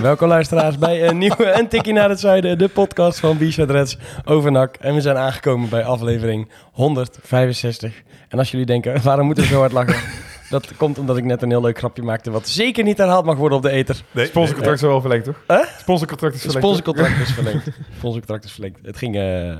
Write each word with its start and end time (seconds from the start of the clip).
En 0.00 0.06
welkom 0.06 0.28
luisteraars 0.28 0.78
bij 0.78 1.08
een 1.08 1.18
nieuwe 1.18 1.44
En 1.58 1.68
Tikkie 1.68 1.92
naar 1.92 2.08
het 2.08 2.20
Zuiden, 2.20 2.58
de 2.58 2.68
podcast 2.68 3.18
van 3.18 3.38
Biesha 3.38 3.64
Reds 3.64 3.96
over 4.24 4.52
NAC. 4.52 4.76
En 4.76 4.94
we 4.94 5.00
zijn 5.00 5.16
aangekomen 5.16 5.68
bij 5.68 5.84
aflevering 5.84 6.50
165. 6.72 8.02
En 8.28 8.38
als 8.38 8.50
jullie 8.50 8.66
denken, 8.66 9.02
waarom 9.02 9.26
moeten 9.26 9.44
we 9.44 9.50
zo 9.50 9.58
hard 9.58 9.72
lachen? 9.72 9.96
Dat 10.50 10.76
komt 10.76 10.98
omdat 10.98 11.16
ik 11.16 11.24
net 11.24 11.42
een 11.42 11.50
heel 11.50 11.60
leuk 11.60 11.78
grapje 11.78 12.02
maakte, 12.02 12.30
wat 12.30 12.48
zeker 12.48 12.84
niet 12.84 12.98
herhaald 12.98 13.24
mag 13.24 13.36
worden 13.36 13.58
op 13.58 13.64
de 13.64 13.70
ether. 13.70 14.02
Nee, 14.10 14.26
Sponsorcontract 14.26 14.82
is 14.82 14.88
wel 14.88 15.00
verlengd, 15.00 15.24
toch? 15.24 15.44
Huh? 15.46 15.64
Sponsorcontract 15.78 16.34
is 16.34 16.40
verlengd. 16.40 16.64
sponsorcontract 16.64 17.20
is 17.20 17.34
verlengd. 17.34 17.68
Sponsorcontract 17.96 18.44
is 18.44 18.52
verlengd. 18.52 18.78
Het 18.82 18.96
ging, 18.96 19.16
eh, 19.16 19.58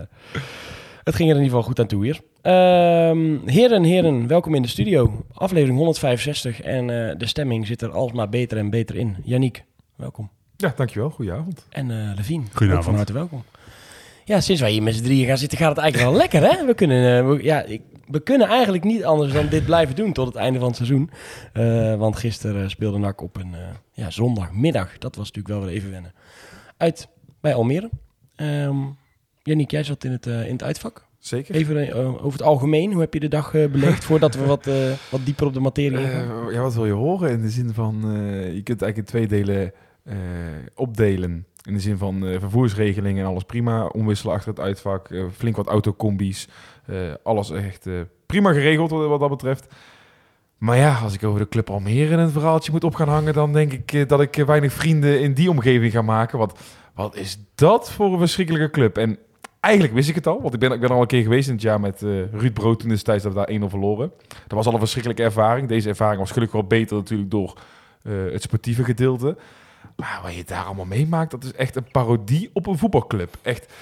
het 1.05 1.15
ging 1.15 1.31
er 1.31 1.37
in 1.37 1.43
ieder 1.43 1.45
geval 1.45 1.63
goed 1.63 1.81
aan 1.81 1.87
toe 1.87 2.05
hier. 2.05 2.21
Ehm, 2.43 3.37
heren, 3.47 3.83
heren, 3.83 4.27
welkom 4.27 4.55
in 4.55 4.63
de 4.63 4.69
studio. 4.69 5.25
Aflevering 5.33 5.77
165 5.77 6.61
en 6.61 7.09
eh, 7.09 7.19
de 7.19 7.27
stemming 7.27 7.67
zit 7.67 7.83
er 7.83 7.91
alsmaar 7.91 8.29
beter 8.29 8.59
en 8.59 8.71
beter 8.71 8.97
in. 8.97 9.17
Yannick, 9.25 9.65
welkom. 10.01 10.31
Ja, 10.57 10.73
dankjewel. 10.77 11.11
Goedenavond. 11.11 11.67
En 11.69 11.91
eh 11.91 12.17
Levine, 12.17 12.45
Goedenavond. 12.53 12.85
van 12.85 12.95
harte 12.95 13.13
welkom. 13.13 13.45
Ja, 14.25 14.41
sinds 14.41 14.61
wij 14.61 14.71
hier 14.71 14.83
met 14.83 14.95
z'n 14.95 15.03
drieën 15.03 15.27
gaan 15.27 15.39
zitten, 15.39 15.59
gaat 15.59 15.69
het 15.69 15.79
eigenlijk 15.79 16.11
wel 16.11 16.21
lekker, 16.21 16.43
hè? 16.43 16.67
We 16.67 16.75
kunnen, 16.75 17.19
eh, 17.19 17.29
we, 17.29 17.43
ja, 17.43 17.63
ik, 17.63 17.83
we 18.07 18.21
kunnen 18.21 18.49
eigenlijk 18.49 18.85
niet 18.85 19.05
anders 19.05 19.33
dan 19.33 19.49
dit 19.49 19.65
blijven 19.65 19.97
doen 19.97 20.13
tot 20.13 20.27
het 20.27 20.37
einde 20.37 20.59
van 20.59 20.69
het 20.69 20.77
seizoen. 20.77 21.11
Eh, 21.53 21.95
want 21.97 22.17
gisteren 22.17 22.71
speelde 22.71 22.99
NAC 22.99 23.21
op 23.23 23.37
een 23.37 23.55
eh, 23.55 23.61
ja, 23.93 24.11
zondagmiddag. 24.11 24.99
Dat 24.99 25.17
was 25.17 25.27
natuurlijk 25.33 25.55
wel 25.55 25.65
weer 25.65 25.77
even 25.77 25.91
wennen. 25.91 26.13
Uit 26.77 27.09
bij 27.41 27.55
Almere. 27.55 27.91
Ehm 28.37 28.77
Yannick, 29.43 29.71
jij 29.71 29.83
zat 29.83 30.05
in 30.05 30.13
het, 30.13 30.27
in 30.27 30.53
het 30.53 30.63
uitvak. 30.63 31.09
Zeker. 31.21 31.55
Even 31.55 31.95
over 32.21 32.33
het 32.39 32.43
algemeen, 32.43 32.93
hoe 32.93 33.01
heb 33.01 33.15
je 33.15 33.21
de 33.21 33.29
dag 33.29 33.55
eh, 33.55 33.71
beleefd 33.71 34.05
voordat 34.05 34.35
we 34.35 34.45
wat, 34.45 34.67
eh, 34.67 34.75
wat 35.11 35.21
dieper 35.25 35.47
op 35.47 35.55
de 35.55 35.61
materie 35.61 35.99
ingaan? 35.99 36.49
Eh, 36.49 36.55
ja, 36.55 36.61
wat 36.63 36.75
wil 36.75 36.87
je 36.87 36.93
horen? 36.93 37.31
In 37.31 37.41
de 37.41 37.51
zin 37.51 37.75
van, 37.75 37.95
eh, 38.05 38.45
je 38.55 38.63
kunt 38.63 38.81
het 38.81 38.83
eigenlijk 38.83 38.97
in 38.97 39.05
twee 39.05 39.27
delen 39.27 39.73
opdelen. 40.75 41.45
In 41.65 41.75
de 41.75 41.81
zin 41.81 41.97
van 41.99 42.27
eh, 42.27 42.39
vervoersregelingen 42.41 43.25
en 43.25 43.31
alles 43.31 43.43
prima. 43.43 43.87
Omwisselen 43.87 44.35
achter 44.35 44.51
het 44.51 44.61
uitvak. 44.61 45.09
eh, 45.11 45.25
flink 45.37 45.57
wat 45.57 45.67
autocombi's. 45.67 46.49
eh, 46.87 46.97
alles 47.23 47.51
echt 47.51 47.87
eh, 47.87 47.95
prima 48.27 48.53
geregeld 48.53 48.91
wat, 48.91 49.09
wat 49.09 49.21
dat 49.21 49.29
betreft. 49.31 49.75
Maar 50.59 50.77
ja, 50.77 50.99
als 51.03 51.15
ik 51.15 51.25
over 51.25 51.41
de 51.41 51.49
Club 51.49 51.71
Almere 51.71 52.15
een 52.17 52.31
verhaaltje 52.31 52.73
moet 52.73 52.85
op 52.85 52.95
gaan 52.95 53.09
hangen... 53.09 53.33
dan 53.35 53.53
denk 53.53 53.73
ik 53.73 53.93
eh, 53.93 54.07
dat 54.09 54.21
ik 54.21 54.37
eh, 54.37 54.45
weinig 54.47 54.73
vrienden 54.73 55.21
in 55.21 55.35
die 55.35 55.51
omgeving 55.51 55.93
ga 55.93 56.03
maken. 56.03 56.39
Want 56.39 56.53
wat 56.95 57.17
is 57.17 57.39
dat 57.55 57.91
voor 57.93 58.13
een 58.13 58.19
verschrikkelijke 58.19 58.71
club? 58.71 58.99
En 58.99 59.19
eigenlijk 59.61 59.95
wist 59.95 60.09
ik 60.09 60.15
het 60.15 60.27
al. 60.27 60.41
Want 60.43 60.55
ik 60.55 60.61
ben, 60.61 60.73
ik 60.73 60.81
ben 60.81 60.91
al 60.91 61.01
een 61.01 61.07
keer 61.07 61.23
geweest 61.23 61.49
in 61.49 61.55
het 61.55 61.63
jaar 61.63 61.81
met 61.81 62.03
eh, 62.03 62.33
Ruud 62.33 62.53
Brood... 62.55 62.79
toen 62.79 62.89
destijds 62.89 63.23
dat 63.25 63.33
we 63.33 63.39
daar 63.47 63.61
1-0 63.61 63.65
verloren. 63.71 64.13
Dat 64.29 64.57
was 64.59 64.67
al 64.67 64.73
een 64.73 64.79
verschrikkelijke 64.79 65.23
ervaring. 65.23 65.69
Deze 65.69 65.89
ervaring 65.89 66.21
was 66.21 66.31
gelukkig 66.31 66.61
wel 66.61 66.67
beter 66.69 66.97
natuurlijk 66.97 67.31
door 67.31 67.59
eh, 68.03 68.13
het 68.33 68.43
sportieve 68.43 68.85
gedeelte. 68.85 69.37
Maar 70.01 70.21
wat 70.23 70.35
je 70.35 70.45
daar 70.45 70.65
allemaal 70.65 70.85
meemaakt, 70.85 71.31
dat 71.31 71.45
is 71.45 71.53
echt 71.53 71.77
een 71.77 71.91
parodie 71.93 72.51
op 72.53 72.67
een 72.67 72.79
voetbalclub. 72.79 73.37
Echt 73.43 73.73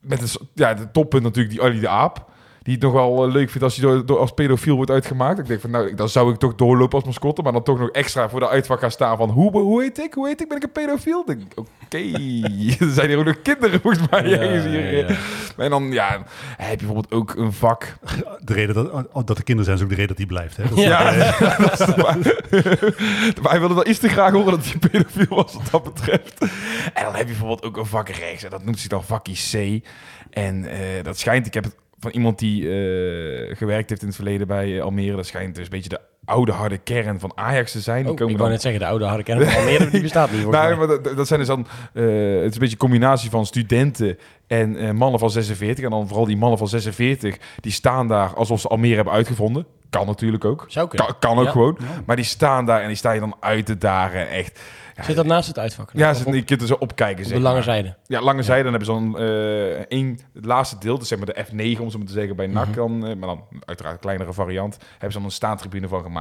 met 0.00 0.22
een, 0.22 0.48
ja, 0.54 0.74
de 0.74 0.90
toppunt 0.90 1.22
natuurlijk 1.22 1.54
die 1.54 1.62
Ali 1.64 1.80
de 1.80 1.88
Aap. 1.88 2.30
Die 2.68 2.76
het 2.76 2.86
nog 2.86 2.92
wel 2.92 3.24
eh, 3.26 3.32
leuk 3.32 3.48
vindt 3.48 3.62
als 3.62 3.76
hij 3.76 3.86
door, 3.86 4.06
door, 4.06 4.18
als 4.18 4.30
pedofiel 4.32 4.76
wordt 4.76 4.90
uitgemaakt. 4.90 5.38
Ik 5.38 5.46
denk 5.46 5.60
van, 5.60 5.70
nou, 5.70 5.94
dan 5.94 6.08
zou 6.08 6.32
ik 6.32 6.38
toch 6.38 6.54
doorlopen 6.54 6.94
als 6.98 7.04
mascotte. 7.04 7.42
Maar 7.42 7.52
dan 7.52 7.62
toch 7.62 7.78
nog 7.78 7.90
extra 7.90 8.28
voor 8.28 8.40
de 8.40 8.48
uitvak 8.48 8.80
gaan 8.80 8.90
staan 8.90 9.16
van... 9.16 9.30
Hoe, 9.30 9.58
hoe 9.58 9.82
heet 9.82 9.98
ik? 9.98 10.14
Hoe 10.14 10.26
heet 10.26 10.40
ik? 10.40 10.48
Ben 10.48 10.56
ik 10.56 10.62
een 10.62 10.72
pedofiel? 10.72 11.20
Ik 11.20 11.26
denk, 11.26 11.40
oké. 11.54 11.98
er 12.84 12.90
zijn 12.92 13.08
hier 13.08 13.18
ook 13.18 13.24
nog 13.24 13.42
kinderen 13.42 13.80
volgens 13.80 14.08
mij. 14.10 14.28
Ja, 14.28 14.38
ergens 14.38 14.64
hier. 14.64 14.96
ja, 14.96 15.08
ja. 15.08 15.16
En 15.56 15.70
dan, 15.70 15.92
ja, 15.92 16.22
heb 16.56 16.80
je 16.80 16.86
bijvoorbeeld 16.86 17.12
ook 17.12 17.34
een 17.36 17.52
vak 17.52 17.96
De 18.44 18.52
reden 18.52 18.74
dat, 18.74 18.92
oh, 19.12 19.26
dat 19.26 19.38
er 19.38 19.44
kinderen 19.44 19.64
zijn 19.64 19.76
is 19.76 19.82
ook 19.82 19.88
de 19.88 19.94
reden 19.94 20.08
dat 20.08 20.16
die 20.16 20.26
blijft. 20.26 20.56
Hè? 20.56 20.68
Dat- 20.68 20.78
Ja. 20.78 21.12
Dat 21.68 21.80
is 21.80 21.94
waar. 21.94 22.18
maar 23.42 23.50
hij 23.50 23.58
wilde 23.58 23.74
wel 23.74 23.86
iets 23.86 23.98
te 23.98 24.08
graag 24.08 24.32
horen 24.32 24.50
dat 24.50 24.64
hij 24.64 24.78
pedofiel 24.90 25.36
was 25.36 25.54
wat 25.54 25.70
dat 25.70 25.82
betreft. 25.94 26.40
En 26.94 27.04
dan 27.04 27.12
heb 27.14 27.18
je 27.20 27.24
bijvoorbeeld 27.26 27.64
ook 27.64 27.76
een 27.76 27.86
vak 27.86 28.08
rechts. 28.08 28.44
En 28.44 28.50
dat 28.50 28.64
noemt 28.64 28.78
zich 28.78 28.88
dan 28.88 29.04
vakkie 29.04 29.36
C. 29.52 29.84
En 30.30 30.64
eh, 30.64 30.78
dat 31.02 31.18
schijnt, 31.18 31.46
ik 31.46 31.54
heb 31.54 31.64
het 31.64 31.74
van 31.98 32.10
iemand 32.10 32.38
die 32.38 32.62
eh, 32.62 33.56
gewerkt 33.56 33.88
heeft 33.88 34.00
in 34.00 34.06
het 34.06 34.16
verleden 34.16 34.46
bij 34.46 34.76
eh, 34.76 34.82
Almere. 34.82 35.16
Dat 35.16 35.26
schijnt 35.26 35.54
dus 35.54 35.64
een 35.64 35.70
beetje 35.70 35.88
de 35.88 36.00
oude 36.28 36.52
harde 36.52 36.78
kern 36.78 37.20
van 37.20 37.32
Ajax 37.34 37.72
te 37.72 37.80
zijn. 37.80 37.96
Die 37.98 38.06
Oh, 38.06 38.10
ik 38.12 38.16
komen 38.18 38.32
wou 38.32 38.42
dan 38.44 38.52
net 38.52 38.62
zeggen, 38.62 38.80
de 38.80 38.86
oude 38.86 39.04
harde 39.04 39.22
kern 39.22 39.44
van 39.44 39.54
Almere, 39.60 39.90
die 39.90 40.00
bestaat 40.02 40.30
niet. 40.30 40.46
nou, 40.50 40.76
maar 40.76 40.86
dat, 40.86 41.04
dat 41.16 41.26
zijn 41.26 41.38
dus 41.38 41.48
dan, 41.48 41.66
eh, 41.94 42.02
het 42.04 42.10
is 42.12 42.42
een 42.42 42.50
beetje 42.50 42.66
een 42.70 42.76
combinatie 42.76 43.30
van 43.30 43.46
studenten 43.46 44.18
en 44.46 44.76
eh, 44.76 44.90
mannen 44.90 45.20
van 45.20 45.30
46. 45.30 45.84
En 45.84 45.90
dan 45.90 46.08
vooral 46.08 46.26
die 46.26 46.36
mannen 46.36 46.58
van 46.58 46.68
46, 46.68 47.36
die 47.60 47.72
staan 47.72 48.08
daar 48.08 48.34
alsof 48.34 48.60
ze 48.60 48.68
Almere 48.68 48.94
hebben 48.94 49.12
uitgevonden. 49.12 49.66
Kan 49.90 50.06
natuurlijk 50.06 50.44
ook. 50.44 50.64
Zou 50.68 50.88
kunnen. 50.88 51.06
Kan, 51.06 51.16
kan 51.18 51.38
ook 51.38 51.44
Ja. 51.44 51.50
gewoon. 51.50 51.78
Maar 52.06 52.16
die 52.16 52.24
staan 52.24 52.66
daar 52.66 52.80
en 52.80 52.86
die 52.88 52.96
staan 52.96 53.14
je 53.14 53.20
dan 53.20 53.36
uit 53.40 53.66
te 53.66 53.78
dagen. 53.78 54.28
Echt. 54.28 54.60
Ja, 54.96 55.04
Zit 55.04 55.16
dat 55.16 55.26
naast 55.26 55.48
het 55.48 55.58
uitvak? 55.58 55.90
ja, 55.92 56.14
op, 56.26 56.34
je 56.34 56.42
kunt 56.42 56.60
er 56.60 56.66
zo 56.66 56.76
opkijken. 56.78 57.24
op 57.24 57.30
de 57.32 57.38
lange 57.40 57.54
maar. 57.54 57.62
zijde. 57.62 57.94
Ja, 58.06 58.20
lange 58.20 58.42
zijde. 58.42 58.62
Dan 58.62 58.72
hebben 58.72 58.94
ze 58.94 59.00
dan 59.00 59.18
één, 59.88 60.18
het 60.34 60.44
laatste 60.44 60.76
deel, 60.78 60.98
dus 60.98 61.08
zeg 61.08 61.18
maar 61.18 61.26
de 61.26 61.44
F9 61.46 61.80
om 61.80 61.90
zo 61.90 61.98
maar 61.98 62.06
te 62.06 62.12
zeggen, 62.12 62.36
bij 62.36 62.46
NAC 62.46 62.66
Mhm. 62.66 62.76
dan, 62.76 63.06
eh, 63.06 63.16
maar 63.16 63.28
dan 63.28 63.44
uiteraard 63.64 63.94
een 63.94 64.00
kleinere 64.00 64.32
variant, 64.32 64.76
hebben 64.90 65.12
ze 65.12 65.16
dan 65.18 65.26
een 65.26 65.30
staantribune 65.32 65.88
van 65.88 66.02
gemaakt. 66.02 66.17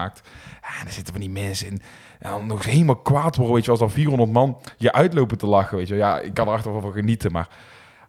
Ja, 0.62 0.80
en 0.80 0.84
daar 0.84 0.94
zitten 0.94 1.14
van 1.14 1.22
die 1.22 1.32
mensen 1.32 1.68
in. 1.68 1.82
En 2.20 2.30
dan 2.30 2.46
nog 2.48 2.58
eens 2.58 2.74
helemaal 2.74 2.96
kwaad 2.96 3.36
worden, 3.36 3.56
weet 3.56 3.66
je, 3.66 3.72
als 3.72 3.80
dan 3.80 3.92
400 3.92 4.32
man 4.32 4.58
je 4.78 4.92
uitlopen 4.92 5.38
te 5.38 5.46
lachen, 5.48 5.78
weet 5.78 5.88
je. 5.88 5.96
Ja, 5.96 6.20
ik 6.20 6.34
kan 6.34 6.48
er 6.48 6.54
achteraf 6.54 6.82
van 6.82 6.92
genieten, 6.92 7.32
maar 7.32 7.48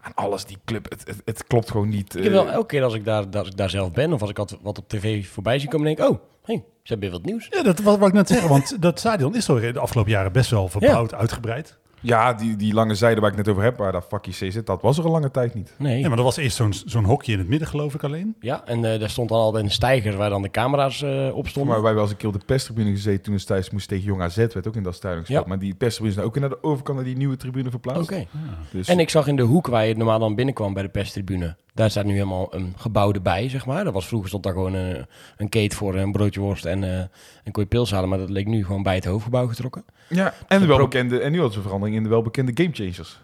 aan 0.00 0.14
alles, 0.14 0.44
die 0.44 0.58
club, 0.64 0.90
het, 0.90 1.06
het, 1.06 1.22
het 1.24 1.46
klopt 1.46 1.70
gewoon 1.70 1.88
niet. 1.88 2.16
Ik 2.16 2.22
heb 2.22 2.32
wel 2.32 2.46
Eh, 2.46 2.52
elke 2.52 2.66
keer 2.66 2.82
als 2.82 2.94
ik 2.94 3.04
daar, 3.04 3.26
als 3.32 3.48
ik 3.48 3.56
daar 3.56 3.70
zelf 3.70 3.92
ben 3.92 4.12
of 4.12 4.20
als 4.20 4.30
ik 4.30 4.36
wat, 4.36 4.58
wat 4.62 4.78
op 4.78 4.88
tv 4.88 5.26
voorbij 5.26 5.58
zie 5.58 5.68
komen, 5.68 5.86
denk 5.86 5.98
ik, 5.98 6.08
oh, 6.08 6.18
hey, 6.42 6.56
ze 6.56 6.92
hebben 6.92 7.10
weer 7.10 7.18
wat 7.18 7.26
nieuws. 7.28 7.46
Ja, 7.50 7.62
dat 7.62 7.78
wat, 7.80 7.98
wat 7.98 8.08
ik 8.08 8.14
net 8.14 8.28
zeggen, 8.28 8.48
want 8.48 8.76
dat 8.82 8.98
stadion 8.98 9.34
is 9.34 9.44
zo 9.44 9.60
de 9.60 9.78
afgelopen 9.78 10.12
jaren 10.12 10.32
best 10.32 10.50
wel 10.50 10.68
verbouwd, 10.68 11.14
uitgebreid. 11.14 11.78
Ja, 12.00 12.34
die, 12.34 12.56
die 12.56 12.74
lange 12.74 12.94
zijde 12.94 13.20
waar 13.20 13.30
ik 13.30 13.36
net 13.36 13.48
over 13.48 13.62
heb, 13.62 13.78
waar 13.78 13.92
dat 13.92 14.06
vakje 14.08 14.30
C 14.30 14.52
zit, 14.52 14.66
dat 14.66 14.82
was 14.82 14.98
er 14.98 15.04
een 15.04 15.10
lange 15.10 15.30
tijd 15.30 15.54
niet. 15.54 15.74
Nee. 15.78 16.00
Ja, 16.00 16.08
maar 16.08 16.16
dat 16.16 16.24
was 16.24 16.36
eerst 16.36 16.56
zo'n 16.56 16.72
zo'n 16.86 17.04
hokje 17.04 17.32
in 17.32 17.38
het 17.38 17.48
midden, 17.48 17.68
geloof 17.68 17.94
ik 17.94 18.04
alleen. 18.04 18.36
Ja, 18.40 18.64
en 18.64 18.92
eh, 18.92 19.00
daar 19.00 19.10
stond 19.10 19.28
dan 19.28 19.38
altijd 19.38 19.64
een 19.64 19.70
stijger 19.70 20.16
waar 20.16 20.30
dan 20.30 20.42
de 20.42 20.50
camera's 20.50 21.02
eh, 21.02 21.36
op 21.36 21.48
stonden. 21.48 21.72
Maar 21.72 21.82
wij 21.82 21.86
hebben 21.86 22.02
als 22.02 22.10
een 22.10 22.16
keer 22.16 22.28
op 22.28 22.40
de 22.40 22.46
perstribune 22.46 22.90
gezeten 22.90 23.22
toen 23.22 23.34
destijds 23.34 23.70
moest 23.70 23.88
tegen 23.88 24.04
Jong 24.04 24.22
AZ, 24.22 24.36
werd 24.36 24.66
ook 24.66 24.76
in 24.76 24.82
dat 24.82 24.94
stadion 24.94 25.20
gespeeld. 25.20 25.42
Ja. 25.42 25.48
Maar 25.48 25.58
die 25.58 25.74
perstribune 25.74 26.14
is 26.14 26.20
nou 26.20 26.28
ook 26.28 26.40
naar 26.40 26.48
de 26.48 26.62
overkant 26.62 26.96
naar 26.96 27.06
die 27.06 27.16
nieuwe 27.16 27.36
tribune 27.36 27.70
verplaatst. 27.70 28.12
Oké. 28.12 28.26
Dus, 28.72 28.88
En 28.88 28.98
ik 28.98 29.10
zag 29.10 29.26
in 29.26 29.36
de 29.36 29.42
hoek 29.42 29.66
waar 29.66 29.86
je 29.86 29.96
normaal 29.96 30.18
dan 30.18 30.34
binnenkwam 30.34 30.74
bij 30.74 30.82
de 30.82 30.88
perstribune, 30.88 31.56
daar 31.78 31.90
staat 31.90 32.04
nu 32.04 32.12
helemaal 32.12 32.54
een 32.54 32.74
gebouw 32.76 33.12
erbij, 33.12 33.48
zeg 33.48 33.66
maar. 33.66 33.84
Dat 33.84 33.92
was, 33.92 34.06
vroeger 34.06 34.28
stond 34.28 34.42
daar 34.42 34.52
gewoon 34.52 34.74
een, 34.74 35.06
een 35.36 35.48
keet 35.48 35.74
voor 35.74 35.94
een 35.94 36.12
broodje 36.12 36.40
worst 36.40 36.64
en 36.64 36.84
eh 36.84 37.04
een 37.44 37.52
kooi 37.52 37.66
pils 37.66 37.90
halen, 37.90 38.08
maar 38.08 38.18
dat 38.18 38.30
leek 38.30 38.46
nu 38.46 38.64
gewoon 38.64 38.82
bij 38.82 38.94
het 38.94 39.04
hoofdgebouw 39.04 39.46
getrokken. 39.46 39.84
Ja, 40.08 40.34
en 40.48 40.60
de 40.60 40.66
welbekende, 40.66 41.20
en 41.20 41.32
nu 41.32 41.40
had 41.40 41.52
ze 41.52 41.62
verandering 41.62 41.96
in 41.96 42.02
de 42.02 42.08
welbekende 42.08 42.52
Game 42.54 42.70
Changers. 42.72 43.20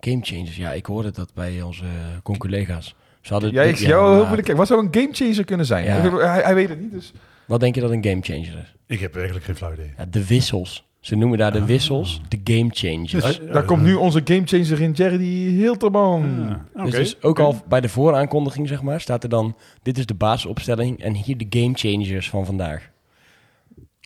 Game 0.00 0.18
changers, 0.22 0.56
ja, 0.56 0.72
ik 0.72 0.86
hoorde 0.86 1.10
dat 1.10 1.34
bij 1.34 1.62
onze 1.62 1.84
uh, 1.84 1.90
conculega's. 2.22 2.94
Ze 3.20 3.32
hadden 3.32 3.52
Ja, 3.52 3.62
ik 3.62 3.76
ja, 3.76 3.88
jou 3.88 4.04
heel 4.04 4.14
moeilijk 4.14 4.34
kijken. 4.36 4.56
Wat 4.56 4.66
zou 4.66 4.86
een 4.86 4.94
Game 4.94 5.08
Changer 5.12 5.44
kunnen 5.44 5.66
zijn? 5.66 5.84
Ja. 5.84 6.18
Hij, 6.18 6.42
hij 6.42 6.54
weet 6.54 6.68
het 6.68 6.80
niet, 6.80 6.90
dus... 6.90 7.12
Wat 7.46 7.60
denk 7.60 7.74
je 7.74 7.80
dat 7.80 7.90
een 7.90 8.04
game 8.04 8.22
changer 8.22 8.58
is? 8.58 8.74
Ik 8.86 9.00
heb 9.00 9.14
eigenlijk 9.14 9.44
geen 9.44 9.56
flauw 9.56 9.72
idee. 9.72 9.92
Ja, 9.96 10.06
de 10.10 10.26
wissels. 10.26 10.86
Ze 11.00 11.16
noemen 11.16 11.38
daar 11.38 11.52
de 11.52 11.64
wissels 11.64 12.20
de 12.28 12.40
game 12.54 12.68
changers. 12.72 13.10
Dus- 13.12 13.22
Dus, 13.24 13.40
Eh, 13.40 13.52
Daar 13.52 13.64
komt 13.64 13.82
nu 13.82 13.94
onze 13.94 14.20
Game 14.24 14.42
Changer 14.44 14.80
in, 14.80 14.92
Jerry 14.92 15.48
Hilterman. 15.48 16.48
Ah, 16.74 16.82
oké. 16.86 16.96
dus 16.96 17.22
ook 17.22 17.38
al 17.38 17.56
bij 17.68 17.80
de 17.80 17.88
vooraankondiging, 17.88 18.68
zeg 18.68 18.82
maar, 18.82 19.00
staat 19.00 19.22
er 19.22 19.28
dan... 19.28 19.56
Dit 19.82 19.98
is 19.98 20.06
de 20.06 20.14
basisopstelling 20.14 21.02
en 21.02 21.14
hier 21.14 21.36
de 21.36 21.46
game 21.60 21.74
changers 21.74 22.30
van 22.30 22.46
vandaag. 22.46 22.90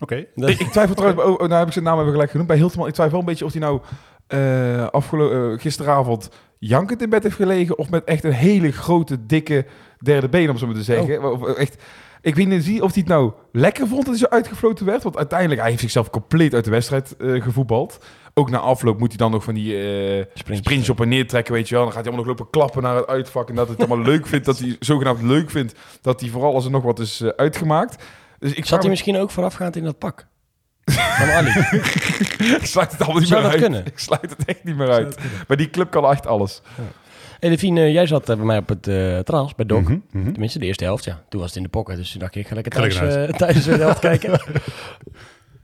Oké. 0.02 0.14
Ik, 0.34 0.58
ik 0.60 0.68
twijfel 0.70 0.94
trouwens, 0.94 1.22
oh, 1.24 1.30
oh, 1.32 1.38
nou 1.38 1.52
heb 1.52 1.66
ik 1.66 1.72
zijn 1.72 1.84
naam 1.84 1.98
even 2.00 2.10
gelijk 2.10 2.30
genoemd, 2.30 2.48
bij 2.48 2.56
Hilterman. 2.56 2.88
Ik 2.88 2.94
twijfel 2.94 3.16
wel 3.18 3.26
een 3.26 3.32
beetje 3.32 3.44
of 3.44 3.52
hij 3.52 3.60
nou 3.60 3.80
eh 4.26 4.86
afgelo- 4.86 5.52
eh, 5.52 5.60
gisteravond 5.60 6.30
jankend 6.58 7.02
in 7.02 7.10
bed 7.10 7.22
heeft 7.22 7.34
gelegen 7.36 7.78
of 7.78 7.90
met 7.90 8.04
echt 8.04 8.24
een 8.24 8.32
hele 8.32 8.72
grote, 8.72 9.26
dikke 9.26 9.66
derde 9.98 10.28
been, 10.28 10.50
om 10.50 10.58
zo 10.58 10.66
maar 10.66 10.74
te 10.74 10.82
zeggen. 10.82 11.32
Of, 11.32 11.54
echt, 11.56 11.82
ik 12.22 12.34
weet 12.34 12.46
niet 12.46 12.82
of 12.82 12.92
hij 12.92 13.00
het 13.02 13.08
nou 13.12 13.32
lekker 13.52 13.86
vond 13.88 14.00
dat 14.06 14.10
hij 14.18 14.18
zo 14.28 14.34
uitgefloten 14.36 14.86
werd, 14.86 15.02
want 15.02 15.16
uiteindelijk, 15.16 15.60
hij 15.60 15.68
heeft 15.70 15.82
zichzelf 15.82 16.10
compleet 16.10 16.54
uit 16.54 16.64
de 16.64 16.70
wedstrijd 16.70 17.16
eh, 17.16 17.42
gevoetbald. 17.42 18.04
Ook 18.34 18.50
na 18.50 18.58
afloop 18.58 18.98
moet 18.98 19.08
hij 19.08 19.16
dan 19.16 19.30
nog 19.30 19.44
van 19.44 19.54
die 19.54 19.76
eh 20.18 20.24
Sprintjes. 20.34 20.88
op 20.88 21.00
en 21.00 21.08
neer 21.08 21.26
trekken, 21.28 21.52
weet 21.54 21.68
je 21.68 21.74
wel. 21.74 21.84
Dan 21.84 21.92
gaat 21.92 22.04
hij 22.04 22.12
allemaal 22.12 22.28
nog 22.30 22.38
lopen 22.38 22.52
klappen 22.60 22.82
naar 22.82 22.96
het 22.96 23.06
uitvak. 23.06 23.48
En 23.48 23.54
dat 23.54 23.66
hij 23.68 23.76
het 23.78 23.88
allemaal 23.88 24.06
leuk 24.06 24.26
vindt, 24.26 24.44
dat 24.46 24.58
hij 24.58 24.76
zogenaamd 24.80 25.22
leuk 25.22 25.50
vindt, 25.50 25.74
dat 26.00 26.20
hij 26.20 26.28
vooral 26.30 26.54
als 26.54 26.64
er 26.64 26.70
nog 26.70 26.82
wat 26.82 26.98
is 26.98 27.20
eh, 27.20 27.28
uitgemaakt. 27.36 28.02
Dus 28.38 28.52
ik 28.52 28.64
Zat 28.64 28.68
hij 28.70 28.82
me- 28.82 28.88
misschien 28.88 29.16
ook 29.16 29.30
voorafgaand 29.30 29.76
in 29.76 29.84
dat 29.84 29.98
pak? 29.98 30.26
Van 31.18 31.30
Ali. 31.30 31.50
ik 31.50 32.58
sluit 32.62 32.90
het 32.92 33.00
allemaal 33.00 33.18
niet 33.20 33.28
Zou 33.28 33.42
meer 33.42 33.50
uit. 33.50 33.60
kunnen? 33.60 33.86
Ik 33.86 33.98
sluit 33.98 34.30
het 34.30 34.44
echt 34.44 34.64
niet 34.64 34.76
meer 34.76 34.90
uit. 34.90 35.16
Maar 35.48 35.56
die 35.56 35.70
club 35.70 35.90
kan 35.90 36.10
echt 36.10 36.26
alles. 36.26 36.62
Hey, 37.42 37.50
Levine, 37.50 37.80
eh, 37.80 37.92
jij 37.92 38.06
zat 38.06 38.28
eh, 38.28 38.36
bij 38.36 38.44
mij 38.44 38.58
op 38.58 38.68
het 38.68 38.86
uh, 38.86 39.18
bij 39.56 39.66
Doc. 39.66 39.82
Mhm, 39.82 39.98
mhm. 40.12 40.30
Tenminste, 40.32 40.58
de 40.58 40.66
eerste 40.66 40.84
helft, 40.84 41.04
ja. 41.04 41.24
Toen 41.28 41.40
was 41.40 41.48
het 41.48 41.56
in 41.58 41.62
de 41.62 41.68
pocket, 41.68 41.96
dus 41.96 42.10
toen 42.10 42.20
dacht 42.20 42.34
ik, 42.34 42.46
ga 42.46 42.54
lekker 42.54 42.72
Ga 42.72 42.78
thuis, 42.80 42.94
lekker 42.94 43.28
eh, 43.28 43.34
thuis 43.42 43.64
de 43.64 43.70
helft 43.76 43.98
kijken. 43.98 44.40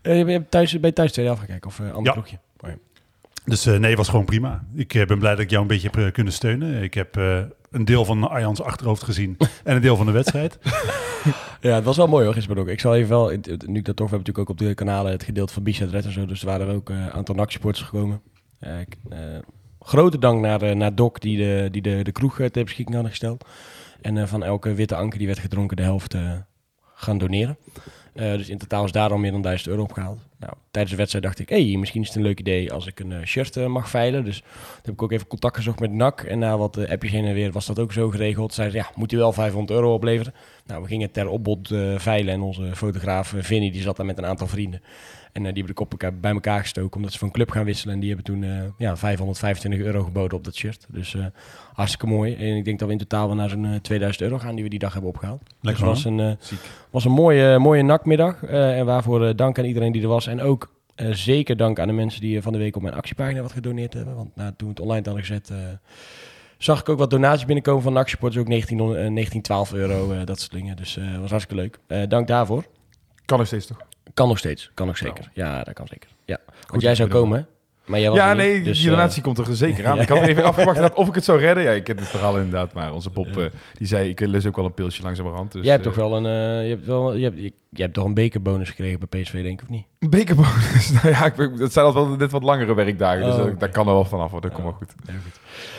Eh, 0.02 0.24
ben 0.24 0.32
je 0.32 0.48
thuis, 0.48 0.72
ben 0.72 0.88
je 0.88 0.92
thuis 0.92 1.08
de 1.08 1.12
tweede 1.14 1.32
helft 1.32 1.38
gaan 1.38 1.60
kijken? 1.60 1.70
Of 1.70 1.78
een 1.78 1.92
ander 1.92 2.04
Ja. 2.04 2.12
ploegje? 2.12 2.38
Oh, 2.60 2.70
ja. 2.70 2.76
Dus 3.44 3.66
eh, 3.66 3.78
nee, 3.78 3.96
was 3.96 4.08
gewoon 4.08 4.24
prima. 4.24 4.64
Ik 4.74 4.94
eh, 4.94 5.06
ben 5.06 5.18
blij 5.18 5.30
dat 5.30 5.40
ik 5.40 5.50
jou 5.50 5.62
een 5.62 5.68
beetje 5.68 5.88
heb 5.92 6.04
eh, 6.06 6.12
kunnen 6.12 6.32
steunen. 6.32 6.82
Ik 6.82 6.94
heb 6.94 7.16
eh, 7.16 7.38
een 7.70 7.84
deel 7.84 8.04
van 8.04 8.28
Arjans 8.28 8.62
achterhoofd 8.62 9.02
gezien 9.02 9.36
en 9.64 9.74
een 9.76 9.82
deel 9.82 9.96
van 9.96 10.06
de 10.06 10.12
wedstrijd. 10.12 10.58
Ja, 11.60 11.74
het 11.74 11.84
was 11.84 11.96
wel 11.96 12.06
mooi 12.08 12.24
hoor, 12.24 12.34
gisteren 12.34 12.56
bij 12.56 12.64
Doc. 12.64 12.74
Ik 12.74 12.80
zal 12.80 12.94
even 12.96 13.08
wel, 13.08 13.28
nu 13.66 13.78
ik 13.78 13.84
dat 13.84 13.96
toch, 13.96 14.10
we 14.10 14.16
hebben 14.16 14.18
natuurlijk 14.18 14.38
ook 14.38 14.48
op 14.48 14.58
de 14.58 14.74
kanalen 14.74 15.12
het 15.12 15.22
gedeelte 15.22 15.52
van 15.52 15.62
Bichat 15.62 15.90
Red 15.90 16.04
en 16.04 16.12
zo, 16.12 16.26
dus 16.26 16.40
er 16.40 16.46
waren 16.46 16.68
er 16.68 16.74
ook 16.74 16.90
eh, 16.90 16.96
een 16.96 17.10
aantal 17.12 17.34
NAC-supporters 17.34 17.84
gekomen. 17.84 18.20
Eh, 18.58 18.80
ik- 18.80 18.96
eh, 19.10 19.18
grote 19.88 20.18
dank 20.18 20.40
naar, 20.40 20.62
eh, 20.62 20.74
naar 20.74 20.94
Doc, 20.94 21.12
die 21.18 21.36
de, 21.36 21.68
die 21.70 21.82
de, 21.82 22.02
de 22.02 22.12
kroeg 22.12 22.40
eh, 22.40 22.46
ter 22.46 22.64
beschikking 22.64 22.94
hadden 22.94 23.10
gesteld. 23.10 23.44
En 24.00 24.18
eh, 24.18 24.26
van 24.26 24.42
elke 24.42 24.74
witte 24.74 24.94
anker 24.94 25.18
die 25.18 25.26
werd 25.26 25.38
gedronken, 25.38 25.76
de 25.76 25.82
helft 25.82 26.16
gaan 26.94 27.18
doneren. 27.18 27.56
Dus 28.12 28.48
in 28.48 28.58
totaal 28.58 28.84
is 28.84 28.92
daar 28.92 29.10
al 29.10 29.18
meer 29.18 29.32
dan 29.32 29.42
1000 29.42 29.68
euro 29.68 29.82
opgehaald. 29.82 30.18
Nou, 30.38 30.52
tijdens 30.70 30.90
de 30.90 30.98
wedstrijd 30.98 31.24
dacht 31.24 31.38
ik, 31.38 31.48
hey, 31.48 31.76
misschien 31.76 32.00
is 32.00 32.06
het 32.06 32.16
een 32.16 32.22
leuk 32.22 32.40
idee 32.40 32.72
als 32.72 32.86
ik 32.86 33.00
een 33.00 33.26
shirt 33.26 33.68
mag 33.68 33.90
veilen. 33.90 34.24
Dus 34.24 34.38
toen 34.38 34.82
heb 34.82 34.94
ik 34.94 35.02
ook 35.02 35.12
even 35.12 35.26
contact 35.26 35.56
gezocht 35.56 35.80
met 35.80 35.92
NAC. 35.92 36.22
En 36.22 36.38
na 36.38 36.58
wat 36.58 36.88
appjes 36.88 37.12
heen 37.12 37.24
en 37.24 37.34
weer 37.34 37.52
was 37.52 37.66
dat 37.66 37.78
ook 37.78 37.92
zo 37.92 38.10
geregeld. 38.10 38.54
Zeiden 38.54 38.80
ze, 38.80 38.86
ja, 38.86 38.92
moet 38.94 39.12
u 39.12 39.16
wel 39.16 39.32
500 39.32 39.70
euro 39.78 39.94
opleveren. 39.94 40.34
Nou, 40.66 40.82
we 40.82 40.88
gingen 40.88 41.10
ter 41.10 41.28
opbod 41.28 41.68
veilen. 41.96 42.34
En 42.34 42.40
onze 42.40 42.76
fotograaf 42.76 43.34
Vinnie, 43.36 43.72
die 43.72 43.82
zat 43.82 43.96
daar 43.96 44.06
met 44.06 44.18
een 44.18 44.26
aantal 44.26 44.46
vrienden. 44.46 44.82
En 45.38 45.46
eh, 45.46 45.52
die 45.54 45.62
hebben 45.64 45.86
de 45.86 45.96
koppen 45.96 46.20
bij 46.20 46.32
elkaar 46.32 46.60
gestoken 46.60 46.96
omdat 46.96 47.12
ze 47.12 47.18
van 47.18 47.30
club 47.30 47.50
gaan 47.50 47.64
wisselen. 47.64 47.94
En 47.94 48.00
die 48.00 48.08
hebben 48.14 48.26
toen 48.26 48.42
eh, 48.44 48.50
ja, 48.78 48.96
525 48.96 49.80
euro 49.80 50.02
geboden 50.04 50.38
op 50.38 50.44
dat 50.44 50.54
shirt. 50.54 50.86
Dus 50.88 51.14
eh, 51.14 51.24
hartstikke 51.72 52.06
mooi. 52.06 52.34
En 52.34 52.56
ik 52.56 52.64
denk 52.64 52.78
dat 52.78 52.86
we 52.88 52.94
in 52.94 53.00
totaal 53.00 53.26
wel 53.26 53.36
naar 53.36 53.48
zo'n 53.48 53.64
eh, 53.64 53.74
2000 53.80 54.24
euro 54.24 54.38
gaan 54.38 54.54
die 54.54 54.64
we 54.64 54.70
die 54.70 54.78
dag 54.78 54.92
hebben 54.92 55.10
opgehaald. 55.10 55.42
Lekker 55.60 55.84
dus 55.84 55.94
het 55.94 56.04
was 56.04 56.12
man. 56.12 56.18
een, 56.24 56.36
eh, 56.50 56.58
was 56.90 57.04
een 57.04 57.12
mooie, 57.12 57.58
mooie 57.58 57.82
nakmiddag. 57.82 58.42
eh, 58.42 58.78
en 58.78 58.86
waarvoor 58.86 59.36
dank 59.36 59.58
aan 59.58 59.64
iedereen 59.64 59.92
die 59.92 60.02
er 60.02 60.08
was. 60.08 60.26
En 60.26 60.40
ook 60.40 60.70
eh, 60.94 61.12
zeker 61.12 61.56
dank 61.56 61.78
aan 61.78 61.86
de 61.86 61.92
mensen 61.94 62.20
die 62.20 62.42
van 62.42 62.52
de 62.52 62.58
week 62.58 62.76
op 62.76 62.82
mijn 62.82 62.94
actiepagina 62.94 63.42
wat 63.42 63.52
gedoneerd 63.52 63.92
hebben. 63.94 64.14
Want 64.14 64.36
nou, 64.36 64.52
toen 64.56 64.68
we 64.68 64.74
het 64.74 64.82
online 64.82 65.04
hadden 65.04 65.24
gezet, 65.24 65.50
eh, 65.50 65.56
zag 66.58 66.80
ik 66.80 66.88
ook 66.88 66.98
wat 66.98 67.10
donaties 67.10 67.44
binnenkomen 67.44 67.82
van 67.82 67.96
actieporters. 67.96 68.40
Ook 68.42 68.48
19, 68.48 68.96
eh, 68.96 69.10
19 69.10 69.42
12 69.42 69.72
euro, 69.72 70.12
eh, 70.12 70.18
dat 70.24 70.40
soort 70.40 70.52
dingen. 70.52 70.76
Dus 70.76 70.96
eh 70.96 71.18
was 71.20 71.30
hartstikke 71.30 71.62
leuk. 71.62 71.78
Eh, 71.86 72.02
dank 72.08 72.26
daarvoor. 72.26 72.64
Kan 73.24 73.38
nog 73.38 73.46
steeds 73.46 73.66
toch? 73.66 73.78
Kan 74.14 74.28
nog 74.28 74.38
steeds, 74.38 74.70
kan 74.74 74.86
nog 74.86 74.96
zeker. 74.96 75.30
Ja, 75.32 75.62
dat 75.62 75.74
kan 75.74 75.86
zeker. 75.86 76.08
Ja. 76.24 76.38
Want 76.46 76.66
Goed, 76.70 76.80
jij 76.82 76.94
zou 76.94 77.08
komen? 77.08 77.46
Maar 77.84 78.00
jij 78.00 78.08
was 78.08 78.18
Ja, 78.18 78.30
er 78.30 78.36
niet, 78.36 78.44
nee, 78.46 78.62
dus, 78.62 78.78
die 78.78 78.90
eh, 78.90 78.96
donatie 78.96 79.22
komt 79.22 79.38
er 79.38 79.56
zeker 79.56 79.86
aan. 79.86 79.96
ja. 79.96 80.02
Ik 80.02 80.08
had 80.08 80.18
even 80.22 80.44
afgewacht 80.44 80.94
of 80.94 81.08
ik 81.08 81.14
het 81.14 81.24
zou 81.24 81.38
redden. 81.40 81.64
Ja, 81.64 81.70
ik 81.70 81.84
ken 81.84 81.96
het 81.96 82.08
verhaal 82.08 82.36
inderdaad, 82.36 82.72
maar 82.72 82.92
onze 82.92 83.10
Bob 83.10 83.26
eh, 83.36 83.44
die 83.78 83.86
zei, 83.86 84.08
ik 84.08 84.20
lust 84.20 84.46
ook 84.46 84.56
wel 84.56 84.64
een 84.64 84.74
pilsje 84.74 85.02
langzamerhand. 85.02 85.52
Dus, 85.52 85.62
jij 85.62 85.72
hebt 85.72 85.86
eh, 85.86 85.92
toch 85.92 86.00
wel 86.08 86.16
een, 86.16 86.26
eh, 86.26 86.62
je 86.68 86.74
hebt 86.74 86.86
wel, 86.86 87.14
je 87.14 87.24
hebt, 87.24 87.36
je, 87.36 87.52
je 87.70 87.82
hebt 87.82 87.94
toch 87.94 88.04
een 88.04 88.14
bekerbonus 88.14 88.68
gekregen 88.68 89.00
bij 89.08 89.20
PSV, 89.22 89.32
denk 89.42 89.60
ik, 89.60 89.62
of 89.62 89.68
niet? 89.68 89.84
Een 89.98 90.10
bekerbonus. 90.10 90.90
nou 91.02 91.08
ja, 91.08 91.24
ik, 91.24 91.58
dat 91.58 91.72
zijn 91.72 91.86
al 91.86 91.94
wel 91.94 92.06
net 92.08 92.30
wat 92.30 92.42
langere 92.42 92.74
werkdagen, 92.74 93.24
dus 93.24 93.34
Oh, 93.34 93.40
eh, 93.40 93.46
oké. 93.46 93.56
daar 93.58 93.68
kan 93.70 93.86
er 93.86 93.92
wel 93.92 94.04
vanaf 94.04 94.30
worden. 94.30 94.50
Dat 94.50 94.58
Ja. 94.58 94.64
komt 94.64 94.78
wel 94.78 94.88
goed. 94.88 95.38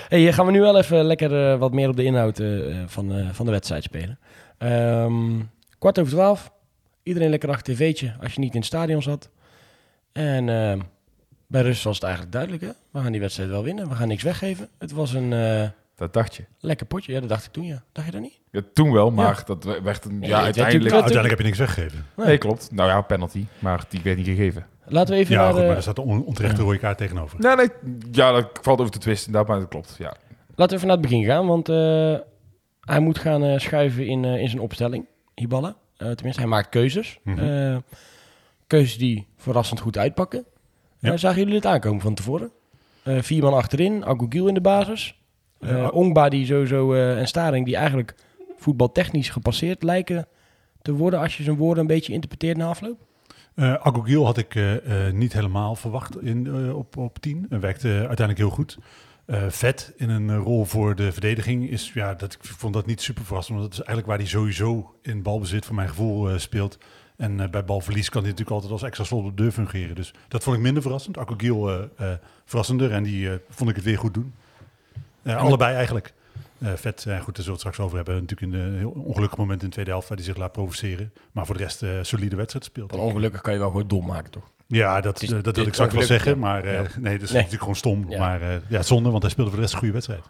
Hey, 0.09 0.27
eh, 0.27 0.33
gaan 0.33 0.45
we 0.45 0.51
nu 0.51 0.59
wel 0.61 0.77
even 0.77 1.03
lekker 1.03 1.51
eh, 1.51 1.59
wat 1.59 1.73
meer 1.73 1.89
op 1.89 1.95
de 1.95 2.03
inhoud 2.03 2.39
eh, 2.39 2.69
eh, 2.81 2.83
van, 2.87 3.13
eh, 3.13 3.27
van 3.31 3.45
de 3.45 3.51
wedstrijd 3.51 3.83
spelen. 3.83 4.19
Ehm, 4.57 5.39
kwart 5.79 5.99
over 5.99 6.11
twaalf. 6.11 6.51
Iedereen 7.09 7.29
lekker 7.29 7.49
achter 7.49 7.73
tv'tje 7.75 8.13
als 8.21 8.33
je 8.33 8.39
niet 8.39 8.51
in 8.53 8.57
het 8.59 8.65
stadion 8.67 9.01
zat. 9.01 9.29
En 10.11 10.49
ehm, 10.49 10.79
bij 11.47 11.61
rust 11.61 11.83
was 11.83 11.95
het 11.95 12.03
eigenlijk 12.03 12.33
duidelijk. 12.33 12.63
Hè? 12.63 12.69
We 12.91 12.99
gaan 12.99 13.11
die 13.11 13.21
wedstrijd 13.21 13.49
wel 13.49 13.63
winnen. 13.63 13.89
We 13.89 13.95
gaan 13.95 14.07
niks 14.07 14.23
weggeven. 14.23 14.69
Het 14.77 14.91
was 14.91 15.13
een 15.13 15.33
eh, 15.33 15.67
Dat 15.95 16.13
dacht 16.13 16.35
je. 16.35 16.43
lekker 16.59 16.85
potje. 16.85 17.13
Ja, 17.13 17.19
dat 17.19 17.29
dacht 17.29 17.45
ik 17.45 17.51
toen, 17.51 17.65
ja. 17.65 17.83
Dacht 17.91 18.05
je 18.07 18.13
dat 18.13 18.21
niet? 18.21 18.39
Ja, 18.51 18.61
toen 18.73 18.91
wel, 18.91 19.11
maar 19.11 19.43
dat 19.45 19.63
we- 19.63 19.81
werd 19.81 20.05
een, 20.05 20.21
ja, 20.21 20.41
uiteindelijk... 20.41 20.85
Ja, 20.89 21.01
uiteindelijk 21.01 21.29
heb 21.29 21.37
je 21.39 21.43
niks 21.45 21.57
weggegeven. 21.57 22.05
Nee, 22.15 22.37
klopt. 22.37 22.71
Nou 22.71 22.89
ja, 22.89 23.01
penalty, 23.01 23.45
maar 23.59 23.83
die 23.89 23.99
werd 24.03 24.17
niet 24.17 24.25
gegeven. 24.25 24.65
Laten 24.85 25.13
we 25.13 25.19
even 25.19 25.33
Ja, 25.35 25.41
naar 25.41 25.51
goed, 25.51 25.59
de- 25.61 25.67
maar 25.67 25.75
er 25.75 25.81
staat 25.81 25.97
een 25.97 26.03
on- 26.03 26.25
onterechte 26.25 26.61
rode 26.61 26.77
kaart 26.77 26.97
tegenover. 26.97 27.39
Nee, 27.39 27.55
nee, 27.55 27.67
ja, 28.11 28.31
dat 28.31 28.59
valt 28.61 28.79
over 28.79 28.91
te 28.91 28.99
twisten 28.99 29.25
inderdaad, 29.27 29.51
maar 29.51 29.59
dat 29.59 29.69
klopt, 29.69 29.95
ja. 29.97 30.13
Laten 30.55 30.67
we 30.67 30.75
even 30.75 30.87
naar 30.87 30.97
het 30.97 31.01
begin 31.07 31.25
gaan, 31.25 31.47
want 31.47 31.69
eh, 31.69 32.15
hij 32.81 32.99
moet 32.99 33.17
gaan 33.19 33.43
eh, 33.43 33.59
schuiven 33.59 34.07
in, 34.07 34.25
eh, 34.25 34.41
in 34.41 34.49
zijn 34.49 34.61
opstelling, 34.61 35.05
Hiballa. 35.35 35.75
Eh, 35.99 36.11
tenminste, 36.11 36.41
hij 36.41 36.49
maakt 36.49 36.69
keuzes. 36.69 37.19
Mhm. 37.23 37.39
Eh, 37.39 37.77
keuzes 38.67 38.97
die 38.97 39.27
verrassend 39.37 39.79
goed 39.79 39.97
uitpakken. 39.97 40.45
Ja. 40.99 41.11
Eh, 41.11 41.17
zagen 41.17 41.39
jullie 41.39 41.55
het 41.55 41.65
aankomen 41.65 42.01
van 42.01 42.13
tevoren? 42.13 42.51
Vier 43.03 43.43
man 43.43 43.53
achterin, 43.53 44.05
Agugil 44.05 44.47
in 44.47 44.53
de 44.53 44.61
basis. 44.61 45.19
Ja. 45.59 45.87
Ongba 45.87 46.29
die 46.29 46.45
sowieso 46.45 46.93
en 46.93 47.27
Staring 47.27 47.65
die 47.65 47.75
eigenlijk 47.75 48.15
voetbaltechnisch 48.57 49.29
gepasseerd 49.29 49.83
lijken 49.83 50.27
te 50.81 50.93
worden 50.93 51.19
als 51.19 51.37
je 51.37 51.43
zijn 51.43 51.55
woorden 51.55 51.81
een 51.81 51.87
beetje 51.87 52.13
interpreteert 52.13 52.57
na 52.57 52.67
afloop. 52.67 52.97
Eh 53.55 53.73
Agogil 53.73 54.25
had 54.25 54.37
ik 54.37 54.59
niet 55.13 55.33
helemaal 55.33 55.75
verwacht 55.75 56.21
in, 56.21 56.73
op, 56.73 56.97
op 56.97 57.19
10. 57.19 57.45
En 57.49 57.59
werkte 57.59 57.87
uiteindelijk 57.87 58.37
heel 58.37 58.49
goed. 58.49 58.77
Eh, 59.29 59.49
vet 59.49 59.93
in 59.97 60.09
een 60.09 60.29
eh, 60.29 60.37
rol 60.37 60.65
voor 60.65 60.95
de 60.95 61.11
verdediging 61.11 61.69
is, 61.69 61.91
ja, 61.93 62.13
dat, 62.13 62.33
ik 62.33 62.39
vond 62.43 62.73
dat 62.73 62.85
niet 62.85 63.01
super 63.01 63.25
verrassend. 63.25 63.57
Want 63.57 63.69
dat 63.69 63.79
is 63.79 63.85
eigenlijk 63.85 64.07
waar 64.07 64.17
hij 64.17 64.27
sowieso 64.27 64.95
in 65.01 65.21
balbezit 65.21 65.65
voor 65.65 65.75
mijn 65.75 65.89
gevoel 65.89 66.29
eh, 66.29 66.37
speelt. 66.37 66.77
En 67.15 67.51
bij 67.51 67.65
balverlies 67.65 68.09
kan 68.09 68.21
hij 68.21 68.29
natuurlijk 68.29 68.55
altijd 68.55 68.71
als 68.71 68.83
extra 68.83 69.03
slot 69.03 69.25
op 69.25 69.37
de 69.37 69.43
deur 69.43 69.51
fungeren. 69.51 69.95
Dus 69.95 70.13
dat 70.27 70.43
vond 70.43 70.55
ik 70.55 70.61
minder 70.61 70.81
verrassend. 70.81 71.17
Agogil 71.17 71.69
eh 71.69 71.83
eh, 71.97 72.17
verrassender 72.45 72.91
en 72.91 73.03
die 73.03 73.29
vond 73.49 73.69
ik 73.69 73.75
het 73.75 73.85
weer 73.85 73.97
goed 73.97 74.13
doen. 74.13 74.33
Allebei 75.23 75.75
eigenlijk. 75.75 76.13
Vet, 76.59 77.01
goed, 77.01 77.05
daar 77.05 77.21
zullen 77.23 77.43
we 77.43 77.51
het 77.51 77.59
straks 77.59 77.79
over 77.79 77.95
hebben. 77.95 78.15
Natuurlijk 78.15 78.53
in 78.53 78.59
een 78.59 78.77
heel 78.77 78.89
ongelukkig 78.89 79.37
moment 79.37 79.61
in 79.61 79.67
de 79.67 79.73
tweede 79.73 79.91
helft 79.91 80.07
waar 80.07 80.17
hij 80.17 80.25
zich 80.25 80.37
laat 80.37 80.51
provoceren. 80.51 81.13
Maar 81.31 81.45
voor 81.45 81.57
de 81.57 81.63
rest 81.63 81.83
solide 82.01 82.35
wedstrijd 82.35 82.65
speelt. 82.65 82.89
Dan 82.89 82.99
ongelukkig 82.99 83.41
kan 83.41 83.53
je 83.53 83.59
wel 83.59 83.69
gewoon 83.69 83.87
dom 83.87 84.05
maken, 84.05 84.31
toch? 84.31 84.51
Ja, 84.71 85.01
dat, 85.01 85.21
is- 85.21 85.31
eh, 85.31 85.43
dat 85.43 85.55
wil 85.55 85.65
ik 85.65 85.73
straks 85.73 85.93
wel 85.93 86.03
zeggen. 86.03 86.31
ja. 86.31 86.37
Maar 86.37 86.63
eh, 86.63 86.79
nee, 86.79 87.13
dat 87.13 87.21
is 87.21 87.31
Nee. 87.31 87.35
natuurlijk 87.43 87.59
gewoon 87.61 87.75
stom. 87.75 88.05
Ja. 88.09 88.19
Maar 88.19 88.41
eh, 88.41 88.55
ja, 88.67 88.81
zonde, 88.81 89.09
want 89.09 89.21
hij 89.21 89.31
speelde 89.31 89.49
voor 89.49 89.59
de 89.59 89.65
rest 89.65 89.73
een 89.73 89.79
goede 89.79 89.93
wedstrijd. 89.93 90.23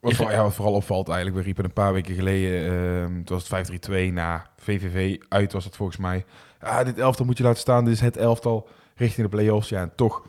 Wat, 0.00 0.14
voor- 0.14 0.30
ja, 0.30 0.42
wat 0.42 0.54
vooral 0.54 0.74
opvalt 0.74 1.08
eigenlijk, 1.08 1.36
we 1.38 1.42
riepen 1.44 1.64
een 1.64 1.72
paar 1.72 1.92
weken 1.92 2.14
geleden, 2.14 2.72
ehm 3.04 3.18
het 3.18 3.28
was 3.28 3.48
het 3.48 3.68
5-3-2 4.10 4.12
na 4.12 4.46
VVV 4.58 5.16
uit 5.28 5.52
was 5.52 5.64
het 5.64 5.76
volgens 5.76 5.98
mij. 5.98 6.24
Ah, 6.60 6.84
dit 6.84 6.98
elftal 6.98 7.26
moet 7.26 7.38
je 7.38 7.44
laten 7.44 7.60
staan, 7.60 7.84
dit 7.84 7.94
is 7.94 8.00
het 8.00 8.16
elftal 8.16 8.68
richting 8.96 9.30
de 9.30 9.36
play-offs. 9.36 9.68
Ja, 9.68 9.80
en 9.80 9.92
toch 9.96 10.22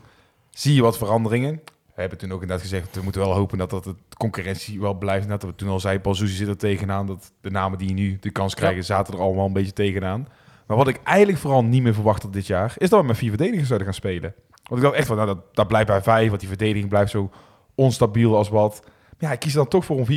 zie 0.50 0.74
je 0.74 0.82
wat 0.82 0.98
veranderingen. 0.98 1.60
We 1.94 2.00
hebben 2.04 2.18
toen 2.18 2.32
ook 2.32 2.40
inderdaad 2.40 2.66
gezegd, 2.66 2.94
we 2.94 3.02
moeten 3.02 3.20
wel 3.20 3.34
hopen 3.34 3.58
dat, 3.58 3.70
dat 3.70 3.84
de 3.84 3.94
concurrentie 4.16 4.80
wel 4.80 4.94
blijft. 4.94 5.26
Net 5.28 5.40
dat 5.40 5.50
we 5.50 5.56
toen 5.56 5.68
al 5.68 5.80
zei, 5.80 5.98
Paul 5.98 6.14
Soesie 6.14 6.36
zit 6.36 6.48
er 6.48 6.56
tegenaan. 6.56 7.06
Dat 7.06 7.32
de 7.40 7.50
namen 7.50 7.78
die 7.78 7.92
nu 7.94 8.16
de 8.20 8.30
kans 8.30 8.54
krijgen, 8.54 8.84
zaten 8.84 9.14
er 9.14 9.20
allemaal 9.20 9.46
een 9.46 9.52
beetje 9.52 9.72
tegenaan. 9.72 10.28
Maar 10.68 10.76
wat 10.76 10.88
ik 10.88 11.00
eigenlijk 11.04 11.38
vooral 11.38 11.64
niet 11.64 11.82
meer 11.82 11.94
verwacht 11.94 12.22
had 12.22 12.32
dit 12.32 12.46
jaar, 12.46 12.74
is 12.76 12.90
dat 12.90 13.00
we 13.00 13.06
met 13.06 13.16
vier 13.16 13.28
verdedigers 13.28 13.66
zouden 13.66 13.86
gaan 13.86 13.96
spelen. 13.96 14.34
Want 14.62 14.80
ik 14.80 14.86
dacht 14.86 14.98
echt 14.98 15.06
van, 15.06 15.16
nou, 15.16 15.28
dat, 15.28 15.54
dat 15.54 15.68
blijft 15.68 15.86
bij 15.86 16.02
vijf, 16.02 16.28
want 16.28 16.40
die 16.40 16.48
verdediging 16.48 16.88
blijft 16.88 17.10
zo 17.10 17.30
onstabiel 17.74 18.36
als 18.36 18.48
wat. 18.48 18.82
Ja, 19.18 19.32
ik 19.32 19.38
kies 19.38 19.52
dan 19.52 19.68
toch 19.68 19.84
voor 19.84 19.96
om 19.96 20.04
4-4-2 20.04 20.08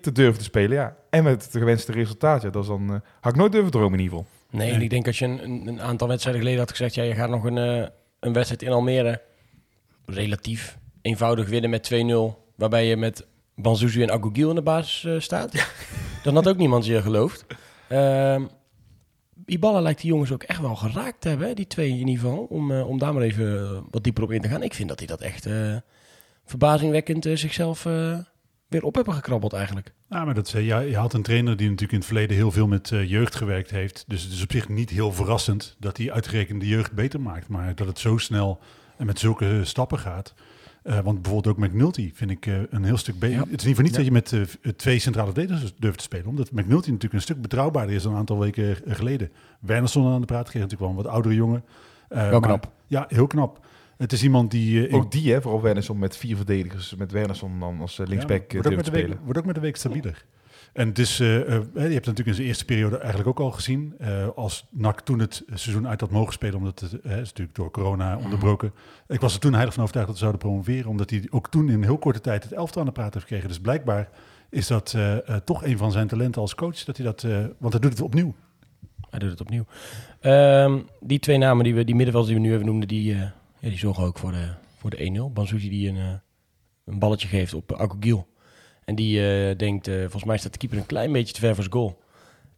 te 0.00 0.12
durven 0.12 0.38
te 0.38 0.44
spelen. 0.44 0.76
Ja. 0.76 0.96
En 1.10 1.24
met 1.24 1.44
het 1.44 1.52
gewenste 1.52 1.92
resultaat. 1.92 2.42
Ja, 2.42 2.50
dat 2.50 2.62
is 2.62 2.68
dan, 2.68 2.92
eh, 2.92 3.00
had 3.20 3.32
ik 3.32 3.38
nooit 3.38 3.52
durven 3.52 3.70
dromen 3.70 3.98
in 3.98 4.04
ieder 4.04 4.18
geval. 4.18 4.32
Nee, 4.50 4.72
en 4.72 4.82
ik 4.82 4.90
denk 4.90 5.06
als 5.06 5.18
je 5.18 5.24
een, 5.24 5.66
een, 5.66 5.80
aantal 5.80 6.08
wedstrijden 6.08 6.42
geleden 6.42 6.62
had 6.62 6.70
gezegd... 6.70 6.94
ja, 6.94 7.02
je 7.02 7.14
gaat 7.14 7.30
nog 7.30 7.44
een, 7.44 7.58
eh, 7.58 7.88
een 8.20 8.32
wedstrijd 8.32 8.62
in 8.62 8.72
Almere 8.72 9.22
relatief 10.04 10.78
eenvoudig 11.02 11.48
winnen 11.48 11.70
met 11.70 11.84
2-0... 11.84 12.52
waarbij 12.56 12.86
je 12.86 12.96
met 12.96 13.26
Banzuzu 13.54 14.02
en 14.02 14.10
Agugil 14.10 14.48
in 14.48 14.54
de 14.54 14.62
basis 14.62 15.04
eh, 15.04 15.20
staat... 15.20 15.52
dan 16.22 16.34
had 16.34 16.48
ook 16.48 16.56
niemand 16.56 16.86
je 16.86 17.02
geloofd. 17.02 17.46
Ehm 17.88 18.42
Ibala 19.46 19.80
lijkt 19.80 20.00
die 20.00 20.10
jongens 20.10 20.32
ook 20.32 20.42
echt 20.42 20.60
wel 20.60 20.76
geraakt 20.76 21.20
te 21.20 21.28
hebben, 21.28 21.56
die 21.56 21.66
twee 21.66 21.90
in 21.90 22.08
ieder 22.08 22.14
geval... 22.14 22.38
om, 22.38 22.72
eh, 22.72 22.88
om 22.88 22.98
daar 22.98 23.14
maar 23.14 23.22
even 23.22 23.60
eh, 23.60 23.78
wat 23.90 24.04
dieper 24.04 24.22
op 24.22 24.30
in 24.30 24.40
te 24.40 24.48
gaan. 24.48 24.62
Ik 24.62 24.74
vind 24.74 24.88
dat 24.88 24.98
hij 24.98 25.06
dat 25.06 25.20
echt 25.20 25.46
eh, 25.46 25.76
verbazingwekkend 26.44 27.28
zichzelf 27.34 27.82
weer 28.68 28.82
op 28.82 28.94
hebben 28.94 29.14
gekrabbeld 29.14 29.52
eigenlijk. 29.52 29.92
Ja, 30.08 30.24
maar 30.24 30.34
dat, 30.34 30.50
ja, 30.50 30.78
je 30.78 30.96
had 30.96 31.12
een 31.12 31.22
trainer 31.22 31.56
die 31.56 31.66
natuurlijk 31.66 31.92
in 31.92 31.98
het 31.98 32.06
verleden 32.06 32.36
heel 32.36 32.50
veel 32.50 32.66
met 32.66 32.88
jeugd 32.88 33.34
gewerkt 33.34 33.70
heeft. 33.70 34.04
Dus 34.06 34.22
het 34.22 34.32
is 34.32 34.42
op 34.42 34.52
zich 34.52 34.68
niet 34.68 34.90
heel 34.90 35.12
verrassend 35.12 35.76
dat 35.78 35.96
hij 35.96 36.12
uitgerekend 36.12 36.60
de 36.60 36.68
jeugd 36.68 36.92
beter 36.92 37.20
maakt. 37.20 37.48
Maar 37.48 37.74
dat 37.74 37.86
het 37.86 37.98
zo 37.98 38.16
snel 38.16 38.60
en 38.96 39.06
met 39.06 39.18
zulke 39.18 39.60
stappen 39.64 39.98
gaat. 39.98 40.34
Eh, 40.86 40.98
want 41.00 41.22
bijvoorbeeld 41.22 41.56
ook 41.56 41.64
McNulty 41.64 42.10
vind 42.14 42.30
ik 42.30 42.46
eh, 42.46 42.54
een 42.70 42.84
heel 42.84 42.96
stuk 42.96 43.18
beter. 43.18 43.36
Ja. 43.36 43.44
Het 43.50 43.60
is 43.60 43.66
niet 43.66 43.74
voor 43.74 43.84
niets 43.84 43.96
dat 43.96 44.04
je 44.04 44.12
met 44.12 44.32
eh, 44.32 44.72
twee 44.76 44.98
centrale 44.98 45.32
verdedigers 45.32 45.74
durft 45.78 45.98
te 45.98 46.04
spelen. 46.04 46.26
Omdat 46.26 46.50
McNulty 46.50 46.90
natuurlijk 46.90 47.12
een 47.12 47.20
stuk 47.20 47.40
betrouwbaarder 47.40 47.94
is 47.94 48.02
dan 48.02 48.12
een 48.12 48.18
aantal 48.18 48.38
weken 48.38 48.76
geleden. 48.86 49.30
Werner 49.60 49.88
stond 49.88 50.06
aan 50.06 50.20
de 50.20 50.26
praat, 50.26 50.48
kreeg 50.48 50.62
natuurlijk 50.62 50.80
wel 50.80 50.90
een 50.90 51.04
wat 51.04 51.12
oudere 51.12 51.34
jongen. 51.34 51.64
Maar- 52.08 52.40
knap. 52.40 52.70
Ja, 52.86 53.04
heel 53.08 53.26
knap. 53.26 53.66
Het 53.96 54.12
is 54.12 54.22
iemand 54.22 54.50
die... 54.50 54.92
Ook 54.92 55.10
die, 55.10 55.32
hè, 55.32 55.42
vooral 55.42 55.62
Wernersson 55.62 55.98
met 55.98 56.16
vier 56.16 56.36
verdedigers. 56.36 56.94
Met 56.94 57.12
Wernersson 57.12 57.60
dan 57.60 57.80
als 57.80 57.96
linksback 58.04 58.52
Ja, 58.52 58.52
wordt, 58.52 58.68
ook 58.68 58.76
met 58.76 58.84
de 58.84 58.90
week, 58.90 59.14
wordt 59.24 59.38
ook 59.38 59.44
met 59.44 59.54
de 59.54 59.60
week 59.60 59.76
stabieler. 59.76 60.24
En 60.76 60.88
het 60.88 60.98
is, 60.98 61.20
eh, 61.20 61.36
eh, 61.36 61.44
je 61.46 61.54
hebt 61.54 61.74
het 61.74 61.92
natuurlijk 61.92 62.26
in 62.26 62.34
zijn 62.34 62.46
eerste 62.46 62.64
periode 62.64 62.98
eigenlijk 62.98 63.28
ook 63.28 63.40
al 63.40 63.50
gezien. 63.50 63.94
eh, 63.98 64.28
als 64.34 64.66
NAC 64.70 65.00
toen 65.00 65.18
het 65.18 65.42
seizoen 65.46 65.88
uit 65.88 66.00
had 66.00 66.10
mogen 66.10 66.32
spelen, 66.32 66.56
omdat 66.56 66.80
het 66.80 66.92
is 66.92 67.00
natuurlijk 67.10 67.54
door 67.54 67.70
corona 67.70 68.16
onderbroken. 68.16 68.72
Ik 69.08 69.20
was 69.20 69.34
er 69.34 69.40
toen 69.40 69.52
heilig 69.52 69.74
van 69.74 69.82
overtuigd 69.82 70.08
dat 70.08 70.18
ze 70.18 70.24
zouden 70.24 70.48
promoveren, 70.48 70.90
omdat 70.90 71.10
hij 71.10 71.26
ook 71.30 71.50
toen 71.50 71.68
in 71.68 71.82
heel 71.82 71.98
korte 71.98 72.20
tijd 72.20 72.42
het 72.42 72.52
elftal 72.52 72.80
aan 72.80 72.86
de 72.86 72.92
praat 72.92 73.12
heeft 73.14 73.26
gekregen. 73.26 73.48
Dus 73.48 73.60
blijkbaar 73.60 74.08
is 74.50 74.66
dat 74.66 74.96
toch 75.44 75.64
een 75.64 75.78
van 75.78 75.92
zijn 75.92 76.06
talenten 76.06 76.40
als 76.40 76.54
coach, 76.54 76.84
dat 76.84 76.96
hij 76.96 77.06
dat, 77.06 77.22
want 77.58 77.72
hij 77.72 77.82
doet 77.82 77.90
het 77.90 78.00
opnieuw. 78.00 78.34
Hij 79.10 79.18
doet 79.18 79.30
het 79.30 79.40
opnieuw. 79.40 79.64
Ehm, 80.20 80.78
die 81.00 81.18
twee 81.18 81.38
namen, 81.38 81.64
die, 81.64 81.74
we, 81.74 81.84
die 81.84 81.94
middenvelders 81.94 82.34
die 82.34 82.42
we 82.42 82.48
nu 82.48 82.54
even 82.54 82.66
noemden, 82.66 82.88
die, 82.88 83.14
ja, 83.14 83.34
die 83.60 83.78
zorgen 83.78 84.04
ook 84.04 84.18
voor 84.18 84.32
de, 84.32 84.48
voor 84.78 84.90
de 84.90 85.28
1-0. 85.30 85.32
Banzuzi 85.32 85.68
die 85.68 85.88
een, 85.88 86.20
een 86.84 86.98
balletje 86.98 87.28
geeft 87.28 87.54
op 87.54 87.72
Akugil. 87.72 88.26
En 88.86 88.94
die 88.94 89.20
eh, 89.48 89.56
denkt, 89.56 89.88
eh, 89.88 89.94
volgens 90.00 90.24
mij 90.24 90.38
staat 90.38 90.52
de 90.52 90.58
keeper 90.58 90.78
een 90.78 90.86
klein 90.86 91.12
beetje 91.12 91.34
te 91.34 91.40
ver 91.40 91.54
voor 91.54 91.62
zijn 91.64 91.74
goal. 91.76 92.04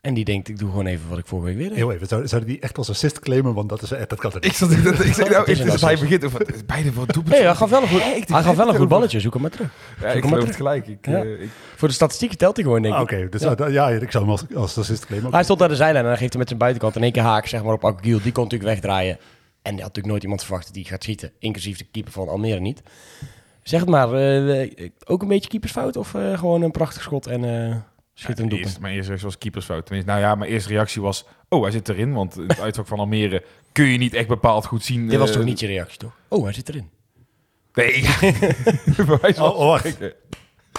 En 0.01 0.15
die 0.15 0.25
denkt, 0.25 0.49
ik 0.49 0.59
doe 0.59 0.71
gewoon 0.71 0.87
even 0.87 1.09
wat 1.09 1.19
ik 1.19 1.27
vorige 1.27 1.47
week 1.49 1.57
weer 1.57 1.69
deed. 1.69 1.77
Heel 1.77 1.93
even, 1.93 2.07
zouden 2.07 2.31
zou 2.31 2.45
die 2.45 2.61
echt 2.61 2.79
als 2.79 2.91
assist 2.91 3.19
claimen? 3.19 3.55
Want 3.55 3.69
dat, 3.69 3.83
is, 3.83 3.91
eh, 3.91 4.03
dat 4.07 4.19
kan 4.19 4.31
er 4.31 4.37
Ik 4.37 4.43
niet. 4.45 4.55
zat 4.57 4.71
ik, 4.71 4.85
dat, 4.85 5.05
ik 5.05 5.15
zeg 5.15 5.29
nou, 5.29 5.39
Het 5.39 5.49
is 5.49 5.61
dus 5.61 5.81
hij 5.81 5.99
begint 5.99 6.25
over 6.25 6.47
beide 6.67 6.93
voor 6.93 7.07
doelpunt. 7.07 7.35
Nee, 7.35 7.45
hij 7.45 7.55
gaf 7.55 7.71
wel 7.71 7.83
een 7.83 7.89
goed, 7.89 8.03
hij 8.29 8.43
gaf 8.43 8.57
wel 8.57 8.69
een 8.69 8.75
goed 8.77 8.89
balletje. 8.89 9.21
Zoek 9.21 9.33
hem 9.33 9.43
maar 9.43 9.51
terug. 9.51 9.71
Ja, 10.01 10.09
ik 10.09 10.25
geloof 10.25 10.45
het 10.47 10.57
gelijk. 10.57 10.87
Ik, 10.87 11.07
Ja. 11.07 11.23
eh, 11.23 11.43
ik, 11.43 11.49
Voor 11.77 11.89
de 11.89 11.95
statistieken 11.95 12.39
telt 12.39 12.57
hij 12.57 12.65
gewoon, 12.65 12.83
denk 12.83 12.95
Ah, 12.95 13.01
ik. 13.01 13.07
Oké, 13.13 13.29
dus 13.29 13.43
Ja. 13.73 13.89
ik 13.89 14.11
zou 14.11 14.25
hem 14.25 14.33
als, 14.33 14.45
als 14.55 14.79
assist 14.79 15.07
claimen. 15.07 15.33
Hij 15.33 15.43
stond 15.45 15.63
aan 15.63 15.69
de 15.69 15.77
zijlijn 15.77 16.05
en 16.05 16.11
hij 16.11 16.19
geeft 16.19 16.31
hem 16.31 16.39
met 16.39 16.49
zijn 16.49 16.61
buitenkant 16.61 16.97
in 16.97 17.03
één 17.03 17.13
keer 17.13 17.23
haak 17.23 17.47
zeg 17.47 17.63
maar, 17.63 17.73
op 17.73 17.85
Akugil. 17.85 18.21
Die 18.23 18.33
kon 18.33 18.43
natuurlijk 18.45 18.71
wegdraaien. 18.71 19.15
En 19.63 19.75
die 19.75 19.83
had 19.83 19.95
natuurlijk 19.95 20.07
nooit 20.07 20.23
iemand 20.23 20.43
verwacht 20.45 20.65
dat 20.65 20.75
die 20.75 20.85
gaat 20.85 21.03
schieten. 21.03 21.33
Inclusief 21.39 21.79
de 21.79 21.87
keeper 21.93 22.13
van 22.13 22.29
Almere 22.29 22.61
niet. 22.61 22.83
Zeg 23.69 23.81
het 23.81 23.89
maar, 23.89 24.13
eh, 24.13 24.91
ook 25.05 25.23
een 25.23 25.29
beetje 25.29 25.49
keepersfout 25.49 25.97
of 25.97 26.15
eh, 26.15 26.39
gewoon 26.39 26.63
een 26.63 26.71
prachtig 26.71 27.03
schot 27.03 27.27
en 27.27 27.45
eh 27.45 27.77
schitterend 28.15 28.51
doelpunt? 28.51 28.65
eerste, 28.65 28.81
mijn 28.81 28.95
eerste 28.95 29.09
reactie 29.09 29.29
was 29.29 29.39
keepersfout. 29.39 29.87
Tenminste, 29.87 30.11
nou 30.11 30.23
ja, 30.23 30.35
mijn 30.35 30.51
eerste 30.51 30.69
reactie 30.69 31.03
was... 31.03 31.25
Oh, 31.49 31.63
hij 31.63 31.71
zit 31.71 31.89
erin. 31.89 32.13
Want 32.13 32.35
het 32.35 32.61
uitvak 32.67 32.87
van 32.87 32.99
Almere 32.99 33.45
kun 33.73 33.85
je 33.85 33.99
niet 33.99 34.15
echt 34.15 34.29
bepaald 34.29 34.67
goed 34.67 34.85
zien... 34.85 35.09
Dit 35.09 35.19
was 35.19 35.29
eh, 35.31 35.37
toch 35.37 35.45
niet 35.45 35.61
je 35.61 35.67
reactie, 35.67 35.99
toch? 35.99 36.13
Oh, 36.29 36.45
hij 36.45 36.53
zit 36.53 36.69
erin. 36.69 36.91
Nee. 37.75 38.05
Oh, 39.39 39.59
oh, 39.59 39.67
wacht. 39.67 39.99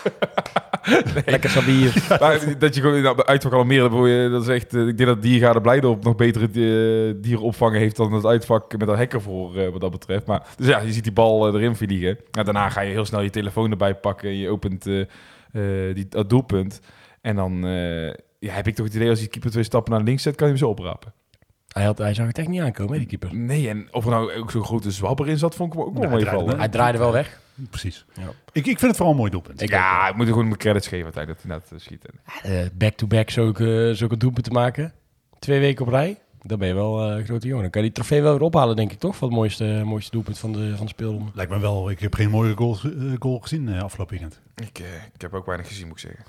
Lekker 1.26 1.50
Sabier. 1.50 1.94
Maar 2.20 2.58
dat 2.60 2.76
je 2.76 2.82
gewoon 2.82 3.04
het 3.06 3.26
uitvak 3.26 3.68
je- 3.70 4.28
Dat 4.32 4.42
is 4.42 4.48
echt, 4.48 4.74
eh, 4.74 4.88
ik 4.88 4.98
denk 4.98 5.10
dat 5.10 5.22
Diergaarde 5.22 5.62
Blijdorp 5.62 6.04
nog 6.04 6.16
betere 6.16 6.46
eh, 6.46 7.22
dierenopvangen 7.22 7.80
heeft... 7.80 7.96
dan 7.96 8.14
het 8.14 8.26
uitvak 8.26 8.78
met 8.78 8.88
een 8.88 8.98
hekker 8.98 9.22
voor, 9.22 9.58
eh, 9.58 9.72
wat 9.72 9.82
dat 9.82 9.92
betreft. 9.92 10.26
Maar, 10.26 10.42
dus 10.58 10.68
ja, 10.68 10.80
je 10.80 10.92
ziet 10.92 11.04
die 11.04 11.12
bal 11.12 11.48
erin 11.56 11.76
vliegen. 11.76 12.18
Nou, 12.32 12.46
daarna 12.46 12.70
ga 12.70 12.82
je 12.82 12.92
heel 12.92 13.06
snel 13.06 13.22
je 13.22 13.30
telefoon 13.30 13.72
erbij 13.72 13.96
pakken... 13.96 14.30
en 14.30 14.38
je 14.38 14.50
opent 14.50 14.84
die, 15.94 16.08
dat 16.10 16.30
doelpunt. 16.30 16.80
En 17.22 17.36
dan 17.36 17.62
ja, 18.40 18.54
heb 18.54 18.68
ik 18.68 18.76
toch 18.76 18.86
het 18.86 18.96
idee... 18.96 19.10
als 19.10 19.20
die 19.20 19.28
keeper 19.28 19.52
twee 19.52 19.64
stappen 19.64 19.94
naar 19.94 20.04
links 20.04 20.24
zet... 20.24 20.36
kan 20.36 20.48
je 20.48 20.54
hem 20.54 20.62
zo 20.64 20.70
oprapen. 20.70 21.14
Hij, 21.70 21.84
had, 21.84 21.98
hij 21.98 22.14
zag 22.14 22.28
het 22.28 22.38
echt 22.38 22.48
niet 22.48 22.62
aankomen, 22.62 22.94
hè, 22.94 23.00
die 23.00 23.08
keeper. 23.08 23.36
Nee, 23.38 23.70
en 23.70 23.88
of 23.92 24.06
er 24.06 24.12
nou 24.12 24.34
ook 24.34 24.52
zo'n 24.52 24.64
grote 24.64 24.92
zwabber 24.92 25.28
in 25.30 25.38
zat... 25.38 25.56
vond 25.56 25.74
ik 25.74 25.80
ook 25.80 25.94
wel 25.94 26.04
Ja, 26.04 26.10
hij 26.10 26.18
meevallen. 26.18 26.58
Hij 26.58 26.70
draaide 26.70 26.98
wel 26.98 27.12
weg. 27.12 27.40
Precies. 27.70 28.06
Ja. 28.14 28.32
Ik, 28.52 28.66
ik 28.66 28.80
vind 28.80 28.82
het 28.82 28.96
vooral 28.96 29.12
een 29.12 29.20
mooi 29.20 29.32
doelpunt. 29.32 29.62
Ik 29.62 29.70
Ja, 29.70 30.10
ik 30.10 30.16
moet 30.16 30.26
er 30.26 30.32
gewoon 30.32 30.48
mijn 30.48 30.60
credits 30.60 30.88
geven 30.88 31.04
uiteindelijk 31.04 31.44
dat 31.44 31.52
hij 31.52 31.60
net 31.60 31.82
eh, 31.82 31.88
schiet. 31.88 32.06
Eh, 32.44 32.70
Back-to-back 32.78 33.30
zulke, 33.30 33.92
zulke 33.96 34.18
doelpunten 34.18 34.54
maken. 34.54 34.94
Twee 35.40 35.60
weken 35.60 35.86
op 35.86 35.92
rij. 35.92 36.18
Dan 36.42 36.60
ben 36.60 36.68
je 36.68 36.74
wel 36.74 37.04
eh, 37.04 37.18
een 37.18 37.26
grote 37.26 37.48
jongen. 37.48 37.62
Dan 37.62 37.72
kan 37.72 37.82
je 37.82 37.88
die 37.88 37.98
trofee 37.98 38.22
wel 38.22 38.32
weer 38.32 38.42
ophalen, 38.42 38.76
denk 38.76 38.92
ik, 38.92 39.00
toch? 39.00 39.16
Van 39.16 39.28
het 39.28 39.38
mooiste, 39.38 39.82
mooiste 39.86 40.12
doelpunt 40.12 40.38
van 40.38 40.52
de, 40.52 40.74
van 40.76 40.86
de 40.86 40.92
speelronde. 40.92 41.32
Lijkt 41.34 41.52
me 41.52 41.60
wel. 41.60 41.90
Ik 41.90 42.00
heb 42.00 42.14
geen 42.14 42.30
mooie 42.30 42.56
goal, 42.56 42.78
eh, 42.84 43.14
goal 43.20 43.40
gezien 43.40 43.70
eh, 43.70 43.82
afgelopen 43.82 44.18
weekend. 44.20 44.40
Ik, 44.56 44.80
eh, 44.80 44.86
ik 45.14 45.22
heb 45.22 45.34
ook 45.34 45.46
weinig 45.46 45.68
gezien, 45.68 45.88
moet 45.88 46.02
ik 46.02 46.08
zeggen. 46.08 46.26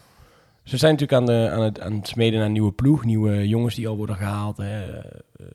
Ze 0.64 0.76
zijn 0.76 0.92
natuurlijk 0.92 1.20
aan, 1.20 1.26
de, 1.26 1.50
aan, 1.50 1.62
het, 1.62 1.80
aan 1.80 1.92
het 1.92 2.08
smeden 2.08 2.38
naar 2.38 2.46
een 2.46 2.52
nieuwe 2.52 2.72
ploeg. 2.72 3.04
Nieuwe 3.04 3.48
jongens 3.48 3.74
die 3.74 3.88
al 3.88 3.96
worden 3.96 4.16
gehaald. 4.16 4.56
Hè. 4.56 4.98
Eh, 4.98 5.04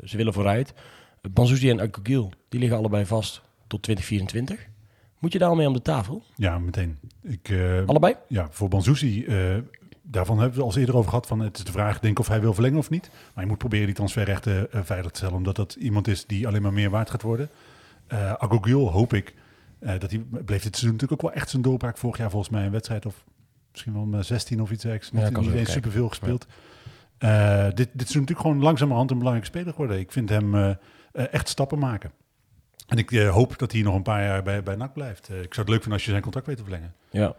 ze 0.03 0.17
willen 0.17 0.33
vooruit. 0.33 0.73
Banzuzi 1.31 1.69
en 1.69 1.79
Akugil, 1.79 2.31
die 2.49 2.59
liggen 2.59 2.77
allebei 2.77 3.05
vast 3.05 3.41
tot 3.67 3.81
2024. 3.81 4.67
Moet 5.25 5.33
je 5.33 5.39
daar 5.39 5.49
al 5.49 5.55
mee 5.55 5.67
om 5.67 5.73
de 5.73 5.81
tafel? 5.81 6.23
Ja, 6.35 6.59
meteen. 6.59 6.97
Ik, 7.21 7.49
eh, 7.49 7.85
Allebei? 7.85 8.15
ja, 8.27 8.47
voor 8.51 8.69
Banzuzi, 8.69 9.25
eh 9.25 9.57
daarvan 10.01 10.39
hebben 10.39 10.57
we 10.57 10.63
al 10.65 10.77
eerder 10.77 10.95
over 10.95 11.09
gehad. 11.09 11.27
Van, 11.27 11.39
het 11.39 11.57
is 11.57 11.63
de 11.63 11.71
vraag, 11.71 11.99
denk 11.99 12.19
of 12.19 12.27
hij 12.27 12.41
wil 12.41 12.53
verlengen 12.53 12.77
of 12.77 12.89
niet. 12.89 13.09
Maar 13.33 13.43
je 13.43 13.49
moet 13.49 13.57
proberen 13.57 13.85
die 13.85 13.95
transferrechten 13.95 14.71
eh, 14.71 14.81
veilig 14.83 15.11
te 15.11 15.17
stellen. 15.17 15.35
Omdat 15.35 15.55
dat 15.55 15.73
iemand 15.73 16.07
is 16.07 16.25
die 16.25 16.47
alleen 16.47 16.61
maar 16.61 16.73
meer 16.73 16.89
waard 16.89 17.09
gaat 17.09 17.21
worden. 17.21 17.49
Eh 18.07 18.33
Agogil 18.33 18.91
hoop 18.91 19.13
ik. 19.13 19.33
dat 19.79 20.11
hij 20.11 20.19
bleef 20.19 20.63
dit 20.63 20.75
seizoen 20.75 20.91
natuurlijk 20.91 21.11
ook 21.11 21.21
wel 21.21 21.41
echt 21.41 21.49
zijn 21.49 21.61
doorbraak. 21.61 21.97
Vorig 21.97 22.17
jaar 22.17 22.29
volgens 22.29 22.51
mij 22.51 22.65
een 22.65 22.71
wedstrijd 22.71 23.05
of 23.05 23.23
misschien 23.71 23.93
wel 23.93 24.05
maar 24.05 24.23
16 24.23 24.61
of 24.61 24.71
iets. 24.71 24.83
Ja, 24.83 24.97
Niet, 25.11 25.53
eens 25.53 25.71
superveel 25.71 26.09
gespeeld. 26.09 26.45
Dit, 27.73 27.89
dit 27.93 28.07
is 28.07 28.13
natuurlijk 28.13 28.39
gewoon 28.39 28.61
langzamerhand 28.61 29.11
een 29.11 29.17
belangrijke 29.17 29.51
speler 29.51 29.71
geworden. 29.71 29.99
Ik 29.99 30.11
vind 30.11 30.29
hem 30.29 30.77
echt 31.11 31.49
stappen 31.49 31.79
maken. 31.79 32.11
En 32.85 32.97
ik 32.97 33.11
eh, 33.11 33.29
hoop 33.29 33.57
dat 33.57 33.71
hij 33.71 33.81
nog 33.81 33.95
een 33.95 34.01
paar 34.01 34.23
jaar 34.23 34.43
bij, 34.43 34.63
bij 34.63 34.75
NAC 34.75 34.93
blijft. 34.93 35.29
Eh, 35.29 35.41
ik 35.41 35.53
zou 35.53 35.65
het 35.65 35.69
leuk 35.69 35.79
vinden 35.79 35.93
als 35.93 36.03
je 36.03 36.09
zijn 36.09 36.21
contract 36.21 36.47
weet 36.47 36.57
te 36.57 36.63
verlengen. 36.63 36.93
Ja. 37.09 37.35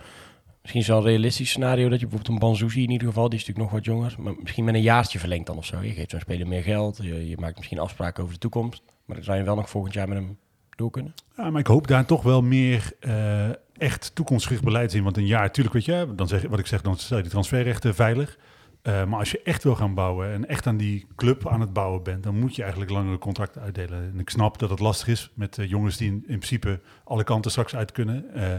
Misschien 0.61 0.81
is 0.81 0.89
wel 0.89 0.99
een 0.99 1.13
realistisch 1.13 1.49
scenario 1.49 1.89
dat 1.89 2.01
je 2.01 2.07
bijvoorbeeld 2.07 2.35
een 2.35 2.49
Banzuzi 2.49 2.83
in 2.83 2.91
ieder 2.91 3.09
geval, 3.09 3.29
die 3.29 3.39
is 3.39 3.47
natuurlijk 3.47 3.73
nog 3.73 3.85
wat 3.85 3.95
jonger, 3.95 4.15
maar 4.19 4.35
misschien 4.43 4.65
met 4.65 4.75
een 4.75 4.83
jaartje 4.83 5.19
verlengt 5.19 5.47
dan 5.47 5.57
of 5.57 5.65
zo. 5.65 5.83
Je 5.83 5.93
geeft 5.93 6.11
zo'n 6.11 6.21
speler 6.21 6.47
meer 6.47 6.63
geld, 6.63 6.99
je, 7.03 7.29
je 7.29 7.37
maakt 7.39 7.57
misschien 7.57 7.79
afspraken 7.79 8.23
over 8.23 8.35
de 8.35 8.41
toekomst, 8.41 8.83
maar 9.05 9.17
dan 9.17 9.25
zou 9.25 9.39
je 9.39 9.45
wel 9.45 9.55
nog 9.55 9.71
volgend 9.71 9.95
jaar 9.95 10.09
met 10.09 10.19
hem 10.19 10.39
door 10.77 10.91
kunnen. 10.91 11.15
Ja, 11.37 11.51
maar 11.51 11.61
ik 11.61 11.67
hoop 11.67 11.87
daar 11.87 12.07
toch 12.07 12.23
wel 12.23 12.43
meer 12.43 12.93
eh, 13.01 13.49
echt 13.77 14.15
toekomstgericht 14.15 14.65
beleid 14.65 14.91
zien. 14.91 15.03
Want 15.03 15.17
een 15.17 15.27
jaar, 15.27 15.43
natuurlijk, 15.43 15.75
weet 15.75 15.85
je, 15.85 16.13
dan 16.15 16.29
zeg, 16.29 16.43
wat 16.43 16.59
ik 16.59 16.67
zeg, 16.67 16.83
dan 16.83 16.97
stel 16.97 17.17
je 17.17 17.23
die 17.23 17.33
transferrechten 17.33 17.95
veilig. 17.95 18.39
Eh, 18.87 19.05
maar 19.05 19.19
als 19.19 19.31
je 19.31 19.41
echt 19.43 19.63
wil 19.63 19.75
gaan 19.75 19.95
bouwen 19.95 20.33
en 20.33 20.49
echt 20.49 20.67
aan 20.67 20.77
die 20.77 21.07
club 21.17 21.49
aan 21.49 21.61
het 21.61 21.73
bouwen 21.73 22.03
bent, 22.03 22.23
dan 22.23 22.39
moet 22.39 22.57
je 22.57 22.63
eigenlijk 22.63 22.91
langere 22.91 23.19
contracten 23.19 23.63
uitdelen. 23.63 24.11
En 24.13 24.21
ik 24.21 24.31
snap 24.31 24.59
dat 24.59 24.71
het 24.71 24.79
lastig 24.79 25.09
is 25.09 25.31
met 25.35 25.59
eh, 25.59 25.69
jongens 25.69 25.97
die 25.97 26.09
in, 26.09 26.15
in 26.15 26.23
principe 26.39 26.81
alle 27.05 27.25
kanten 27.25 27.51
straks 27.51 27.77
uit 27.77 27.93
kunnen. 27.93 28.35
Eh, 28.35 28.55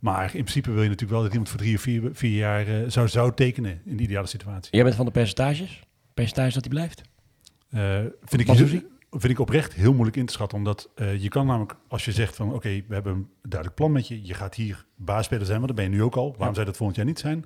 maar 0.00 0.24
in 0.24 0.30
principe 0.42 0.70
wil 0.70 0.82
je 0.82 0.88
natuurlijk 0.88 1.12
wel 1.12 1.22
dat 1.22 1.30
iemand 1.30 1.48
voor 1.48 1.58
drie 1.58 1.74
of 1.76 1.80
vier, 1.82 2.10
vier 2.12 2.36
jaar 2.36 2.90
zou, 2.90 3.08
zou 3.08 3.34
tekenen 3.34 3.80
in 3.84 3.96
de 3.96 4.02
ideale 4.02 4.26
situatie. 4.26 4.74
Jij 4.74 4.82
bent 4.82 4.94
van 4.94 5.04
de 5.04 5.10
percentages? 5.10 5.82
Percentage 6.14 6.52
dat 6.52 6.64
hij 6.64 6.72
blijft? 6.74 7.02
Vind, 8.24 8.48
ik, 8.48 8.84
vind 9.10 9.32
ik 9.32 9.38
oprecht 9.38 9.74
heel 9.74 9.92
moeilijk 9.92 10.16
in 10.16 10.26
te 10.26 10.32
schatten. 10.32 10.58
Omdat 10.58 10.88
je 11.18 11.28
kan 11.28 11.46
namelijk, 11.46 11.76
als 11.88 12.04
je 12.04 12.12
zegt 12.12 12.36
van 12.36 12.52
oké, 12.54 12.68
we 12.88 12.94
hebben 12.94 13.12
een 13.12 13.28
duidelijk 13.42 13.74
plan 13.74 13.92
met 13.92 14.08
je. 14.08 14.26
Je 14.26 14.34
gaat 14.34 14.54
hier 14.54 14.84
baasspeler 14.96 15.46
zijn, 15.46 15.56
want 15.60 15.68
dat 15.68 15.76
ben 15.76 15.90
je 15.90 15.96
nu 15.96 16.02
ook 16.02 16.16
al. 16.16 16.28
Waarom 16.28 16.46
Ja. 16.48 16.54
zou 16.54 16.66
dat 16.66 16.76
volgend 16.76 16.96
jaar 16.96 17.06
niet 17.06 17.18
zijn? 17.18 17.44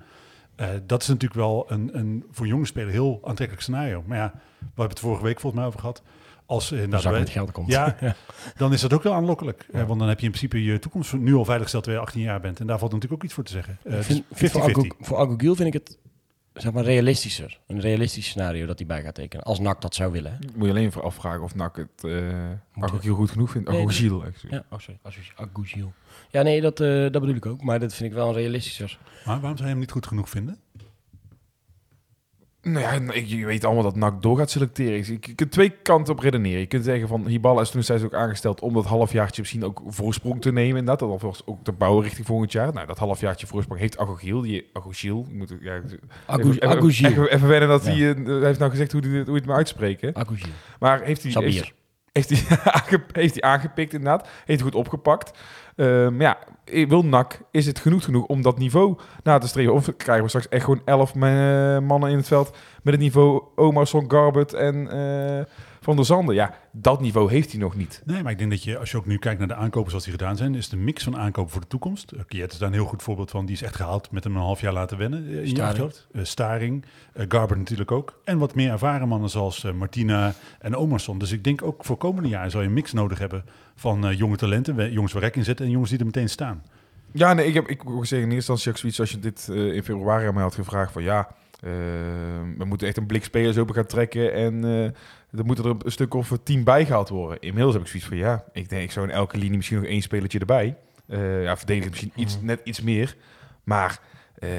Eh, 0.56 0.68
dat 0.86 1.02
is 1.02 1.08
natuurlijk 1.08 1.40
wel 1.40 1.64
een, 1.68 1.90
een 1.98 2.24
voor 2.30 2.46
jonge 2.46 2.66
speler 2.66 2.90
heel 2.90 3.20
aantrekkelijk 3.24 3.60
scenario. 3.62 4.02
Maar 4.06 4.18
ja, 4.18 4.32
we 4.58 4.66
hebben 4.66 4.88
het 4.88 4.98
vorige 5.00 5.22
week 5.22 5.40
volgens 5.40 5.60
mij 5.60 5.68
over 5.70 5.80
gehad. 5.80 6.02
Als, 6.46 6.68
Dan 6.68 6.88
nou, 6.88 7.18
met 7.18 7.30
geld 7.30 7.52
komt. 7.52 7.68
Ja, 7.72 7.96
dan 8.56 8.72
is 8.72 8.80
dat 8.80 8.92
ook 8.92 9.02
wel 9.02 9.14
aanlokkelijk. 9.14 9.66
Eh, 9.72 9.86
want 9.86 9.98
dan 9.98 10.08
heb 10.08 10.18
je 10.18 10.24
in 10.24 10.30
principe 10.30 10.64
je 10.64 10.78
toekomst 10.78 11.12
nu 11.12 11.34
al 11.34 11.44
veilig 11.44 11.62
gesteld 11.62 11.84
terwijl 11.84 12.04
je 12.04 12.10
18 12.10 12.26
jaar 12.28 12.40
bent. 12.40 12.60
En 12.60 12.66
daar 12.66 12.78
valt 12.78 12.92
natuurlijk 12.92 13.20
ook 13.20 13.24
iets 13.26 13.34
voor 13.34 13.44
te 13.44 13.52
zeggen. 13.52 13.78
Ik 13.84 13.90
dus 13.90 14.06
vind, 14.06 14.24
vind 14.32 14.50
voor, 14.52 14.60
50-50. 14.60 14.64
Agu- 14.64 14.90
voor 15.00 15.16
Agugil 15.18 15.54
vind 15.54 15.74
ik 15.74 15.86
het 15.86 15.98
zeg 16.54 16.72
maar 16.72 16.84
realistischer. 16.84 17.60
Een 17.66 17.80
realistisch 17.80 18.26
scenario 18.26 18.66
dat 18.66 18.78
hij 18.78 18.86
bij 18.86 19.02
gaat 19.02 19.14
tekenen. 19.14 19.44
Als 19.44 19.58
NAC 19.58 19.80
dat 19.80 19.94
zou 19.94 20.12
willen. 20.12 20.32
Hè? 20.32 20.38
Moet 20.54 20.64
je 20.64 20.70
alleen 20.70 20.86
even 20.86 21.02
afvragen 21.02 21.42
of 21.42 21.54
NAC 21.54 21.76
het 21.76 22.04
uh, 22.04 22.50
ook 22.80 23.02
heel 23.02 23.14
goed 23.14 23.30
genoeg 23.30 23.50
vindt. 23.50 23.68
Nee, 23.68 23.84
nee. 23.84 23.94
Gilles, 23.94 24.22
actually. 24.22 24.54
Ja, 24.54 24.64
oh 24.70 24.78
sorry. 24.78 24.98
Ja, 26.30 26.42
nee, 26.42 26.60
dat, 26.60 26.80
eh, 26.80 26.88
dat 26.88 27.12
bedoel 27.12 27.34
ik 27.34 27.46
ook. 27.46 27.62
Maar 27.62 27.80
dat 27.80 27.94
vind 27.94 28.10
ik 28.10 28.16
wel 28.16 28.28
een 28.28 28.34
realistischer. 28.34 28.98
Maar 29.24 29.40
waarom 29.40 29.56
zou 29.56 29.62
je 29.62 29.74
hem 29.74 29.78
niet 29.78 29.90
goed 29.90 30.06
genoeg 30.06 30.28
vinden? 30.28 30.58
Nou 32.64 32.80
ja, 32.80 33.12
ik- 33.12 33.26
je 33.26 33.46
weet 33.46 33.64
allemaal 33.64 33.82
dat 33.82 33.96
NAC 33.96 34.22
door 34.22 34.38
gaat 34.38 34.50
selecteren. 34.50 35.06
Je, 35.20 35.34
kunt 35.34 35.50
twee 35.50 35.70
kanten 35.82 36.12
op 36.14 36.18
redeneren. 36.20 36.60
Je 36.60 36.66
kunt 36.66 36.84
zeggen 36.84 37.08
van 37.08 37.26
Hiballa 37.26 37.60
is 37.60 37.70
toen 37.70 37.82
zijn 37.82 38.04
ook 38.04 38.14
aangesteld 38.14 38.60
om 38.60 38.74
dat 38.74 38.84
halfjaartje 38.84 39.40
misschien 39.40 39.64
ook 39.64 39.82
voorsprong 39.86 40.40
te 40.42 40.52
nemen. 40.52 40.78
Inderdaad, 40.78 40.98
dat 41.08 41.20
was 41.22 41.42
ook 41.46 41.64
te 41.64 41.72
bouwen 41.72 42.02
richting 42.02 42.26
volgend 42.26 42.52
jaar. 42.52 42.72
Nou, 42.72 42.86
dat 42.86 42.98
halfjaartje 42.98 43.46
voorsprong 43.46 43.80
heeft 43.80 43.98
Agogiel. 43.98 44.40
Die 44.40 44.70
Agogiel, 44.72 45.26
ik 45.28 45.34
moet 45.34 45.54
ja, 45.60 45.80
Agu- 46.26 46.50
even, 46.50 46.62
Agugil. 46.68 47.08
even, 47.10 47.30
even 47.32 47.48
wennen 47.48 47.68
dat 47.68 47.84
Ja. 47.84 47.90
hij, 47.92 48.14
eh, 48.14 48.24
hij 48.24 48.46
heeft 48.46 48.58
nou 48.58 48.70
gezegd 48.70 48.92
hoe 48.92 49.00
hij, 49.00 49.10
hoe 49.26 49.34
het 49.34 49.46
moet 49.46 49.54
uitspreken. 49.56 50.12
Maar 50.78 51.00
heeft 51.02 51.22
hij, 51.22 51.32
heeft, 52.12 52.28
hij, 52.30 52.98
heeft 53.12 53.34
hij 53.40 53.42
aangepikt 53.42 53.92
inderdaad. 53.92 54.22
Heeft 54.44 54.60
hij 54.60 54.70
goed 54.70 54.74
opgepakt. 54.74 55.38
Ehm, 55.76 56.20
ja, 56.20 56.38
wil 56.64 57.04
NAC, 57.04 57.40
is 57.50 57.66
het 57.66 57.78
genoeg 57.78 58.04
genoeg 58.04 58.26
om 58.26 58.42
dat 58.42 58.58
niveau 58.58 58.96
na 59.22 59.38
te 59.38 59.48
streven? 59.48 59.72
Of 59.74 59.96
krijgen 59.96 60.22
we 60.22 60.28
straks 60.28 60.48
echt 60.48 60.64
gewoon 60.64 60.82
elf 60.84 61.14
ma- 61.14 61.80
mannen 61.80 62.10
in 62.10 62.16
het 62.16 62.26
veld 62.26 62.56
met 62.82 62.94
het 62.94 63.02
niveau 63.02 63.42
Omerson, 63.54 64.04
Garbert 64.10 64.52
en 64.54 64.90
eh, 64.90 65.44
Van 65.84 65.96
der 65.96 66.04
Zanden? 66.04 66.34
Ja, 66.34 66.54
dat 66.72 67.00
niveau 67.00 67.30
heeft 67.30 67.50
hij 67.50 67.60
nog 67.60 67.76
niet. 67.76 68.02
Nee, 68.04 68.22
maar 68.22 68.32
ik 68.32 68.38
denk 68.38 68.50
dat 68.50 68.62
je, 68.64 68.78
als 68.78 68.90
je 68.90 68.96
ook 68.96 69.06
nu 69.06 69.18
kijkt 69.18 69.38
naar 69.38 69.48
de 69.48 69.54
aankopen 69.54 69.88
zoals 69.90 70.04
die 70.04 70.12
gedaan 70.12 70.36
zijn, 70.36 70.54
is 70.54 70.68
de 70.68 70.76
mix 70.76 71.04
van 71.04 71.16
aankopen 71.16 71.52
voor 71.52 71.60
de 71.60 71.66
toekomst. 71.66 72.12
Uh, 72.12 72.20
Kiet 72.28 72.52
is 72.52 72.58
daar 72.58 72.68
een 72.68 72.74
heel 72.74 72.84
goed 72.84 73.02
voorbeeld 73.02 73.30
van. 73.30 73.46
Die 73.46 73.54
is 73.54 73.62
echt 73.62 73.76
gehaald 73.76 74.10
met 74.10 74.24
hem 74.24 74.36
een 74.36 74.42
half 74.42 74.60
jaar 74.60 74.72
laten 74.72 74.98
wennen. 74.98 75.26
eh, 75.28 75.40
in 75.40 75.48
Staring. 75.48 75.92
Eh, 76.12 76.24
Staring, 76.24 76.84
eh, 77.12 77.24
Garber 77.28 77.58
natuurlijk 77.58 77.90
ook. 77.90 78.20
En 78.24 78.38
wat 78.38 78.54
meer 78.54 78.70
ervaren 78.70 79.08
mannen 79.08 79.30
zoals 79.30 79.64
eh, 79.64 79.72
Martina 79.72 80.34
en 80.60 80.76
Omerson. 80.76 81.18
Dus 81.18 81.32
ik 81.32 81.44
denk 81.44 81.62
ook 81.62 81.84
voor 81.84 81.96
komende 81.96 82.28
jaar 82.28 82.50
zal 82.50 82.60
je 82.60 82.66
een 82.66 82.72
mix 82.72 82.92
nodig 82.92 83.18
hebben 83.18 83.44
van 83.74 84.06
eh, 84.06 84.18
jonge 84.18 84.36
talenten, 84.36 84.92
jongens 84.92 85.12
waar 85.12 85.22
rek 85.22 85.36
in 85.36 85.44
zitten 85.44 85.64
en 85.66 85.70
jongens 85.70 85.90
die 85.90 85.98
er 85.98 86.06
meteen 86.06 86.28
staan. 86.28 86.62
Ja, 87.12 87.32
nee, 87.32 87.46
ik 87.46 87.54
heb 87.54 87.68
ik 87.68 87.82
wil 87.82 88.04
zeggen 88.04 88.28
in 88.28 88.34
eerste 88.34 88.52
instantie 88.52 88.70
ook 88.70 88.76
zoiets 88.78 89.00
als 89.00 89.10
je 89.10 89.18
dit 89.18 89.48
eh, 89.50 89.74
in 89.74 89.84
februari 89.84 90.26
aan 90.26 90.34
mij 90.34 90.42
had 90.42 90.54
gevraagd 90.54 90.92
van 90.92 91.02
ja, 91.02 91.28
Eh, 91.60 91.70
we 92.58 92.64
moeten 92.64 92.86
echt 92.88 92.96
een 92.96 93.06
blik 93.06 93.24
spelers 93.24 93.56
open 93.58 93.74
gaan 93.74 93.86
trekken 93.86 94.32
en 94.34 94.64
er 95.38 95.44
moeten 95.44 95.64
er 95.64 95.70
een 95.70 95.92
stuk 95.92 96.14
of 96.14 96.32
tien 96.42 96.64
bijgehaald 96.64 97.08
worden. 97.08 97.40
Inmiddels 97.40 97.74
heb 97.74 97.82
ik 97.82 97.88
zoiets 97.88 98.08
van, 98.08 98.16
ja, 98.16 98.44
ik 98.52 98.68
denk 98.68 98.82
ik 98.82 98.90
zou 98.90 99.08
in 99.08 99.14
elke 99.14 99.36
linie 99.36 99.56
misschien 99.56 99.78
nog 99.78 99.86
één 99.86 100.02
spelertje 100.02 100.38
erbij. 100.38 100.76
Eh 101.06 101.42
ja, 101.42 101.56
verdedigen 101.56 101.90
misschien 101.90 102.12
iets, 102.14 102.38
net 102.40 102.60
iets 102.64 102.80
meer. 102.80 103.16
Maar 103.64 104.00
eh, 104.38 104.50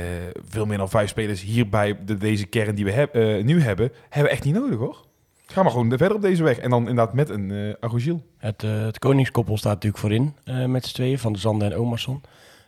veel 0.48 0.66
meer 0.66 0.78
dan 0.78 0.90
vijf 0.90 1.10
spelers 1.10 1.42
hierbij, 1.42 1.98
de, 2.06 2.18
deze 2.18 2.46
kern 2.46 2.76
die 2.76 2.86
we 2.86 2.92
heb, 2.92 3.16
eh, 3.16 3.44
nu 3.44 3.62
hebben, 3.62 3.92
hebben 4.10 4.32
we 4.32 4.38
echt 4.38 4.44
niet 4.44 4.56
nodig 4.56 4.78
hoor. 4.78 5.06
Ga 5.46 5.62
maar 5.62 5.72
gewoon 5.72 5.90
verder 5.90 6.16
op 6.16 6.22
deze 6.22 6.44
weg. 6.44 6.58
En 6.58 6.70
dan 6.70 6.80
inderdaad 6.80 7.14
met 7.14 7.30
een 7.30 7.50
uh. 7.50 8.14
Het, 8.38 8.62
het 8.62 9.00
koningskoppel 9.00 9.58
staat 9.58 9.74
natuurlijk 9.74 10.02
voorin 10.02 10.36
met 10.72 10.86
z'n 10.86 10.94
tweeën, 10.94 11.20
Van 11.20 11.34
de 11.34 11.40
Zanden 11.40 11.72
en 11.72 11.78
Omarsson. 11.78 12.22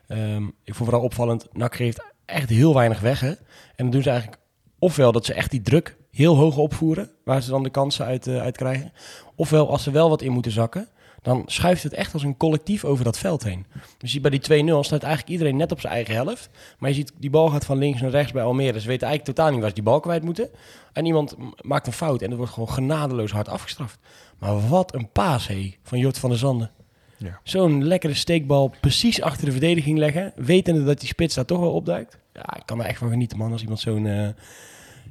Ehm, 0.08 0.44
ik 0.44 0.76
vond 0.76 0.90
vooral 0.90 1.02
opvallend, 1.02 1.48
NAC 1.52 1.76
geeft 1.76 2.14
echt 2.26 2.50
heel 2.50 2.74
weinig 2.74 3.00
weg. 3.00 3.20
Hè? 3.20 3.30
En 3.30 3.38
dan 3.76 3.90
doen 3.90 4.02
ze 4.02 4.10
eigenlijk 4.10 4.42
ofwel 4.80 5.12
dat 5.12 5.26
ze 5.26 5.34
echt 5.34 5.52
die 5.52 5.62
druk 5.62 5.97
heel 6.18 6.36
hoog 6.36 6.58
opvoeren, 6.58 7.10
waar 7.24 7.42
ze 7.42 7.50
dan 7.50 7.64
de 7.64 7.70
kansen 7.70 8.06
uit, 8.06 8.28
eh, 8.28 8.42
uit 8.42 8.58
krijgen. 8.58 8.92
Ofwel, 9.36 9.70
als 9.70 9.84
ze 9.84 9.92
wel 9.92 10.10
wat 10.10 10.22
in 10.22 10.32
moeten 10.32 10.52
zakken, 10.52 10.88
dan 11.22 11.44
schuift 11.46 11.84
het 11.84 11.94
echt 11.94 12.14
als 12.14 12.24
een 12.24 12.38
collectief 12.38 12.86
over 12.86 13.04
dat 13.04 13.18
veld 13.18 13.44
heen. 13.44 13.66
Dus 13.98 14.14
je 14.14 14.22
bij 14.22 14.32
die 14.32 14.40
2-0 14.40 14.84
staat 14.84 15.04
eigenlijk 15.04 15.32
iedereen 15.32 15.58
net 15.58 15.72
op 15.72 15.80
zijn 15.80 15.94
eigen 15.94 16.14
helft. 16.14 16.50
Maar 16.80 16.90
je 16.90 16.96
ziet, 16.96 17.12
die 17.20 17.30
bal 17.30 17.50
gaat 17.50 17.66
van 17.66 17.78
links 17.78 18.02
naar 18.02 18.10
rechts 18.10 18.32
bij 18.32 18.44
Almere. 18.44 18.80
Ze 18.80 18.88
weten 18.88 19.08
eigenlijk 19.08 19.38
totaal 19.38 19.52
niet 19.52 19.60
waar 19.60 19.70
ze 19.70 19.76
die 19.76 19.84
bal 19.84 20.00
kwijt 20.00 20.24
moeten. 20.24 20.50
En 20.94 21.06
iemand 21.06 21.36
maakt 21.62 21.88
een 21.88 21.94
fout 21.94 22.22
en 22.22 22.30
dat 22.30 22.38
wordt 22.38 22.54
gewoon 22.54 22.70
genadeloos 22.70 23.32
hard 23.32 23.50
afgestraft. 23.50 24.00
Maar 24.40 24.68
wat 24.70 24.94
een 24.94 25.10
paas, 25.12 25.48
hé, 25.48 25.76
van 25.84 26.00
Jort 26.00 26.18
van 26.18 26.30
der 26.30 26.40
Zanden. 26.40 26.72
Ja. 27.18 27.40
Zo'n 27.44 27.84
lekkere 27.84 28.14
steekbal 28.14 28.74
precies 28.82 29.22
achter 29.22 29.46
de 29.46 29.52
verdediging 29.52 29.98
leggen, 29.98 30.34
wetende 30.36 30.84
dat 30.84 31.00
die 31.00 31.10
spits 31.10 31.36
daar 31.36 31.46
toch 31.46 31.60
wel 31.60 31.74
opduikt. 31.74 32.18
Ja, 32.34 32.56
ik 32.56 32.66
kan 32.66 32.80
er 32.80 32.86
echt 32.86 33.00
van 33.00 33.10
genieten, 33.10 33.38
man, 33.38 33.52
als 33.52 33.62
iemand 33.62 33.80
zo'n... 33.80 34.06
eh 34.06 34.28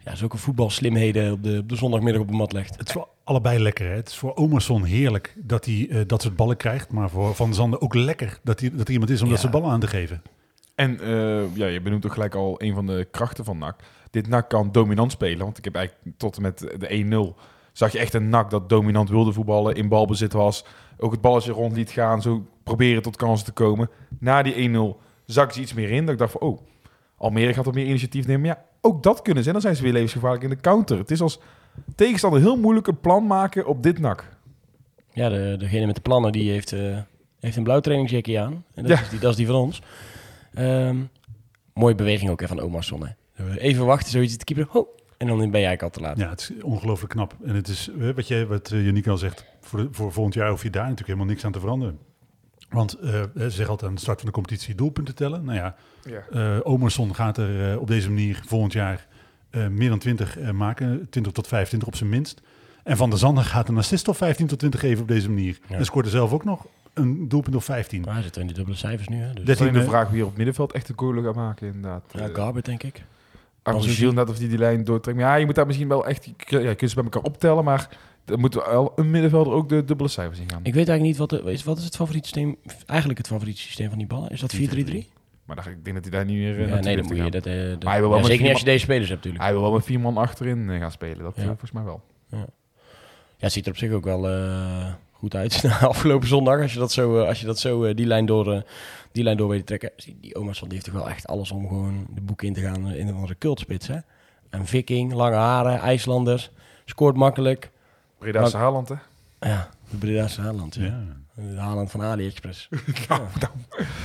ja, 0.07 0.15
zulke 0.15 0.37
voetbalslimheden 0.37 1.33
op 1.33 1.43
de, 1.43 1.59
op 1.59 1.69
de 1.69 1.77
zondagmiddag 1.77 2.23
op 2.23 2.29
de 2.29 2.35
mat 2.35 2.53
legt. 2.53 2.77
Het 2.77 2.87
is 2.87 2.93
voor 2.93 3.09
allebei 3.25 3.59
lekker. 3.59 3.87
Hè? 3.87 3.95
Het 3.95 4.09
is 4.09 4.17
voor 4.17 4.35
Omerson 4.35 4.85
heerlijk 4.85 5.35
dat 5.37 5.65
hij 5.65 5.87
eh, 5.91 6.01
dat 6.07 6.23
soort 6.23 6.37
ballen 6.37 6.57
krijgt. 6.57 6.93
Maar 6.93 7.11
voor 7.11 7.35
Van 7.35 7.55
Zanden 7.55 7.81
ook 7.81 7.95
lekker 7.95 8.39
dat, 8.43 8.61
hij, 8.61 8.71
dat 8.71 8.87
er 8.87 8.93
iemand 8.93 9.11
is 9.11 9.23
om 9.23 9.29
dat 9.29 9.39
soort 9.39 9.53
ballen 9.53 9.71
aan 9.71 9.81
te 9.81 9.87
geven. 9.87 10.23
En 10.75 11.01
eh, 11.01 11.57
ja, 11.57 11.67
je 11.67 11.81
benoemt 11.81 12.07
ook 12.07 12.13
gelijk 12.13 12.35
al 12.35 12.63
een 12.63 12.75
van 12.75 12.87
de 12.87 13.09
krachten 13.11 13.45
van 13.45 13.59
NAC. 13.59 13.83
Dit 14.11 14.29
NAC 14.29 14.49
kan 14.49 14.73
dominant 14.73 15.13
spelen. 15.13 15.45
Want 15.45 15.59
ik 15.59 15.65
heb 15.65 15.75
eigenlijk 15.75 16.19
tot 16.19 16.37
en 16.37 16.43
met 16.43 16.59
de 16.59 17.35
1-0 17.37 17.41
zag 17.73 17.93
je 17.93 17.99
echt 17.99 18.15
een 18.15 18.29
NAC 18.29 18.51
dat 18.51 18.69
dominant 18.69 19.09
wilde 19.09 19.33
voetballen, 19.33 19.75
in 19.75 19.89
balbezit 19.89 20.33
was. 20.33 20.65
Ook 20.99 21.13
het 21.13 21.21
balletje 21.21 21.53
rond 21.53 21.77
liet 21.77 21.91
gaan, 21.91 22.23
zo 22.23 22.47
proberen 22.63 23.03
tot 23.03 23.17
kansen 23.17 23.47
te 23.47 23.53
komen. 23.53 23.91
Na 24.19 24.43
die 24.43 24.71
1-0 24.71 25.03
zag 25.25 25.53
ze 25.53 25.61
iets 25.61 25.75
meer 25.75 25.91
in. 25.91 26.05
Dat 26.05 26.13
ik 26.13 26.19
dacht 26.19 26.33
van, 26.33 26.41
oh, 26.41 26.59
Almere 27.19 27.55
gaat 27.55 27.65
wat 27.65 27.75
meer 27.75 27.87
initiatief 27.87 28.27
nemen. 28.27 28.47
Maar 28.47 28.57
ja, 28.57 28.65
ook 28.87 29.03
dat 29.03 29.23
kunnen 29.23 29.43
ze. 29.43 29.49
En 29.49 29.55
dan 29.55 29.63
zijn 29.63 29.77
ze 29.77 29.83
weer 29.83 29.93
levensgevaarlijk 29.93 30.43
in 30.43 30.51
de 30.51 30.61
counter. 30.61 30.99
Het 30.99 31.11
is 31.11 31.21
als 31.21 31.41
tegenstander 31.95 32.41
heel 32.41 32.57
moeilijk 32.57 32.87
een 32.87 33.01
plan 33.01 33.27
maken 33.27 33.67
op 33.67 33.83
dit 33.83 33.99
NAC. 33.99 34.25
Ja, 35.13 35.29
de, 35.29 35.57
degene 35.59 35.87
met 35.87 35.95
de 35.95 36.01
plannen 36.01 36.33
die 36.33 36.51
heeft, 36.51 36.73
eh, 36.73 36.99
heeft 37.41 37.57
een 37.57 37.63
blauw 37.63 37.81
trainingsjackje 37.81 38.41
aan. 38.41 38.65
En 38.75 38.83
dat, 38.83 38.99
Ja. 38.99 39.03
is 39.05 39.09
die, 39.09 39.19
dat 39.19 39.31
is 39.31 39.37
die 39.37 39.47
van 39.47 39.55
ons. 39.55 39.83
Ehm, 40.55 40.97
mooie 41.75 41.95
beweging 41.95 42.31
ook 42.31 42.41
hè, 42.41 42.47
van 42.47 42.61
Omarsson. 42.61 43.07
Hè. 43.07 43.57
Even 43.59 43.87
wachten, 43.87 44.11
zoiets 44.11 44.37
de 44.37 44.45
keeper. 44.45 44.67
Ho, 44.71 44.89
en 45.17 45.27
dan 45.27 45.37
ben 45.39 45.47
jij 45.47 45.53
eigenlijk 45.53 45.83
al 45.83 45.91
te 45.91 46.01
laat. 46.01 46.19
Ja, 46.19 46.29
het 46.31 46.41
is 46.41 46.63
ongelooflijk 46.63 47.13
knap. 47.13 47.37
En 47.45 47.55
het 47.55 47.69
is, 47.69 47.91
eh, 48.01 48.11
wat, 48.11 48.29
jij, 48.29 48.47
wat 48.47 48.71
eh, 48.71 48.85
Yannick 48.85 49.07
al 49.07 49.19
zegt, 49.19 49.45
voor, 49.61 49.79
de, 49.79 49.89
voor 49.91 50.13
volgend 50.13 50.35
jaar 50.35 50.51
hoef 50.51 50.63
je 50.63 50.71
daar 50.71 50.83
natuurlijk 50.83 51.09
helemaal 51.09 51.29
niks 51.29 51.45
aan 51.45 51.53
te 51.53 51.61
veranderen. 51.61 51.99
Want 52.69 52.93
eh, 52.95 53.11
ze 53.11 53.31
zeggen 53.51 53.69
altijd 53.69 53.89
aan 53.89 53.95
de 53.95 54.01
start 54.01 54.19
van 54.19 54.27
de 54.29 54.35
competitie 54.35 54.75
doelpunten 54.75 55.15
tellen. 55.15 55.45
Nou 55.45 55.57
ja, 55.59 55.75
Ja. 56.03 56.21
eh 56.31 56.59
Omerson 56.63 57.15
gaat 57.15 57.39
er 57.39 57.71
eh, 57.73 57.81
op 57.81 57.87
deze 57.87 58.09
manier 58.09 58.43
volgend 58.47 58.73
jaar 58.73 59.07
eh, 59.51 59.67
meer 59.67 59.89
dan 59.89 59.99
20 59.99 60.39
eh, 60.39 60.51
maken. 60.51 61.07
20 61.11 61.33
tot 61.33 61.47
25 61.47 61.89
op 61.89 61.97
zijn 61.97 62.11
minst. 62.11 62.41
En 62.85 62.97
Van 62.97 63.11
der 63.11 63.19
Zanden 63.19 63.45
gaat 63.45 63.69
een 63.69 63.77
assist 63.79 64.09
of 64.09 64.17
15 64.17 64.47
tot 64.47 64.59
20 64.59 64.81
geven 64.81 65.03
op 65.03 65.09
deze 65.09 65.29
manier. 65.31 65.59
Ja. 65.69 65.77
En 65.77 65.85
scoort 65.85 66.05
er 66.05 66.11
zelf 66.11 66.33
ook 66.33 66.45
nog 66.45 66.67
een 66.95 67.29
doelpunt 67.29 67.57
of 67.57 67.65
15. 67.65 68.01
Maar 68.01 68.15
hij 68.15 68.23
zit 68.23 68.37
in 68.37 68.47
die 68.47 68.57
dubbele 68.57 68.77
cijfers 68.77 69.09
nu. 69.09 69.17
Hè, 69.17 69.27
dus. 69.27 69.35
Dat 69.35 69.49
is 69.49 69.57
13 69.59 69.73
de 69.73 69.81
eh, 69.81 69.87
vraag 69.89 70.09
wie 70.09 70.17
er 70.17 70.23
op 70.23 70.29
het 70.29 70.37
middenveld 70.37 70.73
echt 70.73 70.87
de 70.87 70.93
goal 70.97 71.23
gaat 71.23 71.35
maken, 71.35 71.67
inderdaad. 71.67 72.03
Ja, 72.13 72.21
Eh, 72.29 72.35
Garbert 72.35 72.65
denk 72.65 72.83
ik. 72.83 73.03
Argentinië 73.63 74.13
net 74.13 74.29
of 74.31 74.39
die 74.39 74.49
die 74.49 74.59
lijn 74.59 74.85
doortrekt. 74.85 75.19
Maar 75.19 75.27
ja, 75.27 75.35
je 75.35 75.45
moet 75.47 75.55
daar 75.55 75.67
misschien 75.67 75.89
wel 75.89 76.07
echt... 76.07 76.25
Ja, 76.37 76.59
je 76.59 76.75
kunt 76.75 76.91
ze 76.91 76.97
bij 76.97 77.05
elkaar 77.05 77.23
optellen, 77.23 77.65
maar... 77.65 77.89
Dan 78.27 78.41
moet 78.41 78.55
wel 78.55 78.93
een 78.97 79.11
middenvelder 79.11 79.53
ook 79.53 79.69
de 79.69 79.85
dubbele 79.85 80.09
cijfers 80.09 80.39
in 80.39 80.51
gaan. 80.51 80.61
Ik 80.63 80.75
weet 80.75 80.89
eigenlijk 80.89 81.03
niet, 81.03 81.17
wat, 81.17 81.31
de, 81.31 81.53
is, 81.53 81.65
wat 81.65 81.79
is 81.79 81.85
het 81.85 81.97
favoriete 81.97 82.29
systeem, 82.29 82.57
eigenlijk 82.87 83.19
het 83.19 83.27
favoriete 83.29 83.61
systeem 83.61 83.89
van 83.89 83.99
die 83.99 84.07
ballen? 84.07 84.31
Is 84.31 84.41
dat 84.41 84.55
4-3-3? 84.57 84.59
Maar 85.45 85.57
dan, 85.57 85.65
ik 85.73 85.85
denk 85.85 85.97
dat 85.97 86.05
hij 86.05 86.11
daar 86.13 86.25
niet 86.25 86.37
meer... 86.37 86.53
eh, 86.53 86.59
Ja, 86.59 86.65
nee, 86.67 86.83
dan 86.83 86.85
heeft 86.95 87.09
moet 87.09 87.17
je 87.17 87.31
dat... 87.31 87.47
eh, 87.47 87.53
dat- 87.69 87.83
Maar 87.83 87.93
hij 87.93 88.01
wil 88.01 88.09
wel 88.11 88.19
ja, 88.19 88.23
met 88.23 88.27
zeker 88.27 88.43
niet 88.43 88.53
als 88.53 88.61
je 88.61 88.67
deze 88.67 88.85
spelers 88.85 89.09
hebt 89.09 89.17
natuurlijk. 89.25 89.45
Hij 89.45 89.53
wil 89.53 89.63
wel 89.63 89.73
met 89.73 89.85
vier 89.85 90.01
man 90.01 90.17
achterin 90.17 90.71
eh, 90.71 90.79
gaan 90.81 90.91
spelen. 90.91 91.19
Dat 91.19 91.37
Ja. 91.37 91.43
volgens 91.45 91.73
mij 91.73 91.83
wel. 91.83 92.01
Ja, 92.31 92.47
het 93.39 93.53
ziet 93.53 93.65
er 93.67 93.73
op 93.73 93.79
zich 93.79 93.93
ook 93.93 94.05
wel 94.05 94.21
goed 95.13 95.35
uit. 95.35 95.63
Na 95.63 95.79
afgelopen 95.87 96.29
zondag, 96.29 96.61
als 96.61 96.73
je 96.73 96.79
dat 96.79 96.93
zo, 96.93 97.21
als 97.25 97.41
je 97.41 97.47
dat 97.47 97.59
zo 97.59 97.95
die, 97.95 98.07
lijn 98.07 98.27
door, 98.27 98.65
die 99.13 99.23
lijn 99.25 99.37
door 99.37 99.49
weet 99.49 99.59
te 99.59 99.65
trekken. 99.79 99.91
Die 100.21 100.35
Omerson 100.37 100.69
die 100.69 100.79
heeft 100.79 100.91
toch 100.91 101.01
wel 101.03 101.09
echt 101.11 101.27
alles 101.27 101.51
om 101.51 101.69
gewoon 101.69 102.07
de 102.15 102.21
boek 102.21 102.43
in 102.43 102.53
te 102.53 102.61
gaan 102.61 102.89
in 102.93 103.09
een 103.09 103.15
andere 103.15 103.37
cultspits. 103.39 103.87
Hè? 103.87 103.97
Een 104.51 104.67
viking, 104.67 105.13
lange 105.13 105.37
haren, 105.37 105.79
IJslanders, 105.81 106.51
scoort 106.85 107.17
makkelijk. 107.17 107.71
Breda's 108.33 108.53
Haaland, 108.53 108.89
hè? 108.89 108.95
Ja, 109.41 109.69
de 109.91 109.97
Breda's 109.97 110.37
Haaland. 110.37 110.75
Ja. 110.75 110.85
Ja. 110.85 111.17
De 111.35 111.57
Haaland 111.59 111.91
van 111.91 112.03
AliExpress. 112.03 112.69
ja. 113.09 113.21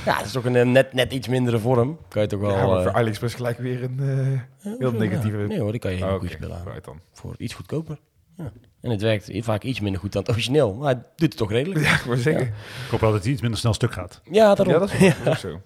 ja, 0.04 0.16
dat 0.16 0.24
is 0.26 0.32
toch 0.32 0.44
een 0.44 0.56
eh, 0.56 0.66
net, 0.66 0.92
net 0.92 1.12
iets 1.12 1.28
mindere 1.28 1.58
vorm. 1.58 1.98
Kan 2.08 2.22
je 2.22 2.28
toch 2.28 2.40
wel... 2.40 2.56
ja, 2.56 2.66
maar 2.66 2.76
eh, 2.76 2.82
voor 2.82 2.92
AliExpress 2.92 3.34
gelijk 3.34 3.58
weer 3.58 3.82
een 3.82 3.98
eh, 4.00 4.32
ja, 4.70 4.76
heel 4.78 4.92
negatieve... 4.92 5.36
Nee 5.36 5.60
hoor, 5.60 5.70
die 5.70 5.80
kan 5.80 5.90
je 5.90 5.96
heel 5.96 6.06
Oh, 6.06 6.12
goed 6.12 6.22
oké. 6.22 6.32
spelen 6.32 6.56
aan. 6.56 6.62
Vooruit 6.62 6.84
dan. 6.84 7.00
Voor 7.12 7.34
iets 7.38 7.54
goedkoper. 7.54 7.98
Ja. 8.36 8.52
En 8.80 8.90
het 8.90 9.00
werkt 9.02 9.30
vaak 9.32 9.62
iets 9.62 9.80
minder 9.80 10.00
goed 10.00 10.12
dan 10.12 10.22
het 10.22 10.30
origineel. 10.30 10.74
Maar 10.74 10.88
het 10.88 10.98
doet 11.16 11.28
het 11.28 11.36
toch 11.36 11.50
redelijk. 11.50 11.80
Ja, 11.80 11.94
ik 11.94 12.00
wou 12.00 12.18
zeggen. 12.18 12.46
Ik 12.46 12.90
hoop 12.90 13.00
wel 13.00 13.12
dat 13.12 13.22
hij 13.22 13.32
iets 13.32 13.40
minder 13.40 13.58
snel 13.60 13.74
stuk 13.74 13.92
gaat. 13.92 14.20
Ja, 14.30 14.54
daarom. 14.54 14.74
Ja, 14.74 14.78
dat 14.80 14.92
is, 14.92 14.98
wel- 14.98 15.08
dat 15.24 15.36
is 15.36 15.44
ook 15.44 15.60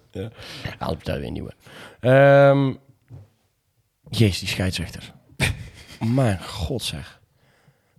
zo. 0.81 0.99
Ja, 1.05 1.19
weer 1.19 1.31
nieuwe. 1.31 1.53
Ehm 1.99 2.73
jezus, 4.09 4.39
die 4.39 4.47
scheidsrechter. 4.47 5.13
Mijn 6.15 6.43
god 6.43 6.83
zeg. 6.83 7.16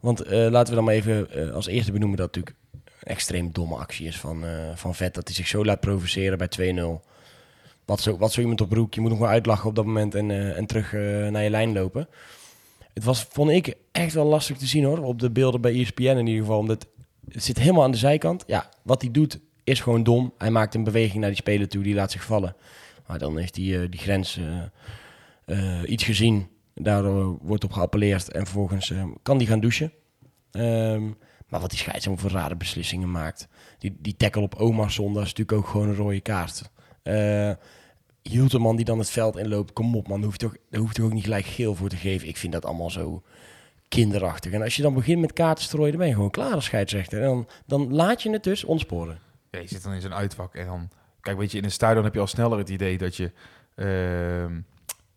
Want 0.00 0.22
eh, 0.22 0.48
laten 0.50 0.68
we 0.68 0.74
dan 0.74 0.84
maar 0.84 0.94
even 0.94 1.30
eh, 1.30 1.54
als 1.54 1.66
eerste 1.66 1.92
benoemen 1.92 2.16
dat 2.16 2.26
natuurlijk 2.26 2.56
een 2.72 3.10
extreem 3.10 3.52
domme 3.52 3.76
actie 3.76 4.06
is 4.06 4.18
van, 4.18 4.44
eh, 4.44 4.50
van 4.74 4.94
Vet. 4.94 5.14
Dat 5.14 5.26
hij 5.26 5.36
zich 5.36 5.46
zo 5.46 5.64
laat 5.64 5.80
provoceren 5.80 6.38
bij 6.38 6.48
2-0. 6.48 7.04
Wat 7.84 8.00
zo, 8.00 8.16
wat 8.16 8.32
zo 8.32 8.40
iemand 8.40 8.60
op 8.60 8.68
broek. 8.68 8.94
Je 8.94 9.00
moet 9.00 9.10
nog 9.10 9.18
maar 9.18 9.28
uitlachen 9.28 9.68
op 9.68 9.74
dat 9.74 9.84
moment 9.84 10.14
en, 10.14 10.54
en 10.56 10.66
terug 10.66 10.92
naar 11.30 11.42
je 11.42 11.50
lijn 11.50 11.72
lopen. 11.72 12.08
Het 12.94 13.04
was, 13.04 13.26
vond 13.30 13.50
ik, 13.50 13.74
echt 13.92 14.14
wel 14.14 14.26
lastig 14.26 14.56
te 14.56 14.66
zien 14.66 14.84
hoor. 14.84 14.98
Op 14.98 15.18
de 15.18 15.30
beelden 15.30 15.60
bij 15.60 15.80
ESPN 15.80 16.02
in 16.02 16.26
ieder 16.26 16.42
geval. 16.42 16.58
Omdat 16.58 16.86
het 17.28 17.44
zit 17.44 17.58
helemaal 17.58 17.82
aan 17.82 17.90
de 17.90 17.96
zijkant. 17.96 18.44
Ja, 18.46 18.68
wat 18.82 19.02
hij 19.02 19.10
doet 19.10 19.38
is 19.64 19.80
gewoon 19.80 20.02
dom. 20.02 20.32
Hij 20.38 20.50
maakt 20.50 20.74
een 20.74 20.84
beweging 20.84 21.20
naar 21.20 21.28
die 21.28 21.38
speler 21.38 21.68
toe. 21.68 21.82
Die 21.82 21.94
laat 21.94 22.12
zich 22.12 22.24
vallen. 22.24 22.56
Maar 23.06 23.18
dan 23.18 23.38
heeft 23.38 23.56
hij 23.56 23.88
die 23.88 24.00
grens 24.00 24.40
iets 25.86 26.04
gezien. 26.04 26.48
Daardoor 26.80 27.38
wordt 27.40 27.64
op 27.64 27.72
geappelleerd. 27.72 28.32
En 28.32 28.44
vervolgens 28.44 28.90
eh, 28.90 29.04
kan 29.22 29.38
die 29.38 29.46
gaan 29.46 29.60
douchen. 29.60 29.92
Ehm, 30.50 31.06
maar 31.48 31.60
wat 31.60 31.70
die 31.70 31.78
scheidsrechter 31.78 32.22
voor 32.22 32.38
rare 32.38 32.56
beslissingen 32.56 33.10
maakt. 33.10 33.48
Die, 33.78 33.96
die 33.98 34.16
tackle 34.16 34.42
op 34.42 34.54
Omarsson, 34.54 35.12
dat 35.14 35.22
is 35.22 35.28
natuurlijk 35.28 35.58
ook 35.58 35.68
gewoon 35.68 35.88
een 35.88 35.94
rode 35.94 36.20
kaart. 36.20 36.70
Eh 37.02 37.52
Hilterman 38.22 38.76
die 38.76 38.84
dan 38.84 38.98
het 38.98 39.10
veld 39.10 39.36
inloopt. 39.36 39.72
Kom 39.72 39.96
op 39.96 40.08
man, 40.08 40.16
daar 40.16 40.26
hoeft, 40.26 40.38
toch, 40.38 40.56
hoeft 40.70 40.94
toch 40.94 41.04
ook 41.04 41.12
niet 41.12 41.24
gelijk 41.24 41.46
geel 41.46 41.74
voor 41.74 41.88
te 41.88 41.96
geven. 41.96 42.28
Ik 42.28 42.36
vind 42.36 42.52
dat 42.52 42.64
allemaal 42.64 42.90
zo 42.90 43.22
kinderachtig. 43.88 44.52
En 44.52 44.62
als 44.62 44.76
je 44.76 44.82
dan 44.82 44.94
begint 44.94 45.20
met 45.20 45.32
kaarten 45.32 45.64
strooien, 45.64 45.90
dan 45.90 45.98
ben 45.98 46.08
je 46.08 46.14
gewoon 46.14 46.30
klaar 46.30 46.52
als 46.52 46.64
scheidsrechter. 46.64 47.22
En 47.22 47.26
dan, 47.26 47.48
dan 47.66 47.94
laat 47.94 48.22
je 48.22 48.30
het 48.30 48.44
dus 48.44 48.64
ontsporen. 48.64 49.18
Ja, 49.50 49.58
je 49.58 49.68
zit 49.68 49.82
dan 49.82 49.92
in 49.92 50.00
zo'n 50.00 50.14
uitvak 50.14 50.54
en 50.54 50.66
dan... 50.66 50.88
Kijk, 51.20 51.38
weet 51.38 51.52
je, 51.52 51.58
in 51.58 51.64
een 51.64 51.70
stadion 51.70 52.04
heb 52.04 52.14
je 52.14 52.20
al 52.20 52.26
sneller 52.26 52.58
het 52.58 52.68
idee 52.68 52.98
dat 52.98 53.16
je... 53.16 53.32
ehm, 53.74 54.60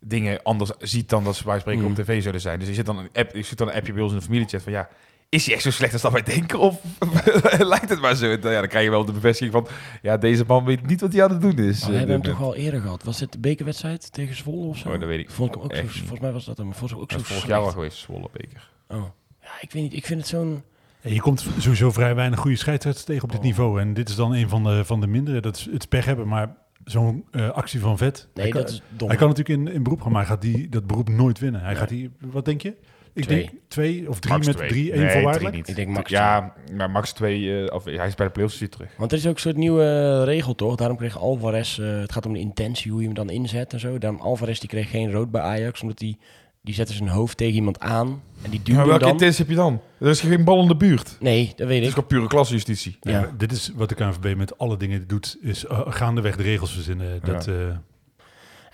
dingen 0.04 0.42
anders 0.42 0.70
ziet 0.78 1.08
dan 1.08 1.24
dat 1.24 1.36
ze 1.36 1.44
bij 1.44 1.58
spreken 1.60 1.82
Mm. 1.84 1.90
op 1.90 1.94
tv 1.96 2.20
zouden 2.20 2.40
zijn. 2.40 2.58
Dus 2.58 2.68
je 2.68 2.74
zit 2.74 2.86
dan 2.86 2.98
een 2.98 3.08
app, 3.12 3.34
je 3.34 3.42
zit 3.42 3.58
dan 3.58 3.68
een 3.68 3.74
appje 3.74 3.92
bij 3.92 4.02
ons 4.02 4.12
in 4.12 4.18
de 4.18 4.24
familiechat 4.24 4.62
van 4.62 4.72
ja, 4.72 4.88
is 5.28 5.44
hij 5.46 5.54
echt 5.54 5.62
zo 5.62 5.70
slecht 5.70 5.92
als 5.92 6.02
dat 6.02 6.12
wij 6.12 6.22
denken? 6.22 6.58
Of 6.58 6.80
lijkt 7.58 7.88
het 7.88 8.00
maar 8.00 8.14
zo? 8.14 8.38
Dan- 8.38 8.52
Ja, 8.52 8.58
dan 8.60 8.68
krijg 8.68 8.84
je 8.84 8.90
wel 8.90 9.04
de 9.04 9.12
bevestiging 9.12 9.52
van 9.52 9.66
ja, 10.02 10.16
deze 10.16 10.44
man 10.46 10.64
weet 10.64 10.86
niet 10.86 11.00
wat 11.00 11.12
hij 11.12 11.24
aan 11.24 11.30
het 11.30 11.40
doen 11.40 11.58
is. 11.58 11.80
Maar 11.80 11.88
we 11.88 11.92
eh, 11.92 11.98
hebben 11.98 12.22
hem 12.22 12.34
toch 12.34 12.42
al 12.42 12.54
eerder 12.54 12.80
gehad. 12.80 13.02
Was 13.02 13.18
dit 13.18 13.32
de 13.32 13.38
bekerwedstrijd 13.38 14.12
tegen 14.12 14.34
Zwolle 14.36 14.66
of 14.66 14.76
zo? 14.78 14.88
Oh, 14.88 14.98
dat 15.00 15.08
weet 15.08 15.18
ik 15.20 15.30
Vond 15.30 15.48
ik 15.48 15.54
hem 15.54 15.64
ook 15.64 15.74
zo, 15.76 15.86
volgens 15.98 16.20
mij 16.20 16.32
was 16.32 16.44
dat 16.44 16.56
hem. 16.56 16.66
Volgens 16.74 16.92
mij 16.92 17.00
ook 17.00 17.08
Dat 17.10 17.18
zo 17.20 17.24
is 17.26 17.32
vorig 17.32 17.48
jaar 17.48 17.60
al 17.60 17.70
geweest, 17.70 17.98
Zwolle 17.98 18.28
beker. 18.32 18.70
Oh. 18.88 19.04
Ja, 19.42 19.50
ik 19.60 19.72
weet 19.72 19.82
niet. 19.82 19.92
Ik 19.94 20.06
vind 20.06 20.20
het 20.20 20.28
zo'n... 20.28 20.62
Je 21.00 21.20
komt 21.20 21.46
sowieso 21.58 21.90
vrij 21.90 22.14
weinig 22.14 22.38
goede 22.38 22.56
scheidsrechters 22.56 23.04
tegen 23.04 23.22
op 23.22 23.28
dit 23.30 23.38
Oh. 23.38 23.44
niveau. 23.44 23.80
En 23.80 23.94
dit 23.94 24.08
is 24.08 24.14
dan 24.16 24.34
een 24.34 24.48
van 24.48 24.64
de, 24.64 24.84
van 24.84 25.00
de 25.00 25.06
mindere. 25.06 25.40
Dat 25.40 25.56
is 25.56 25.68
het 25.72 25.88
pech 25.88 26.04
hebben, 26.04 26.28
maar 26.28 26.54
zo'n 26.84 27.24
eh, 27.30 27.50
actie 27.50 27.80
van 27.80 27.98
vet. 27.98 28.28
Nee, 28.34 28.44
hij, 28.44 28.52
kan, 28.54 28.60
dat 28.62 28.70
is 28.70 28.82
dom. 28.96 29.08
hij 29.08 29.16
kan 29.16 29.28
natuurlijk 29.28 29.58
in, 29.68 29.74
in 29.74 29.82
beroep 29.82 30.00
gaan, 30.02 30.12
maar 30.12 30.20
hij 30.20 30.30
gaat 30.30 30.42
die, 30.42 30.68
dat 30.68 30.86
beroep 30.86 31.08
nooit 31.08 31.38
winnen. 31.38 31.60
Hij 31.60 31.70
Nee. 31.70 31.78
gaat 31.78 31.88
die, 31.88 32.10
wat 32.20 32.44
denk 32.44 32.60
je? 32.62 32.74
Ik 33.14 33.22
Twee. 33.24 33.38
denk 33.38 33.50
twee 33.68 34.08
of 34.08 34.18
drie 34.20 34.32
Max 34.32 34.46
met 34.46 34.56
twee. 34.56 34.68
drie, 34.68 34.92
één 34.92 35.00
Nee, 35.00 35.10
voorwaardelijk. 35.10 35.48
drie 35.48 35.56
niet. 35.60 35.68
Ik 35.68 35.76
denk 35.76 35.88
max 35.88 36.10
Ja, 36.10 36.52
maar 36.76 36.90
max 36.90 37.12
2, 37.12 37.72
of 37.72 37.84
hij 37.84 38.06
is 38.06 38.14
bij 38.14 38.26
de 38.26 38.32
playoffs 38.32 38.58
hij 38.58 38.68
terug. 38.68 38.90
Want 38.96 39.12
er 39.12 39.18
is 39.18 39.26
ook 39.26 39.34
een 39.34 39.40
soort 39.40 39.56
nieuwe 39.56 39.82
eh, 39.84 40.24
regel, 40.24 40.54
toch? 40.54 40.76
Daarom 40.76 40.96
kreeg 40.96 41.18
Alvarez, 41.18 41.78
eh, 41.78 42.00
het 42.00 42.12
gaat 42.12 42.26
om 42.26 42.32
de 42.32 42.38
intentie, 42.38 42.90
hoe 42.90 43.00
je 43.00 43.06
hem 43.06 43.14
dan 43.16 43.30
inzet 43.30 43.72
en 43.72 43.80
zo. 43.80 43.98
Daarom 43.98 44.20
Alvarez 44.20 44.58
die 44.58 44.68
kreeg 44.68 44.90
geen 44.90 45.10
rood 45.12 45.30
bij 45.30 45.40
Ajax, 45.40 45.80
omdat 45.82 45.98
die, 45.98 46.18
die 46.62 46.74
zette 46.74 46.92
zijn 46.92 47.08
hoofd 47.08 47.36
tegen 47.36 47.54
iemand 47.54 47.80
aan. 47.80 48.22
En 48.42 48.50
die 48.50 48.60
Maar 48.64 48.76
hem 48.76 48.86
welke 48.86 49.02
dan. 49.04 49.12
intentie 49.12 49.38
heb 49.38 49.48
je 49.48 49.54
dan? 49.54 49.80
Er 49.98 50.08
is 50.08 50.20
geen 50.20 50.44
bal 50.44 50.62
in 50.62 50.68
de 50.68 50.76
buurt. 50.76 51.16
Nee, 51.20 51.52
dat 51.56 51.66
weet 51.66 51.76
Het 51.76 51.82
is 51.82 51.88
ik. 51.88 51.94
gewoon 51.94 52.08
pure 52.08 52.26
klassejustitie. 52.26 52.96
Ja. 53.00 53.10
Ja. 53.10 53.30
dit 53.36 53.52
is 53.52 53.72
wat 53.74 53.88
de 53.88 53.94
KNVB 53.94 54.36
met 54.36 54.58
alle 54.58 54.76
dingen 54.76 55.06
doet, 55.06 55.36
is 55.40 55.64
uh, 55.64 55.80
gaandeweg 55.86 56.36
de 56.36 56.42
regels 56.42 56.72
verzinnen. 56.72 57.20
Dat, 57.24 57.46
eh, 57.46 57.54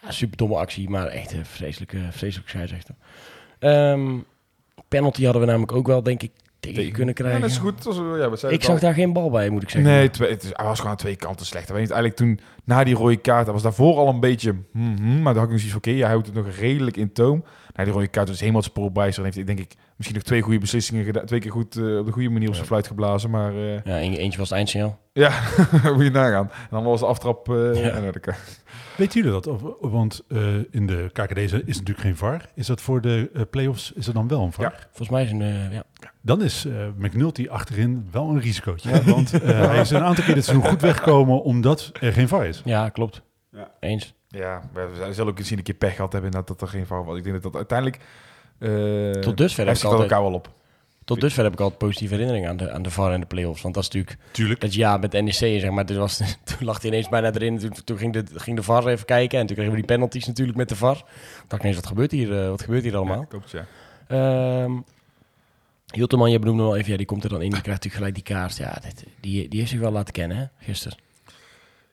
Ja, 0.03 0.11
super 0.11 0.37
domme 0.37 0.57
actie, 0.57 0.89
maar 0.91 1.07
echt 1.07 1.33
een 1.33 1.47
vreselijke, 1.47 1.99
vreselijke 2.11 2.51
scheidsrechter. 2.51 2.95
Ehm 3.59 4.11
penalty 4.89 5.25
hadden 5.25 5.41
we 5.43 5.47
namelijk 5.49 5.73
ook 5.73 5.87
wel, 5.87 6.03
denk 6.03 6.23
ik, 6.23 6.31
tegen, 6.61 6.93
kunnen 6.93 7.15
krijgen. 7.15 7.37
Ja, 7.37 7.43
dat 7.47 7.55
is 7.55 7.59
goed. 7.59 7.83
Dat 7.85 7.95
ja, 7.95 8.03
we 8.31 8.37
zeiden 8.37 8.51
Ik 8.61 8.63
zag 8.63 8.81
daar 8.81 8.95
geen 8.95 9.13
bal 9.13 9.31
bij, 9.31 9.51
moet 9.51 9.63
ik 9.63 9.71
zeggen. 9.71 9.91
Nee, 9.91 10.11
twee, 10.11 10.31
het 10.31 10.43
is, 10.43 10.51
hij 10.53 10.65
was 10.67 10.77
gewoon 10.77 10.91
aan 10.93 10.99
twee 10.99 11.17
kanten 11.17 11.47
slecht. 11.47 11.69
Weet 11.69 11.79
eigenlijk 11.79 12.17
toen, 12.17 12.41
na 12.65 12.85
die 12.85 12.95
rode 12.95 13.17
kaart, 13.17 13.45
hij 13.45 13.53
was 13.53 13.63
daarvoor 13.63 13.97
al 13.97 14.09
een 14.09 14.21
beetje... 14.21 14.55
mhm, 14.73 15.23
maar 15.23 15.35
dan 15.35 15.43
had 15.43 15.45
ik 15.45 15.51
nog 15.51 15.61
zoiets 15.61 15.69
van, 15.69 15.77
oké, 15.77 15.91
hij 15.91 16.09
houdt 16.09 16.27
het 16.27 16.35
nog 16.35 16.49
redelijk 16.57 16.97
in 16.97 17.13
toom. 17.13 17.45
Na 17.79 17.85
die 17.85 17.93
rode 17.93 18.09
kaart 18.09 18.29
was 18.29 18.41
helemaal 18.41 18.61
het 18.61 18.71
spoor 18.71 18.93
bij. 18.93 19.11
Dan 19.11 19.25
heeft 19.25 19.37
hij, 19.37 19.45
denk 19.45 19.59
ik, 19.59 19.75
misschien 19.97 20.17
nog 20.19 20.27
twee 20.27 20.41
goede 20.43 20.59
beslissingen 20.59 21.05
gedaan. 21.05 21.25
Twee 21.25 21.41
keer 21.41 21.51
goed 21.51 21.77
eh, 21.77 21.99
op 21.99 22.07
de 22.07 22.13
goede 22.13 22.29
manier 22.29 22.49
op 22.49 22.55
zijn 22.55 22.67
fluit 22.67 22.87
geblazen. 22.87 23.31
Maar 23.31 23.55
eh, 23.55 23.73
Ja, 23.85 24.01
een- 24.01 24.15
eentje 24.15 24.39
was 24.39 24.49
het 24.49 24.59
eindsignaal. 24.59 24.99
ja, 25.13 25.31
moet 25.95 26.03
je 26.05 26.11
nagaan. 26.11 26.51
En 26.53 26.67
dan 26.71 26.85
was 26.85 27.01
de 27.01 27.07
aftrap... 27.07 27.49
eh 27.49 27.85
Ja. 27.85 27.99
naar 28.01 28.13
de 28.13 28.21
ka- 28.21 28.37
Weten 28.97 29.15
jullie 29.21 29.41
dat? 29.41 29.47
Of, 29.47 29.61
want 29.81 30.25
eh, 30.29 30.55
in 30.71 30.87
de 30.87 31.11
KKD 31.13 31.37
is 31.37 31.53
is 31.53 31.67
natuurlijk 31.79 32.01
geen 32.01 32.17
VAR. 32.17 32.49
Is 32.55 32.67
dat 32.67 32.81
voor 32.81 33.01
de 33.01 33.47
play-offs, 33.51 33.93
is 33.93 34.07
er 34.07 34.13
dan 34.15 34.29
wel 34.29 34.43
een 34.43 34.53
VAR? 34.53 34.65
Ja. 34.73 34.79
Volgens 34.87 35.09
mij 35.09 35.23
is 35.25 35.31
een, 35.31 35.73
ja. 35.73 35.85
Dan 36.23 36.43
is 36.43 36.65
eh 36.65 36.73
McNulty 36.97 37.47
achterin 37.51 38.09
wel 38.11 38.29
een 38.29 38.41
risicootje. 38.41 39.03
Want 39.05 39.33
eh, 39.43 39.61
hij 39.67 39.81
is 39.81 39.91
een 39.91 40.03
aantal 40.05 40.25
keer 40.25 40.35
dit 40.35 40.45
seizoen 40.45 40.69
goed 40.69 40.81
weggekomen 40.81 41.43
omdat 41.43 41.93
er 42.01 42.13
geen 42.13 42.29
VAR 42.29 42.47
is. 42.47 42.63
ja, 42.65 42.89
klopt. 42.89 43.23
Ja. 43.53 43.71
Eens. 43.81 44.15
Ja, 44.29 44.63
we 44.73 45.09
zullen 45.13 45.31
ook 45.31 45.37
misschien 45.37 45.59
een 45.59 45.65
keer 45.65 45.75
pech 45.75 45.95
gehad 45.95 46.13
hebben 46.13 46.31
dat, 46.31 46.49
dat 46.49 46.61
er 46.61 46.69
geen 46.69 46.87
fout 46.87 47.07
was. 47.07 47.17
Ik 47.17 47.23
denk 47.23 47.35
dat 47.35 47.53
dat 47.53 47.55
uiteindelijk... 47.55 47.99
eh 48.59 49.11
Tot 49.11 49.37
dusver 49.37 49.67
heb 49.67 49.77
ik 49.77 49.85
altijd, 49.85 50.03
elkaar 50.03 50.23
wel 50.23 50.33
op. 50.33 50.51
tot 51.05 51.21
dusver 51.21 51.45
heb 51.45 51.53
ik 51.53 51.61
altijd 51.61 51.79
positieve 51.79 52.15
herinneringen 52.15 52.51
aan 52.51 52.57
de, 52.57 52.71
aan 52.71 52.83
de 52.83 52.91
VAR 52.91 53.13
en 53.13 53.21
de 53.21 53.27
play-offs. 53.27 53.63
Want 53.63 53.75
dat 53.75 53.83
is 53.83 53.91
natuurlijk 53.91 54.19
Tuurlijk. 54.31 54.61
dat 54.61 54.75
ja 54.75 54.97
met 54.97 55.13
NEC, 55.13 55.33
zeg 55.33 55.71
maar. 55.71 55.87
Toen, 55.87 55.97
was, 55.97 56.17
toen 56.45 56.67
lag 56.67 56.81
hij 56.81 56.91
ineens 56.91 57.09
bijna 57.09 57.33
erin. 57.33 57.59
Toen, 57.59 57.73
toen 57.85 57.99
ging, 57.99 58.13
de, 58.13 58.25
ging 58.35 58.57
de 58.57 58.63
VAR 58.63 58.87
even 58.87 59.07
kijken. 59.07 59.39
En 59.39 59.47
toen 59.47 59.55
kregen 59.57 59.73
we 59.73 59.79
die 59.79 59.89
penalties 59.89 60.27
natuurlijk 60.27 60.59
met 60.59 60.69
de 60.69 60.77
VAR. 60.77 60.95
Toen 60.97 61.05
dacht 61.39 61.53
ik 61.53 61.61
ineens, 61.61 61.77
wat 61.77 61.87
gebeurt 61.87 62.11
hier, 62.11 62.43
eh, 62.43 62.49
wat 62.49 62.63
gebeurt 62.63 62.83
hier 62.83 62.97
allemaal? 62.97 63.21
Ja, 63.21 63.25
klopt, 63.25 63.51
ja. 63.51 63.67
Ehm 64.09 64.73
Hilterman, 65.95 66.31
je 66.31 66.39
benoemde 66.39 66.63
al 66.63 66.77
even, 66.77 66.91
ja, 66.91 66.97
die 66.97 67.07
komt 67.07 67.25
er 67.25 67.31
dan 67.31 67.43
in. 67.43 67.51
Die 67.51 67.61
krijgt 67.61 67.85
natuurlijk 67.85 67.95
gelijk 68.15 68.15
die 68.15 68.37
kaart. 68.37 68.57
Ja, 68.57 68.79
dit, 68.83 69.05
die, 69.21 69.49
die 69.49 69.59
heeft 69.59 69.71
zich 69.71 69.81
wel 69.81 69.91
laten 69.91 70.13
kennen, 70.13 70.37
hè, 70.37 70.45
gisteren. 70.59 70.99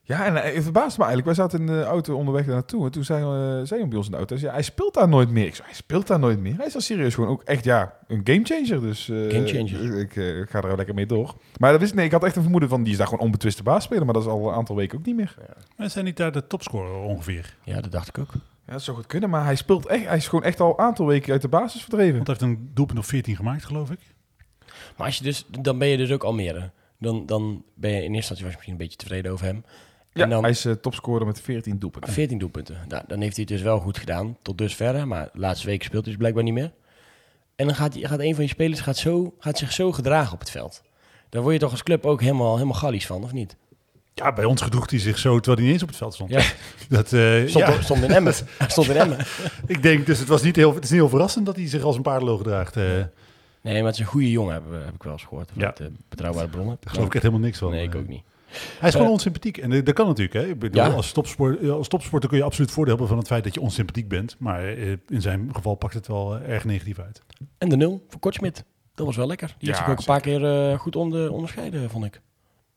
Ja, 0.08 0.26
en 0.26 0.44
eh, 0.44 0.54
het 0.54 0.63
verbaasde 0.63 1.00
me 1.00 1.06
eigenlijk. 1.06 1.26
Wij 1.26 1.46
zaten 1.46 1.60
in 1.60 1.65
de 1.65 1.84
auto 1.84 2.15
onderweg 2.15 2.46
naartoe. 2.46 2.86
En 2.86 2.91
toen 2.91 3.04
zei, 3.04 3.22
uh, 3.24 3.65
zei 3.65 3.80
hij 3.80 3.89
bij 3.89 3.98
ons 3.98 4.06
in 4.06 4.12
de 4.12 4.18
auto, 4.18 4.36
ja, 4.39 4.52
hij 4.52 4.62
speelt 4.62 4.94
daar 4.94 5.08
nooit 5.08 5.30
meer. 5.30 5.46
Ik 5.46 5.56
zei, 5.56 5.68
hij 5.68 5.76
speelt 5.76 6.08
daar 6.08 6.20
nooit 6.20 6.39
meer. 6.39 6.56
Hij 6.56 6.65
is 6.65 6.74
dan 6.74 6.82
serieus 6.82 7.13
gewoon 7.13 7.30
ook 7.30 7.44
echt, 7.44 7.63
ja, 7.63 7.94
een 8.08 8.22
gamechanger. 8.24 8.82
Dus 8.82 9.10
eh, 9.10 9.18
Gamechanger. 9.18 10.00
Ik, 10.00 10.15
ik 10.15 10.50
ga 10.50 10.62
er 10.62 10.76
lekker 10.76 10.96
mee 10.96 11.06
door. 11.06 11.36
Maar 11.58 11.72
dat 11.72 11.80
wist 11.80 11.91
ik, 11.91 11.98
nee, 11.98 12.06
ik 12.06 12.12
had 12.12 12.24
echt 12.24 12.36
een 12.36 12.41
vermoeden 12.41 12.70
van, 12.70 12.84
die 12.84 12.91
is 12.91 12.98
daar 12.98 13.08
gewoon 13.08 13.26
onbetwiste 13.26 13.63
baas 13.63 13.84
spelen. 13.84 14.06
Maar 14.06 14.13
dat 14.13 14.24
is 14.24 14.30
al 14.30 14.48
een 14.48 14.54
aantal 14.54 14.76
weken 14.76 14.98
ook 14.98 15.06
niet 15.06 15.15
meer. 15.15 15.36
Maar 15.78 15.89
zijn 15.89 16.06
niet 16.06 16.18
daar 16.18 16.32
de 16.32 16.48
topscorer 16.48 16.94
ongeveer? 16.94 17.56
Ja, 17.63 17.82
dat 17.82 17.91
dacht 17.91 18.08
ik 18.08 18.18
ook. 18.18 18.32
Ja, 18.65 18.72
dat 18.72 18.82
zou 18.82 18.98
goed 18.98 19.06
kunnen. 19.06 19.30
Maar 19.30 19.44
hij 19.44 19.56
speelt 19.56 19.86
echt, 19.86 20.06
hij 20.06 20.18
is 20.18 20.28
gewoon 20.28 20.44
echt 20.44 20.60
al 20.60 20.72
een 20.72 20.86
aantal 20.86 21.06
weken 21.06 21.32
uit 21.32 21.41
de 21.41 21.48
basis 21.48 21.82
verdreven. 21.82 22.15
Want 22.15 22.28
hij 22.28 22.36
heeft 22.39 22.52
een 22.52 22.72
doelpunt 22.74 23.00
of 23.00 23.06
14 23.06 23.36
gemaakt, 23.36 23.65
geloof 23.65 23.91
ik. 23.91 24.00
Maar 24.98 25.06
als 25.06 25.18
je 25.18 25.24
dus, 25.24 25.46
dan 25.62 25.78
ben 25.78 25.88
je 25.88 25.98
dus 25.98 26.12
ook 26.12 26.24
Almere. 26.24 26.72
Dan, 27.00 27.26
dan 27.26 27.63
ben 27.74 27.91
je 27.91 28.04
in 28.04 28.13
eerste 28.13 28.15
instantie 28.15 28.44
was 28.44 28.54
je 28.54 28.58
misschien 28.58 28.72
een 28.72 28.78
beetje 28.78 28.98
tevreden 28.98 29.32
over 29.32 29.46
hem. 29.46 29.63
Ja, 30.15 30.23
en 30.23 30.30
dan 30.30 30.41
hij 30.41 30.51
is 30.51 30.65
uh, 30.65 30.73
topscorer 30.73 31.25
met 31.25 31.41
14 31.41 31.80
doelpunten. 31.80 32.13
14 32.13 32.38
doelpunten. 32.38 32.78
Nou, 32.88 33.04
dan 33.08 33.21
heeft 33.21 33.36
hij 33.36 33.45
het 33.47 33.54
dus 33.54 33.62
wel 33.62 33.80
goed 33.80 33.97
gedaan, 33.97 34.38
tot 34.41 34.58
dusver. 34.58 35.08
Maar 35.08 35.30
de 35.34 35.39
laatste 35.39 35.67
week 35.67 35.84
speelt 35.84 36.01
hij 36.01 36.12
dus 36.12 36.17
blijkbaar 36.17 36.43
niet 36.43 36.54
meer. 36.54 36.71
En 37.56 37.65
dan 37.65 37.75
gaat, 37.75 37.97
gaat 37.99 38.19
een 38.19 38.36
van 38.36 38.43
je 38.43 38.49
spelers 38.49 38.80
gaat, 38.82 38.97
zo, 38.97 39.34
gaat 39.39 39.58
zich 39.58 39.71
zo 39.71 39.91
gedragen 39.91 40.34
op 40.34 40.39
het 40.39 40.51
veld. 40.51 40.82
Daar 41.30 41.41
word 41.41 41.54
je 41.54 41.60
toch 41.60 41.71
als 41.71 41.84
club 41.84 42.06
ook 42.06 42.21
helemaal, 42.21 42.54
helemaal 42.54 42.75
gallies 42.75 43.06
van, 43.06 43.23
of 43.23 43.32
niet? 43.32 43.56
Ja, 44.13 44.34
bij 44.34 44.45
ons 44.45 44.62
gedroeg 44.62 44.89
hij 44.89 44.99
zich 44.99 45.17
zo 45.17 45.36
terwijl 45.36 45.56
hij 45.56 45.65
niet 45.65 45.73
eens 45.73 45.82
op 45.82 45.88
het 45.88 45.97
veld 45.97 46.13
stond. 46.13 46.30
Ja. 46.30 46.41
Dat, 46.89 47.12
uh, 47.12 47.47
Stond, 47.47 47.65
ja. 47.65 47.82
stond 47.82 48.04
in 48.04 48.12
Emmen. 48.12 48.34
Stond 48.67 48.89
in 48.89 48.95
Emmen. 48.95 49.17
ik 49.65 49.84
denk, 49.84 50.06
dus 50.06 50.19
het, 50.19 50.28
was 50.28 50.41
niet 50.41 50.56
heel, 50.56 50.73
het 50.73 50.84
is 50.84 50.89
niet 50.89 50.99
heel 50.99 51.10
verrassend 51.10 51.45
dat 51.45 51.56
hij 51.56 51.67
zich 51.67 51.84
als 51.84 51.95
een 51.95 52.01
paardenloog 52.01 52.38
gedraagt. 52.38 52.78
Uh, 52.78 52.84
Nee, 53.62 53.75
maar 53.75 53.86
het 53.86 53.93
is 53.93 53.99
een 53.99 54.06
goede 54.06 54.32
jongen, 54.32 54.54
heb, 54.54 54.63
heb 54.71 54.93
ik 54.93 55.04
wel 55.04 55.13
eens 55.13 55.23
gehoord. 55.23 55.49
Ja. 55.54 55.73
uh, 55.82 55.88
betrouwbare 56.10 56.47
bronnen. 56.47 56.78
Daar 56.80 56.93
geloof 56.93 57.08
ik 57.08 57.13
echt 57.13 57.23
helemaal 57.23 57.45
niks 57.45 57.58
van. 57.58 57.71
Nee, 57.71 57.84
ik 57.84 57.95
ook 57.95 58.08
niet. 58.08 58.23
Hij 58.79 58.88
is 58.88 58.91
gewoon 58.91 59.08
Uh, 59.08 59.13
onsympathiek. 59.13 59.58
En 59.58 59.84
dat 59.84 59.93
kan 59.93 60.08
natuurlijk. 60.08 60.34
Hè? 60.45 60.45
Ik 60.51 60.60
bedoel, 60.60 60.81
Ja. 60.84 60.89
als, 60.89 61.12
topsport, 61.12 61.69
als 61.69 61.88
topsporter 61.88 62.29
kun 62.29 62.38
je 62.38 62.43
absoluut 62.43 62.71
voordeel 62.71 62.91
hebben 62.91 63.08
van 63.10 63.17
het 63.17 63.27
feit 63.27 63.43
dat 63.43 63.53
je 63.53 63.62
onsympathiek 63.62 64.08
bent. 64.08 64.36
Maar 64.39 64.65
eh, 64.67 64.91
in 65.08 65.21
zijn 65.21 65.49
geval 65.53 65.75
pakt 65.75 65.93
het 65.93 66.08
wel 66.08 66.38
eh, 66.38 66.53
erg 66.53 66.65
negatief 66.65 66.99
uit. 66.99 67.21
En 67.58 67.69
de 67.69 67.75
nul 67.77 68.05
voor 68.10 68.19
Kortsmit. 68.19 68.63
Dat 68.95 69.05
was 69.05 69.15
wel 69.15 69.27
lekker. 69.27 69.47
Die 69.47 69.55
heeft 69.69 69.79
Ja, 69.79 69.84
zich 69.84 69.93
ook 69.93 69.99
een 69.99 70.05
paar 70.05 70.21
keer 70.21 70.71
uh, 70.71 70.79
goed 70.79 70.95
onder, 70.95 71.31
onderscheiden, 71.31 71.89
vond 71.89 72.05
ik. 72.05 72.21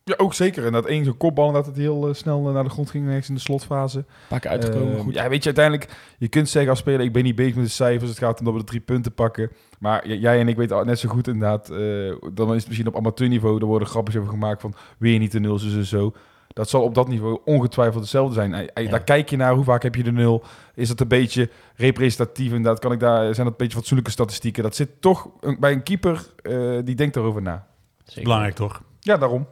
Ja, 0.08 0.14
ook 0.16 0.34
zeker. 0.34 0.66
En 0.66 0.72
dat 0.72 0.86
één 0.86 1.04
zo'n 1.04 1.16
kopbal 1.16 1.52
dat 1.52 1.66
het 1.66 1.76
heel 1.76 2.08
uh, 2.08 2.14
snel 2.14 2.40
naar 2.40 2.64
de 2.64 2.70
grond 2.70 2.90
ging 2.90 3.04
ineens 3.04 3.28
in 3.28 3.34
de 3.34 3.40
slotfase. 3.40 4.04
Keer 4.28 4.50
uitgekomen, 4.50 4.94
Uh, 4.94 5.00
goed. 5.00 5.14
Ja, 5.14 5.28
weet 5.28 5.38
je, 5.38 5.54
uiteindelijk, 5.54 5.96
je 6.18 6.28
kunt 6.28 6.48
zeggen 6.48 6.70
als 6.70 6.78
speler, 6.78 7.00
ik 7.00 7.12
ben 7.12 7.22
niet 7.22 7.34
bezig 7.34 7.54
met 7.54 7.64
de 7.64 7.70
cijfers. 7.70 8.10
Het 8.10 8.18
gaat 8.18 8.38
om 8.38 8.44
dat 8.44 8.54
we 8.54 8.60
de 8.60 8.66
drie 8.66 8.80
punten 8.80 9.12
pakken. 9.12 9.50
Maar 9.78 10.08
jij 10.08 10.40
en 10.40 10.48
ik 10.48 10.56
weten 10.56 10.86
net 10.86 10.98
zo 10.98 11.08
goed 11.08 11.28
inderdaad, 11.28 11.70
uh, 11.70 12.14
dan 12.32 12.48
is 12.48 12.58
het 12.58 12.66
misschien 12.66 12.88
op 12.88 12.96
amateurniveau, 12.96 13.60
er 13.60 13.66
worden 13.66 13.88
grapjes 13.88 14.16
over 14.16 14.30
gemaakt 14.30 14.60
van, 14.60 14.74
weer 14.98 15.18
niet 15.18 15.32
de 15.32 15.40
nul, 15.40 15.58
zo, 15.58 15.68
zo, 15.68 15.82
zo. 15.82 16.12
Dat 16.48 16.68
zal 16.68 16.82
op 16.82 16.94
dat 16.94 17.08
niveau 17.08 17.40
ongetwijfeld 17.44 18.00
hetzelfde 18.00 18.34
zijn. 18.34 18.70
Ja. 18.74 18.90
Daar 18.90 19.04
kijk 19.04 19.30
je 19.30 19.36
naar, 19.36 19.54
hoe 19.54 19.64
vaak 19.64 19.82
heb 19.82 19.94
je 19.94 20.02
de 20.02 20.12
nul? 20.12 20.42
Is 20.74 20.88
dat 20.88 21.00
een 21.00 21.08
beetje 21.08 21.50
representatief? 21.74 22.46
Inderdaad, 22.46 22.78
kan 22.78 22.92
ik 22.92 23.00
daar, 23.00 23.22
zijn 23.22 23.36
dat 23.36 23.46
een 23.46 23.52
beetje 23.56 23.76
fatsoenlijke 23.76 24.12
statistieken? 24.12 24.62
Dat 24.62 24.76
zit 24.76 25.00
toch 25.00 25.28
bij 25.58 25.72
een 25.72 25.82
keeper, 25.82 26.26
uh, 26.42 26.78
die 26.84 26.94
denkt 26.94 27.16
erover 27.16 27.42
na. 27.42 27.66
Zeker. 28.04 28.22
Belangrijk 28.22 28.54
toch? 28.54 28.82
Ja, 29.00 29.16
daarom. 29.16 29.46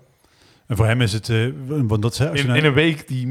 En 0.66 0.76
voor 0.76 0.87
hem 0.87 1.00
is 1.00 1.12
het, 1.12 1.29
uh, 1.29 1.52
want 1.66 2.02
dat 2.02 2.20
als 2.20 2.40
in, 2.40 2.46
nou... 2.46 2.59
in, 2.59 2.64
een 2.64 2.72
week 2.72 3.09
die 3.09 3.26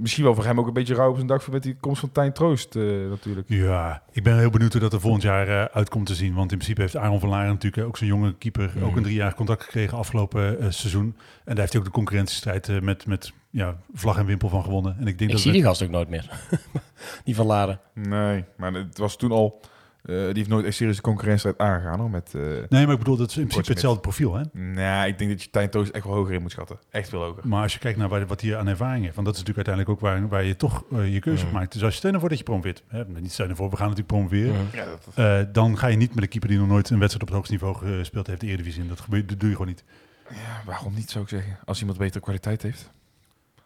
misschien 0.00 0.24
wel 0.24 0.34
voor 0.34 0.44
hem 0.44 0.58
ook 0.58 0.66
een 0.66 0.72
beetje 0.72 0.94
rauw 0.94 1.08
op 1.08 1.14
zijn 1.14 1.26
dag 1.26 1.42
voor 1.42 1.52
met 1.52 1.62
die 1.62 1.76
komst 1.80 2.00
van 2.00 2.12
Tijn 2.12 2.32
Troost 2.32 2.74
uh, 2.74 3.08
natuurlijk. 3.08 3.48
Ja, 3.48 4.02
ik 4.12 4.22
ben 4.22 4.38
heel 4.38 4.50
benieuwd 4.50 4.72
hoe 4.72 4.80
dat 4.80 4.92
er 4.92 5.00
volgend 5.00 5.22
jaar 5.22 5.48
uh, 5.48 5.64
uitkomt 5.64 6.06
te 6.06 6.14
zien. 6.14 6.34
Want 6.34 6.52
in 6.52 6.56
principe 6.56 6.80
heeft 6.80 6.96
Aaron 6.96 7.20
van 7.20 7.28
Laren 7.28 7.48
natuurlijk 7.48 7.86
ook 7.86 7.96
zo'n 7.96 8.06
jonge 8.06 8.34
keeper 8.34 8.72
mm. 8.76 8.82
ook 8.82 8.96
een 8.96 9.02
drie 9.02 9.14
jaar 9.14 9.34
contract 9.34 9.62
gekregen 9.62 9.98
afgelopen 9.98 10.52
uh, 10.52 10.70
seizoen. 10.70 11.16
En 11.44 11.44
daar 11.44 11.56
heeft 11.56 11.72
hij 11.72 11.80
ook 11.80 11.86
de 11.86 11.92
concurrentiestrijd 11.92 12.80
met, 12.82 13.06
met 13.06 13.32
ja, 13.50 13.76
vlag 13.94 14.18
en 14.18 14.26
wimpel 14.26 14.48
van 14.48 14.62
gewonnen. 14.62 14.96
En 14.98 15.06
ik 15.06 15.18
denk 15.18 15.20
ik 15.20 15.30
dat 15.30 15.40
zie 15.40 15.52
die 15.52 15.62
gast 15.62 15.82
ook 15.82 15.90
nooit 15.90 16.08
meer. 16.08 16.30
die 17.24 17.34
van 17.34 17.46
Laren. 17.46 17.80
Nee, 17.94 18.44
maar 18.56 18.72
het 18.72 18.98
was 18.98 19.16
toen 19.16 19.32
al... 19.32 19.60
Uh, 20.04 20.16
die 20.16 20.34
heeft 20.34 20.48
nooit 20.48 20.64
echt 20.64 20.76
serieuze 20.76 21.00
concurrentiestrijd 21.00 21.58
aangegaan 21.58 22.00
hoor. 22.00 22.10
Met, 22.10 22.32
uh, 22.36 22.42
nee, 22.68 22.84
maar 22.84 22.92
ik 22.92 22.98
bedoel, 22.98 23.16
dat 23.16 23.30
is 23.30 23.36
in 23.36 23.46
principe 23.46 23.72
hetzelfde 23.72 24.00
profiel, 24.00 24.34
hè? 24.34 24.42
Nee, 24.52 25.08
ik 25.08 25.18
denk 25.18 25.30
dat 25.30 25.42
je 25.42 25.50
Tijn 25.50 25.70
Toos 25.70 25.90
echt 25.90 26.04
wel 26.04 26.14
hoger 26.14 26.34
in 26.34 26.42
moet 26.42 26.50
schatten. 26.50 26.78
Echt 26.90 27.08
veel 27.08 27.22
hoger. 27.22 27.48
Maar 27.48 27.62
als 27.62 27.72
je 27.72 27.78
kijkt 27.78 27.98
naar 27.98 28.08
waar, 28.08 28.26
wat 28.26 28.40
hij 28.40 28.56
aan 28.56 28.66
ervaring 28.66 29.02
heeft, 29.02 29.14
want 29.14 29.26
dat 29.26 29.36
is 29.36 29.42
natuurlijk 29.42 29.68
uiteindelijk 29.68 30.04
ook 30.04 30.10
waar, 30.10 30.28
waar 30.28 30.44
je 30.44 30.56
toch 30.56 30.84
uh, 30.92 31.12
je 31.12 31.20
keuze 31.20 31.42
mm. 31.42 31.48
op 31.48 31.54
maakt. 31.54 31.72
Dus 31.72 31.82
als 31.82 31.92
je 31.92 31.98
stel 31.98 32.12
ervoor 32.12 32.28
dat 32.28 32.38
je 32.38 32.44
promoveert, 32.44 32.82
hè, 32.88 33.04
niet 33.04 33.32
stel 33.32 33.48
ervoor, 33.48 33.70
we 33.70 33.76
gaan 33.76 33.88
natuurlijk 33.88 34.14
promoveren, 34.14 34.54
mm. 34.54 34.68
ja, 34.72 34.84
dat... 35.14 35.54
dan 35.54 35.78
ga 35.78 35.86
je 35.86 35.96
niet 35.96 36.14
met 36.14 36.24
een 36.24 36.30
keeper 36.30 36.48
die 36.48 36.58
nog 36.58 36.68
nooit 36.68 36.90
een 36.90 36.98
wedstrijd 36.98 37.22
op 37.22 37.28
het 37.28 37.36
hoogste 37.36 37.52
niveau 37.52 37.98
gespeeld 37.98 38.26
heeft, 38.26 38.40
de 38.40 38.46
Eredivisie. 38.46 38.86
Dat, 38.86 39.00
gebeurt, 39.00 39.28
dat 39.28 39.40
doe 39.40 39.48
je 39.48 39.54
gewoon 39.54 39.70
niet. 39.70 39.84
Ja, 40.28 40.62
waarom 40.66 40.94
niet 40.94 41.10
zou 41.10 41.24
ik 41.24 41.30
zeggen? 41.30 41.58
Als 41.64 41.80
iemand 41.80 41.98
betere 41.98 42.20
kwaliteit 42.20 42.62
heeft. 42.62 42.90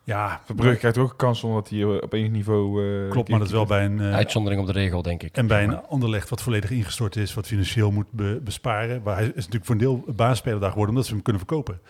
Ja, 0.06 0.40
Verbrugge 0.44 0.78
krijgt 0.78 0.98
ook 0.98 1.10
een 1.10 1.16
kans 1.16 1.42
omdat 1.42 1.68
hij 1.68 1.84
op 1.84 2.14
één 2.14 2.32
niveau... 2.32 2.84
Uh, 2.84 3.10
Klopt, 3.10 3.28
maar 3.28 3.38
dat 3.38 3.48
is 3.48 3.54
wel 3.54 3.66
bij 3.66 3.84
een... 3.84 3.98
Uh, 3.98 4.14
Uitzondering 4.14 4.60
op 4.60 4.66
de 4.66 4.72
regel, 4.72 5.02
denk 5.02 5.22
ik. 5.22 5.36
En 5.36 5.46
bij 5.46 5.64
een 5.64 5.82
ander 5.82 6.26
wat 6.28 6.42
volledig 6.42 6.70
ingestort 6.70 7.16
is, 7.16 7.34
wat 7.34 7.46
financieel 7.46 7.90
moet 7.90 8.10
be 8.10 8.40
besparen. 8.44 9.02
Maar 9.04 9.16
hij 9.16 9.24
is 9.26 9.34
natuurlijk 9.34 9.64
voor 9.64 9.74
een 9.74 9.80
deel 9.80 10.04
baasspeler 10.06 10.60
daar 10.60 10.70
geworden 10.70 10.94
omdat 10.94 11.06
ze 11.06 11.14
hem 11.14 11.22
kunnen 11.22 11.42
verkopen. 11.46 11.80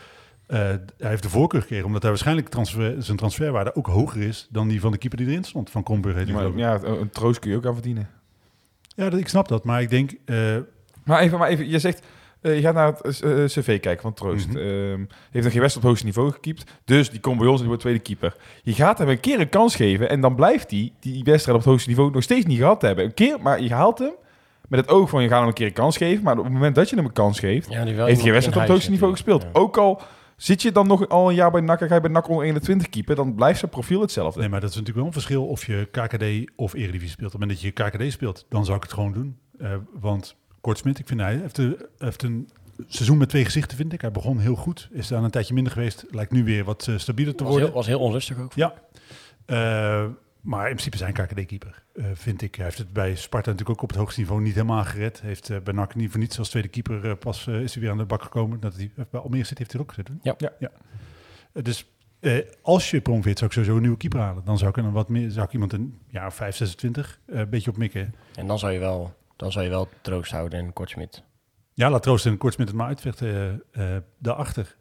Uh, 0.48 0.58
hij 0.58 0.80
heeft 0.98 1.22
de 1.22 1.28
voorkeur 1.28 1.60
gekregen 1.60 1.86
omdat 1.86 2.02
hij 2.02 2.10
waarschijnlijk 2.10 2.48
transfer, 2.48 3.02
zijn 3.02 3.16
transferwaarde 3.16 3.74
ook 3.74 3.86
hoger 3.86 4.22
is 4.22 4.48
dan 4.50 4.68
die 4.68 4.80
van 4.80 4.92
de 4.92 4.98
keeper 4.98 5.18
die 5.18 5.28
erin 5.28 5.44
stond. 5.44 5.70
Van 5.70 5.82
Kronburg 5.82 6.16
heet 6.16 6.28
ja, 6.28 6.34
maar, 6.34 6.56
ja, 6.56 6.82
een 6.82 7.10
troost 7.10 7.38
kun 7.38 7.50
je 7.50 7.56
ook 7.56 7.66
aan 7.66 7.74
verdienen. 7.74 8.10
Ja, 8.88 9.10
dat, 9.10 9.20
ik 9.20 9.28
snap 9.28 9.48
dat, 9.48 9.64
maar 9.64 9.82
ik 9.82 9.90
denk... 9.90 10.12
Uh, 10.26 10.56
maar 11.04 11.20
even, 11.20 11.38
maar 11.38 11.48
even, 11.48 11.68
je 11.68 11.78
zegt... 11.78 12.06
Uh, 12.46 12.54
je 12.54 12.60
gaat 12.60 12.74
naar 12.74 12.94
het 13.02 13.22
uh, 13.24 13.44
cv 13.44 13.80
kijken 13.80 14.02
van 14.02 14.14
Troost. 14.14 14.48
Mm 14.48 14.54
-hmm. 14.54 15.00
uh, 15.00 15.06
heeft 15.30 15.44
nog 15.44 15.52
geen 15.52 15.60
wedstrijd 15.60 15.76
op 15.76 15.82
hoogste 15.82 16.04
niveau 16.04 16.32
gekiept. 16.32 16.70
Dus 16.84 17.10
die 17.10 17.20
komt 17.20 17.38
bij 17.38 17.46
ons 17.46 17.54
en 17.54 17.60
die 17.60 17.68
wordt 17.68 17.82
tweede 17.82 18.00
keeper. 18.00 18.36
Je 18.62 18.72
gaat 18.72 18.98
hem 18.98 19.08
een 19.08 19.20
keer 19.20 19.40
een 19.40 19.48
kans 19.48 19.76
geven. 19.76 20.08
En 20.08 20.20
dan 20.20 20.34
blijft 20.34 20.70
hij 20.70 20.92
die, 21.00 21.12
die 21.12 21.24
wedstrijd 21.24 21.58
op 21.58 21.64
het 21.64 21.72
hoogste 21.72 21.88
niveau 21.88 22.10
nog 22.10 22.22
steeds 22.22 22.46
niet 22.46 22.58
gehad 22.58 22.82
hebben. 22.82 23.04
Een 23.04 23.14
keer, 23.14 23.40
maar 23.40 23.62
je 23.62 23.74
haalt 23.74 23.98
hem 23.98 24.12
met 24.68 24.80
het 24.80 24.88
oog 24.88 25.08
van 25.08 25.22
je 25.22 25.28
gaat 25.28 25.38
hem 25.38 25.48
een 25.48 25.54
keer 25.54 25.66
een 25.66 25.72
kans 25.72 25.96
geven. 25.96 26.24
Maar 26.24 26.38
op 26.38 26.44
het 26.44 26.52
moment 26.52 26.74
dat 26.74 26.90
je 26.90 26.96
hem 26.96 27.04
een 27.04 27.12
kans 27.12 27.38
geeft, 27.38 27.70
ja, 27.70 27.84
heeft 27.84 27.96
hij 27.96 28.06
geen 28.06 28.32
wedstrijd 28.32 28.46
op 28.46 28.62
het 28.62 28.70
hoogste 28.70 28.90
niveau 28.90 29.12
gespeeld. 29.12 29.42
Ja. 29.42 29.48
Ook 29.52 29.76
al 29.76 30.02
zit 30.36 30.62
je 30.62 30.72
dan 30.72 30.86
nog 30.86 31.08
al 31.08 31.28
een 31.28 31.34
jaar 31.34 31.50
bij 31.50 31.60
NAC 31.60 31.80
en 31.80 31.88
ga 31.88 31.94
je 31.94 32.00
bij 32.00 32.10
NAC 32.10 32.28
onder 32.28 32.44
21 32.44 32.88
keeper, 32.88 33.16
dan 33.16 33.34
blijft 33.34 33.58
zijn 33.58 33.70
profiel 33.70 34.00
hetzelfde. 34.00 34.40
Nee, 34.40 34.48
maar 34.48 34.60
dat 34.60 34.70
is 34.70 34.76
natuurlijk 34.76 35.04
wel 35.04 35.06
een 35.14 35.20
verschil 35.20 35.46
of 35.46 35.66
je 35.66 35.88
KKD 35.90 36.52
of 36.56 36.74
Eredivisie 36.74 37.08
speelt. 37.08 37.34
Op 37.34 37.40
het 37.40 37.48
moment 37.48 37.50
dat 37.50 37.90
je 37.90 38.06
KKD 38.06 38.12
speelt, 38.12 38.46
dan 38.48 38.64
zou 38.64 38.76
ik 38.76 38.82
het 38.82 38.92
gewoon 38.92 39.12
doen. 39.12 39.38
Uh, 39.58 39.74
want 40.00 40.36
Kortsmit. 40.66 40.98
Ik 40.98 41.06
vind 41.06 41.20
hij 41.20 41.36
heeft, 41.36 41.58
een- 41.58 41.76
heeft 41.98 42.22
een 42.22 42.48
seizoen 42.88 43.18
met 43.18 43.28
twee 43.28 43.44
gezichten, 43.44 43.76
vind 43.76 43.92
ik. 43.92 44.00
Hij 44.00 44.10
begon 44.10 44.38
heel 44.38 44.54
goed, 44.56 44.88
is 44.92 45.08
daar 45.08 45.22
een 45.22 45.30
tijdje 45.30 45.54
minder 45.54 45.72
geweest. 45.72 46.04
Lijkt 46.10 46.32
nu 46.32 46.44
weer 46.44 46.64
wat 46.64 46.86
eh, 46.88 46.98
stabieler 46.98 47.34
te 47.34 47.42
was 47.42 47.52
worden. 47.52 47.68
heel, 47.68 47.76
was 47.78 47.86
heel 47.86 48.00
onrustig 48.00 48.38
ook. 48.38 48.52
Ja. 48.52 48.74
Eh, 49.46 49.56
maar 50.40 50.64
in 50.68 50.70
principe 50.72 50.96
zijn 50.96 51.12
KKD-keeper, 51.12 51.82
eh, 51.94 52.04
vind 52.14 52.42
ik. 52.42 52.54
Hij 52.54 52.64
heeft 52.64 52.78
het 52.78 52.92
bij 52.92 53.14
Sparta 53.16 53.50
natuurlijk 53.50 53.78
ook 53.78 53.82
op 53.82 53.88
het 53.88 53.98
hoogste 53.98 54.20
niveau 54.20 54.40
niet 54.42 54.54
helemaal 54.54 54.84
gered. 54.84 55.20
Heeft 55.20 55.50
eh, 55.50 55.56
bij 55.64 55.74
NAC 55.74 55.94
niet 55.94 56.10
voor 56.10 56.20
niets 56.20 56.38
als 56.38 56.48
tweede 56.48 56.68
keeper 56.68 57.16
pas 57.16 57.46
is 57.46 57.72
hij 57.72 57.82
weer 57.82 57.90
aan 57.92 57.98
de 57.98 58.04
bak 58.04 58.22
gekomen. 58.22 58.60
Dat 58.60 58.76
hij, 58.76 58.90
bij 59.10 59.20
Almere 59.20 59.44
zit, 59.44 59.58
heeft 59.58 59.72
hij 59.72 59.80
ook 59.80 59.88
gezeten. 59.88 60.18
Ja. 60.22 60.34
ja. 60.58 60.70
Eh, 61.52 61.62
dus 61.62 61.86
eh, 62.20 62.38
als 62.62 62.90
je 62.90 63.00
promoveert, 63.00 63.38
zou 63.38 63.46
ik 63.50 63.52
sowieso 63.56 63.76
een 63.76 63.82
nieuwe 63.82 63.96
keeper 63.96 64.20
halen. 64.20 64.44
Dan 64.44 64.58
zou 64.58 64.70
ik, 64.70 64.76
een 64.76 64.92
wat 64.92 65.08
meer, 65.08 65.30
zou 65.30 65.46
ik 65.46 65.52
iemand 65.52 65.72
een 65.72 65.98
jaar 66.08 66.26
of 66.26 66.34
5, 66.34 66.56
26 66.56 67.20
eh, 67.26 67.38
een 67.38 67.48
beetje 67.48 67.70
op 67.70 67.76
mikken. 67.76 68.14
En 68.34 68.46
dan 68.46 68.58
zou 68.58 68.72
je 68.72 68.78
wel, 68.78 69.14
dan 69.36 69.52
zou 69.52 69.64
je 69.64 69.70
wel 69.70 69.88
troost 70.00 70.30
houden 70.30 70.58
en 70.58 70.72
Kortsmit. 70.72 71.22
Ja, 71.74 71.90
laat 71.90 72.02
Troost 72.02 72.26
en 72.26 72.38
Kortsmit 72.38 72.68
het 72.68 72.76
maar 72.76 72.86
uitvechten 72.86 73.62
eh 73.72 73.96
eh, 73.96 74.02
daarachter. 74.18 74.76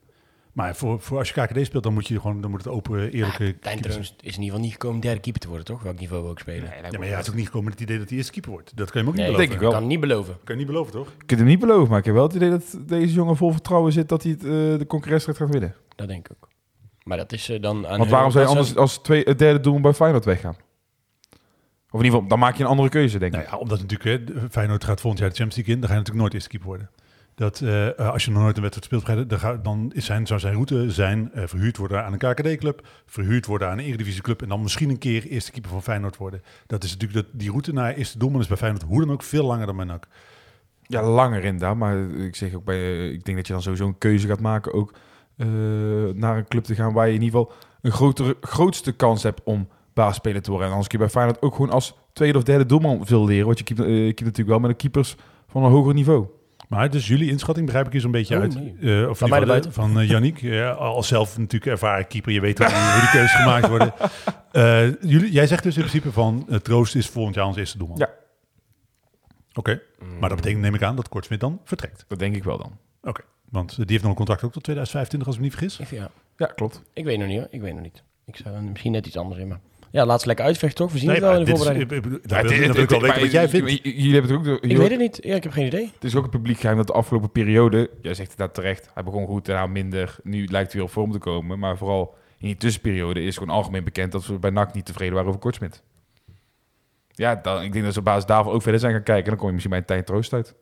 Maar 0.56 0.76
voor, 0.76 1.02
voor 1.02 1.18
als 1.18 1.30
je 1.30 1.42
KKD 1.42 1.66
speelt, 1.66 1.84
dan 1.84 1.94
moet 1.94 2.08
je 2.08 2.20
gewoon 2.20 2.42
dan 2.42 2.50
moet 2.52 2.64
het 2.64 2.74
open, 2.74 3.12
eerlijke. 3.12 3.56
Troost 3.60 4.14
is 4.22 4.36
in 4.36 4.42
ieder 4.42 4.44
geval 4.44 4.60
niet 4.60 4.72
gekomen 4.72 5.00
dder 5.00 5.20
keeper 5.20 5.42
te 5.42 5.48
worden, 5.48 5.66
toch? 5.66 5.84
Welk 5.84 6.00
niveau 6.00 6.24
we 6.24 6.30
ook 6.30 6.40
spelen. 6.40 6.64
Ja, 6.64 6.98
maar 7.00 7.08
hij 7.08 7.20
is 7.20 7.30
ook 7.30 7.36
niet 7.36 7.46
gekomen 7.46 7.70
met 7.70 7.80
het 7.80 7.90
idee 7.90 7.98
dat 8.00 8.08
hij 8.10 8.18
eerste 8.18 8.32
keeper 8.32 8.52
wordt. 8.52 8.78
Dat 8.78 8.92
kan 8.92 9.02
je 9.02 9.08
hem 9.08 9.16
ook 9.16 9.16
niet 9.16 9.26
beloven. 9.26 9.48
denk 9.48 9.54
ik 9.54 9.60
wel. 9.60 9.72
kan 9.72 9.80
het 9.80 9.90
niet 9.90 10.00
beloven. 10.00 10.34
Kan 10.44 10.56
je 10.56 10.62
niet 10.62 10.72
beloven, 10.72 10.92
toch? 10.92 11.08
Ik 11.08 11.28
kan 11.28 11.38
het 11.38 11.48
niet 11.48 11.60
beloven, 11.60 11.90
maar 11.90 12.00
ik 12.00 12.06
heb 12.06 12.14
wel 12.14 12.24
het 12.24 12.34
idee 12.34 12.50
dat 12.50 12.78
deze 12.88 13.14
jongen 13.14 13.36
vol 13.36 13.52
vertrouwen 13.52 13.92
zit 13.92 14.10
dat 14.10 14.24
hij 14.24 14.32
het, 14.32 14.44
eh, 14.44 14.50
de 14.50 14.86
concurrentiestrijd 14.88 15.38
gaat 15.38 15.50
winnen. 15.50 15.76
Dat 15.96 16.08
denk 16.08 16.30
ik 16.30 16.36
ook. 16.38 16.50
Maar 17.04 17.18
dat 17.18 17.32
is 17.32 17.52
dan 17.62 17.88
aan 17.88 17.98
Want 17.98 18.10
waarom 18.10 18.32
zou 18.32 18.44
je 18.44 18.50
anders 18.50 18.76
als 18.76 18.98
twee, 18.98 19.24
het 19.24 19.40
derde 19.40 19.60
doel 19.60 19.80
bij 19.80 19.94
Feyenoord 19.94 20.26
weggaan? 20.26 20.56
Of 21.96 22.02
in 22.02 22.08
ieder 22.08 22.20
geval, 22.20 22.38
dan 22.38 22.40
maak 22.40 22.56
je 22.56 22.64
een 22.64 22.70
andere 22.70 22.90
keuze, 22.90 23.20
denk 23.20 23.34
ik. 23.34 23.40
Nou 23.40 23.52
ja, 23.52 23.58
omdat 23.58 23.80
natuurlijk, 23.80 24.30
hè, 24.30 24.50
Feyenoord 24.50 24.84
gaat 24.84 25.02
volgend 25.02 25.22
jaar 25.22 25.30
de 25.32 25.36
Champions 25.36 25.56
League 25.56 25.74
in. 25.74 25.80
Dan 25.80 25.90
ga 25.90 25.96
je 25.96 26.00
natuurlijk 26.00 26.22
nooit 26.22 26.34
eerste 26.34 26.50
keeper 26.50 26.68
worden. 26.68 26.90
Dat, 27.36 27.62
eh, 27.62 28.00
eh, 28.00 28.10
als 28.10 28.26
je 28.26 28.32
nog 28.32 28.42
nooit 28.42 28.56
een 28.56 28.62
wedstrijd 28.62 29.04
speelt, 29.04 29.30
dan, 29.30 29.40
ga, 29.40 29.56
dan 29.56 29.92
is 29.94 30.06
zijn, 30.06 30.28
zou 30.28 30.40
zijn 30.40 30.54
route 30.54 30.92
zijn 30.92 31.32
eh, 31.34 31.48
verhuurd 31.48 31.78
worden 31.78 32.06
aan 32.06 32.14
een 32.14 32.20
KKD-club, 32.20 32.88
verhuurd 33.06 33.46
worden 33.46 33.70
aan 33.70 33.78
een 33.78 33.86
Eredivisie-club 33.86 34.42
en 34.42 34.50
dan 34.50 34.62
misschien 34.62 34.90
een 34.90 34.98
keer 34.98 35.26
eerste 35.26 35.52
keeper 35.52 35.72
van 35.72 35.84
Feyenoord 35.84 36.18
worden. 36.18 36.42
Dat 36.68 36.84
is 36.84 36.92
natuurlijk, 36.92 37.26
dat, 37.26 37.40
die 37.40 37.50
route 37.50 37.74
naar 37.74 37.94
eerste 37.94 38.18
doelman 38.18 38.42
is 38.42 38.48
bij 38.48 38.58
Feyenoord 38.58 38.84
hoe 38.84 39.00
dan 39.00 39.12
ook 39.12 39.24
veel 39.24 39.46
langer 39.46 39.66
dan 39.66 39.76
bij 39.76 39.86
NAC. 39.86 40.08
Ja, 40.82 41.04
langer 41.04 41.44
inderdaad. 41.44 41.76
Maar 41.76 42.10
ik 42.10 42.36
zeg 42.36 42.54
ook 42.54 42.64
bij, 42.64 43.10
ik 43.10 43.26
denk 43.26 43.38
dat 43.38 43.48
je 43.48 43.54
dan 43.54 43.62
sowieso 43.62 43.88
een 43.88 43.98
keuze 43.98 44.28
gaat 44.28 44.40
maken 44.40 44.74
ook 44.74 44.94
naar 46.16 46.38
een 46.38 46.48
club 46.48 46.64
te 46.64 46.76
gaan 46.76 46.94
waar 46.94 47.08
je 47.08 47.14
in 47.14 47.22
ieder 47.22 47.40
geval 47.40 47.56
een 47.82 47.92
grotere, 47.92 48.38
grootste 48.42 48.92
kans 48.92 49.24
hebt 49.24 49.42
om 49.44 49.68
baasspeler 49.96 50.42
te 50.42 50.50
worden. 50.50 50.68
En 50.68 50.74
anders 50.74 50.90
kun 50.90 51.00
je 51.00 51.06
bij 51.06 51.14
Feyenoord 51.14 51.42
ook 51.42 51.56
gewoon 51.56 51.72
als 51.72 51.94
tweede 52.14 52.38
of 52.38 52.44
derde 52.44 52.66
doelman 52.66 53.06
veel 53.06 53.26
leren. 53.26 53.46
Want 53.46 53.58
je 53.58 53.64
keept, 53.64 53.80
eh, 53.80 53.88
je 53.88 54.04
keept 54.14 54.20
natuurlijk 54.22 54.50
wel 54.50 54.60
met 54.60 54.70
de 54.70 54.76
keepers 54.76 55.16
van 55.48 55.64
een 55.64 55.72
hoger 55.72 55.94
niveau. 55.94 56.26
Maar 56.70 56.90
dus 56.90 57.08
jullie 57.08 57.30
inschatting 57.30 57.66
begrijp 57.66 57.88
ik 57.88 57.94
is 57.94 58.04
een 58.04 58.12
beetje 58.12 58.36
Oh, 58.36 58.42
uit. 58.42 58.56
nee. 58.80 59.02
eh, 59.04 59.10
of 59.10 59.18
Van 59.18 59.30
mij 59.30 59.40
de- 59.40 59.72
Van 59.72 60.00
uh, 60.00 60.10
Yannick. 60.10 60.42
Ja, 60.62 60.72
als 60.72 61.08
zelf 61.08 61.38
natuurlijk 61.38 61.72
ervaren 61.72 62.08
keeper. 62.08 62.32
Je 62.32 62.40
weet 62.40 62.58
hoe, 62.58 62.68
hoe 62.68 63.00
die 63.02 63.10
keuzes 63.10 63.36
gemaakt 63.36 63.68
worden. 63.68 63.94
Eh, 64.52 65.02
jullie, 65.02 65.32
jij 65.32 65.48
zegt 65.48 65.64
dus 65.64 65.76
in 65.76 65.82
principe 65.82 66.12
van 66.12 66.46
uh, 66.50 66.56
Troost 66.58 66.96
is 66.96 67.08
volgend 67.08 67.36
jaar 67.36 67.46
ons 67.46 67.58
eerste 67.58 67.78
doelman. 67.78 67.98
Ja. 67.98 68.10
Oké, 69.54 69.82
maar 70.20 70.30
dat 70.30 70.38
betekent 70.38 70.62
neem 70.62 70.74
ik 70.76 70.82
aan 70.84 70.96
dat 70.96 71.10
Kortsmit 71.10 71.40
dan 71.40 71.60
vertrekt. 71.64 72.06
Dat 72.08 72.20
denk 72.20 72.36
ik 72.36 72.44
wel 72.44 72.58
dan. 72.58 72.78
Oké, 73.04 73.22
want 73.50 73.72
uh, 73.72 73.78
die 73.78 73.86
heeft 73.88 74.02
nog 74.02 74.10
een 74.12 74.18
contract 74.18 74.44
ook 74.44 74.52
tot 74.52 74.64
2025 74.64 75.28
als 75.28 75.36
ik 75.36 75.42
me 75.42 75.48
niet 75.48 75.58
vergis. 75.60 75.80
Ik- 75.80 76.00
Ja, 76.00 76.10
Ja, 76.38 76.46
klopt. 76.46 76.82
ik 76.94 77.04
weet 77.06 77.18
nog 77.20 77.28
niet 77.28 77.38
hoor. 77.38 77.48
Ik 77.52 77.62
weet 77.62 77.74
nog 77.74 77.82
niet. 77.82 78.04
Ik 78.26 78.36
zou 78.36 78.62
misschien 78.62 78.92
net 78.92 79.06
iets 79.08 79.18
anders 79.18 79.40
in, 79.42 79.48
maar... 79.48 79.60
Ja, 79.96 80.06
laat 80.06 80.22
ze 80.22 80.28
lekker 80.28 80.46
uitvechten 80.46 80.78
toch? 80.86 80.92
We 80.92 80.98
zien 80.98 81.08
Nee, 81.08 81.16
het 81.18 81.26
wel 81.26 81.34
in 81.34 81.40
de 81.40 81.46
dit 81.46 81.54
is- 81.56 81.64
voorbereiding. 81.64 82.04
ik- 82.04 82.10
wil 82.10 82.88
wel 82.90 83.02
weten 83.02 83.22
wat 83.22 83.32
jij 83.32 83.50
vindt. 83.50 83.70
Jullie 83.84 84.14
hebben 84.14 84.32
het 84.38 84.50
ook... 84.50 84.64
Ik 84.64 84.78
weet 84.78 84.90
het 84.90 85.00
niet. 85.00 85.18
Ja, 85.22 85.36
ik 85.36 85.44
heb 85.44 85.52
geen 85.52 85.66
idee. 85.66 85.92
Het 85.94 86.04
is 86.04 86.16
ook 86.16 86.24
een 86.24 86.30
publiek 86.30 86.60
geheim 86.60 86.78
dat 86.78 86.88
de 86.88 86.94
afgelopen 86.94 87.32
periode, 87.32 87.90
jij 88.02 88.14
zegt 88.14 88.30
het 88.30 88.38
daar 88.38 88.52
terecht, 88.52 88.90
hij 88.94 89.04
begon 89.04 89.26
goed, 89.28 89.46
daarna 89.46 89.68
minder. 89.68 90.16
Nu 90.24 90.46
lijkt 90.48 90.72
hij 90.72 90.82
weer 90.82 90.90
op 90.90 90.96
vorm 90.96 91.12
te 91.12 91.18
komen. 91.18 91.60
Maar 91.60 91.78
vooral 91.78 92.16
in 92.38 92.48
die 92.48 92.58
tussenperiode 92.58 93.22
is 93.22 93.38
gewoon 93.38 93.56
algemeen 93.56 93.84
bekend 93.84 94.12
dat 94.12 94.26
we 94.26 94.40
bij 94.40 94.50
NAC 94.50 94.74
niet 94.74 94.86
tevreden 94.86 95.14
waren 95.14 95.30
over 95.30 95.42
Kortsmit. 95.42 95.84
Ja, 97.12 97.36
dan, 97.36 97.62
ik 97.64 97.72
denk 97.74 97.84
dat 97.86 97.94
ze 97.94 98.00
op 98.00 98.06
basis 98.06 98.26
daarvan 98.26 98.54
ook 98.54 98.62
verder 98.62 98.80
zijn 98.80 98.94
gaan 98.94 99.04
kijken. 99.04 99.24
En 99.24 99.30
dan 99.30 99.38
kom 99.38 99.48
je 99.48 99.54
misschien 99.54 99.72
bij 99.74 99.80
een 99.82 99.86
Tijn 99.88 100.04
Troost 100.04 100.34
uit. 100.34 100.56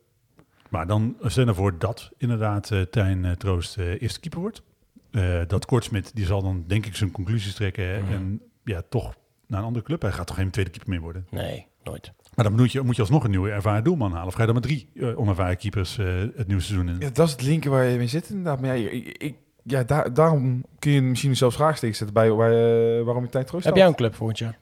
Maar 0.68 0.86
dan 0.86 1.16
stel 1.22 1.46
ervoor 1.46 1.78
dat 1.78 2.10
inderdaad 2.18 2.70
uh, 2.70 2.80
Tijn 2.82 3.24
uh, 3.24 3.30
Troost 3.30 3.78
uh, 3.78 4.02
eerste 4.02 4.20
keeper 4.20 4.40
wordt. 4.40 4.62
Uh, 5.10 5.40
dat 5.46 5.64
Kortsmit, 5.66 6.10
die 6.16 6.26
zal 6.26 6.42
dan 6.42 6.64
denk 6.66 6.86
ik 6.86 6.96
zijn 6.96 7.10
conclusies 7.10 7.54
trekken. 7.54 8.02
Mm. 8.04 8.12
En 8.12 8.40
ja, 8.64 8.82
toch 8.88 9.14
naar 9.46 9.58
een 9.58 9.66
andere 9.66 9.84
club. 9.84 10.02
Hij 10.02 10.12
gaat 10.12 10.26
toch 10.26 10.36
geen 10.36 10.50
tweede 10.50 10.70
keeper 10.70 10.90
meer 10.90 11.00
worden? 11.00 11.26
Nee, 11.30 11.66
nooit. 11.84 12.12
Maar 12.34 12.44
dan 12.44 12.54
moet 12.54 12.72
je, 12.72 12.80
moet 12.80 12.94
je 12.94 13.00
alsnog 13.00 13.24
een 13.24 13.30
nieuwe 13.30 13.50
ervaren 13.50 13.84
doelman 13.84 14.12
halen. 14.12 14.26
Of 14.26 14.34
ga 14.34 14.40
je 14.40 14.46
dan 14.46 14.54
met 14.54 14.64
drie 14.64 14.88
uh, 14.94 15.18
onervaren 15.18 15.56
keepers 15.56 15.98
uh, 15.98 16.06
het 16.36 16.46
nieuwe 16.46 16.62
seizoen 16.62 16.88
in? 16.88 16.96
Ja, 16.98 17.10
dat 17.10 17.26
is 17.26 17.32
het 17.32 17.42
linker 17.42 17.70
waar 17.70 17.84
je 17.84 17.98
mee 17.98 18.06
zit 18.06 18.28
inderdaad. 18.28 18.60
Maar 18.60 18.76
ja, 18.76 18.90
ik, 18.90 19.18
ik, 19.18 19.36
ja 19.62 19.84
daar, 19.84 20.14
daarom 20.14 20.64
kun 20.78 20.92
je 20.92 21.02
misschien 21.02 21.36
zelfs 21.36 21.56
vraagsteken 21.56 21.96
zetten 21.96 22.14
bij 22.14 22.30
waar, 22.30 22.52
uh, 22.52 23.04
waarom 23.04 23.22
je 23.22 23.28
tijd 23.28 23.46
troost 23.46 23.64
Heb 23.64 23.76
jij 23.76 23.86
een 23.86 23.94
club 23.94 24.14
volgend 24.14 24.38
jaar? 24.38 24.58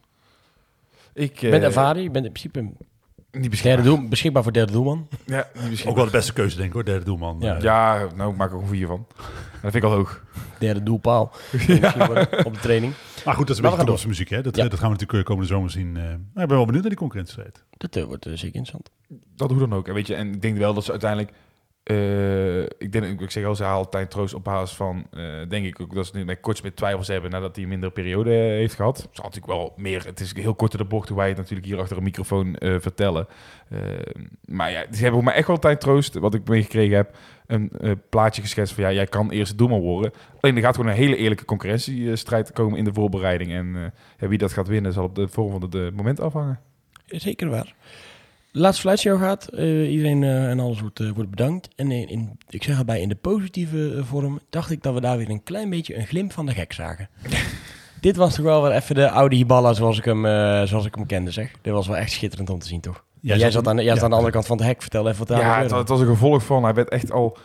Ik 1.15 1.43
uh, 1.43 1.51
ben 1.51 1.63
ervaren, 1.63 2.03
je 2.03 2.11
bent 2.11 2.25
in 2.25 2.33
principe 2.33 2.73
niet 3.33 3.51
beschikbaar. 3.51 3.85
Doel, 3.85 4.09
beschikbaar 4.09 4.43
voor 4.43 4.53
derde 4.53 4.73
doelman. 4.73 5.09
Ja, 5.27 5.49
niet 5.69 5.85
Ook 5.87 5.97
wel 5.97 6.05
de 6.05 6.11
beste 6.11 6.33
keuze 6.33 6.57
denk 6.57 6.69
ik 6.69 6.75
hoor, 6.75 6.85
derde 6.85 7.05
doelman. 7.05 7.37
Ja, 7.41 7.59
ja 7.61 8.07
nou 8.17 8.31
ik 8.31 8.37
maak 8.37 8.51
er 8.51 8.57
ook 8.57 8.69
vier 8.69 8.87
van. 8.87 9.07
dat 9.17 9.61
vind 9.61 9.75
ik 9.75 9.85
al 9.85 9.91
hoog. 9.91 10.23
Derde 10.59 10.83
doelpaal. 10.83 11.33
ja. 11.67 11.95
op 12.45 12.55
de 12.55 12.61
training. 12.61 12.93
Maar 13.25 13.35
goed, 13.35 13.47
dat 13.47 13.57
is 13.57 13.63
een 13.63 13.77
beetje 13.77 13.91
onze 13.91 14.09
muziek. 14.09 14.29
Hè? 14.29 14.43
Dat, 14.43 14.57
ja. 14.57 14.63
dat 14.69 14.79
gaan 14.79 14.91
we 14.91 14.95
natuurlijk 14.95 15.25
komende 15.25 15.49
zomer 15.49 15.71
zien. 15.71 15.97
Uh, 15.97 16.11
ik 16.11 16.19
ben 16.35 16.49
wel 16.49 16.65
benieuwd 16.65 16.81
naar 16.81 16.91
die 16.91 16.99
concurrentiestrijd. 16.99 17.65
Dat 17.77 17.97
uh, 17.97 18.05
wordt 18.05 18.27
uh, 18.27 18.33
zeker 18.33 18.57
interessant. 18.57 18.91
Dat 19.37 19.51
hoe 19.51 19.59
dan 19.59 19.75
ook. 19.75 19.89
En, 19.89 19.95
weet 19.95 20.07
je, 20.07 20.15
en 20.15 20.33
ik 20.33 20.43
denk 20.43 20.59
wel 20.59 20.75
dat 20.75 20.85
ze 20.85 20.91
uiteindelijk... 20.91 21.33
Uh, 21.85 22.63
ik 22.63 22.93
denk, 22.93 23.21
ik 23.21 23.31
zeg 23.31 23.45
al, 23.45 23.55
ze 23.55 23.65
haalt 23.65 24.11
Troost 24.11 24.35
op 24.35 24.45
basis 24.45 24.77
van, 24.77 25.07
uh, 25.15 25.49
denk 25.49 25.67
ik 25.67 25.81
ook 25.81 25.95
dat 25.95 26.07
ze 26.07 26.17
nu 26.17 26.25
met 26.25 26.41
Kortsmit 26.41 26.77
twijfels 26.77 27.09
hebben 27.09 27.31
nadat 27.31 27.55
hij 27.55 27.65
een 27.65 27.71
mindere 27.71 27.93
periode 27.93 28.31
heeft 28.31 28.75
gehad. 28.75 28.97
Het 28.97 29.09
is 29.13 29.19
natuurlijk 29.19 29.47
wel 29.47 29.73
meer, 29.77 30.05
het 30.05 30.21
is 30.21 30.35
heel 30.35 30.55
kort 30.55 30.79
de 30.79 30.85
bocht 30.85 31.09
hoe 31.09 31.17
wij 31.17 31.29
het 31.29 31.37
natuurlijk 31.37 31.67
hier 31.67 31.81
achter 31.81 31.97
een 31.97 32.03
microfoon 32.03 32.57
vertellen. 32.59 33.27
maar 34.45 34.71
ja, 34.71 34.81
ze 34.81 35.03
hebben 35.03 35.13
voor 35.13 35.25
mij 35.25 35.35
echt 35.35 35.47
wel 35.47 35.59
Tijn 35.59 35.79
Troost, 35.79 36.15
wat 36.15 36.35
ik 36.35 36.49
meegekregen 36.49 36.97
heb, 36.97 37.17
een 37.47 37.71
plaatje 38.09 38.43
geschetst 38.43 38.75
van 38.75 38.85
ja, 38.85 38.93
jij 38.93 39.07
kan 39.07 39.31
eerste 39.31 39.57
doelman 39.57 39.81
worden. 39.81 40.13
Alleen 40.41 40.57
er 40.57 40.63
gaat 40.63 40.77
gewoon 40.77 40.91
een 40.91 40.97
hele 40.97 41.17
eerlijke 41.17 41.45
concurrentiestrijd 41.45 42.53
komen 42.53 42.79
in 42.79 42.85
de 42.85 42.93
voorbereiding. 42.93 43.53
En 43.53 43.93
wie 44.17 44.39
dat 44.39 44.53
gaat 44.53 44.69
winnen 44.69 44.93
zal 44.93 45.05
op 45.05 45.15
de 45.15 45.79
het 45.79 45.97
moment 45.97 46.21
afhangen. 46.21 46.61
Zeker 47.07 47.49
waar. 47.49 47.75
Laatste 48.55 48.83
fluitshow 48.83 49.21
gaat. 49.21 49.49
Uh, 49.53 49.91
iedereen 49.91 50.23
uh, 50.23 50.51
en 50.51 50.61
alles 50.61 50.81
wordt, 50.81 51.01
uh, 51.01 51.11
wordt 51.11 51.31
bedankt. 51.31 51.69
En 51.77 51.91
in, 51.91 52.09
in, 52.09 52.39
ik 52.49 52.63
zeg 52.63 52.79
erbij, 52.79 53.01
in 53.01 53.09
de 53.09 53.15
positieve 53.15 54.01
vorm 54.05 54.41
dacht 54.51 54.71
ik 54.71 54.83
dat 54.83 54.95
we 54.95 55.01
daar 55.01 55.17
weer 55.17 55.31
een 55.31 55.43
klein 55.43 55.71
beetje 55.71 55.97
een 55.97 56.07
glimp 56.07 56.33
van 56.33 56.47
de 56.47 56.53
gek 56.53 56.73
zagen. 56.73 57.09
Dit 58.01 58.17
was 58.17 58.35
toch 58.35 58.45
wel 58.45 58.63
weer 58.63 58.73
even 58.73 58.95
de 58.95 59.11
oude 59.11 59.37
Hiballa 59.37 59.73
zoals 59.73 59.99
ik 59.99 60.05
hem, 60.05 60.23
zoals 60.67 60.87
ik 60.87 60.95
hem 60.95 61.07
kende, 61.07 61.31
zeg. 61.31 61.51
Dit 61.63 61.73
was 61.73 61.87
wel 61.87 61.97
echt 61.97 62.11
schitterend 62.11 62.51
om 62.51 62.59
te 62.59 62.67
zien, 62.67 62.81
toch? 62.81 63.05
Jij, 63.21 63.39
jij 63.39 63.51
zat, 63.51 63.69
aan, 63.69 63.77
jij 63.77 63.85
ja, 63.85 63.95
zat 63.95 64.03
aan 64.03 64.11
de 64.11 64.17
andere 64.17 64.33
kant 64.33 64.47
van 64.47 64.57
het 64.57 64.67
hek. 64.67 64.81
Vertel 64.81 65.07
even 65.07 65.19
wat 65.19 65.29
daar 65.29 65.41
Ja, 65.41 65.63
het, 65.63 65.71
het, 65.71 65.89
was 65.89 66.01
een 66.01 66.07
gevolg 66.07 66.45
van. 66.45 66.65
Hij 66.65 66.75
werd 66.75 66.89
echt 66.89 67.13
al 67.13 67.39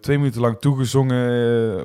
twee 0.00 0.18
minuten 0.18 0.40
lang 0.40 0.58
toegezongen 0.58 1.20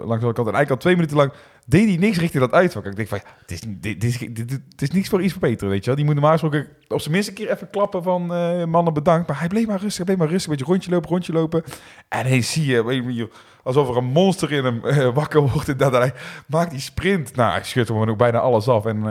langs 0.06 0.26
de 0.26 0.34
kant. 0.34 0.48
En 0.48 0.54
eigenlijk 0.54 0.70
al 0.70 0.78
twee 0.78 0.96
minuten 0.96 1.18
lang 1.18 1.32
deed 1.66 1.88
hij 1.88 1.98
niks 1.98 2.18
richting 2.18 2.44
dat 2.44 2.52
uitvak. 2.52 2.86
Ik 2.86 2.96
denk 2.96 3.08
van, 3.08 3.20
ja, 3.24 3.30
het 3.42 3.52
is, 3.52 3.62
dit, 3.68 4.04
is, 4.04 4.18
dit, 4.18 4.82
is 4.82 4.92
niks 4.92 5.10
voor 5.10 5.22
iets 5.22 5.34
voor 5.34 5.42
Peter, 5.42 5.68
weet 5.68 5.80
je 5.80 5.86
wel. 5.86 5.96
Die 5.96 6.06
moet 6.06 6.14
normaal 6.14 6.32
gesproken 6.32 6.68
op 6.88 7.00
zijn 7.02 7.14
minst 7.14 7.30
een 7.30 7.36
keer 7.36 7.52
even 7.52 7.70
klappen 7.70 8.04
van 8.04 8.34
uh, 8.34 8.66
mannen 8.66 8.94
bedankt. 8.94 9.28
Maar 9.28 9.40
hij 9.40 9.48
bleef 9.48 9.68
maar 9.68 9.80
rustig, 9.80 10.06
bleef 10.06 10.18
maar 10.18 10.28
rustig. 10.30 10.52
Een 10.52 10.58
beetje 10.58 10.72
rondje 10.72 10.92
lopen, 10.92 11.10
rondje 11.10 11.34
lopen. 11.34 11.64
En 12.08 12.26
hij 12.26 12.42
zie 12.42 12.66
je, 12.66 13.30
alsof 13.64 13.90
er 13.90 13.98
een 13.98 14.06
monster 14.06 14.52
in 14.52 14.66
hem 14.66 14.82
wakker 15.14 15.42
wordt. 15.42 15.70
En 15.70 15.78
dat 15.78 15.92
hij 15.92 16.14
maakt 16.48 16.72
die 16.72 16.80
sprint. 16.80 17.36
Nou, 17.36 17.52
hij 17.52 17.64
schudt 17.64 17.88
hem 17.88 18.10
ook 18.10 18.18
bijna 18.18 18.40
alles 18.40 18.68
af. 18.68 18.86
En 18.86 19.04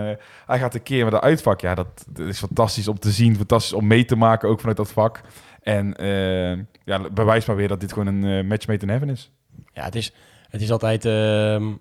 hij 0.46 0.58
gaat 0.58 0.74
een 0.74 0.82
keer 0.82 1.04
met 1.04 1.12
de 1.12 1.20
uitvak. 1.20 1.60
Ja, 1.60 1.74
dat, 1.74 2.04
dat, 2.08 2.26
is 2.26 2.38
fantastisch 2.38 2.88
om 2.88 2.98
te 2.98 3.10
zien. 3.10 3.36
Fantastisch 3.36 3.72
om 3.72 3.86
mee 3.86 4.04
te 4.04 4.16
maken, 4.16 4.48
ook 4.48 4.58
vanuit 4.58 4.76
dat 4.76 4.92
vak. 4.92 5.20
En 5.64 5.94
uh, 6.00 6.58
ja, 6.84 7.10
bewijs 7.10 7.44
maar 7.44 7.56
weer 7.56 7.68
dat 7.68 7.80
dit 7.80 7.92
gewoon 7.92 8.14
een 8.14 8.24
uh, 8.24 8.48
match 8.48 8.66
made 8.66 8.82
in 8.82 8.88
heaven 8.88 9.08
is. 9.08 9.30
Ja, 9.72 9.84
het 9.84 9.94
is, 9.94 10.12
het 10.48 10.60
is 10.60 10.70
altijd 10.70 11.04
uh, 11.04 11.72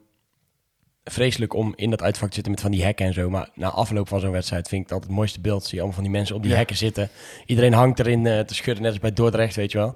vreselijk 1.04 1.54
om 1.54 1.74
in 1.76 1.90
dat 1.90 2.02
uitvak 2.02 2.28
te 2.28 2.34
zitten 2.34 2.52
met 2.52 2.62
van 2.62 2.72
die 2.72 2.84
hekken 2.84 3.06
en 3.06 3.14
zo. 3.14 3.30
Maar 3.30 3.50
na 3.56 3.70
afloop 3.70 4.08
van 4.08 4.20
zo'n 4.20 4.32
wedstrijd 4.32 4.68
vind 4.68 4.82
ik 4.82 4.88
dat 4.88 5.04
het 5.04 5.12
mooiste 5.12 5.42
beeld. 5.42 5.64
Zie 5.64 5.72
je 5.72 5.78
allemaal 5.78 5.96
van 5.96 6.04
die 6.04 6.18
mensen 6.18 6.36
op 6.36 6.42
die 6.42 6.52
ja. 6.52 6.58
hekken 6.58 6.76
zitten. 6.76 7.10
Iedereen 7.46 7.74
hangt 7.74 8.00
erin 8.00 8.26
uh, 8.26 8.40
te 8.40 8.54
schudden, 8.54 8.84
net 8.84 8.92
als 8.92 9.02
bij 9.02 9.14
Dordrecht, 9.14 9.56
weet 9.56 9.72
je 9.72 9.78
wel. 9.78 9.96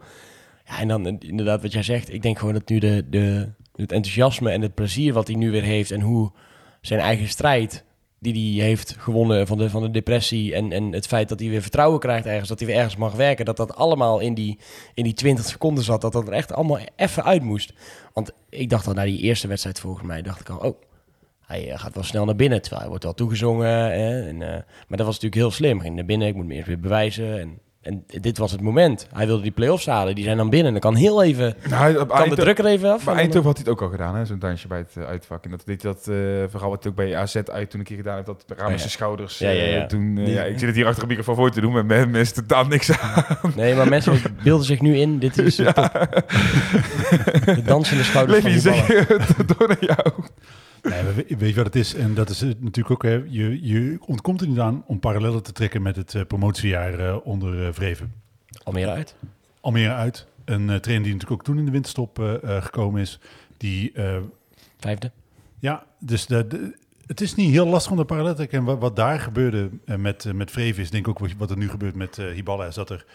Ja, 0.65 0.79
en 0.79 0.87
dan 0.87 1.19
inderdaad 1.19 1.61
wat 1.61 1.71
jij 1.71 1.83
zegt. 1.83 2.13
Ik 2.13 2.21
denk 2.21 2.39
gewoon 2.39 2.53
dat 2.53 2.69
nu 2.69 2.79
de, 2.79 3.05
de, 3.09 3.49
het 3.75 3.91
enthousiasme 3.91 4.51
en 4.51 4.61
het 4.61 4.73
plezier 4.73 5.13
wat 5.13 5.27
hij 5.27 5.35
nu 5.35 5.51
weer 5.51 5.63
heeft... 5.63 5.91
en 5.91 6.01
hoe 6.01 6.31
zijn 6.81 6.99
eigen 6.99 7.27
strijd 7.27 7.85
die 8.19 8.59
hij 8.59 8.67
heeft 8.69 8.95
gewonnen 8.99 9.47
van 9.47 9.57
de, 9.57 9.69
van 9.69 9.81
de 9.81 9.91
depressie... 9.91 10.55
En, 10.55 10.71
en 10.71 10.91
het 10.93 11.07
feit 11.07 11.29
dat 11.29 11.39
hij 11.39 11.49
weer 11.49 11.61
vertrouwen 11.61 11.99
krijgt 11.99 12.25
ergens, 12.25 12.49
dat 12.49 12.59
hij 12.59 12.67
weer 12.67 12.77
ergens 12.77 12.95
mag 12.95 13.13
werken... 13.13 13.45
dat 13.45 13.57
dat 13.57 13.75
allemaal 13.75 14.19
in 14.19 14.33
die, 14.33 14.59
in 14.93 15.03
die 15.03 15.13
20 15.13 15.45
seconden 15.45 15.83
zat, 15.83 16.01
dat 16.01 16.11
dat 16.11 16.27
er 16.27 16.33
echt 16.33 16.53
allemaal 16.53 16.79
even 16.95 17.23
uit 17.23 17.43
moest. 17.43 17.73
Want 18.13 18.31
ik 18.49 18.69
dacht 18.69 18.87
al 18.87 18.93
na 18.93 19.03
die 19.03 19.19
eerste 19.21 19.47
wedstrijd 19.47 19.79
volgens 19.79 20.05
mij, 20.05 20.21
dacht 20.21 20.39
ik 20.39 20.49
al... 20.49 20.57
oh, 20.57 20.81
hij 21.47 21.71
gaat 21.77 21.93
wel 21.93 22.03
snel 22.03 22.25
naar 22.25 22.35
binnen, 22.35 22.59
terwijl 22.59 22.81
hij 22.81 22.89
wordt 22.89 23.03
wel 23.03 23.13
toegezongen. 23.13 23.67
Hè, 23.67 24.27
en, 24.27 24.41
uh, 24.41 24.47
maar 24.87 24.97
dat 24.97 25.05
was 25.05 25.19
natuurlijk 25.19 25.35
heel 25.35 25.51
slim. 25.51 25.79
Ging 25.79 25.95
naar 25.95 26.05
binnen, 26.05 26.27
ik 26.27 26.35
moet 26.35 26.45
me 26.45 26.53
eerst 26.53 26.67
weer 26.67 26.79
bewijzen. 26.79 27.39
En 27.39 27.59
En 27.81 28.03
dit 28.21 28.37
was 28.37 28.51
het 28.51 28.61
moment. 28.61 29.07
Hij 29.13 29.25
wilde 29.25 29.41
die 29.41 29.51
play-offs 29.51 29.85
halen. 29.85 30.15
Die 30.15 30.23
zijn 30.23 30.37
dan 30.37 30.49
binnen. 30.49 30.71
Dan 30.71 30.81
kan 30.81 30.95
heel 30.95 31.23
even... 31.23 31.55
Nou, 31.69 32.05
Kan 32.05 32.29
de 32.29 32.35
druk 32.35 32.59
er 32.59 32.65
even 32.65 32.91
af. 32.91 33.03
Dan- 33.03 33.15
Eindhoven 33.17 33.47
had 33.47 33.57
hij 33.57 33.63
het 33.65 33.73
ook 33.73 33.81
al 33.81 33.89
gedaan, 33.89 34.15
hè? 34.15 34.25
zo'n 34.25 34.39
dansje 34.39 34.67
bij 34.67 34.77
het 34.77 34.91
eh, 34.97 35.03
uitvak. 35.03 35.43
En 35.43 35.51
dat 35.51 35.61
deed 35.65 35.81
dat 35.81 35.97
eh 35.97 36.15
verhaal 36.49 36.69
wat 36.69 36.83
hij 36.83 36.91
ook 36.91 36.97
bij 36.97 37.15
AZ 37.15 37.35
uit 37.35 37.69
toen 37.69 37.79
een 37.79 37.85
keer 37.85 37.97
gedaan 37.97 38.13
heeft. 38.15 38.25
Dat 38.25 38.43
raam 38.47 38.57
Oh, 38.59 38.63
met 38.63 38.71
ja. 38.73 38.77
zijn 38.77 38.89
schouders. 38.91 39.37
Ja, 39.37 39.49
ja, 39.49 39.61
eh, 39.63 39.73
ja. 39.73 39.85
toen, 39.85 40.25
ja, 40.27 40.43
ik 40.43 40.59
zit 40.59 40.67
het 40.67 40.75
hier 40.75 40.85
achter 40.85 41.01
een 41.03 41.07
microfoon 41.09 41.35
voor 41.35 41.51
te 41.51 41.61
doen, 41.61 41.71
maar 41.73 41.85
met 41.85 42.09
mensen 42.11 42.35
totaal 42.35 42.65
niks 42.65 42.91
aan. 42.99 43.23
Nee, 43.55 43.75
maar 43.75 43.87
mensen 43.89 44.21
beelden 44.43 44.65
zich 44.65 44.81
nu 44.81 44.97
in. 44.97 45.19
Dit 45.19 45.37
is 45.37 45.55
de. 45.55 45.63
De 47.45 47.61
dansende 47.65 48.03
schouders 48.03 48.43
Leef 48.43 48.61
van 48.63 48.71
je 48.73 48.85
die 48.85 48.95
ballen. 48.95 49.07
zeggen 49.07 49.47
door 49.57 49.67
naar 49.67 49.77
jou. 49.79 50.13
Nee, 50.89 51.03
weet 51.37 51.49
je 51.49 51.55
wat 51.55 51.65
het 51.65 51.75
is? 51.75 51.93
En 51.95 52.13
dat 52.13 52.29
is 52.29 52.41
natuurlijk 52.41 52.91
ook, 52.91 53.03
hè, 53.03 53.23
je, 53.27 53.65
je 53.67 53.97
ontkomt 54.05 54.41
er 54.41 54.47
niet 54.47 54.59
aan 54.59 54.83
om 54.87 54.99
parallellen 54.99 55.43
te 55.43 55.51
trekken 55.51 55.81
met 55.81 55.95
het 55.95 56.15
eh, 56.15 56.21
promotiejaar 56.27 56.99
eh, 56.99 57.17
onder 57.23 57.65
eh, 57.67 57.73
Vreven. 57.73 58.13
Almere 58.63 58.89
uit. 58.91 59.15
Almere 59.61 59.93
uit. 59.93 60.27
Een 60.45 60.65
trainer 60.65 60.83
die 60.83 61.13
natuurlijk 61.13 61.31
ook 61.31 61.43
toen 61.43 61.57
in 61.57 61.65
de 61.65 61.71
winterstop 61.71 62.39
gekomen 62.43 63.01
is. 63.01 63.19
Die, 63.57 63.91
Vijfde. 64.79 65.11
ja, 65.59 65.85
dus 65.99 66.25
de, 66.25 66.47
de- 66.47 66.75
het 67.05 67.21
is 67.21 67.35
niet 67.35 67.51
heel 67.51 67.67
lastig 67.67 67.91
om 67.91 67.97
de 67.97 68.05
parallel 68.05 68.31
te 68.31 68.35
trekken. 68.37 68.57
En 68.59 68.63
wat, 68.65 68.79
wat 68.79 68.95
daar 68.95 69.19
gebeurde 69.19 69.69
met, 69.97 70.33
met 70.33 70.51
Vreven 70.51 70.83
is 70.83 70.89
denk 70.89 71.07
ik 71.07 71.21
ook 71.21 71.29
wat- 71.37 71.51
er 71.51 71.57
nu 71.57 71.69
gebeurt 71.69 71.95
met 71.95 72.15
Hiballa. 72.15 72.65
Is 72.65 72.75
dat 72.75 72.89
er, 72.89 73.05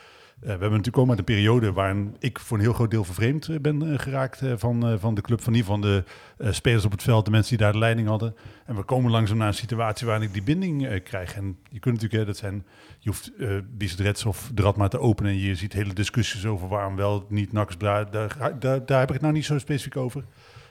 we 0.42 0.48
hebben 0.48 0.70
natuurlijk 0.70 0.98
ook 0.98 1.06
met 1.06 1.18
een 1.18 1.24
periode 1.24 1.72
waarin 1.72 2.16
ik 2.18 2.38
voor 2.38 2.56
een 2.56 2.62
heel 2.62 2.72
groot 2.72 2.90
deel 2.90 3.04
vervreemd 3.04 3.48
eh, 3.48 3.58
ben 3.60 3.92
eh, 3.92 3.98
geraakt 3.98 4.42
eh, 4.42 4.52
van, 4.56 4.86
eh, 4.86 4.94
van 4.98 5.14
de 5.14 5.20
club. 5.20 5.42
Van 5.42 5.54
ieder 5.54 5.72
geval 5.72 5.82
de 5.90 6.04
eh, 6.36 6.52
spelers 6.52 6.84
op 6.84 6.90
het 6.90 7.02
veld, 7.02 7.24
de 7.24 7.30
mensen 7.30 7.56
die 7.56 7.64
daar 7.64 7.72
de 7.72 7.78
leiding 7.78 8.08
hadden. 8.08 8.34
En 8.66 8.76
we 8.76 8.82
komen 8.82 9.10
langzaam 9.10 9.38
naar 9.38 9.46
een 9.46 9.54
situatie 9.54 10.06
waarin 10.06 10.26
ik 10.26 10.32
die 10.32 10.42
binding 10.42 10.86
eh, 10.86 11.02
krijg. 11.02 11.34
En 11.34 11.58
je 11.70 11.78
kunt 11.78 11.94
natuurlijk, 11.94 12.20
hè, 12.20 12.26
dat 12.26 12.36
zijn, 12.36 12.66
je 12.98 13.08
hoeft 13.08 13.32
uh, 13.38 13.58
Biesdrets 13.70 14.24
of 14.24 14.50
maar 14.76 14.88
te 14.88 14.98
openen. 14.98 15.32
En 15.32 15.38
je 15.38 15.54
ziet 15.54 15.72
hele 15.72 15.92
discussies 15.92 16.46
over 16.46 16.68
waarom 16.68 16.96
wel 16.96 17.26
niet 17.28 17.52
Nax. 17.52 17.78
Daar, 17.78 18.10
daar, 18.10 18.58
daar, 18.58 18.86
daar 18.86 18.98
heb 18.98 19.08
ik 19.08 19.14
het 19.14 19.22
nou 19.22 19.34
niet 19.34 19.44
zo 19.44 19.58
specifiek 19.58 19.96
over. 19.96 20.24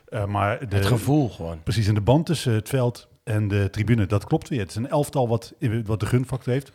Eh, 0.07 0.25
maar 0.25 0.69
de, 0.69 0.75
Het 0.75 0.85
gevoel 0.85 1.29
gewoon. 1.29 1.63
Precies, 1.63 1.87
in 1.87 1.93
de 1.93 2.01
band 2.01 2.25
tussen 2.25 2.53
het 2.53 2.69
veld 2.69 3.07
en 3.23 3.47
de 3.47 3.69
tribune, 3.69 4.05
dat 4.05 4.25
klopt 4.25 4.49
weer. 4.49 4.59
Het 4.59 4.69
is 4.69 4.75
een 4.75 4.89
elftal 4.89 5.27
wat, 5.27 5.53
wat 5.85 5.99
de 5.99 6.05
gunfactor 6.05 6.53
heeft. 6.53 6.71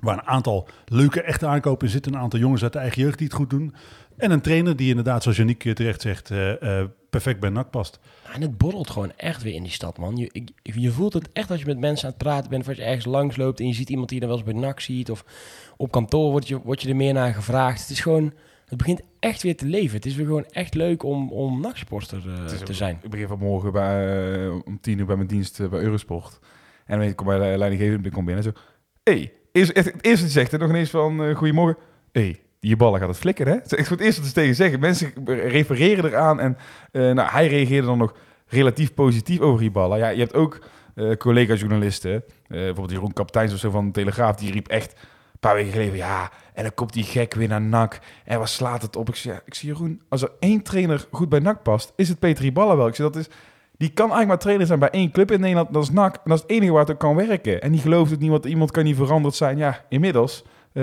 Waar 0.00 0.14
een 0.18 0.26
aantal 0.26 0.68
leuke, 0.84 1.22
echte 1.22 1.46
aankopen 1.46 1.86
in 1.86 1.92
zitten. 1.92 2.14
Een 2.14 2.20
aantal 2.20 2.38
jongens 2.40 2.62
uit 2.62 2.72
de 2.72 2.78
eigen 2.78 3.02
jeugd 3.02 3.18
die 3.18 3.26
het 3.26 3.36
goed 3.36 3.50
doen. 3.50 3.74
En 4.16 4.30
een 4.30 4.40
trainer 4.40 4.76
die 4.76 4.88
inderdaad, 4.88 5.22
zoals 5.22 5.38
Janiek 5.38 5.64
eh, 5.64 5.72
terecht 5.72 6.00
zegt, 6.00 6.30
eh, 6.30 6.80
eh, 6.80 6.86
perfect 7.10 7.40
bij 7.40 7.50
NAC 7.50 7.70
past. 7.70 7.98
En 8.32 8.40
het 8.42 8.58
borrelt 8.58 8.90
gewoon 8.90 9.12
echt 9.16 9.42
weer 9.42 9.54
in 9.54 9.62
die 9.62 9.72
stad, 9.72 9.98
man. 9.98 10.16
Je, 10.16 10.28
ik- 10.32 10.50
je 10.62 10.90
voelt 10.90 11.12
het 11.12 11.28
echt 11.32 11.50
als 11.50 11.60
je 11.60 11.66
met 11.66 11.78
mensen 11.78 12.04
aan 12.04 12.10
het 12.14 12.22
praten 12.22 12.50
bent... 12.50 12.62
of 12.62 12.68
als 12.68 12.76
je 12.76 12.82
ergens 12.84 13.04
langs 13.04 13.36
loopt 13.36 13.60
en 13.60 13.66
je 13.66 13.74
ziet 13.74 13.90
iemand 13.90 14.08
die 14.08 14.20
je 14.20 14.26
dan 14.26 14.36
wel 14.36 14.44
eens 14.46 14.52
bij 14.54 14.62
NAC 14.68 14.80
ziet... 14.80 15.10
of 15.10 15.24
op 15.76 15.90
kantoor 15.90 16.30
word 16.30 16.48
je, 16.48 16.60
word 16.62 16.82
je 16.82 16.88
er 16.88 16.96
meer 16.96 17.12
naar 17.12 17.34
gevraagd. 17.34 17.80
Het 17.80 17.90
is 17.90 18.00
gewoon... 18.00 18.32
Het 18.66 18.78
begint 18.78 19.00
echt 19.20 19.42
weer 19.42 19.56
te 19.56 19.66
leven. 19.66 19.96
Het 19.96 20.06
is 20.06 20.14
weer 20.14 20.26
gewoon 20.26 20.44
echt 20.50 20.74
leuk 20.74 21.02
om, 21.02 21.30
om 21.32 21.60
eh, 21.64 22.52
is 22.52 22.60
te 22.64 22.74
zijn. 22.74 22.98
Ik 23.02 23.10
begin 23.10 23.28
vanmorgen 23.28 23.72
bij, 23.72 24.48
om 24.48 24.80
tien 24.80 24.98
uur 24.98 25.06
bij 25.06 25.16
mijn 25.16 25.28
dienst 25.28 25.70
bij 25.70 25.80
Eurosport. 25.80 26.38
En 26.86 26.98
dan 27.00 27.14
kom 27.14 27.26
bij 27.26 27.50
de 27.50 27.58
leidinggevende 27.58 28.08
ik 28.08 28.14
kom 28.14 28.24
binnen 28.24 28.44
en 28.44 28.52
zo... 28.54 28.60
hey, 29.02 29.32
eerst, 29.52 29.74
het 29.74 29.94
eerste 30.00 30.28
zegt 30.28 30.50
hij 30.50 30.60
nog 30.60 30.68
ineens 30.68 30.90
van... 30.90 31.24
eh, 31.24 31.36
goedemorgen. 31.36 31.76
hey, 32.12 32.40
die 32.60 32.76
ballen 32.76 33.00
gaat 33.00 33.08
het 33.08 33.18
flikken, 33.18 33.46
hè? 33.46 33.54
Echt 33.54 33.88
voor 33.88 33.96
het 33.96 34.06
eerst 34.06 34.34
tegen 34.34 34.54
zeggen. 34.54 34.80
Mensen 34.80 35.12
refereren 35.26 36.04
eraan 36.04 36.40
en 36.40 36.56
eh, 36.92 37.10
nou, 37.10 37.30
hij 37.30 37.46
reageerde 37.46 37.86
dan 37.86 37.98
nog 37.98 38.14
relatief 38.46 38.94
positief 38.94 39.40
over 39.40 39.60
die 39.60 39.70
ballen. 39.70 39.98
Ja, 39.98 40.08
je 40.08 40.18
hebt 40.18 40.34
ook 40.34 40.58
eh, 40.94 41.16
collega-journalisten, 41.16 42.24
bijvoorbeeld 42.48 42.90
Jeroen 42.90 43.12
Kapteins 43.12 43.52
of 43.52 43.58
zo 43.58 43.70
van 43.70 43.86
de 43.86 43.92
Telegraaf, 43.92 44.36
die 44.36 44.52
riep 44.52 44.68
echt 44.68 44.92
een 44.92 45.38
paar 45.40 45.54
weken 45.54 45.72
geleden, 45.72 45.96
ja, 45.96 46.30
en 46.54 46.62
dan 46.62 46.74
komt 46.74 46.92
die 46.92 47.04
gek 47.04 47.34
weer 47.34 47.48
naar 47.48 47.60
NAC. 47.60 47.98
En 48.24 48.38
wat 48.38 48.48
slaat 48.48 48.82
het 48.82 48.96
op? 48.96 49.08
Ik 49.08 49.14
ja, 49.14 49.40
ik 49.44 49.54
zie 49.54 49.68
Jeroen, 49.68 50.02
als 50.08 50.22
er 50.22 50.30
één 50.38 50.62
trainer 50.62 51.06
goed 51.10 51.28
bij 51.28 51.38
NAC 51.38 51.62
past, 51.62 51.92
is 51.96 52.08
het 52.08 52.18
Peter 52.18 52.44
Iballa 52.44 52.76
wel. 52.76 52.86
Ik 52.86 52.94
zeg, 52.94 53.06
dat 53.06 53.16
is, 53.16 53.28
die 53.80 53.88
kan 53.88 54.10
eigenlijk 54.10 54.28
maar 54.28 54.38
trainer 54.38 54.66
zijn 54.66 54.78
bij 54.78 54.90
één 54.90 55.10
club 55.10 55.30
in 55.30 55.40
Nederland, 55.40 55.72
dat 55.72 55.82
is 55.82 55.90
NAC. 55.90 56.14
En 56.14 56.20
dat 56.24 56.36
is 56.36 56.42
het 56.42 56.50
enige 56.50 56.72
waar 56.72 56.80
het 56.80 56.90
ook 56.90 56.98
kan 56.98 57.14
werken. 57.14 57.62
En 57.62 57.72
die 57.72 57.80
gelooft 57.80 58.10
het 58.10 58.20
niet, 58.20 58.30
want 58.30 58.44
iemand 58.44 58.70
kan 58.70 58.84
niet 58.84 58.96
veranderd 58.96 59.34
zijn. 59.34 59.58
Ja, 59.58 59.84
inmiddels 59.88 60.42
eh, 60.72 60.82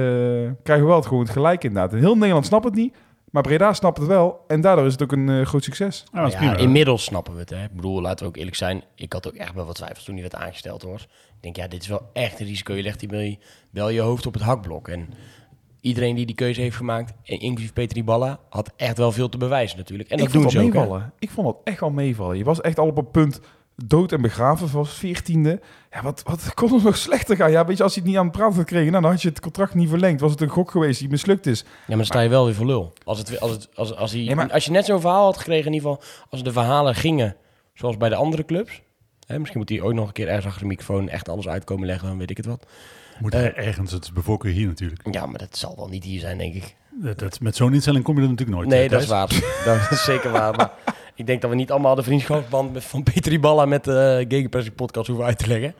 krijgen 0.63 0.85
we 0.85 0.85
wel 0.85 0.95
het 0.95 1.05
gewoon 1.05 1.23
het 1.23 1.31
gelijk 1.31 1.63
inderdaad. 1.63 1.91
En 1.91 1.99
heel 1.99 2.15
Nederland 2.15 2.45
snapt 2.45 2.65
het 2.65 2.73
niet, 2.73 2.95
maar 3.31 3.43
Breda 3.43 3.73
snapt 3.73 3.97
het 3.97 4.07
wel. 4.07 4.43
En 4.47 4.61
daardoor 4.61 4.85
is 4.85 4.91
het 4.91 5.03
ook 5.03 5.11
een 5.11 5.29
eh, 5.29 5.45
groot 5.45 5.63
succes. 5.63 6.05
Dat 6.11 6.27
is 6.27 6.33
ja, 6.33 6.37
prima. 6.37 6.55
inmiddels 6.55 7.03
snappen 7.03 7.33
we 7.33 7.39
het. 7.39 7.49
Hè. 7.49 7.63
Ik 7.63 7.75
bedoel, 7.75 8.01
laten 8.01 8.23
we 8.23 8.29
ook 8.29 8.37
eerlijk 8.37 8.55
zijn. 8.55 8.83
Ik 8.95 9.13
had 9.13 9.27
ook 9.27 9.35
echt 9.35 9.53
wel 9.53 9.65
wat 9.65 9.75
twijfels 9.75 10.03
toen 10.03 10.13
hij 10.13 10.23
werd 10.23 10.35
aangesteld 10.35 10.81
hoor. 10.81 10.99
Ik 11.35 11.41
denk, 11.41 11.55
ja, 11.55 11.67
dit 11.67 11.81
is 11.81 11.87
wel 11.87 12.09
echt 12.13 12.39
een 12.39 12.45
risico. 12.45 12.73
Je 12.73 12.83
legt 12.83 12.99
die 12.99 13.09
wel 13.09 13.19
je, 13.19 13.37
wel 13.69 13.89
je 13.89 14.01
hoofd 14.01 14.25
op 14.25 14.33
het 14.33 14.43
hakblok. 14.43 14.87
En 14.87 15.09
iedereen 15.87 16.15
die 16.15 16.25
die 16.25 16.35
keuze 16.35 16.61
heeft 16.61 16.75
gemaakt, 16.75 17.13
en 17.23 17.39
inclusief 17.39 17.73
Peter 17.73 17.97
Iballa, 17.97 18.39
had 18.49 18.71
echt 18.75 18.97
wel 18.97 19.11
veel 19.11 19.29
te 19.29 19.37
bewijzen 19.37 19.77
natuurlijk. 19.77 20.09
En 20.09 20.17
dat 20.17 20.27
ik 20.27 20.33
vond 20.33 20.53
hè. 20.53 20.59
meevallen. 20.63 21.13
Ik 21.19 21.29
vond 21.29 21.47
dat 21.47 21.57
echt 21.63 21.79
wel 21.79 21.89
meevallen. 21.89 22.37
Je 22.37 22.43
was 22.43 22.61
echt 22.61 22.79
al 22.79 22.87
op 22.87 22.97
een 22.97 23.11
punt 23.11 23.39
dood 23.85 24.11
en 24.11 24.21
begraven, 24.21 24.71
was 24.71 24.93
veertiende. 24.93 25.61
Ja, 25.91 26.03
wat, 26.03 26.23
wat 26.25 26.53
kon 26.53 26.73
er 26.73 26.83
nog 26.83 26.97
slechter 26.97 27.35
gaan? 27.35 27.51
Ja, 27.51 27.65
weet 27.65 27.77
je, 27.77 27.83
als 27.83 27.93
je 27.93 27.99
het 27.99 28.09
niet 28.09 28.17
aan 28.17 28.23
het 28.23 28.31
praten 28.31 28.55
had 28.55 28.63
gekregen, 28.63 28.91
nou, 28.91 29.01
dan 29.03 29.11
had 29.11 29.21
je 29.21 29.29
het 29.29 29.39
contract 29.39 29.73
niet 29.73 29.89
verlengd. 29.89 30.21
Was 30.21 30.31
het 30.31 30.41
een 30.41 30.49
gok 30.49 30.71
geweest 30.71 30.99
die 30.99 31.09
mislukt 31.09 31.45
is. 31.45 31.59
Ja, 31.59 31.67
maar 31.87 31.97
dan 31.97 32.05
sta 32.05 32.19
je 32.19 32.29
wel 32.29 32.45
weer 32.45 32.55
voor 32.55 32.65
lul. 32.65 32.93
Als, 33.03 33.17
het, 33.17 33.39
als, 33.39 33.51
het, 33.51 33.69
als, 33.75 33.95
als, 33.95 34.11
hij, 34.11 34.21
Ja, 34.21 34.35
maar- 34.35 34.51
als 34.51 34.65
je 34.65 34.71
net 34.71 34.85
zo'n 34.85 35.01
verhaal 35.01 35.25
had 35.25 35.37
gekregen, 35.37 35.65
in 35.65 35.73
ieder 35.73 35.89
geval, 35.89 36.05
als 36.29 36.43
de 36.43 36.51
verhalen 36.51 36.95
gingen 36.95 37.35
zoals 37.73 37.97
bij 37.97 38.09
de 38.09 38.15
andere 38.15 38.45
clubs. 38.45 38.81
Hè, 39.27 39.39
misschien 39.39 39.59
moet 39.59 39.69
hij 39.69 39.81
ook 39.81 39.93
nog 39.93 40.07
een 40.07 40.13
keer 40.13 40.27
ergens 40.27 40.45
achter 40.45 40.61
de 40.61 40.67
microfoon 40.67 41.09
echt 41.09 41.29
alles 41.29 41.47
uitkomen 41.47 41.85
leggen, 41.85 42.07
dan 42.07 42.17
weet 42.17 42.29
ik 42.29 42.37
het 42.37 42.45
wat. 42.45 42.65
Moet 43.19 43.33
eh, 43.33 43.43
er 43.45 43.55
ergens, 43.55 43.91
het 43.91 44.09
voorkeur 44.15 44.51
hier 44.51 44.67
natuurlijk. 44.67 45.07
Ja, 45.11 45.25
maar 45.25 45.39
dat 45.39 45.57
zal 45.57 45.75
wel 45.75 45.87
niet 45.87 46.03
hier 46.03 46.19
zijn, 46.19 46.37
denk 46.37 46.53
ik. 46.53 46.75
Dat, 46.91 47.19
dat- 47.19 47.39
met 47.39 47.55
zo'n 47.55 47.73
instelling 47.73 48.03
kom 48.03 48.15
je 48.15 48.21
er 48.21 48.29
natuurlijk 48.29 48.57
nooit. 48.57 48.69
Nee, 48.69 48.83
eh, 48.83 48.89
dat 48.89 49.01
is 49.01 49.07
waar. 49.07 49.27
dat 49.65 49.91
is 49.91 50.03
zeker 50.03 50.31
waar. 50.31 50.55
Maar 50.55 50.71
ik 51.15 51.25
denk 51.25 51.41
dat 51.41 51.49
we 51.49 51.55
niet 51.55 51.71
allemaal 51.71 51.95
de 51.95 52.03
vriendschapsband 52.03 52.73
met, 52.73 52.83
van 52.83 53.03
Peter 53.03 53.31
Iballa 53.31 53.65
met 53.65 53.83
de 53.83 54.17
uh, 54.21 54.29
Gegenpressing 54.29 54.75
podcast 54.75 55.07
hoeven 55.07 55.25
uit 55.25 55.37
te 55.37 55.47
leggen. 55.47 55.75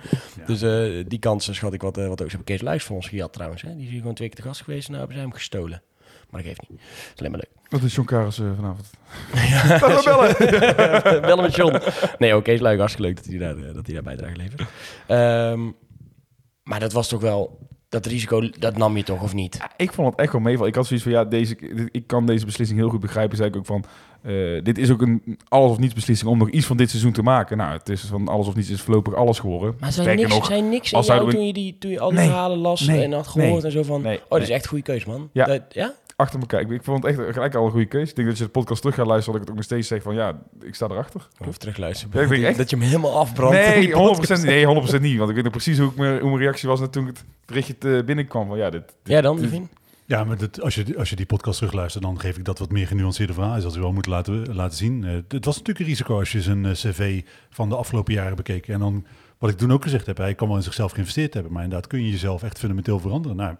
Dus 0.45 0.62
eh, 0.62 1.04
die 1.08 1.19
kansen 1.19 1.56
schat 1.56 1.73
ik 1.73 1.82
wat, 1.82 1.97
uh, 1.97 2.08
wat 2.08 2.21
ook. 2.21 2.30
Ze 2.30 2.36
hebben 2.36 2.56
Kees 2.56 2.62
Luijs 2.62 2.84
voor 2.84 2.95
ons 2.95 3.08
gehad 3.08 3.34
trouwens. 3.34 3.62
Hè? 3.62 3.76
Die 3.76 3.84
is 3.86 3.89
hier 3.91 4.00
gewoon 4.00 4.15
twee 4.15 4.28
keer 4.30 4.38
te 4.41 4.47
gast 4.47 4.62
geweest 4.62 4.86
en 4.88 4.93
nou 4.93 4.97
hebben 5.00 5.17
ze 5.21 5.28
hem 5.28 5.34
gestolen. 5.38 5.82
Maar 6.30 6.41
dat 6.41 6.50
geeft 6.50 6.69
niet. 6.69 6.80
Dat 6.80 7.13
is 7.13 7.19
alleen 7.19 7.32
maar 7.32 7.39
leuk. 7.39 7.56
Wat 7.69 7.82
is 7.82 7.95
John 7.95 8.08
Karis 8.08 8.39
eh, 8.39 8.45
vanavond? 8.56 8.89
Ja, 9.34 9.63
we 9.80 10.02
bellen. 10.06 11.21
bellen 11.28 11.41
met 11.43 11.56
John. 11.56 11.80
Nee, 12.17 12.36
oké, 12.36 12.52
is 12.52 12.60
leuk. 12.60 12.78
Hartstikke 12.78 13.08
leuk 13.08 13.15
dat 13.15 13.26
hij 13.26 13.38
daar, 13.38 13.58
eh, 13.58 13.73
dat 13.73 13.86
hij 13.86 13.93
daar 13.93 14.04
bijdrage 14.04 14.36
levert. 14.36 14.62
Ehm, 15.08 15.62
maar 16.67 16.80
dat 16.80 16.93
was 16.93 17.08
toch 17.08 17.21
wel... 17.21 17.65
Dat 17.89 18.06
risico, 18.06 18.49
dat 18.60 18.77
nam 18.77 18.97
je 18.97 19.03
toch, 19.03 19.21
of 19.21 19.34
niet? 19.34 19.56
Ja, 19.60 19.71
ik 19.77 19.91
vond 19.93 20.12
het 20.12 20.19
echt 20.19 20.32
wel 20.32 20.41
meevallen. 20.41 20.69
Ik 20.69 20.75
had 20.75 20.86
zoiets 20.88 21.06
van, 21.06 21.13
ja, 21.15 21.25
deze, 21.25 21.58
ik 21.91 22.08
kan 22.08 22.25
deze 22.25 22.45
beslissing 22.45 22.80
heel 22.80 22.89
goed 22.89 22.99
begrijpen. 22.99 23.38
Zei 23.38 23.49
ik 23.49 23.56
ook 23.56 23.65
van, 23.65 23.84
uh, 24.25 24.63
dit 24.63 24.77
is 24.77 24.91
ook 24.91 25.01
een 25.01 25.39
alles 25.47 25.71
of 25.71 25.77
niets 25.77 25.93
beslissing 25.93 26.30
om 26.30 26.38
nog 26.38 26.49
iets 26.49 26.65
van 26.65 26.77
dit 26.77 26.89
seizoen 26.89 27.12
te 27.12 27.21
maken. 27.21 27.58
Nou, 27.58 27.77
het 27.77 27.89
is 27.89 28.01
van 28.01 28.27
alles 28.27 28.47
of 28.47 28.56
niets 28.56 28.69
is 28.69 28.82
voorlopig 28.82 29.13
alles 29.15 29.39
geworden. 29.39 29.75
Maar 29.80 29.91
zijn 29.91 30.15
niks, 30.17 30.34
nog, 30.34 30.45
zijn 30.45 30.69
niks 30.69 30.91
in 30.91 31.01
jou 31.01 31.25
we- 31.25 31.32
toen, 31.32 31.45
je 31.45 31.53
die, 31.53 31.77
toen 31.80 31.91
je 31.91 31.99
al 31.99 32.10
die 32.10 32.17
Nee, 32.17 32.27
verhalen 32.27 32.58
las 32.58 32.82
nee, 32.82 33.03
en 33.03 33.12
had 33.12 33.27
gehoord 33.27 33.51
nee, 33.53 33.62
en 33.63 33.71
zo 33.71 33.84
van... 33.84 34.01
nee, 34.01 34.17
oh, 34.23 34.30
dat 34.30 34.41
is 34.41 34.49
echt 34.49 34.63
een 34.63 34.69
goede 34.69 34.84
keus, 34.84 35.06
man. 35.06 35.30
Ja. 35.32 35.45
Dat- 35.45 35.62
ja? 35.69 35.93
Achter 36.17 36.39
elkaar. 36.39 36.62
Ik, 36.62 36.69
ik 36.69 36.84
vond 36.84 37.03
het 37.03 37.17
echt 37.19 37.34
gelijk 37.34 37.56
al 37.56 37.65
een 37.65 37.71
goede 37.71 37.86
keuze. 37.86 38.10
Ik 38.10 38.15
denk 38.15 38.27
dat 38.27 38.38
je 38.38 38.43
de 38.43 38.49
podcast 38.49 38.82
terug 38.82 38.95
gaat 38.95 39.06
luisteren, 39.08 39.39
dat 39.39 39.41
ik 39.41 39.47
het 39.47 39.49
ook 39.49 39.56
nog 39.69 39.80
steeds 39.80 39.88
zeg 39.88 40.01
van, 40.01 40.15
ja, 40.15 40.39
ik 40.62 40.75
sta 40.75 40.86
erachter. 40.88 41.27
Of 41.47 41.58
terugluisteren. 41.58 42.17
Ja, 42.17 42.23
ik 42.23 42.30
denk 42.30 42.43
echt- 42.43 42.58
Dat 42.58 42.69
je 42.69 42.75
hem 42.75 42.86
helemaal 42.86 43.19
afbrandt. 43.19 43.58
Nee, 43.58 43.80
die 43.80 43.89
podcast. 43.91 44.41
100%, 44.41 44.45
nee, 44.45 44.65
100% 44.65 45.01
niet. 45.01 45.17
Want 45.17 45.30
ik 45.30 45.36
weet 45.36 45.43
nog 45.43 45.53
precies 45.53 45.77
hoe, 45.80 45.89
ik 45.89 45.95
me, 45.95 46.19
hoe 46.19 46.30
mijn 46.30 46.41
reactie 46.41 46.69
was 46.69 46.82
toen 46.91 47.06
het 47.06 47.23
berichtje 47.45 47.77
te 47.77 48.03
binnenkwam. 48.06 48.47
Van, 48.47 48.58
ja, 48.58 48.69
dit, 48.69 48.82
dit- 48.88 48.95
Ja, 49.13 49.21
dan, 49.21 49.39
Levin? 49.39 49.69
Ja, 50.06 50.23
maar 50.23 50.38
dat, 50.38 50.62
als, 50.62 50.75
je, 50.75 50.97
als 50.97 51.10
je 51.10 51.15
die 51.15 51.25
podcast 51.25 51.58
terugluistert, 51.58 52.03
dan 52.03 52.19
geef 52.19 52.38
ik 52.38 52.45
dat 52.45 52.60
wat 52.60 52.71
meer 52.71 52.88
genuanceerde 52.88 53.34
verhaal. 53.34 53.56
Is 53.58 53.63
dat 53.63 53.73
we 53.75 53.80
wel 53.82 53.91
moeten 53.93 54.12
laten, 54.12 54.56
laten 54.56 54.77
zien. 54.77 55.03
Eh, 55.03 55.12
het 55.27 55.45
was 55.45 55.53
natuurlijk 55.58 55.80
een 55.80 55.86
risico 55.91 56.19
als 56.19 56.32
je 56.32 56.41
zijn 56.41 56.65
eh, 56.65 56.71
cv 56.71 57.21
van 57.49 57.69
de 57.69 57.75
afgelopen 57.75 58.13
jaren 58.13 58.36
bekeken. 58.36 58.73
En 58.73 58.80
dan, 58.80 59.06
wat 59.38 59.49
ik 59.49 59.58
toen 59.58 59.71
ook 59.73 59.84
gezegd 59.84 60.06
heb, 60.06 60.17
hij 60.17 60.36
kan 60.36 60.47
wel 60.47 60.58
in 60.58 60.63
zichzelf 60.63 60.91
geïnvesteerd 60.91 61.34
hebben. 61.34 61.51
Maar 61.51 61.63
inderdaad 61.63 61.88
kun 61.89 62.03
je 62.03 62.12
jezelf 62.12 62.43
echt 62.43 62.60
fundamenteel 62.60 62.99
veranderen. 62.99 63.38
Nou, 63.38 63.56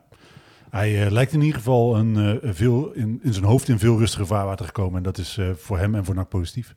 hij 0.78 1.06
eh, 1.06 1.12
lijkt 1.12 1.34
in 1.34 1.42
ieder 1.42 1.56
geval 1.56 1.98
een, 1.98 2.42
eh, 2.42 2.50
veel, 2.54 2.92
in, 2.92 3.20
in 3.24 3.34
zijn 3.34 3.46
hoofd 3.46 3.68
in 3.68 3.80
veel 3.80 3.98
rustiger 3.98 4.28
vaarwater 4.28 4.66
gekomen. 4.66 4.98
En 4.98 5.04
dat 5.04 5.18
is 5.18 5.38
eh, 5.38 5.50
voor 5.56 5.78
hem 5.78 5.96
en 5.96 6.06
voor 6.06 6.16
NAC 6.16 6.30
positief. 6.30 6.76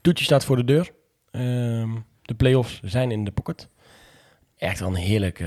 Toetje 0.00 0.24
staat 0.24 0.44
voor 0.44 0.56
de 0.56 0.64
deur. 0.64 0.90
Ehm, 1.30 1.90
de 2.22 2.34
play-offs 2.34 2.80
zijn 2.82 3.10
in 3.10 3.24
de 3.24 3.30
pocket. 3.30 3.68
Echt 4.56 4.80
wel 4.80 4.88
een 4.88 4.94
heerlijk, 4.94 5.42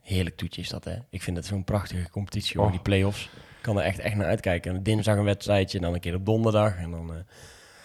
heerlijk 0.00 0.36
toetje 0.36 0.60
is 0.60 0.68
dat, 0.68 0.84
hè? 0.84 0.96
Ik 1.10 1.22
vind 1.22 1.36
het 1.36 1.46
zo'n 1.46 1.64
prachtige 1.64 2.10
competitie, 2.10 2.56
hoor, 2.56 2.66
Oh. 2.66 2.72
die 2.72 2.82
play-offs. 2.82 3.24
Ik 3.24 3.70
kan 3.70 3.78
er 3.78 3.84
echt, 3.84 3.98
echt 3.98 4.16
naar 4.16 4.26
uitkijken. 4.26 4.74
En 4.74 4.82
dinsdag 4.82 5.16
een 5.16 5.24
wedstrijdje, 5.24 5.78
en 5.78 5.84
dan 5.84 5.94
een 5.94 6.00
keer 6.00 6.14
op 6.14 6.26
donderdag. 6.26 6.76
En 6.76 6.90
dan, 6.90 7.10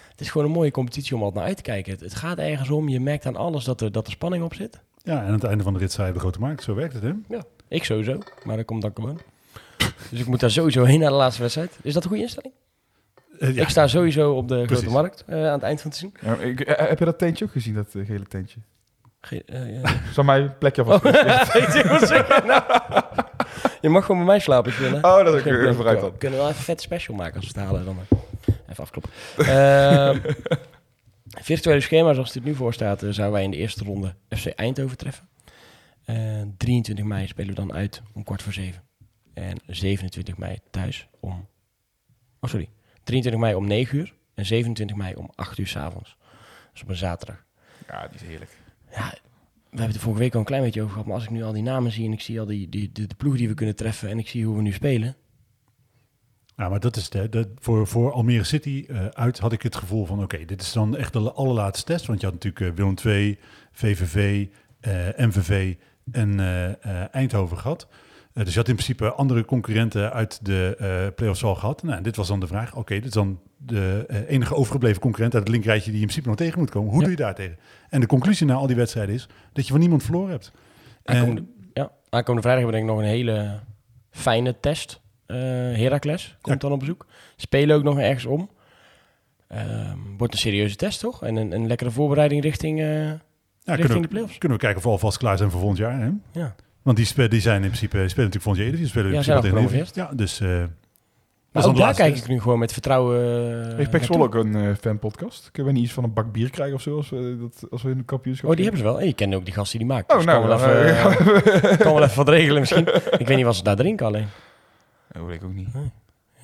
het 0.10 0.22
is 0.22 0.30
gewoon 0.30 0.48
een 0.48 0.54
mooie 0.54 0.72
competitie 0.72 1.16
om 1.16 1.22
altijd 1.22 1.38
naar 1.40 1.48
uit 1.48 1.58
te 1.58 1.64
kijken. 1.64 1.92
Het, 1.92 2.02
het 2.02 2.16
gaat 2.16 2.38
ergens 2.38 2.70
om, 2.70 2.90
je 2.90 3.00
merkt 3.00 3.26
aan 3.26 3.36
alles 3.36 3.64
dat 3.64 3.82
er, 3.82 3.92
dat 3.92 4.06
er 4.06 4.12
spanning 4.12 4.44
op 4.44 4.54
zit. 4.54 4.82
Ja, 5.04 5.20
en 5.22 5.28
aan 5.28 5.34
het 5.34 5.44
einde 5.44 5.64
van 5.64 5.74
de 5.74 5.80
rit 5.80 5.92
zei 5.92 6.14
de 6.14 6.20
grote 6.20 6.40
markt. 6.40 6.64
Zo 6.64 6.76
werkt 6.76 6.94
het, 6.94 7.04
hè? 7.04 7.12
Ik 7.70 7.84
sowieso, 7.84 8.18
maar 8.44 8.56
dat 8.58 8.66
komt 8.66 8.82
dan 8.82 8.92
gewoon. 8.96 9.20
Dus 10.10 10.20
ik 10.20 10.26
moet 10.26 10.40
daar 10.40 10.52
sowieso 10.52 10.84
heen 10.84 11.00
naar 11.00 11.10
de 11.10 11.16
laatste 11.16 11.42
wedstrijd. 11.42 11.78
Is 11.82 11.94
dat 11.94 12.04
een 12.04 12.10
goede 12.10 12.24
instelling? 12.24 12.54
Eh, 13.40 13.56
ja. 13.56 13.62
Ik 13.62 13.70
sta 13.70 13.88
sowieso 13.88 14.32
op 14.34 14.48
de 14.48 14.56
Precies. 14.56 14.78
grote 14.78 14.94
markt 15.02 15.24
eh, 15.28 15.46
aan 15.46 15.54
het 15.54 15.62
eind 15.64 15.82
van 15.82 15.92
het 15.92 16.00
seizoen. 16.00 16.40
Ja, 16.40 16.46
ik, 16.48 16.60
eh, 16.60 16.88
heb 16.90 17.00
je 17.00 17.06
dat 17.06 17.18
tentje 17.20 17.46
ook 17.46 17.52
gezien, 17.52 17.74
dat 17.74 17.88
gele 17.92 18.26
tentje? 18.28 18.60
Ge- 19.22 19.44
ja. 19.82 19.94
Zal 20.14 20.24
mijn 20.24 20.58
plekje 20.58 20.84
alvast... 20.84 21.06
Oh? 21.06 21.12
Nou, 22.46 22.64
Je 23.82 23.90
mag 23.90 24.06
gewoon 24.06 24.18
bij 24.18 24.28
mij 24.28 24.40
slapen 24.40 24.72
als 24.72 24.82
je 24.82 24.90
wil. 24.90 25.00
hè? 25.02 25.08
Oh, 25.20 25.26
dat 25.26 25.34
is 25.46 25.68
ook 25.68 25.74
vooruit 25.76 26.00
dan. 26.02 26.12
We 26.12 26.18
kunnen 26.18 26.38
wel 26.40 26.48
even 26.48 26.60
een 26.60 26.66
vette 26.66 26.84
special 26.84 27.16
maken 27.18 27.36
als 27.36 27.52
we 27.52 27.60
het 27.60 27.68
halen. 27.70 27.86
Dan 27.86 27.98
even 28.70 28.84
afkloppen. 28.84 29.12
Ehm, 29.38 30.20
virtuele 31.42 31.82
schema 31.82 32.14
zoals 32.14 32.28
het 32.34 32.38
er 32.44 32.50
nu 32.50 32.56
voor 32.56 32.74
staat, 32.74 33.00
zouden 33.00 33.32
wij 33.32 33.44
in 33.44 33.52
de 33.52 33.58
eerste 33.58 33.84
ronde 33.84 34.14
FC 34.38 34.46
Eindhoven 34.48 34.98
treffen. 34.98 35.28
Eh, 36.10 36.42
23 36.58 37.06
mei 37.06 37.28
spelen 37.28 37.50
we 37.50 37.56
dan 37.56 37.74
uit 37.74 38.02
om 38.14 38.24
kwart 38.24 38.42
voor 38.42 38.54
zeven. 38.54 38.84
En 39.34 39.58
27 39.68 40.38
mei 40.38 40.60
thuis 40.70 41.08
om... 41.20 41.48
Oh, 42.40 42.50
sorry. 42.50 42.70
23 43.04 43.42
mei 43.42 43.56
om 43.56 43.68
9 43.68 43.98
uur. 43.98 44.14
En 44.34 44.46
27 44.46 44.96
mei 44.96 45.16
om 45.16 45.32
8 45.36 45.58
uur 45.58 45.68
s'avonds. 45.68 46.18
Dus 46.72 46.82
op 46.82 46.90
een 46.90 46.96
zaterdag. 46.96 47.46
Ja, 47.88 48.08
die 48.08 48.16
is 48.16 48.28
heerlijk. 48.28 48.52
Ja, 48.92 49.10
we 49.10 49.18
hebben 49.70 49.86
het 49.88 49.96
er 49.96 50.02
vorige 50.02 50.22
week 50.22 50.34
al 50.34 50.40
een 50.40 50.46
klein 50.46 50.64
beetje 50.64 50.82
over 50.82 50.92
gehad. 50.92 51.08
Maar 51.08 51.16
als 51.16 51.24
ik 51.24 51.30
nu 51.30 51.44
al 51.44 51.54
die 51.54 51.64
namen 51.64 51.92
zie 51.92 52.06
en 52.06 52.14
ik 52.14 52.22
zie 52.22 52.40
al 52.40 52.46
die, 52.46 52.70
die, 52.70 52.92
de, 52.92 53.08
de 53.08 53.16
ploeg 53.16 53.38
die 53.38 53.48
we 53.48 53.54
kunnen 53.54 53.76
treffen... 53.76 54.10
en 54.10 54.20
ik 54.20 54.28
zie 54.28 54.46
hoe 54.46 54.56
we 54.56 54.62
nu 54.62 54.72
spelen... 54.72 55.16
Ja, 56.56 56.70
maar 56.70 56.80
dat 56.80 56.96
is 56.96 57.10
de, 57.10 57.30
de, 57.30 57.52
voor, 57.56 57.88
voor 57.88 58.12
Almere 58.12 58.44
City 58.44 58.86
eh, 58.88 59.06
uit 59.06 59.40
had 59.40 59.52
ik 59.52 59.62
het 59.62 59.76
gevoel 59.76 60.06
van... 60.06 60.24
oké, 60.24 60.46
dit 60.46 60.62
is 60.62 60.74
dan 60.74 60.98
echt 60.98 61.14
de 61.14 61.32
allerlaatste 61.32 61.86
test. 61.86 62.06
Want 62.06 62.20
je 62.20 62.26
had 62.26 62.36
natuurlijk 62.36 62.66
eh, 62.66 62.76
Willem 62.76 62.96
II, 63.06 63.40
VVV, 63.72 64.48
eh, 64.80 65.08
MVV 65.18 65.76
en 66.12 66.40
eh, 66.40 66.66
eh, 66.70 67.08
Eindhoven 67.12 67.58
gehad. 67.58 67.88
Eh, 68.34 68.44
dus 68.44 68.54
je 68.54 68.60
had 68.60 68.68
in 68.68 68.74
principe 68.76 69.12
andere 69.12 69.46
concurrenten 69.46 70.14
uit 70.14 70.46
de 70.46 71.12
play-offs 71.16 71.44
al 71.44 71.56
gehad. 71.56 71.84
Nou, 71.84 72.02
dit 72.02 72.16
was 72.16 72.28
dan 72.28 72.40
de 72.40 72.48
vraag. 72.48 72.76
Oké, 72.76 72.94
dit 72.94 73.06
is 73.06 73.12
dan 73.12 73.40
de 73.58 74.06
enige 74.28 74.56
overgebleven 74.56 75.02
concurrent 75.02 75.34
uit 75.34 75.44
het 75.44 75.52
linkrijtje... 75.52 75.86
die 75.92 75.96
je 76.00 76.00
in 76.00 76.06
principe 76.08 76.28
nog 76.28 76.38
tegen 76.38 76.60
moet 76.60 76.70
komen. 76.70 76.90
Hoe 76.90 76.98
Ja. 77.00 77.06
doe 77.08 77.16
je 77.18 77.22
daar 77.24 77.36
tegen? 77.36 77.58
En 77.90 78.00
de 78.00 78.08
conclusie 78.08 78.46
na 78.48 78.54
al 78.54 78.68
die 78.68 78.76
wedstrijden 78.76 79.16
is... 79.16 79.28
dat 79.54 79.66
je 79.66 79.72
van 79.72 79.80
niemand 79.80 80.04
verloren 80.04 80.30
hebt. 80.32 80.52
En- 81.04 81.16
Aankomende, 81.16 81.44
ja, 81.74 81.92
aankomende 82.10 82.48
vrijdag 82.48 82.64
hebben 82.64 82.66
we 82.66 82.72
denk 82.72 82.84
ik 82.84 82.90
nog 82.90 83.00
een 83.00 83.18
hele 83.18 83.60
fijne 84.12 84.60
test. 84.60 85.02
Eh 85.26 85.38
Heracles 85.38 86.38
komt 86.42 86.62
dan 86.62 86.72
op 86.72 86.80
bezoek. 86.80 87.06
Spelen 87.36 87.76
ook 87.76 87.84
nog 87.84 88.00
ergens 88.00 88.26
om. 88.26 88.50
Ehm, 89.48 89.98
wordt 90.18 90.34
een 90.34 90.40
serieuze 90.40 90.76
test, 90.76 91.00
toch? 91.00 91.24
En 91.24 91.36
een, 91.36 91.52
een 91.52 91.68
lekkere 91.68 91.92
voorbereiding 91.92 92.42
richting, 92.42 92.80
richting 93.76 93.88
kunnen, 93.92 94.02
de 94.02 94.08
we, 94.08 94.14
playoffs. 94.14 94.38
kunnen 94.38 94.58
we 94.58 94.64
kijken 94.64 94.80
of 94.80 94.86
we 94.86 94.90
alvast 94.94 95.18
klaar 95.18 95.38
zijn 95.38 95.50
voor 95.52 95.60
volgend 95.60 95.80
jaar. 95.80 96.00
Hè? 96.00 96.10
Ja. 96.32 96.56
Want 96.82 96.98
die, 96.98 97.06
spe- 97.06 97.28
die 97.28 97.42
zijn 97.42 97.56
in 97.56 97.68
principe 97.68 97.88
spelen 97.88 98.08
natuurlijk 98.30 98.44
volgend 98.44 98.64
jaar. 98.64 98.76
Die 98.76 98.88
spelen 98.88 99.06
in 99.06 99.12
Ja, 99.24 99.40
principe 99.40 99.68
tegen. 99.68 99.88
Ja, 99.94 100.12
dus... 100.16 100.40
eh, 100.40 100.64
Maar 101.52 101.66
ook 101.66 101.78
daar 101.78 101.94
kijk 101.94 102.16
ik 102.18 102.28
nu 102.28 102.40
gewoon 102.42 102.60
met 102.60 102.74
vertrouwen 102.74 103.20
eh, 103.70 103.76
Heeft 103.76 103.90
Pek 103.90 104.06
ook 104.10 104.36
een 104.36 104.56
eh, 104.56 104.70
fanpodcast? 104.82 105.50
Kunnen 105.52 105.72
we 105.74 105.78
niet 105.78 105.88
iets 105.88 105.96
van 105.98 106.04
een 106.04 106.14
bak 106.14 106.32
bier 106.32 106.50
krijgen 106.50 106.76
of 106.76 106.82
zo 106.82 106.96
als 106.98 107.10
we, 107.10 107.38
dat, 107.40 107.72
als 107.72 107.82
we 107.82 107.90
in 107.92 107.98
de 107.98 108.04
kampioenschap 108.04 108.50
Oh, 108.50 108.56
die 108.56 108.66
hebben 108.66 108.82
ze 108.84 108.88
wel. 108.90 109.00
En 109.00 109.06
je 109.08 109.14
kent 109.14 109.34
ook 109.36 109.46
die 109.46 109.54
gast 109.54 109.72
die 109.72 109.80
die 109.80 109.90
maakt. 109.90 110.12
Oh, 110.12 110.18
Dus 110.18 110.26
nou, 110.26 110.48
kan, 110.48 110.60
wel 110.60 110.84
even, 110.84 111.78
kan 111.86 111.94
wel 111.94 112.04
even 112.04 112.16
wat 112.18 112.30
regelen 112.30 112.60
misschien. 112.60 112.88
ik 113.18 113.28
weet 113.28 113.36
niet 113.36 113.46
wat 113.46 113.56
ze 113.56 113.64
daar 113.64 113.76
drinken 113.76 114.06
alleen. 114.06 114.28
Oh, 115.18 115.26
weet 115.26 115.36
ik 115.36 115.44
ook 115.44 115.54
niet. 115.54 115.68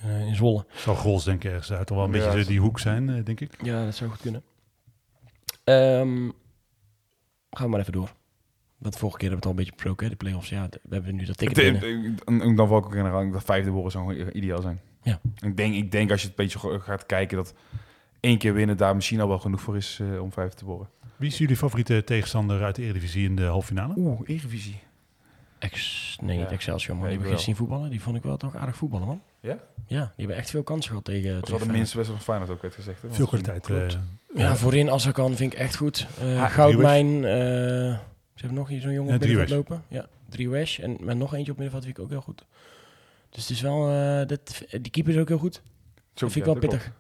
Eh, 0.04 0.28
in 0.28 0.36
Zwolle. 0.36 0.66
Zal 0.76 0.96
Grols 0.96 1.24
denk 1.24 1.44
ik 1.44 1.50
ergens 1.52 1.72
uit. 1.74 1.88
Toch 1.88 1.98
wel 1.98 2.06
een 2.06 2.14
Ja, 2.14 2.20
beetje 2.20 2.38
dat- 2.38 2.48
die 2.48 2.60
hoek 2.60 2.80
zijn, 2.80 3.10
eh, 3.10 3.24
denk 3.24 3.40
ik. 3.40 3.52
Ja, 3.62 3.86
dat 3.86 3.96
zou 3.96 4.10
goed 4.10 4.22
kunnen. 4.22 4.44
Ehm, 5.64 6.30
gaan 7.56 7.66
we 7.66 7.72
maar 7.72 7.80
even 7.80 7.94
door. 7.94 8.14
Want 8.78 8.98
vorige 8.98 9.18
keer 9.18 9.30
hebben 9.30 9.30
we 9.30 9.36
het 9.36 9.46
al 9.46 9.50
een 9.52 9.56
beetje 9.56 9.72
besproken, 9.72 10.04
hè, 10.06 10.12
de 10.12 10.18
play-offs. 10.18 10.50
Ja, 10.50 10.68
de- 10.68 10.80
we 10.84 10.94
hebben 10.96 11.16
nu 11.16 11.26
dat 11.26 11.38
ticket 11.38 11.56
De- 11.56 12.14
de- 12.26 12.54
dan 12.56 12.68
val 12.68 12.78
ik 12.78 12.86
ook 12.86 12.96
in 12.96 13.04
herhaling 13.04 13.34
dat 13.34 13.44
vijfde 13.44 13.70
worden 13.72 13.92
zou 13.92 14.32
ideaal 14.32 14.62
zijn. 14.62 14.80
Ja. 15.02 15.20
Ik 15.40 15.58
denk, 15.58 15.76
ik 15.76 15.92
denk 15.92 16.12
als 16.12 16.22
je 16.22 16.28
het 16.28 16.40
een 16.40 16.46
beetje 16.46 16.80
gaat 16.80 17.06
kijken 17.06 17.38
dat 17.38 17.54
één 18.20 18.38
keer 18.38 18.54
winnen 18.54 18.78
daar 18.78 18.96
misschien 18.96 19.22
al 19.22 19.28
wel 19.28 19.40
genoeg 19.40 19.62
voor 19.62 19.76
is 19.76 20.00
eh, 20.02 20.22
om 20.22 20.32
vijfde 20.32 20.56
te 20.58 20.66
worden. 20.66 20.90
Wie 21.16 21.30
is 21.30 21.38
jullie 21.38 21.56
favoriete 21.58 22.04
tegenstander 22.04 22.64
uit 22.64 22.76
de 22.76 22.82
Eredivisie 22.82 23.26
in 23.26 23.36
de 23.36 23.44
halve 23.44 23.68
finale? 23.68 23.94
Oeh, 23.98 24.20
Eredivisie. 24.26 24.80
Ex, 25.60 26.18
nee, 26.22 26.38
niet 26.38 26.46
Ja. 26.50 26.52
Excelsior, 26.54 26.96
man. 26.96 27.04
Nee, 27.06 27.12
die 27.14 27.20
gisteren 27.22 27.44
zien 27.46 27.56
voetballen. 27.56 27.90
Die 27.90 28.02
vond 28.02 28.18
ik 28.18 28.24
wel 28.24 28.38
toch 28.38 28.56
aardig 28.56 28.76
voetballen, 28.76 29.08
man. 29.08 29.22
Ja? 29.46 29.58
Ja, 29.88 30.00
die 30.02 30.12
hebben 30.16 30.36
echt 30.36 30.50
veel 30.50 30.64
kansen 30.64 30.90
gehad 30.90 31.06
tegen... 31.06 31.34
Dat 31.34 31.50
wel 31.50 31.58
tegen 31.58 31.68
de 31.72 31.78
minste 31.78 31.96
wedstrijd 31.98 32.24
van 32.24 32.34
Feyenoord 32.34 32.50
ook, 32.58 32.62
werd 32.62 32.74
gezegd. 32.76 33.02
Hè? 33.02 33.08
Veel 33.14 33.28
kwaliteit. 33.28 33.66
Klopt. 33.66 33.94
eh, 34.34 34.40
Ja, 34.42 34.56
voorin 34.56 34.90
als 34.90 35.06
er 35.06 35.12
kan 35.14 35.36
vind 35.36 35.54
ik 35.54 35.60
echt 35.60 35.76
goed. 35.76 36.08
Eh 36.20 36.44
Ah, 36.44 36.52
Goudmijn. 36.52 37.08
eh, 37.16 37.32
ze 38.34 38.42
hebben 38.42 38.58
nog 38.58 38.68
hier 38.68 38.82
zo'n 38.82 38.92
jongen 38.94 39.10
Ja, 39.10 39.16
op 39.16 39.22
middenveld 39.22 39.50
lopen. 39.50 39.84
Ja, 39.88 40.08
Driewesh. 40.30 40.80
En 40.80 40.98
met 41.00 41.18
nog 41.18 41.34
eentje 41.34 41.52
op 41.52 41.58
middenveld 41.58 41.84
vind 41.86 41.98
ik 41.98 42.04
ook 42.04 42.10
heel 42.10 42.22
goed. 42.22 42.46
Dus 43.30 43.42
het 43.42 43.52
is 43.52 43.62
wel... 43.62 43.90
eh, 43.90 44.28
dat, 44.28 44.64
die 44.70 44.92
keeper 44.92 45.14
is 45.14 45.20
ook 45.20 45.28
heel 45.28 45.38
goed. 45.38 45.54
Zo, 45.56 45.62
Dat 46.14 46.32
vind 46.32 46.36
ik 46.36 46.46
ja, 46.46 46.60
wel 46.60 46.62
dat 46.62 46.70
pittig. 46.70 46.92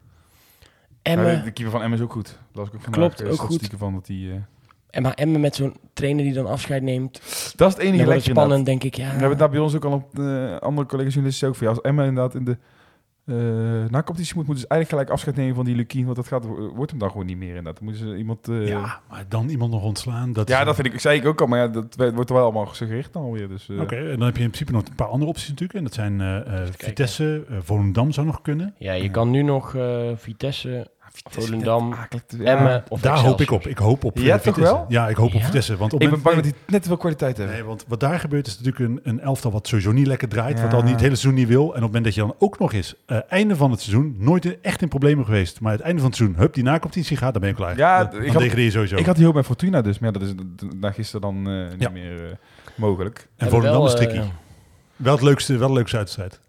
Ja, 1.03 1.41
de, 1.43 1.51
keeper 1.51 1.71
van 1.71 1.81
Emmen 1.81 1.97
is 1.97 2.03
ook 2.03 2.11
goed. 2.11 2.39
Las 2.51 2.67
ik 2.67 2.75
ook 2.75 2.81
vandaag. 2.81 2.99
Klopt, 3.01 3.21
ook 3.21 3.27
goed. 3.27 3.37
statistieken 3.37 3.77
van 3.77 3.93
dat 3.93 4.05
die. 4.05 4.41
En 4.95 5.01
maar 5.01 5.13
Emmen 5.13 5.41
met 5.41 5.55
zo'n 5.55 5.73
trainer 5.93 6.23
die 6.23 6.33
dan 6.33 6.45
afscheid 6.47 6.81
neemt. 6.83 7.13
Dat 7.55 7.67
is 7.69 7.73
het 7.75 7.83
enige 7.83 8.05
lekker 8.05 8.23
spannend, 8.31 8.65
denk 8.65 8.83
ik. 8.83 8.95
Ja. 8.95 9.03
We 9.05 9.09
hebben 9.09 9.29
het 9.29 9.39
daar 9.39 9.49
bij 9.49 9.59
ons 9.59 9.75
ook 9.75 9.85
al 9.85 9.91
op 9.93 10.19
eh, 10.19 10.57
andere 10.57 10.87
collega's 10.87 11.13
journalisten 11.13 11.47
ook 11.47 11.55
voor. 11.55 11.63
Ja, 11.63 11.69
als 11.73 11.81
Emma 11.81 12.03
inderdaad 12.03 12.35
in 12.35 12.43
de 12.45 12.57
eh 13.25 13.33
na 13.89 14.03
competitie 14.03 14.35
moet, 14.35 14.45
moeten 14.45 14.63
ze 14.63 14.67
eigenlijk 14.69 14.89
gelijk 14.89 15.09
afscheid 15.09 15.35
nemen 15.35 15.55
van 15.55 15.65
die 15.65 15.75
Lukien. 15.75 16.03
Want 16.03 16.15
dat 16.15 16.27
gaat, 16.27 16.45
wordt 16.75 16.91
hem 16.91 16.99
dan 16.99 17.11
gewoon 17.11 17.25
niet 17.25 17.37
meer 17.37 17.47
inderdaad. 17.47 17.75
Dan 17.75 17.83
moeten 17.83 18.07
ze 18.07 18.17
iemand... 18.17 18.47
eh, 18.47 18.67
ja, 18.67 18.99
maar 19.09 19.25
dan 19.27 19.49
iemand 19.49 19.71
nog 19.71 19.83
ontslaan. 19.83 20.33
Dat 20.33 20.47
ja, 20.47 20.59
is- 20.59 20.65
dat 20.65 20.75
vind 20.75 20.87
ik, 20.93 20.99
zei 20.99 21.19
ik 21.19 21.25
ook 21.25 21.41
al. 21.41 21.47
Maar 21.47 21.59
ja, 21.59 21.67
dat 21.67 21.95
werd- 21.95 22.13
wordt 22.13 22.29
er 22.29 22.35
wel 22.35 22.43
allemaal 22.45 22.65
gesuggereerd 22.65 23.13
dan 23.13 23.23
alweer. 23.23 23.47
Dus, 23.47 23.69
Oké, 23.79 23.95
en 23.95 24.17
dan 24.17 24.25
heb 24.25 24.37
je 24.37 24.43
in 24.43 24.49
principe 24.49 24.71
nog 24.71 24.81
een 24.87 24.95
paar 24.95 25.07
andere 25.07 25.29
opties 25.29 25.49
natuurlijk. 25.49 25.73
En 25.79 25.83
dat 25.83 25.93
zijn 25.93 26.43
Vitesse, 26.77 27.45
Volendam 27.59 28.11
zou 28.11 28.25
nog 28.25 28.41
kunnen. 28.41 28.73
Ja, 28.77 28.93
je 28.93 29.11
kan 29.11 29.29
nu 29.31 29.41
nog 29.41 29.75
eh, 29.75 30.09
Vitesse, 30.15 30.87
Volendam. 31.29 31.93
Emmen 32.43 32.83
of 32.89 33.01
Daar 33.01 33.17
hoop 33.19 33.41
ik 33.41 33.51
op. 33.51 33.67
Ik 33.67 33.77
hoop 33.77 34.03
op 34.03 34.17
Ja, 34.17 34.23
eh, 34.23 34.31
toch 34.33 34.41
Vitesse. 34.41 34.73
wel? 34.73 34.85
Ja, 34.87 35.07
ik 35.09 35.15
hoop 35.15 35.33
op? 35.35 35.43
Vitesse. 35.43 35.77
Want 35.77 35.93
op 35.93 36.01
Ik 36.01 36.09
ben 36.09 36.17
moment- 36.17 36.23
bang 36.23 36.35
dat 36.35 36.45
hij 36.45 36.53
net 36.73 36.81
te 36.81 36.87
veel 36.87 36.97
kwaliteit 36.97 37.37
heeft. 37.37 37.49
Nee, 37.51 37.63
want 37.63 37.85
wat 37.87 37.99
daar 37.99 38.19
gebeurt 38.19 38.47
is 38.47 38.59
natuurlijk 38.59 38.85
een, 38.91 38.99
een 39.13 39.19
elftal 39.19 39.51
wat 39.51 39.67
sowieso 39.67 39.91
niet 39.91 40.07
lekker 40.07 40.27
draait. 40.27 40.61
Wat 40.61 40.73
al 40.73 40.81
niet 40.81 40.91
het 40.91 41.01
hele 41.01 41.15
seizoen 41.15 41.39
niet 41.39 41.47
wil. 41.47 41.61
En 41.61 41.67
op 41.67 41.73
het 41.73 41.81
moment 41.83 42.03
dat 42.03 42.13
je 42.15 42.21
dan 42.21 42.35
ook 42.39 42.59
nog 42.59 42.73
eens 42.73 42.95
eh, 43.05 43.17
einde 43.29 43.55
van 43.55 43.71
het 43.71 43.81
seizoen, 43.81 44.15
nooit 44.19 44.61
echt 44.61 44.81
in 44.81 44.87
problemen 44.87 45.25
geweest. 45.25 45.59
Maar 45.59 45.71
het 45.71 45.81
einde 45.81 45.99
van 46.01 46.09
het 46.09 46.17
seizoen, 46.17 46.37
hup, 46.39 46.53
die 46.53 46.63
nacompetitie 46.63 47.17
gaat, 47.17 47.31
dan 47.33 47.41
ben 47.41 47.49
je 47.49 47.55
klaar. 47.55 47.77
Ja, 47.77 47.97
dan, 48.03 48.07
ik 48.15 48.19
dan 48.21 48.31
had- 48.31 48.41
degradeer 48.41 48.65
je 48.65 48.71
sowieso. 48.71 48.95
Ik 48.95 49.05
had 49.05 49.15
die 49.15 49.25
hoop 49.25 49.33
bij 49.33 49.43
Fortuna 49.43 49.81
dus. 49.81 49.99
Maar 49.99 50.13
ja, 50.13 50.19
dat 50.19 50.27
is 50.27 50.33
na 50.79 50.91
gisteren 50.91 51.21
dan 51.21 51.49
eh, 51.49 51.69
niet 51.71 51.81
Ja. 51.81 51.89
meer 51.89 52.37
mogelijk. 52.75 53.17
en 53.19 53.25
Hebben 53.35 53.59
Volendam 53.59 53.85
is 53.85 53.95
tricky. 53.95 54.21
wel, 54.95 55.13
het 55.13 55.21
leukste, 55.23 55.57
wel 55.57 55.67
de 55.67 55.73
leukste 55.73 55.97
uitstrijd. 55.97 56.39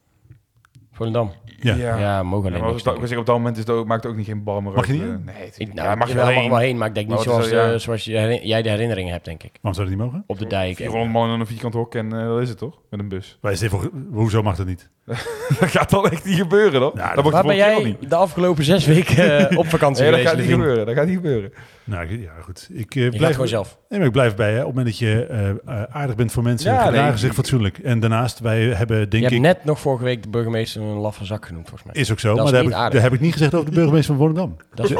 Volendam. 0.96 1.32
Ja. 1.60 1.74
Ja, 1.74 2.22
mogen 2.22 2.42
Ja, 2.44 2.48
alleen 2.48 2.60
maar 2.60 2.70
niks, 2.70 2.82
dat, 2.82 2.92
denk 2.92 3.04
ik. 3.04 3.10
zeg, 3.10 3.18
op 3.18 3.26
dat 3.26 3.36
moment 3.36 3.56
is 3.56 3.62
het 3.62 3.70
ook, 3.72 3.86
maakt 3.86 4.02
het 4.02 4.12
ook 4.12 4.18
niet 4.18 4.26
geen 4.26 4.44
bal 4.44 4.60
meer 4.60 4.72
Mag 4.72 4.86
je 4.86 4.92
niet 4.92 5.02
eh? 5.02 5.08
Nee, 5.08 5.50
Ik, 5.56 5.74
nou, 5.74 5.88
ja, 5.88 5.94
mag 5.94 6.08
je 6.08 6.14
wel 6.14 6.24
mag 6.24 6.34
heen. 6.34 6.48
wel 6.50 6.58
heen, 6.58 6.76
maar 6.76 6.88
ik 6.88 6.94
denk 6.94 7.06
niet 7.06 7.14
Maar 7.16 7.24
zoals, 7.24 7.44
is 7.44 7.50
ja? 7.50 7.72
eh, 7.72 7.78
zoals 7.78 8.04
je 8.04 8.40
jij 8.42 8.62
de 8.62 8.68
herinnering 8.68 9.08
hebt, 9.10 9.24
denk 9.24 9.42
ik. 9.42 9.50
Waarom 9.62 9.74
zou 9.74 9.88
dat 9.88 9.96
niet 9.96 10.06
mogen? 10.06 10.24
Op 10.26 10.38
de 10.38 10.46
dijk. 10.46 10.76
400 10.76 11.12
man 11.12 11.32
in 11.34 11.40
een 11.40 11.46
vierkant 11.46 11.74
hok 11.74 11.94
en 11.94 12.12
eh, 12.20 12.26
dat 12.26 12.40
is 12.40 12.48
het 12.48 12.58
toch? 12.58 12.78
Met 12.90 13.00
een 13.00 13.08
bus. 13.08 13.38
Wij 13.40 13.56
zeggen, 13.56 13.80
voor- 13.80 13.90
hoezo 14.12 14.42
mag 14.42 14.56
dat 14.56 14.66
niet? 14.66 14.90
dat 15.60 15.68
gaat 15.70 15.90
dan 15.90 16.08
echt 16.08 16.24
niet 16.24 16.36
gebeuren, 16.36 16.80
hoor. 16.80 16.92
Ja, 16.94 17.14
dat 17.14 17.24
mag 17.24 17.32
Waar 17.32 17.42
de 17.42 17.48
ben 17.48 17.56
jij 17.56 17.82
niet. 17.84 18.10
de 18.10 18.16
afgelopen 18.16 18.64
zes 18.64 18.86
weken 18.86 19.48
eh, 19.50 19.58
op 19.58 19.66
vakantie 19.66 20.02
Nee, 20.02 20.10
dat 20.12 20.20
geweest? 20.20 20.36
gaat 20.40 20.46
niet 20.48 20.56
gebeuren. 20.58 20.86
Dat 20.86 20.94
gaat 20.94 21.06
niet 21.06 21.14
gebeuren. 21.16 21.52
Nou, 21.86 22.20
ja, 22.20 22.32
goed. 22.40 22.68
Ik 22.72 22.94
eh, 22.94 23.08
blijf 23.08 23.32
gewoon 23.32 23.48
zelf. 23.48 23.78
Nee, 23.88 23.98
maar 23.98 24.08
ik 24.08 24.14
blijf 24.14 24.34
bij. 24.34 24.52
Hè. 24.52 24.60
Op 24.60 24.66
het 24.66 24.74
moment 24.74 24.86
dat 24.86 24.98
je 24.98 25.26
eh, 25.26 25.82
aardig 25.82 26.16
bent 26.16 26.32
voor 26.32 26.42
mensen, 26.42 26.72
Ja, 26.72 26.84
gedragen 26.84 27.08
nee, 27.08 27.18
zich 27.18 27.34
fatsoenlijk. 27.34 27.78
En 27.78 28.00
daarnaast, 28.00 28.38
wij 28.38 28.62
hebben 28.62 29.08
denk 29.08 29.28
Je 29.28 29.34
ik... 29.34 29.40
net 29.40 29.64
nog 29.64 29.80
vorige 29.80 30.04
week 30.04 30.22
de 30.22 30.28
burgemeester 30.28 30.82
een 30.82 30.88
laffe 30.88 31.24
zak 31.24 31.46
genoemd, 31.46 31.68
volgens 31.68 31.92
mij. 31.92 32.02
Is 32.02 32.10
ook 32.10 32.20
zo, 32.20 32.28
Dat 32.34 32.52
maar 32.52 32.62
niet 32.62 32.74
heb, 32.74 32.94
ik, 32.94 33.00
heb 33.00 33.20
niet 33.20 33.32
gezegd 33.32 33.54
over 33.54 33.70
de 33.70 33.76
burgemeester 33.76 34.16
van 34.16 34.16
Volendam. 34.16 34.56
Dat 34.74 34.90
is, 34.90 34.96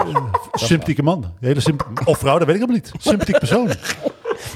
Sympathieke 0.52 1.02
man. 1.02 1.24
Een 1.24 1.30
Hele 1.40 1.60
symp 1.60 1.88
of 2.04 2.18
vrouw, 2.18 2.38
dat 2.38 2.46
weet 2.46 2.56
ik 2.56 2.60
helemaal 2.60 2.82
niet. 2.92 2.92
Sympathiek 3.02 3.38
persoon. 3.38 3.68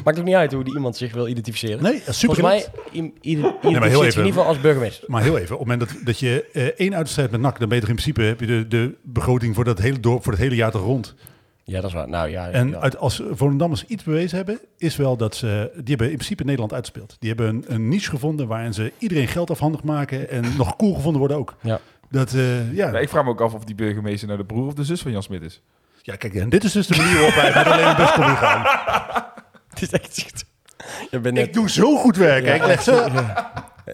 maakt 0.04 0.18
ook 0.18 0.24
niet 0.24 0.34
uit 0.34 0.52
hoe 0.52 0.64
die 0.64 0.74
iemand 0.74 0.96
zich 0.96 1.12
wil 1.12 1.28
identificeren. 1.28 1.82
Nee, 1.82 2.02
super 2.08 2.34
volgens 2.34 2.40
mij 2.40 2.66
identificeert 2.92 3.62
heel 3.62 4.00
in 4.00 4.06
even. 4.06 4.06
ieder 4.06 4.24
geval 4.24 4.44
als 4.44 4.60
burgemeester. 4.60 5.10
Maar 5.10 5.22
heel 5.22 5.38
even, 5.38 5.58
op 5.58 5.68
het 5.68 5.68
moment 5.68 5.90
dat, 5.90 6.04
dat 6.04 6.18
je 6.18 6.44
eh, 6.52 6.64
één 6.64 6.94
uitstrijd 6.94 7.30
met 7.30 7.40
NAC, 7.40 7.58
dan 7.58 7.68
ben 7.68 7.80
je 7.80 7.86
in 7.86 7.94
principe 7.94 8.22
heb 8.22 8.40
je 8.40 8.46
de, 8.46 8.68
de 8.68 8.94
begroting 9.02 9.54
voor 9.54 9.64
dat 9.64 9.78
hele 9.78 10.00
dorp 10.00 10.22
voor 10.22 10.32
het 10.32 10.40
hele 10.40 10.54
jaar 10.54 10.70
toch 10.70 10.82
rond. 10.82 11.14
Ja, 11.70 11.80
dat 11.80 11.90
is 11.90 11.92
waar. 11.96 12.08
Nou 12.08 12.28
ja, 12.28 12.48
En 12.48 12.68
ja. 12.68 12.78
uit, 12.78 12.96
als 12.98 13.22
Volendammers 13.30 13.84
iets 13.86 14.02
bewezen 14.04 14.36
hebben, 14.36 14.58
is 14.78 14.96
wel 14.96 15.16
dat 15.16 15.34
ze, 15.36 15.70
die 15.74 15.84
hebben 15.88 16.06
in 16.10 16.14
principe 16.14 16.44
Nederland 16.44 16.72
uitgespeeld. 16.72 17.16
Die 17.18 17.28
hebben 17.28 17.48
een, 17.48 17.64
een 17.66 17.88
niche 17.88 18.10
gevonden 18.10 18.46
waarin 18.46 18.74
ze 18.74 18.92
iedereen 18.98 19.28
geld 19.28 19.50
afhandig 19.50 19.82
maken 19.82 20.30
en 20.30 20.44
nog 20.56 20.76
cool 20.76 20.94
gevonden 20.94 21.18
worden 21.18 21.36
ook. 21.36 21.56
Ja. 21.62 21.80
Dat, 22.10 22.32
eh, 22.32 22.72
ja. 22.74 22.98
Ik 22.98 23.08
vraag 23.08 23.24
me 23.24 23.30
ook 23.30 23.40
af 23.40 23.54
of 23.54 23.64
die 23.64 23.74
burgemeester 23.74 24.26
nou 24.28 24.40
de 24.40 24.46
broer 24.46 24.66
of 24.66 24.74
de 24.74 24.84
zus 24.84 25.00
van 25.02 25.12
Jan 25.12 25.22
Smit 25.22 25.42
is. 25.42 25.60
ja, 26.02 26.16
kijk, 26.16 26.34
en 26.34 26.48
dit 26.48 26.64
is 26.64 26.72
dus 26.72 26.86
de 26.86 26.96
manier 26.96 27.14
waarop 27.14 27.34
wij 27.34 27.52
met 27.54 27.66
alleen 27.66 27.86
een 27.88 27.96
bus 27.96 28.12
kunnen 28.12 28.36
gaan. 28.44 28.62
Het 29.70 29.82
is 29.82 29.90
echt... 29.90 30.24
echt- 30.26 30.44
Je 31.10 31.18
bent 31.20 31.34
net... 31.34 31.46
Ik 31.46 31.52
doe 31.52 31.70
zo 31.70 31.96
goed 31.96 32.16
werk. 32.16 32.44
hè. 32.46 32.54
Ik 32.54 32.66
leg 32.66 32.82
zo, 32.82 33.08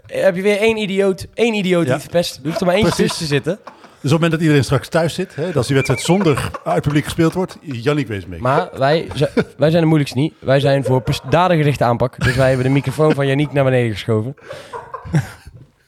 Heb 0.07 0.37
je 0.37 0.43
weer 0.43 0.59
één 0.59 0.77
idioot, 0.77 1.27
één 1.35 1.55
idioot 1.55 1.83
die 1.85 1.93
het 1.93 2.03
verpest? 2.03 2.37
Er 2.37 2.43
hoeft 2.45 2.61
er 2.61 2.67
maar 2.67 2.75
eentje 2.75 2.91
Precies. 2.95 3.09
tussen 3.19 3.27
te 3.29 3.35
zitten. 3.35 3.59
Dus 4.07 4.15
op 4.15 4.21
het 4.23 4.31
moment 4.31 4.31
dat 4.33 4.41
iedereen 4.41 4.65
straks 4.65 4.89
thuis 4.89 5.15
zit, 5.15 5.35
hè, 5.35 5.47
dat 5.47 5.57
als 5.57 5.67
die 5.67 5.75
wedstrijd 5.75 6.01
zonder 6.03 6.51
uit 6.65 6.83
publiek 6.83 7.05
gespeeld 7.05 7.33
wordt, 7.33 7.59
Jannik 7.61 8.07
wees 8.07 8.27
mee. 8.27 8.41
Maar 8.41 8.69
wij, 8.79 9.07
wij 9.57 9.71
zijn 9.71 9.81
de 9.83 9.89
moeilijkste 9.89 10.19
niet. 10.19 10.35
Wij 10.39 10.61
zijn 10.61 10.85
voor 10.85 11.03
dadengerichte 11.31 11.85
aanpak. 11.85 12.25
Dus 12.25 12.37
wij 12.37 12.49
hebben 12.49 12.67
de 12.67 12.73
microfoon 12.73 13.15
van 13.15 13.27
Janiek 13.27 13.53
naar 13.53 13.65
beneden 13.65 13.93
geschoven. 13.93 14.35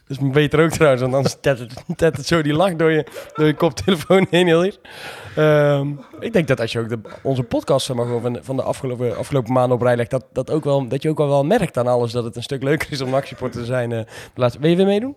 Dat 0.07 0.19
is 0.21 0.31
beter 0.31 0.61
ook 0.65 0.71
trouwens, 0.71 1.03
want 1.03 1.15
anders 1.15 1.37
tet 1.41 1.59
het, 1.59 1.75
tet 1.97 2.17
het 2.17 2.27
zo 2.27 2.43
die 2.43 2.53
lach 2.53 2.77
door 2.77 2.91
je, 2.93 3.07
door 3.35 3.47
je 3.47 3.55
koptelefoon 3.55 4.27
heen 4.31 4.47
heel 4.47 4.63
hier. 4.63 4.77
Ehm, 5.37 5.89
ik 6.21 6.33
denk 6.33 6.49
dat 6.49 6.61
als 6.61 6.73
je 6.73 6.79
ook 6.79 6.89
de, 6.89 6.99
onze 7.23 7.43
podcast 7.43 7.87
zeg 7.87 7.97
maar, 7.97 8.05
gewoon 8.07 8.21
van, 8.23 8.33
de- 8.33 8.41
van 8.43 8.57
de 8.57 8.63
afgelopen, 8.63 9.17
afgelopen 9.17 9.53
maanden 9.53 9.77
op 9.77 9.83
rij 9.83 9.97
legt, 9.97 10.11
dat, 10.11 10.25
dat, 10.33 10.51
ook 10.51 10.65
wel, 10.65 10.89
dat 10.89 11.03
je 11.03 11.09
ook 11.09 11.19
wel, 11.19 11.29
wel 11.29 11.45
merkt 11.45 11.77
aan 11.79 11.87
alles 11.87 12.13
dat 12.13 12.25
het 12.25 12.37
een 12.37 12.43
stuk 12.43 12.63
leuker 12.63 12.93
is 12.93 13.01
om 13.01 13.15
actieporter 13.15 13.61
te 13.61 13.67
zijn. 13.67 13.93
eh, 13.93 13.99
de 14.35 14.41
laatste. 14.41 14.61
Wil 14.61 14.71
je 14.71 14.77
weer 14.77 14.87
meedoen? 14.87 15.15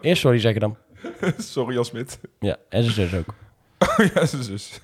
Eerst 0.00 0.20
sorry 0.20 0.38
zeggen 0.38 0.60
dan. 0.60 0.76
Sorry, 1.38 1.74
Jan 1.74 1.84
Smit. 1.84 2.18
Ja, 2.40 2.56
en 2.68 2.82
zijn 2.82 3.08
zus 3.08 3.18
ook. 3.18 3.34
ja, 4.14 4.26
zijn 4.26 4.42
zus. 4.42 4.80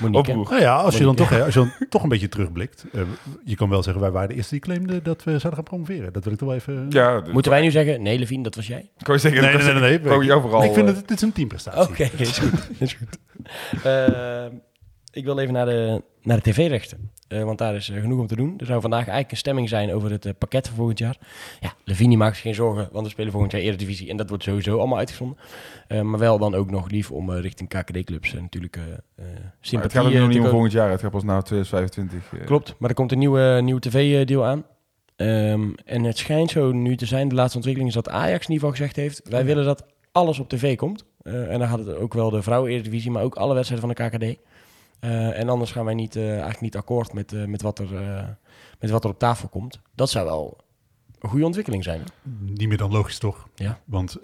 Monique. 0.00 0.34
Nou 0.34 0.60
ja, 0.60 0.76
als 0.76 0.98
je, 0.98 1.04
dan 1.04 1.14
toch, 1.14 1.28
hè, 1.28 1.44
als 1.44 1.54
je 1.54 1.60
dan 1.60 1.72
toch 1.88 2.02
een 2.02 2.08
beetje 2.08 2.28
terugblikt. 2.28 2.84
eh, 2.92 3.02
je 3.44 3.56
kan 3.56 3.68
wel 3.68 3.82
zeggen, 3.82 4.02
wij 4.02 4.10
waren 4.10 4.28
de 4.28 4.34
eerste 4.34 4.50
die 4.50 4.60
claimden 4.60 5.02
dat 5.02 5.24
we 5.24 5.30
zouden 5.30 5.54
gaan 5.54 5.62
promoveren. 5.62 6.12
Dat 6.12 6.24
wil 6.24 6.32
ik 6.32 6.38
toch 6.38 6.48
wel 6.48 6.56
even... 6.56 6.86
Ja, 6.88 7.22
Moeten 7.32 7.52
wij 7.52 7.60
nu 7.60 7.70
zeggen, 7.70 8.02
nee 8.02 8.18
Levine, 8.18 8.42
dat 8.42 8.54
was 8.54 8.66
jij? 8.66 8.90
Ik 8.98 9.06
wou 9.06 9.18
zeggen, 9.18 9.42
Nee, 9.42 9.52
dat 9.52 9.62
nee, 9.62 9.72
nee, 9.72 9.80
nee. 9.80 10.28
Nee, 10.28 10.68
ik 10.68 10.74
vind 10.74 10.88
eh, 10.88 10.94
het, 10.94 11.08
dit 11.08 11.16
is 11.16 11.22
een 11.22 11.32
teamprestatie. 11.32 11.90
Oké, 11.90 12.10
is 12.16 12.38
goed. 12.38 12.68
Is 12.78 12.94
goed. 12.94 13.18
Eh, 13.84 14.46
ik 15.12 15.24
wil 15.24 15.38
even 15.38 15.52
naar 15.52 15.66
de, 15.66 16.02
naar 16.22 16.36
de 16.36 16.50
tv-rechten. 16.50 17.10
Eh, 17.32 17.44
want 17.44 17.58
daar 17.58 17.74
is 17.74 17.88
eh, 17.88 18.00
genoeg 18.00 18.20
om 18.20 18.26
te 18.26 18.36
doen. 18.36 18.54
Er 18.58 18.66
zou 18.66 18.80
vandaag 18.80 19.00
eigenlijk 19.00 19.30
een 19.30 19.36
stemming 19.36 19.68
zijn 19.68 19.92
over 19.92 20.10
het 20.10 20.26
eh, 20.26 20.32
pakket 20.38 20.66
voor 20.68 20.76
volgend 20.76 20.98
jaar. 20.98 21.16
Ja, 21.60 21.72
Levini 21.84 22.16
maakt 22.16 22.34
zich 22.34 22.44
geen 22.44 22.54
zorgen, 22.54 22.88
want 22.92 23.04
we 23.04 23.12
spelen 23.12 23.32
volgend 23.32 23.52
jaar 23.52 23.60
Eredivisie. 23.60 24.08
En 24.08 24.16
dat 24.16 24.28
wordt 24.28 24.44
sowieso 24.44 24.78
allemaal 24.78 24.98
uitgezonden. 24.98 25.36
Maar 25.88 26.18
wel 26.18 26.38
dan 26.38 26.54
ook 26.54 26.70
nog 26.70 26.90
lief 26.90 27.10
om 27.10 27.30
richting 27.30 27.68
KKD-clubs 27.68 28.32
natuurlijk 28.32 28.76
eh 28.76 28.82
maar 29.16 29.52
sympathie 29.60 29.72
het 29.72 29.92
gaat 29.92 30.04
ook 30.04 30.12
nog 30.12 30.28
niet 30.28 30.44
om 30.44 30.48
volgend 30.48 30.72
jaar. 30.72 30.90
Het 30.90 31.00
gaat 31.00 31.10
pas 31.10 31.22
na 31.22 31.42
2025. 31.42 32.32
eh. 32.32 32.46
Klopt, 32.46 32.74
maar 32.78 32.88
er 32.88 32.96
komt 32.96 33.12
een 33.12 33.18
nieuwe, 33.18 33.60
nieuwe 33.62 33.80
tv-deal 33.80 34.44
aan. 34.44 34.64
Ehm, 35.16 35.70
en 35.84 36.04
het 36.04 36.18
schijnt 36.18 36.50
zo 36.50 36.72
nu 36.72 36.96
te 36.96 37.06
zijn, 37.06 37.28
de 37.28 37.34
laatste 37.34 37.56
ontwikkeling 37.56 37.94
is 37.94 38.02
dat 38.02 38.12
Ajax 38.12 38.46
in 38.46 38.52
ieder 38.52 38.54
geval 38.54 38.70
gezegd 38.70 38.96
heeft... 38.96 39.28
wij 39.28 39.44
willen 39.44 39.64
dat 39.64 39.86
alles 40.12 40.38
op 40.38 40.48
tv 40.48 40.76
komt. 40.76 41.04
En 41.22 41.58
dan 41.58 41.68
gaat 41.68 41.78
het 41.78 41.96
ook 41.96 42.14
wel 42.14 42.30
de 42.30 42.42
vrouwen-eredivisie, 42.42 43.10
maar 43.10 43.22
ook 43.22 43.34
alle 43.34 43.54
wedstrijden 43.54 43.94
van 43.94 44.08
de 44.10 44.18
KKD. 44.18 44.38
Eh, 45.02 45.38
en 45.38 45.48
anders 45.48 45.72
gaan 45.72 45.84
wij 45.84 45.94
niet, 45.94 46.16
eh, 46.16 46.30
eigenlijk 46.30 46.60
niet 46.60 46.76
akkoord 46.76 47.12
met, 47.12 47.32
eh, 47.32 47.44
met, 47.44 47.62
wat 47.62 47.78
er, 47.78 47.88
met 48.80 48.90
wat 48.90 49.04
er 49.04 49.10
op 49.10 49.18
tafel 49.18 49.48
komt. 49.48 49.80
Dat 49.94 50.10
zou 50.10 50.26
wel 50.26 50.58
een 51.18 51.28
goede 51.28 51.44
ontwikkeling 51.44 51.84
zijn. 51.84 52.00
hè? 52.00 52.30
Niet 52.38 52.68
meer 52.68 52.76
dan 52.76 52.90
logisch, 52.90 53.18
toch? 53.18 53.48
Ja. 53.54 53.80
Want 53.84 54.18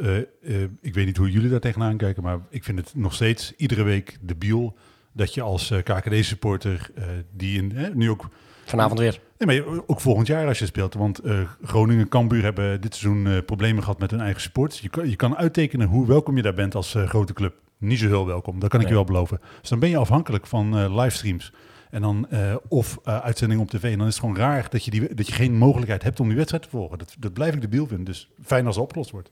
ik 0.80 0.94
weet 0.94 1.06
niet 1.06 1.16
hoe 1.16 1.30
jullie 1.30 1.50
daar 1.50 1.60
tegenaan 1.60 1.96
kijken, 1.96 2.22
maar 2.22 2.38
ik 2.50 2.64
vind 2.64 2.78
het 2.78 2.94
nog 2.94 3.14
steeds 3.14 3.52
iedere 3.56 3.82
week 3.82 4.18
debiel 4.20 4.76
dat 5.12 5.34
je 5.34 5.42
als 5.42 5.72
KKD-supporter, 5.84 6.90
die 7.32 7.58
in, 7.58 7.92
nu 7.94 8.10
ook, 8.10 8.28
Vanavond 8.64 8.98
weer. 8.98 9.20
nee, 9.38 9.62
maar 9.62 9.82
ook 9.86 10.00
volgend 10.00 10.26
jaar 10.26 10.46
als 10.46 10.58
je 10.58 10.66
speelt, 10.66 10.94
want 10.94 11.20
Groningen 11.62 12.02
en 12.02 12.08
Cambuur 12.08 12.42
hebben 12.42 12.80
dit 12.80 12.94
seizoen 12.94 13.44
problemen 13.44 13.82
gehad 13.82 13.98
met 13.98 14.10
hun 14.10 14.20
eigen 14.20 14.40
sport. 14.40 14.78
Je 14.78 14.88
kan, 14.88 15.10
je 15.10 15.16
kan 15.16 15.36
uittekenen 15.36 15.88
hoe 15.88 16.06
welkom 16.06 16.36
je 16.36 16.42
daar 16.42 16.54
bent 16.54 16.74
als 16.74 16.94
grote 17.06 17.32
club. 17.32 17.54
Niet 17.78 17.98
zo 17.98 18.06
heel 18.06 18.26
welkom, 18.26 18.58
dat 18.58 18.70
kan 18.70 18.80
ik 18.80 18.86
Nee. 18.86 18.94
je 18.96 19.04
wel 19.04 19.12
beloven. 19.12 19.40
Dus 19.60 19.70
dan 19.70 19.78
ben 19.78 19.88
je 19.88 19.96
afhankelijk 19.96 20.46
van 20.46 20.78
eh, 20.78 20.96
livestreams. 20.96 21.52
En 21.90 22.02
dan, 22.02 22.26
eh, 22.30 22.54
of 22.68 22.98
eh 23.04 23.18
uitzendingen 23.20 23.62
op 23.62 23.70
tv. 23.70 23.82
En 23.92 23.98
dan 23.98 24.06
is 24.06 24.12
het 24.14 24.22
gewoon 24.22 24.36
raar 24.36 24.66
dat 24.70 24.84
je, 24.84 24.90
die, 24.90 25.14
dat 25.14 25.26
je 25.26 25.32
geen 25.32 25.54
mogelijkheid 25.56 26.02
hebt 26.02 26.20
om 26.20 26.26
die 26.26 26.36
wedstrijd 26.36 26.62
te 26.62 26.68
volgen. 26.70 26.98
Dat, 26.98 27.16
dat 27.18 27.32
blijf 27.32 27.54
ik 27.54 27.60
debiel 27.60 27.86
vinden. 27.86 28.04
Dus 28.06 28.28
fijn 28.44 28.66
als 28.66 28.74
het 28.74 28.84
opgelost 28.84 29.10
wordt. 29.10 29.30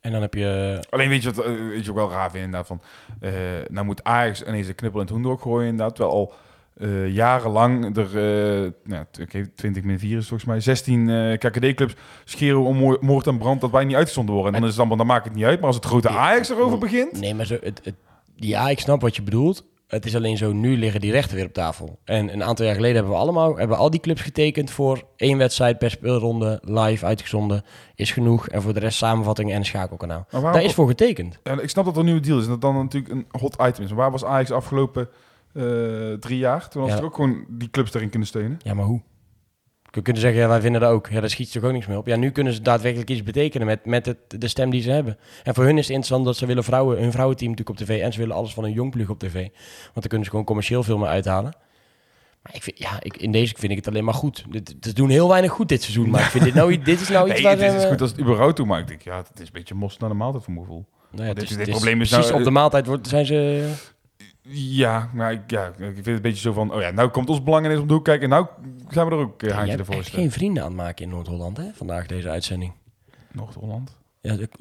En 0.00 0.12
dan 0.12 0.20
heb 0.20 0.34
je... 0.34 0.80
Alleen 0.90 1.08
weet 1.08 1.22
je 1.22 1.32
wat, 1.32 1.46
weet 1.46 1.84
je 1.84 1.90
ook 1.90 1.96
wel 1.96 2.10
raar 2.10 2.30
vind 2.30 2.44
inderdaad 2.44 2.66
van... 2.66 2.80
eh, 3.20 3.32
nou 3.68 3.86
moet 3.86 4.04
Ajax 4.04 4.42
ineens 4.42 4.66
de 4.66 4.74
knippel 4.74 5.00
in 5.00 5.06
het 5.06 5.14
hoendok 5.14 5.42
gooien 5.42 5.68
inderdaad. 5.68 5.94
Terwijl 5.96 6.16
al 6.16 6.32
eh, 6.74 7.08
jarenlang 7.14 7.96
er, 7.96 8.06
eh 8.06 8.70
nou, 8.84 9.04
oké, 9.20 9.46
20 9.54 9.82
min 9.82 9.98
4 9.98 10.18
is 10.18 10.28
volgens 10.28 10.48
mij, 10.48 10.60
16 10.60 11.08
eh, 11.10 11.38
KKD-clubs 11.38 11.94
scheren 12.24 12.60
om 12.60 12.76
moor- 12.76 12.98
moord 13.00 13.26
en 13.26 13.38
brand 13.38 13.60
dat 13.60 13.70
wij 13.70 13.84
niet 13.84 13.96
uitgezonden 13.96 14.34
worden. 14.34 14.54
En 14.54 14.60
dan 14.60 14.68
is 14.68 14.74
het 14.76 14.86
allemaal, 14.86 15.06
dan 15.06 15.14
maakt 15.14 15.24
het 15.24 15.34
niet 15.34 15.44
uit. 15.44 15.58
Maar 15.58 15.66
als 15.66 15.76
het 15.76 15.84
grote 15.84 16.08
Ajax 16.08 16.48
erover 16.50 16.78
begint... 16.78 17.20
Nee, 17.20 17.34
maar 17.34 17.46
zo, 17.46 17.56
het, 17.60 17.80
het, 17.84 17.94
ja, 18.34 18.68
ik 18.68 18.80
snap 18.80 19.00
wat 19.00 19.16
je 19.16 19.22
bedoelt. 19.22 19.64
Het 19.86 20.06
is 20.06 20.16
alleen 20.16 20.36
zo, 20.36 20.52
nu 20.52 20.76
liggen 20.76 21.00
die 21.00 21.10
rechten 21.10 21.36
weer 21.36 21.46
op 21.46 21.52
tafel. 21.52 21.98
En 22.04 22.32
een 22.32 22.44
aantal 22.44 22.64
jaar 22.64 22.74
geleden 22.74 22.96
hebben 22.96 23.12
we 23.14 23.18
allemaal, 23.18 23.56
hebben 23.56 23.76
al 23.76 23.90
die 23.90 24.00
clubs 24.00 24.20
getekend 24.20 24.70
voor 24.70 25.02
één 25.16 25.38
wedstrijd 25.38 25.78
per 25.78 25.90
speelronde, 25.90 26.58
live 26.62 27.06
uitgezonden, 27.06 27.62
is 27.94 28.12
genoeg. 28.12 28.48
En 28.48 28.62
voor 28.62 28.74
de 28.74 28.80
rest 28.80 28.98
samenvatting 28.98 29.50
en 29.50 29.56
een 29.56 29.64
schakelkanaal. 29.64 30.26
Daar 30.30 30.62
is 30.62 30.74
voor 30.74 30.88
getekend. 30.88 31.38
Ja, 31.42 31.60
ik 31.60 31.68
snap 31.68 31.84
dat 31.84 31.94
er 31.94 31.98
een 32.00 32.06
nieuwe 32.06 32.20
deal 32.20 32.38
is 32.38 32.44
en 32.44 32.50
dat 32.50 32.60
dan 32.60 32.74
natuurlijk 32.74 33.14
een 33.14 33.26
hot 33.40 33.56
item 33.62 33.84
is. 33.84 33.88
Maar 33.88 33.98
waar 33.98 34.10
was 34.10 34.24
Ajax 34.24 34.50
afgelopen 34.50 35.08
eh, 35.54 36.12
drie 36.20 36.38
jaar? 36.38 36.68
Toen 36.68 36.86
Ja. 36.86 36.96
er 36.96 37.04
ook 37.04 37.14
gewoon 37.14 37.44
die 37.48 37.70
clubs 37.70 37.90
daarin 37.90 38.10
kunnen 38.10 38.28
steunen. 38.28 38.58
Ja, 38.62 38.74
maar 38.74 38.84
hoe? 38.84 39.00
We 39.90 40.02
kunnen 40.02 40.22
zeggen, 40.22 40.40
ja, 40.40 40.48
wij 40.48 40.60
vinden 40.60 40.80
dat 40.80 40.90
ook. 40.90 41.08
Ja, 41.10 41.20
daar 41.20 41.30
schiet 41.30 41.52
je 41.52 41.58
toch 41.58 41.68
ook 41.68 41.74
niks 41.74 41.86
meer 41.86 41.96
op. 41.96 42.06
Ja, 42.06 42.16
nu 42.16 42.30
kunnen 42.30 42.52
ze 42.52 42.62
daadwerkelijk 42.62 43.10
iets 43.10 43.22
betekenen 43.22 43.66
met, 43.66 43.84
met 43.84 44.06
het, 44.06 44.18
de 44.28 44.48
stem 44.48 44.70
die 44.70 44.82
ze 44.82 44.90
hebben. 44.90 45.18
En 45.42 45.54
voor 45.54 45.64
hun 45.64 45.72
is 45.78 45.86
het 45.86 45.88
interessant 45.96 46.24
dat 46.24 46.36
ze 46.36 46.46
willen 46.46 46.64
vrouwen, 46.64 46.98
hun 47.00 47.12
vrouwenteam 47.12 47.50
natuurlijk 47.50 47.80
op 47.80 47.86
tv. 47.86 48.00
En 48.02 48.12
ze 48.12 48.18
willen 48.18 48.36
alles 48.36 48.54
van 48.54 48.64
een 48.64 48.72
jongplug 48.72 49.08
op 49.10 49.18
tv. 49.18 49.32
Want 49.34 49.94
dan 49.94 50.02
kunnen 50.02 50.24
ze 50.24 50.30
gewoon 50.30 50.44
commercieel 50.44 50.82
veel 50.82 50.98
meer 50.98 51.08
uithalen. 51.08 51.56
Maar 52.42 52.54
ik 52.54 52.62
vind, 52.62 52.78
ja, 52.78 52.96
ik, 53.02 53.16
in 53.16 53.32
deze 53.32 53.54
vind 53.58 53.70
ik 53.72 53.78
het 53.78 53.88
alleen 53.88 54.04
maar 54.04 54.14
goed. 54.14 54.44
Dit- 54.50 54.74
Ze 54.80 54.92
doen 54.92 55.08
heel 55.08 55.28
weinig 55.28 55.50
goed 55.52 55.68
dit 55.68 55.82
seizoen. 55.82 56.10
Maar 56.10 56.20
ik 56.20 56.26
vind 56.30 56.44
dit 56.44 56.54
nou, 56.54 56.78
dit 56.78 57.00
is 57.00 57.08
nou 57.08 57.24
iets 57.30 57.34
Nee, 57.34 57.42
waar 57.42 57.64
het 57.66 57.74
is, 57.74 57.82
ze, 57.82 57.88
goed 57.88 58.00
als 58.00 58.10
het 58.10 58.20
überhaupt 58.20 58.56
toe, 58.56 58.66
maar 58.66 58.80
ik 58.80 58.86
denk, 58.88 59.02
ja, 59.02 59.16
het 59.16 59.40
is 59.40 59.46
een 59.46 59.52
beetje 59.52 59.74
mos 59.74 59.96
naar 59.98 60.08
de 60.08 60.14
maaltijd 60.14 60.44
voor 60.44 60.52
mijn 60.52 60.66
gevoel. 60.66 60.84
nou 61.10 61.26
ja, 61.28 61.34
dit- 61.34 61.42
is- 61.42 61.56
dit 61.56 61.66
is 61.68 61.74
probleem 61.74 62.00
is 62.00 62.08
precies 62.08 62.26
nou, 62.26 62.38
op 62.38 62.42
de 62.44 62.48
eh, 62.50 62.54
maaltijd 62.54 62.86
wordt, 62.86 63.08
zijn 63.08 63.26
ze... 63.26 63.70
Ja, 64.48 65.10
maar 65.14 65.32
ik, 65.32 65.40
ja, 65.50 65.66
ik 65.66 65.74
vind 65.76 65.96
het 65.96 66.06
een 66.06 66.20
beetje 66.22 66.40
zo 66.40 66.52
van, 66.52 66.72
oh 66.74 66.80
ja, 66.80 66.90
nou 66.90 67.08
komt 67.08 67.28
ons 67.28 67.42
belang 67.42 67.64
ineens 67.64 67.80
om 67.80 67.86
de 67.86 67.92
hoek 67.94 68.04
kijken 68.04 68.22
en 68.24 68.28
nou 68.28 68.46
gaan 68.88 69.06
we 69.08 69.12
er 69.14 69.18
ook 69.20 69.42
een 69.42 69.48
Ja, 69.48 69.54
haantje 69.54 69.76
hebt 69.76 69.88
ervoor 69.88 70.04
geen 70.04 70.30
vrienden 70.30 70.62
aan 70.62 70.68
het 70.68 70.78
maken 70.78 71.04
in 71.04 71.10
Noord-Holland, 71.10 71.56
hè? 71.56 71.64
Vandaag 71.74 72.06
deze 72.06 72.30
uitzending. 72.30 72.72
Noord-Holland. 73.32 73.96
Ja, 74.20 74.32
ik- 74.32 74.54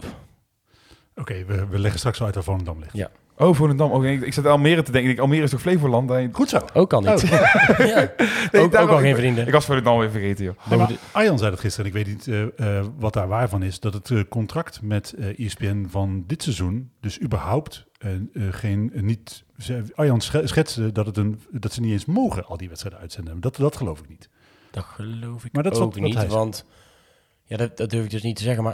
Oké, 1.16 1.46
we, 1.46 1.68
we 1.68 1.80
leggen 1.80 2.00
straks 2.00 2.18
wel 2.18 2.28
uit 2.28 2.36
waar 2.36 2.44
Volendam 2.46 2.80
ligt. 2.80 2.94
Ja. 2.94 3.10
Oh, 3.38 3.56
Volendam. 3.56 3.92
Oh, 3.92 4.06
ik, 4.06 4.22
ik 4.22 4.34
zat 4.34 4.46
Almere 4.46 4.84
te 4.84 4.92
denken. 4.92 5.00
Ik 5.10 5.16
denk, 5.16 5.20
Almere 5.20 5.44
is 5.44 5.50
toch 5.50 5.62
Flevoland? 5.62 6.10
Nee, 6.10 6.30
Goed 6.32 6.50
zo. 6.50 6.60
ook 6.74 6.94
al 6.94 7.02
niet. 7.02 7.10
Oh. 7.24 7.30
ja. 7.78 8.12
Nee, 8.52 8.62
ook, 8.62 8.76
ook 8.76 8.90
al 8.90 8.98
geen 8.98 9.16
vrienden. 9.16 9.48
Ik 9.48 9.54
was 9.54 9.66
Volendam 9.66 9.98
weer 9.98 10.12
vergeten, 10.12 10.46
joh. 10.46 10.56
Nee, 10.70 10.78
maar 10.80 10.92
Arjan 11.12 11.38
zei 11.38 11.50
dat 11.52 11.60
gisteren, 11.60 11.92
en 11.92 11.98
ik 11.98 12.06
weet 12.06 12.16
niet 12.16 12.28
eh, 12.58 12.78
eh, 12.78 12.86
wat 13.00 13.14
daar 13.14 13.28
waar 13.28 13.50
van 13.50 13.64
is, 13.64 13.80
dat 13.80 13.94
het 13.94 14.10
eh, 14.12 14.20
contract 14.30 14.82
met 14.82 15.14
eh 15.14 15.46
ESPN 15.46 15.86
van 15.90 16.24
dit 16.28 16.44
seizoen 16.44 16.92
dus 17.02 17.22
überhaupt 17.22 17.86
eh, 18.04 18.14
eh, 18.48 18.54
geen, 18.54 18.92
eh, 18.94 19.02
niet... 19.02 19.44
ze- 19.58 19.84
Arjan 19.96 20.22
sche- 20.22 20.48
schetste 20.48 20.92
dat, 20.92 21.06
het 21.06 21.18
een, 21.18 21.42
dat 21.52 21.74
ze 21.74 21.82
niet 21.82 21.92
eens 21.92 22.06
mogen 22.06 22.46
al 22.46 22.58
die 22.58 22.68
wedstrijden 22.68 23.00
uitzenden. 23.02 23.40
Dat, 23.42 23.56
dat 23.56 23.76
geloof 23.78 24.00
ik 24.00 24.10
niet. 24.10 24.30
Dat 24.72 24.84
geloof 24.84 25.46
ik 25.46 25.54
Maar 25.54 25.64
dat 25.64 25.80
ook 25.80 25.94
wat- 25.94 26.04
niet, 26.04 26.28
want 26.28 26.66
ja, 27.46 27.58
dat, 27.58 27.78
dat 27.78 27.90
durf 27.90 28.04
ik 28.04 28.10
dus 28.12 28.22
niet 28.24 28.36
te 28.36 28.44
zeggen. 28.44 28.64
Maar 28.64 28.74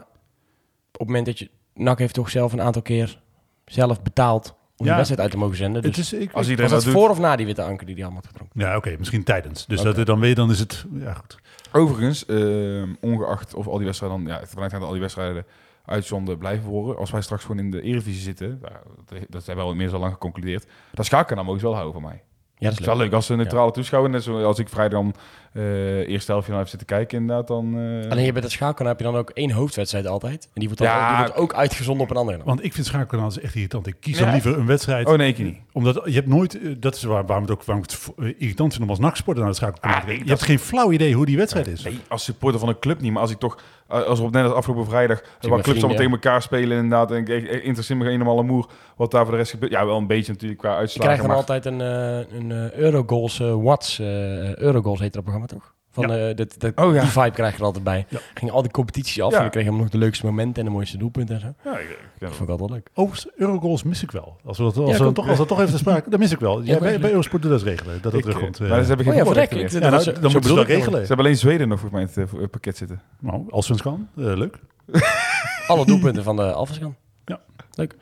op 0.91 0.99
het 0.99 1.07
moment 1.07 1.25
dat 1.25 1.39
je... 1.39 1.49
NAC 1.73 1.99
heeft 1.99 2.13
toch 2.13 2.30
zelf 2.30 2.53
een 2.53 2.61
aantal 2.61 2.82
keer 2.82 3.21
zelf 3.65 4.01
betaald 4.01 4.55
om 4.77 4.86
Ja. 4.86 4.91
de 4.91 4.95
wedstrijd 4.95 5.21
uit 5.21 5.32
te 5.32 5.38
mogen 5.38 5.57
zenden. 5.57 5.82
Dus 5.82 5.95
het 5.95 6.05
is, 6.05 6.13
ik, 6.13 6.32
Als 6.34 6.49
iedereen 6.49 6.71
was 6.71 6.84
dat 6.84 6.84
dat 6.86 6.93
doet. 6.93 7.01
voor 7.03 7.11
of 7.11 7.19
na 7.19 7.36
die 7.36 7.45
witte 7.45 7.63
anker 7.63 7.86
die 7.86 7.95
die 7.95 8.03
allemaal 8.03 8.21
had 8.23 8.32
gedronken? 8.32 8.59
ja, 8.59 8.75
oké, 8.77 8.95
misschien 8.97 9.23
tijdens. 9.23 9.65
Dus 9.65 9.80
Oké. 9.82 9.93
dat, 9.93 10.05
dan 10.05 10.19
weet 10.19 10.30
je, 10.30 10.36
dan 10.36 10.51
is 10.51 10.59
het... 10.59 10.86
Ja, 10.93 11.13
goed. 11.13 11.38
Overigens, 11.71 12.25
eh, 12.25 12.84
ongeacht 13.01 13.53
of 13.53 13.67
al 13.67 13.75
die 13.77 13.86
wedstrijden 13.86 14.23
dan, 14.23 14.34
ja, 14.36 14.45
vanuit 14.45 14.71
gaan 14.71 14.82
al 14.84 14.91
die 14.91 15.01
wedstrijden 15.01 15.45
uitzonden 15.89 16.37
blijven 16.37 16.69
worden. 16.69 16.97
Als 16.97 17.11
wij 17.11 17.21
straks 17.21 17.41
gewoon 17.41 17.59
in 17.59 17.71
de 17.71 17.81
Eredivisie 17.81 18.21
zitten, 18.21 18.59
dat, 19.05 19.19
dat 19.29 19.45
hebben 19.45 19.65
we 19.65 19.71
al 19.71 19.77
meer 19.77 19.89
zo 19.89 19.99
lang 19.99 20.13
geconcludeerd. 20.13 20.67
Dat 20.91 21.05
schakelen 21.05 21.45
mogen 21.45 21.59
ze 21.59 21.65
wel 21.65 21.75
houden 21.75 22.01
van 22.01 22.09
mij. 22.09 22.23
Ja, 22.55 22.69
dat 22.69 22.79
is 22.79 22.85
wel 22.85 22.97
leuk 22.97 23.13
als 23.13 23.29
een 23.29 23.37
neutrale 23.37 23.71
toeschouwer. 23.71 24.11
Net 24.11 24.23
zoals 24.23 24.59
ik 24.59 24.69
vrijdag 24.69 25.01
dan 25.01 25.13
eh 25.53 26.07
eerste 26.07 26.31
helft 26.31 26.47
heb 26.47 26.67
zitten 26.67 26.87
kijken 26.87 27.17
inderdaad. 27.17 27.47
Dan, 27.47 27.65
eh, 27.79 28.11
Alleen 28.11 28.25
je 28.25 28.31
bij 28.31 28.41
dat 28.41 28.51
schakelen 28.51 28.87
heb 28.87 28.97
je 28.99 29.03
dan 29.05 29.15
ook 29.15 29.29
één 29.29 29.51
hoofdwedstrijd 29.51 30.07
altijd. 30.07 30.43
En 30.43 30.49
die 30.53 30.67
wordt, 30.67 30.83
dan 30.83 30.87
Ja. 30.91 31.01
ook, 31.01 31.07
die 31.15 31.17
wordt 31.25 31.35
ook 31.41 31.53
uitgezonden 31.53 32.03
op 32.03 32.11
een 32.11 32.17
andere. 32.17 32.39
Want 32.43 32.63
ik 32.63 32.73
vind 32.73 32.85
schakelkanaal 32.85 33.31
echt 33.41 33.55
irritant. 33.55 33.87
Ik 33.87 33.95
kies 33.99 34.17
Ja, 34.17 34.23
dan 34.23 34.33
liever 34.33 34.57
een 34.57 34.65
wedstrijd... 34.65 35.07
Oh 35.07 35.13
nee, 35.13 35.27
ik 35.29 35.37
niet. 35.37 35.57
Omdat 35.71 36.01
je 36.05 36.11
hebt 36.11 36.27
nooit, 36.27 36.59
eh, 36.61 36.69
dat 36.79 36.95
is 36.95 37.03
waar, 37.03 37.25
waarom, 37.25 37.43
het 37.45 37.53
ook, 37.53 37.63
waarom 37.63 37.83
ik 37.83 37.91
het 37.91 38.35
irritant 38.37 38.71
vind 38.71 38.83
om 38.83 38.89
als 38.89 38.99
nachtsporter 38.99 39.43
naar 39.43 39.51
het 39.51 39.61
schakelen 39.61 39.95
Ah, 39.95 40.05
nee, 40.05 40.17
Je 40.17 40.29
hebt 40.29 40.43
geen 40.43 40.59
flauw 40.59 40.91
idee 40.91 41.13
hoe 41.13 41.25
die 41.25 41.37
wedstrijd 41.37 41.67
is. 41.67 41.83
Nee, 41.83 41.99
als 42.07 42.23
supporter 42.23 42.59
van 42.59 42.69
een 42.69 42.79
club 42.79 43.01
niet. 43.01 43.11
Maar 43.11 43.21
als 43.21 43.31
ik 43.31 43.39
toch, 43.39 43.57
als 43.87 44.19
we 44.19 44.25
op 44.25 44.31
net 44.31 44.43
als 44.43 44.53
afgelopen 44.53 44.85
vrijdag, 44.85 45.21
waar 45.41 45.61
clubs 45.61 45.77
allemaal 45.79 45.97
tegen 45.97 46.11
elkaar 46.11 46.41
spelen 46.41 46.77
inderdaad. 46.77 47.11
En 47.11 47.17
ik, 47.17 47.27
ik, 47.29 47.49
ik 47.49 47.63
interesseer 47.63 47.97
me 47.97 48.05
geen 48.05 48.17
normale 48.17 48.43
moer 48.43 48.69
wat 48.95 49.11
daar 49.11 49.21
voor 49.23 49.31
de 49.31 49.37
rest 49.37 49.51
gebeurt. 49.51 49.71
Ja, 49.71 49.85
wel 49.85 49.97
een 49.97 50.07
beetje 50.07 50.31
natuurlijk 50.31 50.59
qua 50.59 50.71
Je 50.71 50.75
uitslagen. 50.77 51.01
krijgt 51.17 51.21
dan 51.21 51.29
maar- 51.29 51.53
altijd 51.53 51.65
een, 51.65 52.51
een 52.51 52.71
Eurogoals 52.79 53.37
Watts. 53.37 53.99
eh, 53.99 54.55
Eurogoals 54.55 54.99
heet 54.99 55.13
dat 55.13 55.21
programma 55.21 55.38
toch? 55.47 55.73
Van, 55.91 56.11
eh, 56.13 56.35
dat, 56.35 56.55
dat, 56.57 56.71
Oh, 56.75 56.93
ja. 56.93 57.01
Die 57.01 57.09
vibe 57.09 57.31
krijg 57.31 57.51
je 57.53 57.59
er 57.59 57.65
altijd 57.65 57.83
bij. 57.83 58.05
Ja. 58.09 58.19
Gingen 58.33 58.53
al 58.53 58.61
die 58.61 58.71
competities 58.71 59.21
af 59.21 59.29
Ja. 59.31 59.35
en 59.35 59.41
dan 59.41 59.51
kreeg 59.51 59.63
je 59.63 59.71
nog 59.71 59.89
de 59.89 59.97
leukste 59.97 60.25
momenten 60.25 60.55
en 60.63 60.65
de 60.69 60.75
mooiste 60.75 60.97
doelpunten 60.97 61.35
en 61.35 61.41
zo. 61.41 61.53
Ja, 61.63 61.77
ik- 61.77 61.89
ik- 61.89 61.97
ja, 62.19 62.25
Dat 62.27 62.35
vond 62.35 62.41
ik 62.41 62.49
altijd 62.49 62.69
leuk. 62.69 62.89
Overigens, 62.93 63.33
Eurogoals 63.37 63.83
mis 63.83 64.03
ik 64.03 64.11
wel. 64.11 64.37
Als 64.45 64.57
we 64.57 64.63
dat, 64.63 64.77
als 64.77 64.97
Ja, 64.97 65.03
we 65.03 65.09
ik 65.09 65.15
toch, 65.15 65.27
als 65.29 65.37
dat 65.37 65.47
toch 65.47 65.59
even 65.59 65.71
te 65.71 65.77
sprake, 65.77 66.09
dat 66.13 66.19
mis 66.19 66.31
ik 66.31 66.39
wel. 66.39 66.61
Ja, 66.61 66.73
Ja, 66.73 66.79
bij, 66.79 66.99
bij 66.99 67.09
Eurosport 67.09 67.41
doet 67.41 67.51
dat 67.51 67.61
regelen, 67.61 67.93
dat 67.93 68.03
dat 68.03 68.13
ik, 68.13 68.21
terugkomt. 68.21 68.59
eh, 68.59 68.65
eh. 68.65 68.71
maar 68.71 68.81
ze 68.81 68.87
hebben 68.87 69.05
geen 69.05 69.13
Oh 69.15 69.19
ja, 69.19 69.25
verrek. 69.25 69.51
ik- 69.51 69.69
ja, 69.71 69.79
dat 69.79 69.91
nou, 69.91 70.03
dan 70.03 70.13
moeten 70.13 70.29
ze 70.31 70.31
dat 70.31 70.41
bedoel 70.41 70.59
ik 70.59 70.67
regelen. 70.67 71.01
Ze 71.01 71.07
hebben 71.07 71.25
alleen 71.25 71.37
Zweden 71.37 71.67
nog 71.67 71.79
volgens 71.79 72.15
mij 72.15 72.25
in 72.33 72.39
het 72.41 72.51
pakket 72.51 72.77
zitten. 72.77 73.01
Nou, 73.19 73.45
als 73.49 73.65
ze 73.65 73.71
eens 73.71 73.81
kan, 73.81 74.07
leuk. 74.13 74.59
Alle 75.67 75.85
doelpunten 75.85 76.23
van 76.23 76.35
de 76.35 76.53
Alphenskant. 76.53 76.95
Ja. 77.25 77.39
Leuk. 77.73 77.95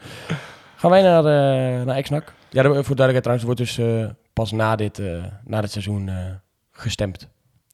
Gaan 0.75 0.91
wij 0.91 1.01
naar, 1.01 1.25
eh 1.25 1.85
naar 1.85 1.95
Exnak. 1.95 2.33
Ja, 2.49 2.63
er- 2.63 2.83
voor 2.83 2.95
duidelijkheid 2.95 3.23
trouwens, 3.23 3.45
wordt 3.45 3.59
dus 3.59 3.77
eh, 3.77 4.05
pas 4.33 4.51
na 4.51 4.75
dit, 4.75 4.99
eh, 4.99 5.23
na 5.45 5.61
dit 5.61 5.71
seizoen 5.71 6.09
eh, 6.09 6.15
gestemd. 6.77 7.29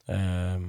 Ehm, 0.06 0.62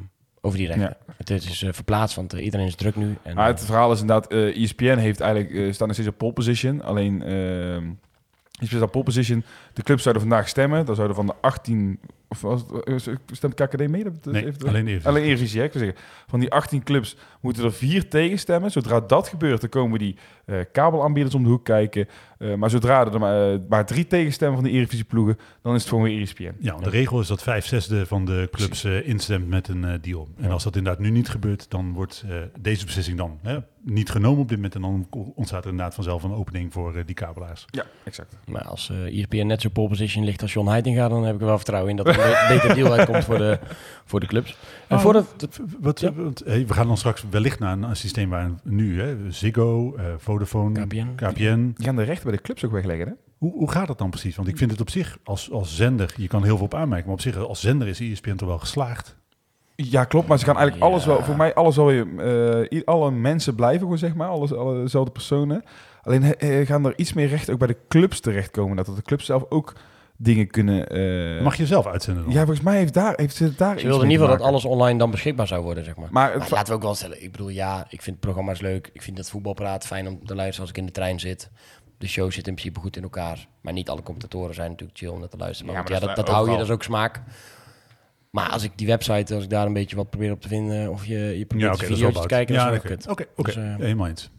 over 0.45 0.59
die 0.59 0.67
rechten. 0.67 0.97
Het 1.17 1.31
is 1.31 1.63
eh, 1.63 1.73
verplaatst, 1.73 2.17
want 2.17 2.33
eh, 2.33 2.45
iedereen 2.45 2.67
is 2.67 2.75
druk 2.75 2.97
nu. 2.97 3.17
En, 3.23 3.35
Maar 3.35 3.49
eh, 3.49 3.55
het 3.55 3.65
verhaal 3.65 3.93
is 3.93 4.01
inderdaad, 4.01 4.33
ESPN 4.33 4.97
heeft 4.97 5.21
eigenlijk, 5.21 5.75
staat 5.75 5.87
nog 5.87 5.97
steeds 5.97 6.11
op 6.11 6.19
pole 6.19 6.33
position. 6.33 6.83
Alleen, 6.83 7.23
ESPN 7.23 8.67
staat 8.67 8.83
op 8.83 8.93
pole 8.93 9.05
position. 9.05 9.45
De 9.75 9.83
clubs 9.83 10.03
zouden 10.03 10.23
vandaag 10.23 10.49
stemmen. 10.49 10.87
Dan 10.87 10.95
zouden 10.95 11.17
van 11.17 11.27
de 11.27 11.35
18, 11.41 12.01
of 12.29 12.41
was 12.41 12.65
het, 12.85 13.19
stemt 13.33 13.55
KKD 13.55 13.89
mee? 13.89 14.05
Dat, 14.05 14.25
Nee, 14.33 14.45
heeft- 14.45 14.67
alleen 14.67 14.87
even. 14.87 15.09
Alleen 15.11 15.23
Eredivisie, 15.25 15.59
hè, 15.61 15.65
ik 15.67 15.73
wil 15.73 15.83
zeggen. 15.83 16.01
Van 16.27 16.41
die 16.41 16.51
18 16.51 16.83
clubs 16.83 17.17
moeten 17.41 17.65
er 17.65 17.73
vier 17.73 18.09
tegenstemmen. 18.09 18.71
Zodra 18.71 19.01
dat 19.01 19.29
gebeurt, 19.29 19.61
dan 19.61 19.71
komen 19.71 19.99
die 19.99 20.17
eh, 20.45 20.59
kabelaanbieders 20.73 21.35
om 21.35 21.43
de 21.43 21.49
hoek 21.49 21.65
kijken. 21.65 22.09
Eh, 22.39 22.55
maar 22.55 22.71
zodra 22.71 23.13
er 23.13 23.19
maar, 23.19 23.53
eh, 23.53 23.59
maar 23.69 23.87
drie 23.87 24.07
tegenstemmen 24.07 24.59
van 24.61 24.69
de 24.69 24.75
Eredivisie 24.75 25.05
ploegen, 25.05 25.39
dan 25.63 25.75
is 25.75 25.81
het 25.81 25.89
gewoon 25.89 26.05
weer 26.05 26.19
E 26.19 26.23
ESPN. 26.23 26.53
Ja, 26.59 26.73
want 26.73 26.85
de 26.85 26.91
regel 26.91 27.21
is 27.21 27.27
dat 27.27 27.43
vijf 27.43 27.67
zesde 27.67 28.07
van 28.07 28.25
de 28.25 28.49
clubs 28.53 28.85
instemt 28.85 29.49
met 29.49 29.69
een 29.69 29.99
deal. 30.01 30.29
En 30.37 30.51
als 30.51 30.65
dat 30.65 30.77
inderdaad 30.77 31.01
nu 31.03 31.11
niet 31.11 31.29
gebeurt, 31.29 31.71
dan 31.71 31.93
wordt 31.93 32.25
eh, 32.29 32.37
deze 32.61 32.85
beslissing 32.85 33.19
dan 33.19 33.39
hè, 33.43 33.59
niet 33.81 34.11
genomen 34.11 34.41
op 34.41 34.49
dit 34.49 34.57
moment. 34.57 34.75
En 34.75 34.81
dan 34.81 35.07
ontstaat 35.35 35.65
er 35.65 35.71
inderdaad 35.71 35.95
vanzelf 35.95 36.23
een 36.23 36.33
opening 36.35 36.73
voor 36.73 36.97
eh, 36.97 37.03
die 37.07 37.15
kabelaars. 37.15 37.65
Ja, 37.71 37.85
exact. 38.05 38.37
Maar 38.51 38.65
als 38.65 38.91
eh 38.91 39.19
ESPN 39.19 39.47
net 39.47 39.63
zo 39.65 39.71
pole 39.73 39.89
position 39.89 40.25
ligt 40.25 40.43
als 40.43 40.53
John 40.53 40.69
Heitinga, 40.69 41.09
dan 41.09 41.25
heb 41.25 41.35
ik 41.35 41.41
er 41.41 41.47
wel 41.47 41.57
vertrouwen 41.57 41.91
in 41.91 41.97
dat 41.97 42.07
er 42.07 42.19
een 42.19 42.31
be- 42.49 42.55
beter 42.55 42.75
deal 42.75 42.93
uitkomt 42.93 43.25
voor 43.25 43.39
de, 43.39 43.59
voor 44.11 44.21
de 44.21 44.27
clubs. 44.27 44.57
En 44.89 44.97
Oh, 44.97 45.03
voordat, 45.03 45.27
het- 45.39 45.61
Wat, 45.81 46.01
Ja. 46.01 46.13
want, 46.13 46.43
hey, 46.45 46.67
we 46.67 46.75
gaan 46.75 46.87
dan 46.87 46.97
straks 46.97 47.25
wellicht 47.31 47.59
naar 47.59 47.73
een, 47.73 47.83
een 47.83 47.97
systeem 47.97 48.31
waar 48.31 48.51
nu 48.63 49.01
hè, 49.01 49.17
Ziggo, 49.33 49.95
eh, 49.97 50.05
Vodafone, 50.19 50.85
KPN. 50.87 51.15
KPN. 51.17 51.73
Die 51.77 51.87
gaan 51.87 51.97
de 51.97 52.03
rechten 52.03 52.27
bij 52.27 52.37
de 52.37 52.43
clubs 52.43 52.65
ook 52.65 52.73
wegleggen, 52.73 53.07
hè? 53.07 53.13
Hoe, 53.39 53.53
hoe 53.53 53.71
gaat 53.71 53.87
dat 53.87 53.99
dan 53.99 54.11
precies? 54.11 54.37
Want 54.37 54.49
ik 54.49 54.57
vind 54.57 54.71
het 54.71 54.81
op 54.81 54.91
zich 54.91 55.19
als, 55.25 55.51
als 55.53 55.77
zender, 55.77 56.15
je 56.17 56.29
kan 56.29 56.45
heel 56.45 56.57
veel 56.57 56.65
op 56.67 56.75
aanmerken, 56.75 57.07
maar 57.07 57.15
op 57.15 57.21
zich 57.21 57.37
als 57.37 57.61
zender 57.61 57.89
is 57.89 58.01
ESPN 58.01 58.35
toch 58.35 58.49
wel 58.49 58.59
geslaagd. 58.59 59.17
Ja, 59.77 60.05
klopt. 60.05 60.29
Maar 60.29 60.39
ze 60.39 60.45
gaan 60.45 60.57
eigenlijk 60.57 60.85
Ja. 60.87 60.91
alles 60.91 61.07
wel... 61.07 61.23
Voor 61.23 61.37
mij 61.37 61.55
alles 61.55 61.77
wel 61.77 61.87
weer... 61.87 62.07
eh, 62.19 62.79
i- 62.79 62.83
alle 62.85 63.11
mensen 63.11 63.55
blijven 63.55 63.81
gewoon, 63.81 63.99
zeg 63.99 64.15
maar. 64.15 64.29
Alles, 64.29 64.53
alle 64.53 64.83
dezelfde 64.83 65.11
personen. 65.13 65.65
Alleen 66.05 66.37
eh, 66.37 66.67
gaan 66.67 66.85
er 66.87 66.93
iets 66.97 67.13
meer 67.13 67.29
rechten 67.29 67.53
ook 67.53 67.59
bij 67.59 67.69
de 67.69 67.77
clubs 67.89 68.21
terechtkomen. 68.21 68.77
Dat 68.77 68.87
de 68.87 69.03
clubs 69.03 69.25
zelf 69.25 69.45
ook 69.49 69.73
dingen 70.17 70.47
kunnen... 70.47 70.89
eh, 70.89 71.43
Mag 71.43 71.57
je 71.57 71.67
zelf 71.67 71.87
uitzenden 71.87 72.23
dan? 72.25 72.33
Ja, 72.33 72.39
volgens 72.39 72.61
mij 72.61 72.77
heeft, 72.77 72.95
daar, 72.95 73.13
heeft 73.17 73.37
ze 73.37 73.55
daar 73.55 73.69
ze 73.71 73.75
iets 73.75 73.83
wilden 73.85 74.05
in 74.05 74.11
ieder 74.11 74.25
geval 74.27 74.39
dat 74.41 74.49
alles 74.49 74.65
online 74.65 74.99
dan 74.99 75.11
beschikbaar 75.11 75.47
zou 75.47 75.63
worden, 75.63 75.85
zeg 75.85 75.97
maar. 75.97 76.09
Maar 76.11 76.31
het, 76.31 76.39
Maar 76.39 76.51
laten 76.51 76.67
we 76.69 76.75
ook 76.75 76.83
wel 76.83 76.95
stellen, 76.95 77.23
ik 77.23 77.31
bedoel, 77.33 77.49
ja, 77.49 77.87
ik 77.89 78.03
vind 78.03 78.21
programma's 78.21 78.61
leuk. 78.61 78.91
Ik 78.93 79.03
vind 79.03 79.19
het 79.19 79.31
voetbalpraat 79.31 79.87
fijn 79.87 80.09
om 80.09 80.27
te 80.27 80.35
luisteren 80.35 80.61
als 80.61 80.71
ik 80.71 80.77
in 80.77 80.87
de 80.87 80.93
trein 80.93 81.21
zit. 81.21 81.51
De 81.99 82.07
show 82.09 82.31
zit 82.33 82.47
in 82.47 82.55
principe 82.55 82.81
goed 82.81 82.97
in 82.97 83.03
elkaar. 83.03 83.47
Maar 83.61 83.73
niet 83.73 83.89
alle 83.89 84.03
commentatoren 84.03 84.55
zijn 84.55 84.71
natuurlijk 84.71 84.99
chill 84.99 85.09
om 85.09 85.19
naar 85.21 85.29
te 85.29 85.37
luisteren. 85.37 85.67
Maar 85.67 85.75
Ja, 85.75 85.81
goed, 85.81 85.91
maar 85.91 86.01
ja, 86.01 86.07
dat 86.07 86.17
dat, 86.17 86.27
dat 86.27 86.35
hou 86.35 86.51
je, 86.51 86.57
dat 86.57 86.67
is 86.67 86.73
ook 86.73 86.83
smaak. 86.83 87.21
Maar 88.31 88.49
als 88.49 88.63
ik 88.63 88.71
die 88.75 88.87
website, 88.87 89.35
als 89.35 89.45
ik 89.45 89.51
daar 89.51 89.67
een 89.67 89.73
beetje 89.73 89.97
wat 89.97 90.11
probeer 90.11 90.31
op 90.33 90.41
te 90.41 90.49
vinden... 90.49 90.91
of 90.91 91.07
je, 91.07 91.19
je 91.39 91.45
probeert 91.47 91.73
Ja, 91.73 91.77
dat 91.87 91.97
video's 91.97 92.21
te 92.21 92.27
kijken, 92.27 92.55
Ja, 92.55 92.65
dat 92.65 92.73
is 92.75 92.79
oké. 92.79 92.89
wel 92.89 92.97
kut. 92.97 93.09
Oké, 93.09 93.23
oké, 93.37 93.43
Dus, 93.43 93.57
eh, 93.57 93.77
helemaal 93.77 94.07
eens. 94.07 94.31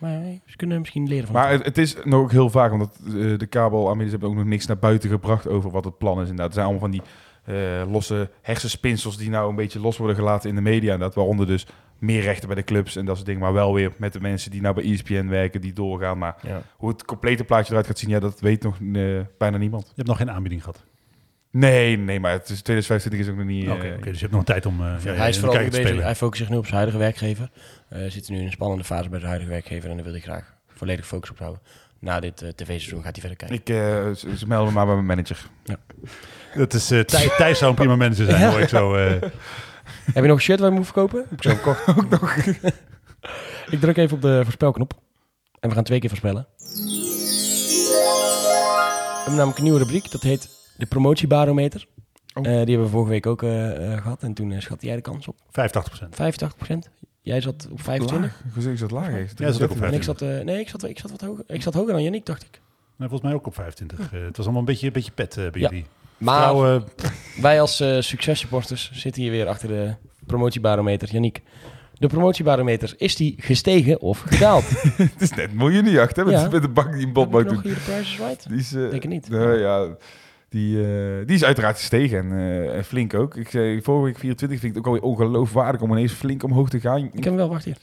Maar 0.00 0.22
ze 0.46 0.56
kunnen 0.56 0.78
misschien 0.78 1.08
leren 1.08 1.26
van 1.26 1.34
maar 1.34 1.50
het 1.50 1.64
het, 1.64 1.66
het 1.66 1.78
is 1.78 1.96
nog 2.04 2.20
ook 2.20 2.30
heel 2.30 2.50
vaak, 2.50 2.72
omdat 2.72 2.98
eh, 3.06 3.12
de 3.38 3.46
kabelaanbieders 3.48 4.10
hebben 4.10 4.28
ook 4.28 4.34
nog 4.34 4.44
niks 4.44 4.66
naar 4.66 4.78
buiten 4.78 5.10
gebracht 5.10 5.48
over 5.48 5.70
wat 5.70 5.84
het 5.84 5.98
plan 5.98 6.14
is. 6.20 6.28
Inderdaad, 6.28 6.46
er 6.46 6.52
zijn 6.52 6.66
allemaal 6.66 6.88
van 6.88 6.90
die 6.90 7.02
eh, 7.44 7.90
losse 7.92 8.30
hersenspinsels 8.42 9.16
die 9.16 9.30
nou 9.30 9.48
een 9.48 9.56
beetje 9.56 9.80
los 9.80 9.96
worden 9.96 10.16
gelaten 10.16 10.48
in 10.48 10.54
de 10.54 10.60
media. 10.60 10.92
Inderdaad, 10.92 11.14
waaronder 11.14 11.46
dus 11.46 11.66
meer 11.98 12.22
rechten 12.22 12.46
bij 12.46 12.56
de 12.56 12.64
clubs 12.64 12.96
en 12.96 13.04
dat 13.04 13.14
soort 13.14 13.26
dingen. 13.26 13.42
Maar 13.42 13.52
wel 13.52 13.74
weer 13.74 13.92
met 13.96 14.12
de 14.12 14.20
mensen 14.20 14.50
die 14.50 14.60
nou 14.60 14.74
bij 14.74 14.84
ESPN 14.84 15.26
werken, 15.28 15.60
die 15.60 15.72
doorgaan. 15.72 16.18
Maar 16.18 16.36
Ja. 16.42 16.62
hoe 16.76 16.88
het 16.88 17.04
complete 17.04 17.44
plaatje 17.44 17.70
eruit 17.70 17.86
gaat 17.86 17.98
zien, 17.98 18.10
ja, 18.10 18.18
dat 18.18 18.40
weet 18.40 18.62
nog 18.62 18.76
eh, 18.92 19.20
bijna 19.38 19.56
niemand. 19.56 19.82
Je 19.86 19.92
hebt 19.94 20.08
nog 20.08 20.16
geen 20.16 20.30
aanbieding 20.30 20.60
gehad. 20.62 20.84
Nee, 21.52 21.98
nee, 21.98 22.20
maar 22.20 22.32
het 22.32 22.48
is 22.48 22.62
2025 22.62 23.20
is 23.20 23.28
ook 23.28 23.36
nog 23.36 23.46
niet... 23.46 23.68
Oké, 23.68 23.98
dus 24.02 24.14
je 24.14 24.20
hebt 24.20 24.32
nog 24.32 24.44
tijd 24.44 24.66
om 24.66 24.80
uh, 24.80 24.94
ja, 25.04 25.12
hij 25.12 25.28
is 25.28 25.38
vooral 25.38 25.58
bezig, 25.58 25.74
spelen. 25.74 26.04
hij 26.04 26.14
focust 26.14 26.40
zich 26.42 26.50
nu 26.50 26.56
op 26.56 26.64
zijn 26.64 26.76
huidige 26.76 26.98
werkgever. 26.98 27.50
Eh 27.90 28.10
zit 28.10 28.28
nu 28.28 28.38
in 28.38 28.44
een 28.44 28.50
spannende 28.52 28.84
fase 28.84 29.08
bij 29.08 29.18
zijn 29.18 29.30
huidige 29.30 29.52
werkgever 29.52 29.88
en 29.90 29.94
daar 29.94 30.04
wil 30.04 30.12
hij 30.14 30.22
graag 30.22 30.54
volledig 30.76 31.06
focus 31.06 31.30
op 31.30 31.38
houden. 31.38 31.60
Na 31.98 32.20
dit 32.20 32.42
eh, 32.42 32.48
tv-seizoen 32.48 33.02
gaat 33.02 33.16
hij 33.16 33.20
verder 33.28 33.36
kijken. 33.36 33.56
Ik, 33.56 33.68
eh, 33.68 33.76
ze, 34.36 34.46
melden 34.46 34.66
me 34.68 34.72
maar 34.74 34.86
bij 34.86 34.94
mijn 34.94 35.06
manager. 35.06 35.46
Dat 36.54 36.74
is, 36.74 36.92
uh, 36.92 37.00
Thij- 37.00 37.28
Thijs 37.36 37.58
zou 37.58 37.70
een 37.70 37.76
prima 37.76 37.96
manager 37.96 38.24
zijn, 38.24 38.40
Ja. 38.40 38.50
hoor 38.50 38.60
ik 38.60 38.68
zo. 38.68 38.94
eh. 38.94 39.10
Heb 40.14 40.22
je 40.22 40.28
nog 40.28 40.36
een 40.36 40.42
shirt 40.42 40.60
waar 40.60 40.68
je 40.70 40.74
moet 40.76 40.84
verkopen? 40.84 41.20
Heb 41.28 41.32
ik 41.32 41.42
zo 41.42 41.50
verkocht. 41.50 41.88
ook 41.98 42.08
nog. 42.08 42.36
ik 43.74 43.80
druk 43.80 43.96
even 43.96 44.16
op 44.16 44.22
de 44.22 44.40
voorspelknop. 44.42 44.94
En 45.60 45.68
we 45.68 45.74
gaan 45.74 45.84
twee 45.84 45.98
keer 46.00 46.08
voorspellen. 46.08 46.46
We 46.58 46.64
hebben 49.16 49.34
namelijk 49.34 49.58
een 49.58 49.64
nieuwe 49.64 49.78
rubriek. 49.78 50.10
Dat 50.10 50.22
heet 50.22 50.48
de 50.76 50.86
promotiebarometer. 50.86 51.86
Oh. 52.34 52.46
Eh, 52.46 52.52
die 52.52 52.56
hebben 52.56 52.82
we 52.82 52.88
vorige 52.88 53.10
week 53.10 53.26
ook 53.26 53.42
eh, 53.42 53.92
eh, 53.92 54.02
gehad. 54.02 54.22
En 54.22 54.34
toen 54.34 54.50
uh, 54.50 54.60
schat 54.60 54.82
jij 54.82 54.94
de 54.96 55.02
kans 55.02 55.28
op 55.28 55.36
85%. 55.50 56.10
85%. 56.10 56.90
Jij 57.22 57.40
zat 57.40 57.68
op 57.70 57.82
25. 57.82 58.30
Laag. 58.44 58.54
Hoezo 58.54 58.70
is 58.70 58.80
dat 58.80 58.90
laag? 58.90 59.10
Ja, 59.36 59.52
zat 59.52 59.62
ook 59.62 59.70
op 59.70 59.82
En 59.82 59.92
ik 59.94 60.02
25. 60.02 60.04
zat, 60.04 60.22
eh, 60.22 60.44
nee, 60.44 60.60
ik 60.60 60.68
zat, 60.68 60.84
ik, 60.84 60.98
zat 60.98 61.10
wat 61.10 61.20
hoger, 61.20 61.44
ik 61.46 61.62
zat 61.62 61.74
hoger 61.74 61.92
dan 61.92 62.02
Yannick, 62.02 62.26
dacht 62.26 62.42
ik. 62.42 62.60
Nee, 62.96 63.08
volgens 63.08 63.30
mij 63.30 63.38
ook 63.38 63.46
op 63.46 63.54
25. 63.54 63.98
Eh, 64.12 64.20
het 64.24 64.36
was 64.36 64.44
allemaal 64.44 64.60
een 64.60 64.66
beetje, 64.66 64.86
een 64.86 64.92
beetje 64.92 65.10
pet 65.12 65.36
eh, 65.36 65.50
bij 65.50 65.60
Ja. 65.60 65.68
jullie. 65.68 65.86
Maar 66.18 66.54
wij 67.40 67.60
als 67.60 67.76
successupporters 67.98 68.90
zitten 68.92 69.22
hier 69.22 69.30
weer 69.30 69.46
achter 69.46 69.68
de 69.68 69.94
promotiebarometer. 70.26 71.08
Yannick, 71.12 71.40
de 71.98 72.06
promotiebarometer, 72.06 72.94
is 72.96 73.16
die 73.16 73.34
gestegen 73.38 74.00
of 74.00 74.20
gedaald? 74.20 74.64
het 74.96 75.20
is 75.20 75.30
net 75.34 75.54
miljoenenjacht, 75.54 76.16
hè? 76.16 76.24
Met, 76.24 76.32
Ja. 76.34 76.48
met 76.48 76.62
de 76.62 76.68
bank 76.68 76.92
die 76.92 77.08
bot 77.12 77.26
ik 77.26 77.32
mag 77.32 77.42
nog 77.44 77.52
doen. 77.52 77.62
hier 77.62 77.74
de 77.74 77.80
Price 77.80 78.00
is 78.00 78.16
Right? 78.18 78.48
Die 78.48 78.58
is, 78.58 78.72
eh, 78.74 78.80
Denk 78.90 79.02
het 79.02 79.12
niet. 79.12 79.26
ja, 79.30 79.86
die, 80.50 80.82
eh, 80.82 81.26
die 81.26 81.36
is 81.36 81.44
uiteraard 81.44 81.76
gestegen 81.76 82.18
en, 82.18 82.32
eh, 82.32 82.76
en 82.76 82.84
flink 82.84 83.14
ook. 83.14 83.36
Ik 83.36 83.48
zei 83.48 83.82
vorige 83.82 84.04
week 84.04 84.18
24 84.18 84.60
vind 84.60 84.76
ik 84.76 84.78
het 84.78 84.86
ook 84.86 85.02
alweer 85.02 85.10
ongeloofwaardig 85.10 85.80
om 85.80 85.90
ineens 85.90 86.12
flink 86.12 86.42
omhoog 86.42 86.68
te 86.68 86.80
gaan. 86.80 87.04
Ik 87.04 87.10
heb 87.12 87.24
hem 87.24 87.36
wel, 87.36 87.48
wacht 87.48 87.64
hier. 87.64 87.76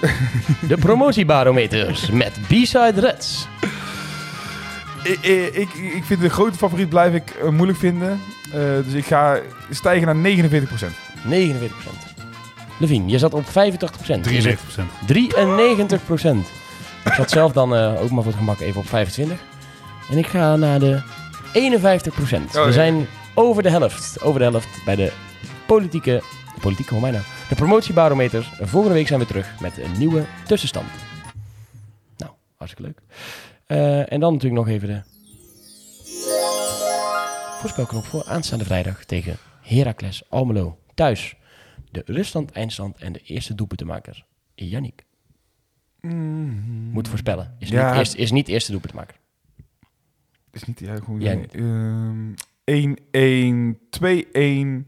de 0.68 0.76
promotiebarometers 0.76 2.10
met 2.10 2.32
B-Side 2.48 3.00
Reds. 3.00 3.48
Ik, 5.02 5.18
ik, 5.22 5.52
ik, 5.52 5.74
ik 5.74 6.04
vind 6.04 6.20
de 6.20 6.28
grote 6.28 6.58
favoriet 6.58 6.88
blijf 6.88 7.14
ik 7.14 7.30
eh, 7.30 7.48
moeilijk 7.48 7.78
vinden. 7.78 8.20
Eh, 8.52 8.60
dus 8.84 8.92
ik 8.92 9.04
ga 9.04 9.38
stijgen 9.70 10.06
naar 10.06 10.36
49% 10.36 10.96
49%. 11.28 11.30
Levine, 12.78 13.08
je 13.08 13.18
zat 13.18 13.34
op 13.34 13.44
85%. 13.44 13.50
Je 14.30 14.40
zit 14.40 14.58
93%. 14.58 14.82
93%. 15.06 16.36
Ik 17.04 17.12
zat 17.12 17.30
zelf 17.30 17.52
dan 17.52 17.74
eh, 17.74 18.02
ook 18.02 18.10
maar 18.10 18.22
voor 18.22 18.32
het 18.32 18.40
gemak 18.40 18.60
even 18.60 18.80
op 18.80 18.88
25. 18.88 19.38
En 20.10 20.18
ik 20.18 20.26
ga 20.26 20.56
naar 20.56 20.78
de 20.78 21.02
51%. 21.50 21.52
ja. 22.52 22.64
We 22.64 22.72
zijn 22.72 23.06
over 23.34 23.62
de 23.62 23.70
helft. 23.70 24.20
Over 24.22 24.40
de 24.40 24.44
helft 24.46 24.84
bij 24.84 24.96
de 24.96 25.12
politieke... 25.66 26.22
Politieke, 26.60 26.92
hoe 26.92 27.00
mij 27.02 27.10
nou? 27.10 27.22
De 27.48 27.54
promotiebarometers. 27.54 28.50
Volgende 28.60 28.94
week 28.96 29.06
zijn 29.06 29.20
we 29.20 29.26
terug 29.26 29.60
met 29.60 29.78
een 29.78 29.98
nieuwe 29.98 30.24
tussenstand. 30.46 30.86
Nou, 32.16 32.32
hartstikke 32.56 32.82
leuk. 32.90 33.00
Eh, 33.66 34.12
en 34.12 34.20
dan 34.20 34.32
natuurlijk 34.32 34.64
nog 34.66 34.68
even 34.74 34.88
de... 34.88 35.00
Voorspelknop 37.60 38.04
voor 38.04 38.24
aanstaande 38.24 38.64
vrijdag 38.64 39.04
tegen 39.04 39.36
Heracles 39.60 40.22
Almelo. 40.28 40.78
Thuis. 40.94 41.34
De 41.90 42.02
ruststand, 42.06 42.50
eindstand 42.52 42.98
en 42.98 43.12
de 43.12 43.20
eerste 43.24 43.54
doelpuntenmaker. 43.54 44.24
Yannick. 44.54 45.04
Moet 46.92 47.08
voorspellen. 47.08 47.56
Is, 47.58 47.68
Ja. 47.68 47.88
niet, 47.90 47.98
eerst, 47.98 48.14
is 48.14 48.30
niet 48.30 48.48
eerste 48.48 48.70
doelpuntenmaker. 48.70 49.16
Is 50.52 50.64
niet, 50.64 50.80
ja, 50.80 50.96
gewoon... 50.96 51.20
Jij 51.20 51.34
niet. 51.34 51.54
ehm, 51.54 52.34
1-1, 52.64 53.78
2-1. 53.90 54.84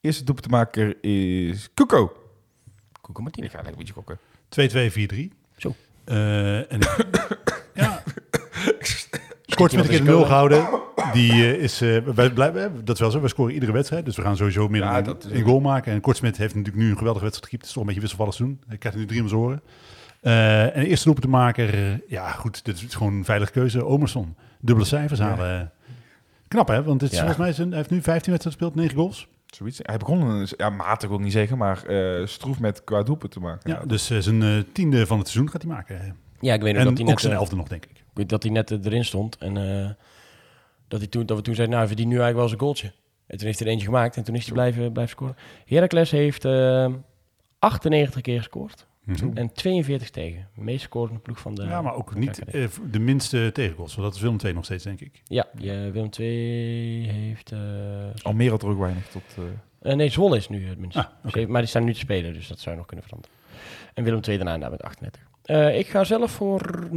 Eerste 0.00 0.24
doelpuntmaker 0.24 1.04
is 1.04 1.68
Kuko. 1.74 2.12
Koeko 3.00 3.22
Martini. 3.22 3.46
Ik 3.46 3.52
ga 3.52 3.62
lekker 3.62 3.80
een 3.80 3.86
beetje 3.86 3.92
gokken. 3.92 4.18
2-2-4-3. 5.28 5.32
Zo. 5.56 5.74
Eh, 6.04 6.72
en 6.72 6.78
ja. 7.74 8.02
Kort 9.54 9.72
met 9.72 9.84
een 9.84 9.90
keer 9.90 9.98
de 9.98 10.04
nul 10.04 10.24
gehouden. 10.24 10.68
Die 11.12 11.32
eh, 11.32 11.52
is, 11.52 11.80
eh, 11.80 11.96
wij 12.14 12.30
blijven, 12.30 12.84
dat 12.84 12.94
is 12.94 13.00
wel 13.00 13.10
zo, 13.10 13.20
wij 13.20 13.28
scoren 13.28 13.54
iedere 13.54 13.72
wedstrijd. 13.72 14.04
Dus 14.04 14.16
we 14.16 14.22
gaan 14.22 14.36
sowieso 14.36 14.68
meer 14.68 14.82
Ja, 14.82 14.98
een, 14.98 15.16
een 15.30 15.42
goal 15.42 15.60
maken. 15.60 15.92
En 15.92 16.00
Kortsmit 16.00 16.36
heeft 16.36 16.54
natuurlijk 16.54 16.84
nu 16.84 16.90
een 16.90 16.96
geweldige 16.96 17.24
wedstrijd 17.24 17.44
gekiept. 17.44 17.60
Het 17.60 17.68
is 17.68 17.72
toch 17.72 17.82
een 17.82 17.86
beetje 17.86 18.00
wisselvallig 18.00 18.36
doen. 18.36 18.60
Hij 18.66 18.76
krijgt 18.76 18.98
nu 18.98 19.06
drie 19.06 19.20
om 19.20 19.28
zijn 19.28 19.40
oren. 19.40 19.62
Eh, 20.20 20.76
en 20.76 20.82
de 20.82 20.88
eerste 20.88 21.04
doelpunt 21.04 21.26
te 21.26 21.32
maken, 21.32 22.02
ja 22.08 22.30
goed, 22.30 22.64
dit 22.64 22.82
is 22.82 22.94
gewoon 22.94 23.12
een 23.14 23.24
veilige 23.24 23.52
keuze. 23.52 23.84
Omerson, 23.84 24.36
dubbele 24.60 24.86
cijfers 24.86 25.20
Ja. 25.20 25.26
halen. 25.26 25.72
Knap 26.48 26.68
hè, 26.68 26.82
want 26.82 27.00
dit 27.00 27.08
is 27.12 27.14
Ja. 27.18 27.24
volgens 27.24 27.44
mij, 27.44 27.52
zijn, 27.52 27.68
hij 27.68 27.76
heeft 27.76 27.90
nu 27.90 28.02
15 28.02 28.32
wedstrijden 28.32 28.60
gespeeld, 28.62 28.74
9 28.74 28.96
goals. 28.96 29.28
Zoiets. 29.46 29.78
Hij 29.82 29.96
begon, 29.96 30.46
ja, 30.56 30.70
matig 30.70 31.08
wil 31.08 31.18
ik 31.18 31.24
niet 31.24 31.32
zeggen, 31.32 31.58
maar 31.58 31.84
eh 31.86 32.26
stroef 32.26 32.60
met 32.60 32.84
qua 32.84 33.02
doelpunt 33.02 33.32
te 33.32 33.40
maken. 33.40 33.70
Ja, 33.70 33.82
dus 33.86 34.10
eh, 34.10 34.18
zijn 34.18 34.42
eh, 34.42 34.58
tiende 34.72 35.06
van 35.06 35.18
het 35.18 35.28
seizoen 35.28 35.50
gaat 35.52 35.62
hij 35.62 35.70
maken. 35.70 36.16
Ja, 36.40 36.54
ik 36.54 36.60
weet 36.62 36.72
nog 36.72 36.82
En 36.82 36.88
dat 36.88 36.96
hij 36.98 37.02
ook 37.06 37.08
net, 37.10 37.20
zijn 37.20 37.32
eh, 37.32 37.38
elfde 37.38 37.56
nog, 37.56 37.68
denk 37.68 37.84
ik. 37.84 37.90
ik 37.90 38.04
weet 38.14 38.28
dat 38.28 38.42
hij 38.42 38.52
net 38.52 38.70
eh, 38.70 38.78
erin 38.84 39.04
stond. 39.04 39.36
En 39.36 39.56
eh, 39.56 39.90
dat, 40.88 40.98
hij 41.00 41.08
toen, 41.08 41.26
dat 41.26 41.36
we 41.36 41.42
toen 41.42 41.54
zeiden, 41.54 41.76
nou, 41.76 41.86
hij 41.88 41.96
verdient 41.96 42.08
nu 42.16 42.20
eigenlijk 42.22 42.36
wel 42.38 42.48
zijn 42.48 42.60
goaltje. 42.60 42.92
En 43.26 43.36
toen 43.36 43.46
heeft 43.46 43.58
hij 43.58 43.66
er 43.66 43.72
eentje 43.72 43.88
gemaakt 43.88 44.16
en 44.16 44.24
toen 44.24 44.34
is 44.34 44.44
hij 44.44 44.52
blijven, 44.52 44.92
blijven 44.92 45.14
scoren. 45.16 45.36
Heracles 45.66 46.10
heeft 46.10 46.44
eh 46.44 46.86
98 47.58 48.20
keer 48.20 48.38
gescoord 48.38 48.86
Mhm. 49.10 49.36
en 49.36 49.52
42 49.52 50.10
tegen. 50.10 50.48
De 50.54 50.60
meest 50.62 50.82
scorende 50.82 51.20
ploeg 51.20 51.38
van 51.40 51.54
de... 51.54 51.62
Ja, 51.62 51.82
maar 51.82 51.94
ook 51.94 52.14
niet 52.14 52.44
eh, 52.44 52.68
de 52.90 52.98
minste 52.98 53.50
tegengoals. 53.52 53.94
want 53.94 54.06
Dat 54.06 54.16
is 54.16 54.22
Willem 54.22 54.38
II 54.44 54.52
nog 54.52 54.64
steeds, 54.64 54.84
denk 54.84 55.00
ik. 55.00 55.22
Ja, 55.24 55.46
je, 55.58 55.90
Willem 55.92 56.08
II 56.18 57.08
heeft... 57.08 57.52
eh 57.52 57.58
Almere 58.22 58.50
had 58.50 58.62
er 58.62 58.68
ook 58.68 58.78
weinig 58.78 59.06
tot... 59.08 59.22
eh, 59.36 59.44
eh, 59.90 59.96
nee, 59.96 60.08
Zwolle 60.08 60.36
is 60.36 60.48
nu 60.48 60.66
het 60.68 60.78
minst. 60.78 60.96
Ah, 60.96 61.06
Maar 61.48 61.60
die 61.60 61.70
staan 61.70 61.84
nu 61.84 61.92
te 61.92 61.98
spelen, 61.98 62.32
dus 62.32 62.48
dat 62.48 62.58
zou 62.60 62.76
nog 62.76 62.86
kunnen 62.86 63.04
veranderen. 63.04 63.36
En 63.94 64.04
Willem 64.04 64.20
II 64.28 64.36
daarna 64.36 64.58
daar 64.58 64.70
met 64.70 64.82
38. 64.82 65.22
Eh, 65.42 65.78
ik 65.78 65.86
ga 65.88 66.04
zelf 66.04 66.30
voor 66.30 66.88
0-0. 66.90 66.94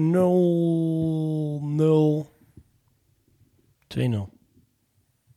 2-0. 3.88 4.30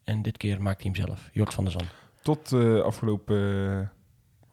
En 0.04 0.22
dit 0.22 0.36
keer 0.36 0.62
maakt 0.62 0.82
hij 0.82 0.90
hem 0.94 1.06
zelf. 1.06 1.28
Jort 1.32 1.54
van 1.54 1.64
der 1.64 1.72
Zand. 1.72 1.84
tot 2.22 2.52
eh, 2.52 2.80
afgelopen... 2.80 3.92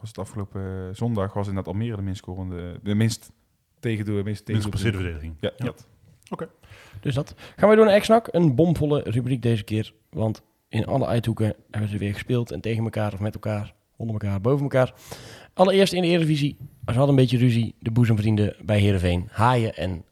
eh, 0.04 0.10
was 0.10 0.10
het 0.10 0.18
afgelopen 0.18 0.88
eh, 0.90 0.96
zondag 0.96 1.34
was 1.34 1.48
inderdaad 1.48 1.74
Almere 1.74 1.96
de 1.96 2.02
minst 2.02 2.22
scorende... 2.22 2.80
De 2.84 2.96
minst 2.96 3.32
tegen 3.80 4.06
de 4.06 4.12
minst 4.12 4.48
Minst 4.48 4.72
tegen 4.72 4.94
verdediging. 4.94 5.36
Ja, 5.40 5.52
Ja. 5.58 5.66
ja. 5.66 6.48
Dus 7.00 7.16
dat. 7.16 7.36
Gaan 7.56 7.70
we 7.70 7.76
door 7.76 7.86
naar 7.86 7.94
Exnak. 7.94 8.28
Een 8.32 8.56
bomvolle 8.56 9.02
rubriek 9.06 9.42
deze 9.42 9.64
keer. 9.64 9.94
Want 10.10 10.42
in 10.68 10.86
alle 10.86 11.06
uithoeken 11.06 11.56
hebben 11.72 11.90
ze 11.90 11.98
weer 11.98 12.14
gespeeld. 12.14 12.52
En 12.52 12.62
tegen 12.62 12.84
elkaar 12.84 13.14
of 13.14 13.20
met 13.20 13.34
elkaar. 13.34 13.74
Onder 13.96 14.22
elkaar, 14.22 14.42
boven 14.42 14.64
elkaar. 14.64 14.94
Allereerst 15.54 15.94
in 15.94 16.02
de 16.02 16.08
Eredivisie. 16.08 16.58
Ze 16.60 16.68
hadden 16.86 17.10
een 17.10 17.16
beetje 17.16 17.38
ruzie. 17.38 17.76
De 17.80 17.92
boezemvrienden 17.92 18.56
bij 18.66 18.80
Heerenveen. 18.80 19.28
Haaien 19.32 19.76
en 19.76 20.06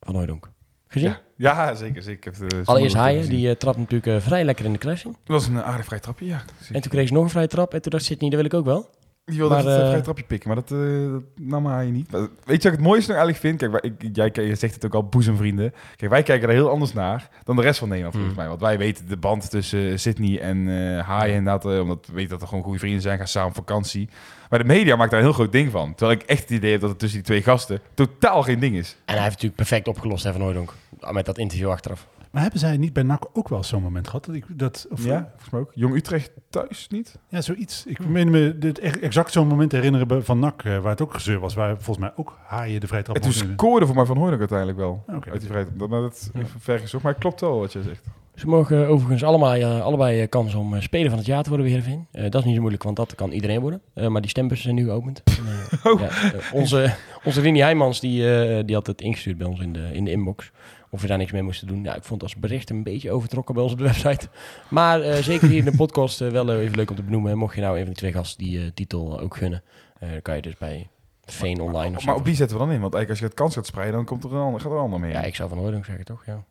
Van 0.00 0.14
Hooydonk. 0.14 0.50
Gezien? 0.86 1.08
Ja, 1.08 1.20
ja, 1.36 1.74
zeker. 1.74 2.02
zeker. 2.02 2.30
Ik 2.30 2.38
heb 2.38 2.50
de 2.50 2.62
Allereerst 2.64 2.94
Haaien. 2.94 3.28
Die 3.28 3.48
eh, 3.48 3.56
trapt 3.56 3.78
natuurlijk 3.78 4.06
eh, 4.06 4.20
vrij 4.20 4.44
lekker 4.44 4.64
in 4.64 4.72
de 4.72 4.78
kruising. 4.78 5.14
Dat 5.14 5.36
was 5.36 5.46
een 5.46 5.62
aardig 5.62 5.86
vrij 5.86 6.00
trapje, 6.00 6.26
ja. 6.26 6.42
En 6.72 6.80
toen 6.80 6.90
kreeg 6.90 7.08
ze 7.08 7.14
nog 7.14 7.22
een 7.24 7.30
vrije 7.30 7.46
trap. 7.46 7.74
En 7.74 7.82
toen 7.82 7.90
dacht 7.92 8.04
Sydney, 8.04 8.30
dat 8.30 8.38
wil 8.38 8.48
ik 8.48 8.54
ook 8.54 8.64
wel. 8.64 8.90
Die 9.28 9.38
wilde 9.38 9.54
Maar, 9.54 9.64
het 9.64 9.72
eh, 9.74 9.80
eh, 9.82 9.88
vrij 9.88 10.00
trapje 10.00 10.24
pikken, 10.24 10.48
maar 10.48 10.56
dat, 10.56 10.70
eh 10.70 11.12
dat 11.12 11.22
nam 11.40 11.66
hij 11.66 11.86
niet. 11.90 12.10
Maar 12.10 12.20
weet 12.20 12.28
je 12.44 12.46
wat 12.46 12.64
ik 12.64 12.70
het 12.70 12.80
mooiste 12.80 13.12
nog 13.12 13.20
eigenlijk 13.20 13.38
vind? 13.38 13.58
Kijk, 13.58 13.70
wij- 13.72 14.08
ik, 14.08 14.16
jij, 14.36 14.54
zegt 14.54 14.74
het 14.74 14.84
ook 14.84 14.94
al, 14.94 15.04
boezemvrienden. 15.04 15.72
Kijk, 15.96 16.10
wij 16.10 16.22
kijken 16.22 16.48
er 16.48 16.54
heel 16.54 16.70
anders 16.70 16.92
naar 16.92 17.28
dan 17.44 17.56
de 17.56 17.62
rest 17.62 17.78
van 17.78 17.88
Nederland, 17.88 18.14
volgens 18.16 18.34
Hmm. 18.34 18.42
mij. 18.44 18.56
Want 18.56 18.66
wij 18.68 18.78
weten 18.78 19.08
de 19.08 19.16
band 19.16 19.50
tussen 19.50 19.90
eh, 19.90 19.96
Sydney 19.96 20.40
en 20.40 20.68
eh 20.68 21.06
Haaien 21.06 21.34
inderdaad, 21.34 21.64
eh, 21.72 21.80
omdat 21.80 22.06
we 22.06 22.12
weten 22.12 22.30
dat 22.30 22.42
er 22.42 22.48
gewoon 22.48 22.62
goede 22.64 22.78
vrienden 22.78 23.02
zijn, 23.02 23.18
gaan 23.18 23.26
samen 23.28 23.48
op 23.48 23.54
vakantie. 23.54 24.08
Maar 24.50 24.58
de 24.58 24.64
media 24.64 24.96
maakt 24.96 25.10
daar 25.10 25.20
een 25.20 25.26
heel 25.26 25.34
groot 25.34 25.52
ding 25.52 25.70
van. 25.70 25.94
Terwijl 25.94 26.18
ik 26.20 26.26
echt 26.26 26.40
het 26.40 26.50
idee 26.50 26.70
heb 26.72 26.80
dat 26.80 26.90
het 26.90 26.98
tussen 26.98 27.18
die 27.18 27.26
twee 27.28 27.42
gasten 27.42 27.80
totaal 27.94 28.42
geen 28.42 28.58
ding 28.58 28.76
is. 28.76 28.90
En 29.04 29.12
hij 29.14 29.22
heeft 29.22 29.28
natuurlijk 29.34 29.56
perfect 29.56 29.88
opgelost, 29.88 30.24
hè, 30.24 30.32
Van 30.32 30.40
Hooydonk. 30.40 30.74
Met 31.10 31.26
dat 31.26 31.38
interview 31.38 31.70
achteraf. 31.70 32.06
Maar 32.38 32.46
hebben 32.46 32.66
zij 32.68 32.76
niet 32.76 32.92
bij 32.92 33.02
NAC 33.02 33.26
ook 33.32 33.48
wel 33.48 33.62
zo'n 33.62 33.82
moment 33.82 34.06
gehad? 34.06 34.24
Dat 34.24 34.34
ik, 34.34 34.44
dat, 34.48 34.86
of, 34.90 35.04
ja, 35.04 35.28
volgens 35.30 35.50
mij 35.50 35.60
ook. 35.60 35.70
Jong 35.74 35.94
Utrecht 35.94 36.30
thuis 36.50 36.86
niet? 36.88 37.18
Ja, 37.28 37.40
zoiets. 37.40 37.86
Ik 37.86 38.06
meen 38.08 38.30
me 38.30 38.58
dit 38.58 38.78
echt 38.78 38.98
exact 39.00 39.32
zo'n 39.32 39.46
moment 39.46 39.70
te 39.70 39.76
herinneren 39.76 40.24
van 40.24 40.38
NAC, 40.38 40.62
eh, 40.64 40.78
waar 40.78 40.90
het 40.90 41.02
ook 41.02 41.14
gezeur 41.14 41.38
was, 41.38 41.54
waar 41.54 41.74
volgens 41.74 41.98
mij 41.98 42.12
ook 42.16 42.38
Haaien 42.46 42.80
de 42.80 42.86
vrije 42.86 43.02
trap 43.02 43.16
En 43.16 43.22
toen 43.22 43.32
scoorde 43.32 43.86
voor 43.86 43.94
mij 43.94 44.04
Van 44.04 44.16
Hooydonk 44.16 44.38
uiteindelijk 44.38 44.78
wel. 44.78 45.04
Oké. 45.14 45.30
Uit 45.30 45.40
die 45.40 45.48
vrij, 45.50 45.66
dat, 45.76 45.88
maar 45.88 46.00
dat 46.00 46.12
is 46.12 46.42
ver 46.58 46.78
gezocht, 46.78 47.02
maar 47.02 47.12
het 47.12 47.20
klopt 47.20 47.40
wel 47.40 47.58
wat 47.58 47.72
je 47.72 47.82
zegt. 47.82 48.04
Ze 48.34 48.46
mogen 48.46 48.88
overigens 48.88 49.24
allemaal, 49.24 49.54
eh, 49.54 49.80
allebei 49.80 50.20
eh, 50.20 50.28
kans 50.28 50.54
om 50.54 50.74
eh, 50.74 50.80
speler 50.80 51.08
van 51.08 51.18
het 51.18 51.26
jaar 51.26 51.42
te 51.42 51.48
worden 51.48 51.66
Heerenveen. 51.66 52.06
Eh, 52.12 52.22
dat 52.22 52.34
is 52.34 52.44
niet 52.44 52.54
zo 52.54 52.60
moeilijk, 52.60 52.82
want 52.82 52.96
dat 52.96 53.14
kan 53.14 53.30
iedereen 53.30 53.60
worden. 53.60 53.80
Eh, 53.94 54.06
maar 54.06 54.20
die 54.20 54.30
stembussen 54.30 54.70
zijn 54.70 54.84
nu 54.84 54.90
geopend. 54.90 55.22
En, 55.26 55.78
eh, 55.82 55.92
Oh. 55.92 56.00
ja, 56.00 56.08
eh, 56.08 56.52
onze 56.52 56.94
onze 57.24 57.40
Rini 57.40 57.60
Heijmans 57.60 58.00
die, 58.00 58.34
eh, 58.34 58.64
die 58.64 58.74
had 58.74 58.86
het 58.86 59.00
ingestuurd 59.00 59.38
bij 59.38 59.46
ons 59.46 59.60
in 59.60 59.72
de, 59.72 59.88
in 59.92 60.04
de 60.04 60.10
inbox. 60.10 60.50
Of 60.90 61.00
we 61.00 61.06
daar 61.06 61.18
niks 61.18 61.32
mee 61.32 61.42
moesten 61.42 61.66
doen. 61.66 61.82
Ja, 61.82 61.94
ik 61.94 62.04
vond 62.04 62.22
het 62.22 62.30
als 62.30 62.40
bericht 62.40 62.70
een 62.70 62.82
beetje 62.82 63.10
overtrokken 63.10 63.54
bij 63.54 63.62
ons 63.62 63.72
op 63.72 63.78
de 63.78 63.84
website. 63.84 64.28
Maar 64.68 65.00
eh, 65.00 65.22
zeker 65.22 65.48
hier 65.48 65.58
in 65.58 65.64
de 65.64 65.76
podcast 65.86 66.20
eh, 66.20 66.28
wel 66.28 66.50
eh, 66.50 66.60
even 66.60 66.76
leuk 66.76 66.90
om 66.90 66.96
te 66.96 67.02
benoemen. 67.02 67.38
Mocht 67.38 67.54
je 67.54 67.60
nou 67.60 67.72
een 67.72 67.84
van 67.84 67.88
die 67.88 67.96
twee 67.96 68.12
gasten 68.12 68.44
die 68.44 68.74
titel 68.74 69.20
ook 69.20 69.36
gunnen, 69.36 69.62
dan 70.00 70.22
kan 70.22 70.36
je 70.36 70.42
dus 70.42 70.56
bij 70.56 70.88
Veen 71.24 71.60
Online 71.60 71.96
of 71.96 72.02
zo. 72.02 72.06
Maar 72.06 72.16
op 72.16 72.24
wie 72.24 72.34
zetten 72.34 72.58
we 72.58 72.64
dan 72.64 72.72
in? 72.72 72.80
Want 72.80 72.94
eigenlijk 72.94 73.10
als 73.10 73.18
je 73.18 73.24
het 73.24 73.34
kans 73.34 73.54
gaat 73.54 73.66
spreiden, 73.66 73.96
dan 73.96 74.04
komt 74.04 74.24
er 74.24 74.32
een 74.32 74.42
ander, 74.42 74.60
gaat 74.60 74.70
er 74.70 74.76
een 74.76 74.82
ander 74.82 75.00
mee. 75.00 75.12
Ja, 75.12 75.22
ik 75.22 75.34
zou 75.34 75.48
van 75.48 75.58
Hooydonk 75.58 75.84
zeggen 75.84 76.04
toch? 76.04 76.26
Ja. 76.26 76.44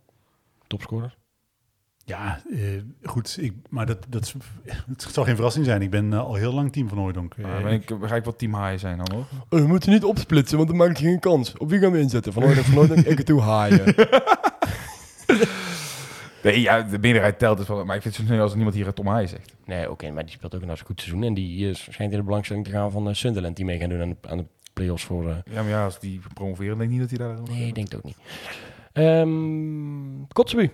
Topscorer. 0.68 1.16
Ja, 2.08 2.42
eh, 2.52 2.60
goed. 3.04 3.38
Ik, 3.40 3.54
maar 3.70 3.86
dat, 3.86 3.98
dat 4.10 4.22
is- 4.24 4.34
het 4.88 5.02
zal 5.02 5.24
geen 5.24 5.36
verrassing 5.36 5.66
zijn. 5.66 5.82
Ik 5.82 5.90
ben 5.90 6.14
eh, 6.14 6.20
al 6.20 6.34
heel 6.36 6.54
lang 6.54 6.72
team 6.72 6.88
van 6.90 6.98
Hooydonk. 6.98 7.34
Eh, 7.34 7.44
Maar 7.44 7.64
ben 7.64 7.72
ik, 7.74 7.92
ga 8.02 8.16
ik 8.16 8.24
wat 8.24 8.38
team 8.40 8.56
high 8.64 8.78
zijn 8.80 8.98
dan 8.98 9.08
hoor. 9.16 9.26
Oh, 9.50 9.60
we 9.60 9.68
moeten 9.68 9.92
niet 9.92 10.04
opsplitsen, 10.04 10.58
want 10.58 10.70
dan 10.70 10.78
maakt 10.78 11.00
je 11.00 11.06
geen 11.06 11.20
kans. 11.20 11.58
Op 11.58 11.70
wie 11.70 11.80
gaan 11.80 11.92
we 11.92 12.00
inzetten? 12.00 12.34
Van 12.34 12.44
Hooydonk, 12.44 12.66
Van 12.66 12.76
Hooydonk, 12.76 13.06
ik 13.06 13.22
toe 13.22 13.42
haaien. 13.42 13.84
Nee, 16.44 16.62
ja, 16.62 16.82
de 16.82 17.00
meerderheid 17.00 17.40
telt 17.40 17.58
dus 17.58 17.68
wel. 17.68 17.86
Maar 17.86 17.96
ik 17.96 18.02
vind 18.02 18.16
het 18.18 18.26
zo 18.26 18.32
snel 18.34 18.44
als 18.44 18.54
niemand 18.56 18.76
hier 18.76 18.94
Tom 18.94 19.08
Haaien 19.08 19.30
zegt. 19.30 19.56
Nee, 19.66 19.92
oké, 19.92 20.12
maar 20.12 20.24
die 20.24 20.32
speelt 20.34 20.56
ook 20.56 20.62
een 20.62 20.68
hartstikke 20.68 20.94
goed 20.94 21.02
seizoen. 21.04 21.28
En 21.28 21.34
die 21.34 21.70
eh, 21.70 21.76
schijnt 21.76 22.12
in 22.12 22.18
de 22.18 22.24
belangstelling 22.24 22.66
te 22.66 22.72
gaan 22.72 22.92
van 22.92 23.08
eh, 23.08 23.14
Sunderland, 23.14 23.56
die 23.56 23.66
mee 23.66 23.80
gaan 23.80 23.90
doen 23.90 24.02
aan 24.02 24.10
de, 24.10 24.30
aan 24.30 24.38
de 24.38 24.46
play-offs 24.74 25.04
voor... 25.04 25.30
eh, 25.30 25.36
Ja, 25.52 25.62
maar 25.62 25.70
ja, 25.72 25.84
als 25.84 26.00
die 26.00 26.22
promoveren, 26.34 26.78
denk 26.78 26.92
ik 26.92 27.00
niet 27.00 27.10
dat 27.10 27.20
hij 27.20 27.28
daar... 27.28 27.38
nee, 27.52 27.68
ik 27.68 27.76
denk 27.76 27.88
het 27.88 27.96
ook 27.98 28.04
niet. 28.04 28.18
Ehm 28.94 30.26
Kotzebue, 30.34 30.72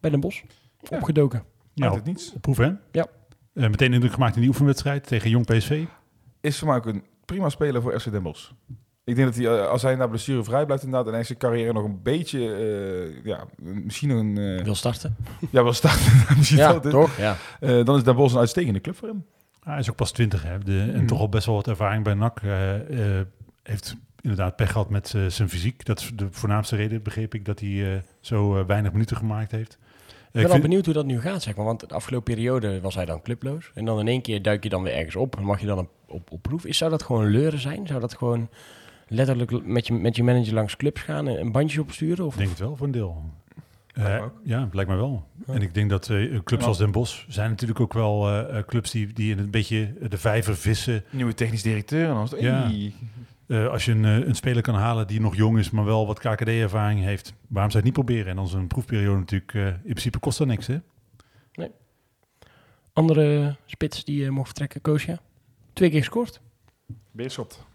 bij 0.00 0.10
Den 0.10 0.20
Bosch, 0.20 0.42
Ja. 0.80 0.96
opgedoken. 0.96 1.42
ja, 1.74 1.88
op, 1.88 1.94
het 1.94 2.04
niets. 2.04 2.32
op 2.34 2.40
proef, 2.40 2.56
hè? 2.56 2.72
Ja. 2.92 3.06
Eh, 3.54 3.68
meteen 3.68 3.92
indruk 3.92 4.12
gemaakt 4.12 4.34
in 4.34 4.40
die 4.40 4.50
oefenwedstrijd 4.50 5.06
tegen 5.06 5.30
Jong 5.30 5.46
PSV. 5.46 5.84
Is 6.40 6.58
voor 6.58 6.68
mij 6.68 6.76
ook 6.76 6.86
een 6.86 7.04
prima 7.24 7.48
speler 7.48 7.82
voor 7.82 8.00
FC 8.00 8.10
Den 8.10 8.22
Bosch. 8.22 8.50
Ik 9.04 9.16
denk 9.16 9.28
dat 9.34 9.36
hij, 9.44 9.58
eh, 9.58 9.68
als 9.68 9.82
hij 9.82 9.94
naar 9.96 10.08
blessure 10.08 10.44
vrij 10.44 10.64
blijft 10.64 10.82
inderdaad... 10.84 11.08
en 11.08 11.14
hij 11.14 11.24
zijn 11.24 11.38
carrière 11.38 11.72
nog 11.72 11.84
een 11.84 12.02
beetje... 12.02 12.54
eh, 12.54 13.24
ja, 13.24 13.44
misschien 13.62 14.08
nog 14.08 14.18
een... 14.18 14.38
eh, 14.58 14.64
Wil 14.64 14.74
starten. 14.74 15.16
ja, 15.50 15.62
wel 15.62 15.72
starten. 15.72 16.12
misschien 16.36 16.58
Ja, 16.58 16.80
toch? 16.80 17.16
Ja. 17.16 17.36
Eh, 17.60 17.84
dan 17.84 17.96
is 17.96 18.04
Den 18.04 18.16
Bosch 18.16 18.34
een 18.34 18.40
uitstekende 18.40 18.80
club 18.80 18.96
voor 18.96 19.08
hem. 19.08 19.24
Hij 19.60 19.78
is 19.78 19.90
ook 19.90 19.96
pas 19.96 20.12
20 20.12 20.42
hè? 20.42 20.58
De, 20.58 20.80
en 20.80 20.94
Hmm. 20.94 21.06
toch 21.06 21.20
al 21.20 21.28
best 21.28 21.46
wel 21.46 21.54
wat 21.54 21.66
ervaring 21.68 22.04
bij 22.04 22.14
NAC. 22.14 22.40
eh, 22.42 23.18
eh, 23.20 23.26
heeft 23.62 23.96
inderdaad 24.20 24.56
pech 24.56 24.72
gehad 24.72 24.90
met 24.90 25.08
zijn 25.28 25.48
fysiek. 25.48 25.84
Dat 25.84 26.00
is 26.00 26.10
de 26.14 26.26
voornaamste 26.30 26.76
reden, 26.76 27.02
begreep 27.02 27.34
ik, 27.34 27.44
dat 27.44 27.60
hij 27.60 27.94
eh, 27.94 28.00
zo 28.20 28.66
weinig 28.66 28.92
minuten 28.92 29.16
gemaakt 29.16 29.50
heeft. 29.50 29.78
Ik 30.32 30.36
ben 30.36 30.42
ik 30.42 30.48
al 30.48 30.52
vind- 30.54 30.62
benieuwd 30.68 30.84
hoe 30.84 30.94
dat 30.94 31.06
nu 31.06 31.20
gaat, 31.20 31.42
zeg 31.42 31.56
maar. 31.56 31.64
Want 31.64 31.80
de 31.88 31.94
afgelopen 31.94 32.34
periode 32.34 32.80
was 32.80 32.94
hij 32.94 33.04
dan 33.04 33.22
clubloos. 33.22 33.70
En 33.74 33.84
dan 33.84 33.98
in 34.00 34.08
één 34.08 34.22
keer 34.22 34.42
duik 34.42 34.62
je 34.62 34.68
dan 34.68 34.82
weer 34.82 34.94
ergens 34.94 35.16
op. 35.16 35.36
En 35.36 35.42
mag 35.44 35.60
je 35.60 35.66
dan 35.66 35.78
op, 35.78 35.88
op, 36.08 36.30
op 36.32 36.42
proef. 36.42 36.64
Is, 36.64 36.76
zou 36.78 36.90
dat 36.90 37.02
gewoon 37.02 37.26
leuren 37.26 37.58
zijn? 37.58 37.86
Zou 37.86 38.00
dat 38.00 38.14
gewoon 38.16 38.48
letterlijk 39.08 39.66
met 39.66 39.86
je, 39.86 39.92
met 39.92 40.16
je 40.16 40.22
manager 40.24 40.54
langs 40.54 40.76
clubs 40.76 41.00
gaan 41.00 41.28
en 41.28 41.40
een 41.40 41.52
bandje 41.52 41.80
opsturen? 41.80 42.24
Of 42.26 42.32
Ik 42.32 42.38
denk 42.38 42.50
het 42.50 42.58
wel 42.58 42.76
voor 42.76 42.86
een 42.86 42.92
deel. 42.92 43.22
Lijkt 43.94 44.20
me 44.20 44.26
ook. 44.26 44.40
ja, 44.44 44.64
blijkt 44.70 44.90
mij 44.90 44.98
wel. 44.98 45.24
Ja. 45.46 45.54
En 45.54 45.62
ik 45.62 45.74
denk 45.74 45.90
dat 45.90 46.08
eh, 46.10 46.38
clubs 46.44 46.62
Ja. 46.62 46.68
als 46.68 46.78
Den 46.78 46.90
Bosch 46.90 47.24
zijn 47.28 47.50
natuurlijk 47.50 47.80
ook 47.80 47.92
wel 47.92 48.28
eh, 48.30 48.62
clubs 48.66 48.90
die, 48.90 49.12
die 49.12 49.30
in 49.32 49.38
een 49.38 49.50
beetje 49.50 49.92
de 50.08 50.18
vijver 50.18 50.56
vissen. 50.56 51.04
Nieuwe 51.10 51.34
technisch 51.34 51.62
directeur. 51.62 52.08
En 52.08 52.14
dan 52.14 52.24
is 52.24 52.30
het, 52.30 52.40
Ja. 52.40 52.62
Hey. 52.62 52.92
Eh, 53.50 53.68
als 53.68 53.84
je 53.84 53.92
een, 53.92 54.04
eh, 54.04 54.26
een 54.26 54.34
speler 54.34 54.62
kan 54.62 54.74
halen 54.74 55.06
die 55.06 55.20
nog 55.20 55.36
jong 55.36 55.58
is, 55.58 55.70
maar 55.70 55.84
wel 55.84 56.06
wat 56.06 56.18
KKD-ervaring 56.18 57.00
heeft, 57.02 57.34
waarom 57.48 57.70
zou 57.70 57.84
je 57.84 57.88
het 57.90 57.96
niet 57.96 58.06
proberen? 58.06 58.30
En 58.30 58.36
dan 58.36 58.44
is 58.44 58.52
een 58.52 58.66
proefperiode 58.66 59.18
natuurlijk, 59.18 59.54
eh, 59.54 59.66
in 59.66 59.80
principe 59.82 60.18
kost 60.18 60.38
dat 60.38 60.46
niks, 60.46 60.66
hè? 60.66 60.78
andere 62.92 63.56
spits 63.66 64.04
die 64.04 64.24
eh, 64.24 64.30
mocht 64.30 64.46
vertrekken, 64.46 64.80
Koosja? 64.80 65.18
Twee 65.72 65.90
keer 65.90 65.98
gescoord. 65.98 66.40
Beerschot. 67.10 67.66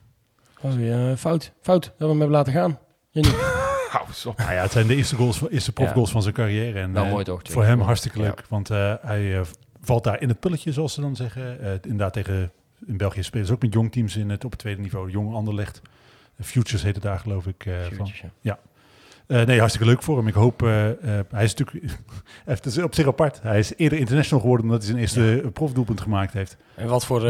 Oh, 0.62 0.80
ja, 0.80 1.18
fout. 1.18 1.52
Fout 1.62 1.84
dat 1.84 1.94
we 1.98 2.06
hem 2.06 2.20
hebben 2.20 2.38
laten 2.38 2.54
gaan. 2.54 2.80
Nou 4.24 4.36
ja, 4.38 4.62
het 4.62 4.72
zijn 4.72 4.88
de 4.88 4.96
eerste, 4.96 5.16
goals, 5.16 5.50
eerste 5.50 5.72
profgoals 5.72 6.12
van 6.12 6.22
zijn 6.22 6.34
carrière. 6.34 6.80
En, 6.80 6.94
Wel 6.94 7.04
eh, 7.04 7.12
mooi 7.12 7.24
toch, 7.24 7.44
twee 7.44 7.54
Voor 7.56 7.66
hem 7.66 7.80
hartstikke 7.82 8.20
Ja. 8.20 8.24
leuk, 8.24 8.46
want 8.50 8.70
eh, 8.70 8.94
hij 9.02 9.42
valt 9.82 10.04
daar 10.04 10.22
in 10.22 10.30
het 10.30 10.40
pulletje, 10.40 10.72
zoals 10.72 10.94
ze 10.94 11.02
dan 11.02 11.16
zeggen. 11.16 11.60
Eh, 11.60 11.72
inderdaad, 11.72 12.14
tegen, 12.14 12.52
in 12.86 12.98
België 12.98 13.24
spelen 13.24 13.46
ze 13.48 13.54
ook 13.54 13.62
met 13.62 13.74
jong 13.74 13.92
teams 13.92 14.16
in 14.16 14.30
het, 14.30 14.46
op 14.46 14.52
het 14.52 14.60
tweede 14.60 14.82
niveau. 14.82 15.12
Jong 15.12 15.34
Anderlecht. 15.34 15.82
Futures 16.42 16.84
heet 16.84 16.94
het 16.96 17.04
daar, 17.04 17.20
geloof 17.20 17.48
ik. 17.48 17.66
eh, 17.66 17.74
van. 17.98 18.12
Ja. 18.42 18.60
Eh, 19.28 19.46
nee, 19.46 19.58
hartstikke 19.60 19.88
leuk 19.88 20.04
voor 20.04 20.18
hem. 20.18 20.28
Ik 20.28 20.34
hoop, 20.34 20.62
eh, 20.64 20.70
hij 21.30 21.44
is 21.44 21.54
natuurlijk, 21.56 21.98
het 22.46 22.66
is 22.66 22.78
op 22.78 22.96
zich 22.96 23.08
apart. 23.08 23.42
Hij 23.42 23.60
is 23.60 23.74
eerder 23.76 24.00
international 24.00 24.40
geworden 24.40 24.66
omdat 24.66 24.82
hij 24.82 24.90
zijn 24.92 25.02
eerste 25.02 25.50
profdoelpunt 25.52 26.02
gemaakt 26.02 26.34
heeft. 26.34 26.58
En 26.76 26.88
wat 26.88 27.06
voor 27.06 27.22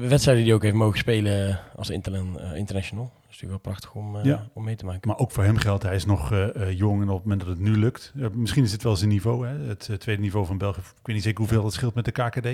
wedstrijden 0.00 0.44
die 0.44 0.54
ook 0.54 0.62
heeft 0.62 0.74
mogen 0.74 0.98
spelen 0.98 1.60
als 1.76 1.90
interna- 1.90 2.52
international. 2.54 3.04
Dat 3.04 3.34
is 3.34 3.40
natuurlijk 3.42 3.64
wel 3.64 3.72
prachtig 3.72 3.94
om, 3.94 4.18
Ja. 4.22 4.48
om 4.52 4.64
mee 4.64 4.76
te 4.76 4.84
maken. 4.84 5.08
Maar 5.08 5.18
ook 5.18 5.30
voor 5.30 5.44
hem 5.44 5.56
geldt, 5.56 5.82
hij 5.82 5.94
is 5.94 6.04
nog 6.04 6.30
jong 6.70 7.02
en 7.02 7.08
op 7.08 7.14
het 7.14 7.22
moment 7.22 7.40
dat 7.40 7.48
het 7.48 7.58
nu 7.58 7.76
lukt. 7.76 8.12
misschien 8.32 8.64
is 8.64 8.70
dit 8.70 8.82
wel 8.82 8.96
zijn 8.96 9.10
niveau, 9.10 9.46
hè? 9.46 9.66
het 9.68 9.90
tweede 9.98 10.22
niveau 10.22 10.46
van 10.46 10.58
België. 10.58 10.80
Ik 10.80 10.86
weet 11.02 11.14
niet 11.14 11.24
zeker 11.24 11.38
hoeveel 11.38 11.62
dat 11.62 11.72
scheelt 11.72 11.94
met 11.94 12.04
de 12.04 12.10
KKD. 12.12 12.48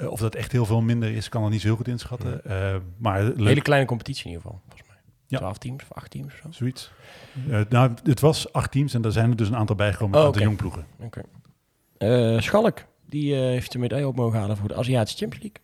Eh, 0.00 0.10
of 0.10 0.20
dat 0.20 0.34
echt 0.34 0.52
heel 0.52 0.64
veel 0.66 0.80
minder 0.80 1.10
is, 1.10 1.28
kan 1.28 1.44
er 1.44 1.50
niet 1.50 1.60
zo 1.60 1.66
heel 1.66 1.76
goed 1.76 1.88
inschatten. 1.88 2.44
Eh, 2.44 2.76
maar 2.96 3.22
leuk, 3.22 3.36
Een 3.38 3.46
hele 3.46 3.62
kleine 3.62 3.86
competitie 3.86 4.24
in 4.24 4.30
ieder 4.30 4.42
geval, 4.46 4.60
volgens 4.66 4.88
mij. 4.88 4.96
Ja. 5.26 5.38
12 5.38 5.58
teams 5.58 5.82
of 5.82 5.92
8 5.92 6.10
teams 6.10 6.26
of 6.34 6.40
zo. 6.42 6.48
zoiets. 6.50 6.92
Eh, 7.50 7.60
nou, 7.68 7.92
het 8.02 8.20
was 8.20 8.52
acht 8.52 8.70
teams 8.72 8.94
en 8.94 9.02
daar 9.02 9.12
zijn 9.12 9.30
er 9.30 9.36
dus 9.36 9.48
een 9.48 9.56
aantal 9.56 9.76
bijgekomen 9.76 10.18
Oh, 10.18 10.24
uit 10.24 10.34
de 10.34 10.40
jongploegen. 10.42 10.86
Oké. 11.00 11.20
Eh, 11.98 12.40
Schalk, 12.40 12.84
die 13.06 13.34
eh, 13.34 13.40
heeft 13.40 13.72
de 13.72 13.78
medaille 13.78 14.06
op 14.06 14.16
mogen 14.16 14.38
halen 14.38 14.56
voor 14.56 14.68
de 14.68 14.74
Aziatische 14.74 15.18
Champions 15.18 15.44
League. 15.44 15.62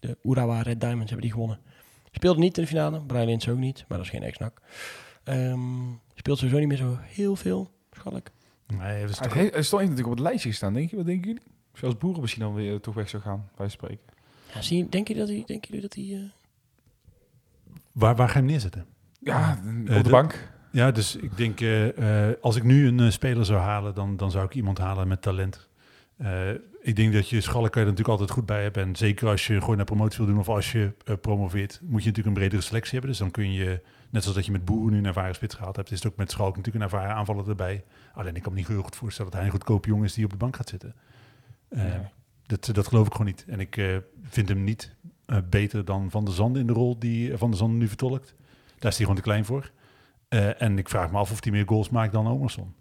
De 0.00 0.28
Urawa 0.30 0.60
Red 0.62 0.80
Diamonds 0.80 1.04
hebben 1.10 1.20
die 1.22 1.32
gewonnen. 1.32 1.58
Speelde 2.10 2.40
niet 2.40 2.56
in 2.56 2.62
de 2.62 2.68
finale, 2.68 3.00
Brian 3.00 3.26
Lins 3.26 3.48
ook 3.48 3.58
niet, 3.58 3.84
maar 3.88 3.98
dat 3.98 4.06
is 4.06 4.12
geen 4.12 4.22
ex-nak. 4.22 4.60
Ehm, 5.24 5.60
speelt 6.14 6.38
sowieso 6.38 6.58
niet 6.58 6.68
meer 6.68 6.76
zo 6.76 6.98
heel 7.00 7.36
veel, 7.36 7.70
Schalk. 7.92 8.26
Nee, 8.66 9.00
dat 9.00 9.10
is 9.10 9.18
Hij, 9.18 9.28
toch- 9.28 9.36
hij 9.36 9.48
hij 9.52 9.62
stond 9.62 9.82
natuurlijk 9.82 10.08
op 10.08 10.14
het 10.16 10.22
lijstje 10.26 10.48
gestaan, 10.48 10.72
denk 10.72 10.90
je? 10.90 10.96
Wat 10.96 11.06
denken 11.06 11.26
jullie? 11.28 11.42
Zoals 11.78 11.96
boeren 11.98 12.20
misschien 12.20 12.42
dan 12.42 12.54
weer 12.54 12.80
toch 12.80 12.94
weg 12.94 13.08
zou 13.08 13.22
gaan, 13.22 13.48
bij 13.56 13.68
spreken. 13.68 14.06
Ja, 14.54 14.62
zie, 14.62 14.78
je- 14.78 14.88
denk 14.88 15.08
je 15.08 15.14
dat 15.14 15.28
hij... 15.28 15.42
Denk 15.46 15.64
jullie 15.64 15.80
dat 15.82 15.94
hij 15.94 16.04
eh, 16.04 16.20
waar, 17.92 18.16
waar 18.16 18.28
ga 18.28 18.32
je 18.34 18.38
hem 18.40 18.48
neerzetten? 18.48 18.86
Ja, 19.20 19.58
Eh, 19.64 19.68
op 19.80 19.86
de, 19.86 20.02
de- 20.02 20.10
bank. 20.10 20.48
Ja, 20.72 20.90
dus 20.90 21.16
ik 21.16 21.36
denk, 21.36 21.60
eh, 21.60 22.28
eh, 22.28 22.34
als 22.40 22.56
ik 22.56 22.62
nu 22.62 22.86
een 22.88 23.12
speler 23.12 23.44
zou 23.44 23.60
halen, 23.60 23.94
dan, 23.94 24.16
dan 24.16 24.30
zou 24.30 24.44
ik 24.44 24.54
iemand 24.54 24.78
halen 24.78 25.08
met 25.08 25.22
talent. 25.22 25.68
Eh, 26.16 26.50
ik 26.80 26.96
denk 26.96 27.12
dat 27.12 27.28
je 27.28 27.40
Schalke 27.40 27.70
kan 27.70 27.82
je 27.82 27.86
er 27.88 27.92
natuurlijk 27.94 28.08
altijd 28.20 28.30
goed 28.30 28.46
bij 28.46 28.62
hebben. 28.62 28.82
En 28.82 28.96
zeker 28.96 29.28
als 29.28 29.46
je 29.46 29.60
gewoon 29.60 29.76
naar 29.76 29.84
promotie 29.84 30.18
wil 30.18 30.26
doen 30.26 30.38
of 30.38 30.48
als 30.48 30.72
je 30.72 30.92
promoveert, 31.20 31.80
moet 31.82 32.02
je 32.02 32.08
natuurlijk 32.08 32.26
een 32.36 32.42
bredere 32.42 32.62
selectie 32.62 32.92
hebben. 32.92 33.10
Dus 33.10 33.18
dan 33.18 33.30
kun 33.30 33.52
je, 33.52 33.66
net 34.10 34.22
zoals 34.22 34.36
dat 34.36 34.46
je 34.46 34.52
met 34.52 34.64
Boer 34.64 34.90
nu 34.90 34.98
een 34.98 35.04
ervaren 35.06 35.34
spits 35.34 35.54
gehaald 35.54 35.76
hebt, 35.76 35.90
is 35.90 36.02
het 36.02 36.12
ook 36.12 36.18
met 36.18 36.30
Schalke 36.30 36.56
natuurlijk 36.56 36.84
een 36.84 36.90
ervaren 36.90 37.14
aanvaller 37.16 37.48
erbij. 37.48 37.84
Alleen 38.14 38.36
ik 38.36 38.42
kan 38.42 38.52
me 38.52 38.58
niet 38.58 38.68
heel 38.68 38.82
goed 38.82 38.96
voorstellen 38.96 39.30
dat 39.30 39.40
hij 39.40 39.48
een 39.50 39.54
goedkope 39.56 39.88
jongen 39.88 40.04
is 40.04 40.14
die 40.14 40.24
op 40.24 40.30
de 40.30 40.36
bank 40.36 40.56
gaat 40.56 40.68
zitten. 40.68 40.94
Eh, 41.68 41.84
dat, 42.46 42.70
dat 42.72 42.86
geloof 42.86 43.06
ik 43.06 43.12
gewoon 43.12 43.26
niet. 43.26 43.44
En 43.48 43.60
ik 43.60 43.76
eh, 43.76 43.96
vind 44.22 44.48
hem 44.48 44.64
niet 44.64 44.94
eh, 45.26 45.38
beter 45.50 45.84
dan 45.84 46.10
Van 46.10 46.24
der 46.24 46.34
Zanden 46.34 46.60
in 46.60 46.66
de 46.66 46.72
rol 46.72 46.98
die 46.98 47.36
Van 47.36 47.48
der 47.50 47.58
Zanden 47.58 47.78
nu 47.78 47.88
vertolkt. 47.88 48.34
Daar 48.78 48.90
is 48.90 48.96
hij 48.96 49.06
gewoon 49.06 49.14
te 49.14 49.22
klein 49.22 49.44
voor. 49.44 49.70
En 50.58 50.78
ik 50.78 50.88
vraag 50.88 51.10
me 51.10 51.18
af 51.18 51.30
of 51.32 51.42
hij 51.42 51.52
meer 51.52 51.66
goals 51.68 51.88
maakt 51.90 52.12
dan 52.12 52.26
Omerson. 52.28 52.74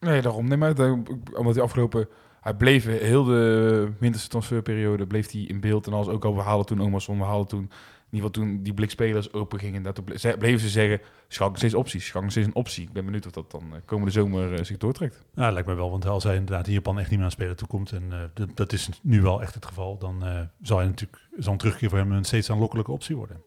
Nee, 0.00 0.22
daarom. 0.22 0.48
Nee, 0.48 0.56
maar 0.56 0.74
dat- 0.74 0.98
omdat 1.36 1.54
hij 1.54 1.64
afgelopen... 1.64 2.08
Hij 2.40 2.54
bleef 2.54 2.84
heel 2.84 3.24
de 3.24 3.92
winterse 3.98 4.28
transferperiode 4.28 5.06
bleef 5.06 5.30
hij 5.32 5.40
in 5.40 5.60
beeld. 5.60 5.86
En 5.86 5.92
als 5.92 6.08
ook 6.08 6.24
al, 6.24 6.34
we 6.34 6.40
haalden 6.40 6.66
toen 6.66 6.80
Omerson, 6.82 7.18
we 7.18 7.24
haalden 7.24 7.48
toen... 7.48 7.70
In 8.10 8.16
ieder 8.16 8.30
geval 8.30 8.46
toen 8.46 8.62
die 8.62 8.74
blikspelers 8.74 9.32
open 9.32 9.58
gingen, 9.58 9.82
dat 9.82 10.04
bleven 10.38 10.60
ze 10.60 10.68
zeggen... 10.68 11.00
Schalke 11.28 11.56
steeds 11.58 11.74
opties, 11.74 12.06
Schalke 12.06 12.30
steeds 12.30 12.46
een 12.46 12.54
optie. 12.54 12.84
Ik 12.86 12.92
ben 12.92 13.04
benieuwd 13.04 13.26
of 13.26 13.32
dat 13.32 13.50
dan 13.50 13.62
eh, 13.74 13.80
komende 13.84 14.10
zomer 14.12 14.54
eh, 14.54 14.64
zich 14.64 14.76
doortrekt. 14.76 15.22
Ja, 15.34 15.50
lijkt 15.50 15.68
me 15.68 15.74
wel. 15.74 15.90
Want 15.90 16.06
als 16.06 16.24
hij 16.24 16.34
inderdaad 16.36 16.66
in 16.66 16.72
Japan 16.72 16.98
echt 16.98 17.08
niet 17.08 17.16
meer 17.18 17.24
aan 17.26 17.32
spelen 17.32 17.56
toekomt, 17.56 17.92
en 17.92 18.12
eh, 18.12 18.18
dat, 18.34 18.56
dat 18.56 18.72
is 18.72 18.88
nu 19.02 19.22
wel 19.22 19.42
echt 19.42 19.54
het 19.54 19.66
geval, 19.66 19.98
dan 19.98 20.24
eh, 20.24 20.40
zal 20.62 20.76
hij 20.78 20.86
natuurlijk 20.86 21.28
zal 21.38 21.52
een 21.52 21.58
terugkeer 21.58 21.88
voor 21.88 21.98
hem 21.98 22.12
een 22.12 22.24
steeds 22.24 22.50
aanlokkelijke 22.50 22.92
optie 22.92 23.16
worden. 23.16 23.42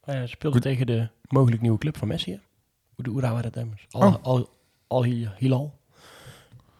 Hij 0.00 0.26
speelde 0.26 0.60
tegen 0.60 0.86
de 0.86 1.08
mogelijk 1.28 1.62
nieuwe 1.62 1.78
club 1.78 1.96
van 1.96 2.08
Messi. 2.08 2.30
hè? 2.32 2.38
Hoe 2.94 3.04
de 3.04 3.20
waren 3.20 3.42
dat 3.42 3.56
immers? 3.56 3.86
Al, 3.90 4.02
Oh. 4.02 4.22
al, 4.24 4.48
al, 4.86 5.02
Hilal. 5.04 5.78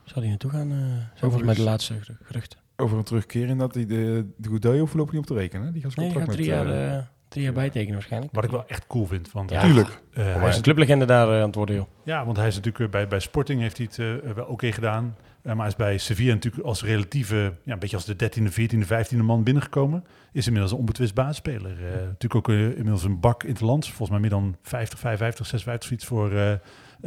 Zou 0.04 0.20
die 0.20 0.28
naartoe 0.28 0.50
gaan? 0.50 0.70
eh 0.70 0.76
zijn 0.78 1.08
volgens 1.18 1.42
mij 1.42 1.54
de 1.54 1.62
laatste 1.62 1.94
geru- 2.00 2.18
geruchten. 2.22 2.58
Over 2.82 2.98
een 2.98 3.04
terugkeer 3.04 3.48
in 3.48 3.58
dat 3.58 3.74
hij 3.74 3.86
de, 3.86 4.26
de 4.36 4.48
Goudelje 4.48 4.86
voorlopig 4.86 5.12
niet 5.12 5.22
op 5.22 5.26
te 5.28 5.34
rekenen. 5.34 5.72
Die 5.72 5.82
gaat 5.82 5.92
zijn 5.92 6.06
Nee, 6.06 6.14
die 6.14 6.24
gaat 6.26 6.36
contract 6.36 6.48
drie 6.64 6.64
met... 6.64 6.74
jaar, 6.76 6.90
eh, 6.92 6.96
eh, 6.98 7.04
drie 7.28 7.44
jaar 7.44 7.52
bijtekenen 7.52 7.92
waarschijnlijk. 7.94 8.34
Wat 8.34 8.44
ik 8.44 8.50
wel 8.50 8.66
echt 8.66 8.86
cool 8.86 9.06
vind. 9.06 9.32
Want, 9.32 9.50
Ja, 9.50 9.60
Tuurlijk. 9.62 10.02
eh, 10.12 10.34
hij 10.34 10.48
is 10.48 10.56
een 10.56 10.62
clublegende 10.62 11.04
daar 11.04 11.28
eh, 11.28 11.34
aan 11.40 11.46
het 11.46 11.54
worden, 11.54 11.74
joh. 11.74 11.86
ja, 12.02 12.24
want 12.24 12.36
hij 12.36 12.46
is 12.46 12.54
natuurlijk 12.54 12.84
eh, 12.84 12.90
bij, 12.90 13.08
bij 13.08 13.20
Sporting 13.20 13.60
heeft 13.60 13.76
hij 13.76 13.86
het 13.90 14.24
eh, 14.24 14.32
wel 14.32 14.44
oké 14.44 14.72
gedaan. 14.72 15.16
Eh, 15.42 15.44
maar 15.52 15.56
hij 15.56 15.66
is 15.66 15.76
bij 15.76 15.98
Sevilla 15.98 16.32
natuurlijk 16.32 16.64
als 16.64 16.82
relatieve, 16.84 17.52
ja, 17.64 17.72
een 17.72 17.78
beetje 17.78 17.96
als 17.96 18.04
de 18.04 18.16
13e, 18.16 18.52
14e, 18.52 18.86
15e 18.86 19.16
man 19.22 19.42
binnengekomen. 19.42 20.04
Is 20.32 20.46
inmiddels 20.46 20.72
een 20.72 20.78
onbetwist 20.78 21.14
basisspeler. 21.14 21.70
Eh, 21.70 21.94
natuurlijk 21.94 22.34
ook 22.34 22.48
eh, 22.48 22.60
inmiddels 22.68 23.04
een 23.04 23.20
bak 23.20 23.42
in 23.42 23.50
het 23.52 23.60
land. 23.60 23.86
Volgens 23.86 24.10
mij 24.10 24.20
meer 24.20 24.30
dan 24.30 24.56
50, 24.62 24.98
55, 24.98 25.46
56 25.46 25.90
iets 25.90 26.04
voor 26.04 26.32
eh 26.32 26.52
eh, 26.52 26.58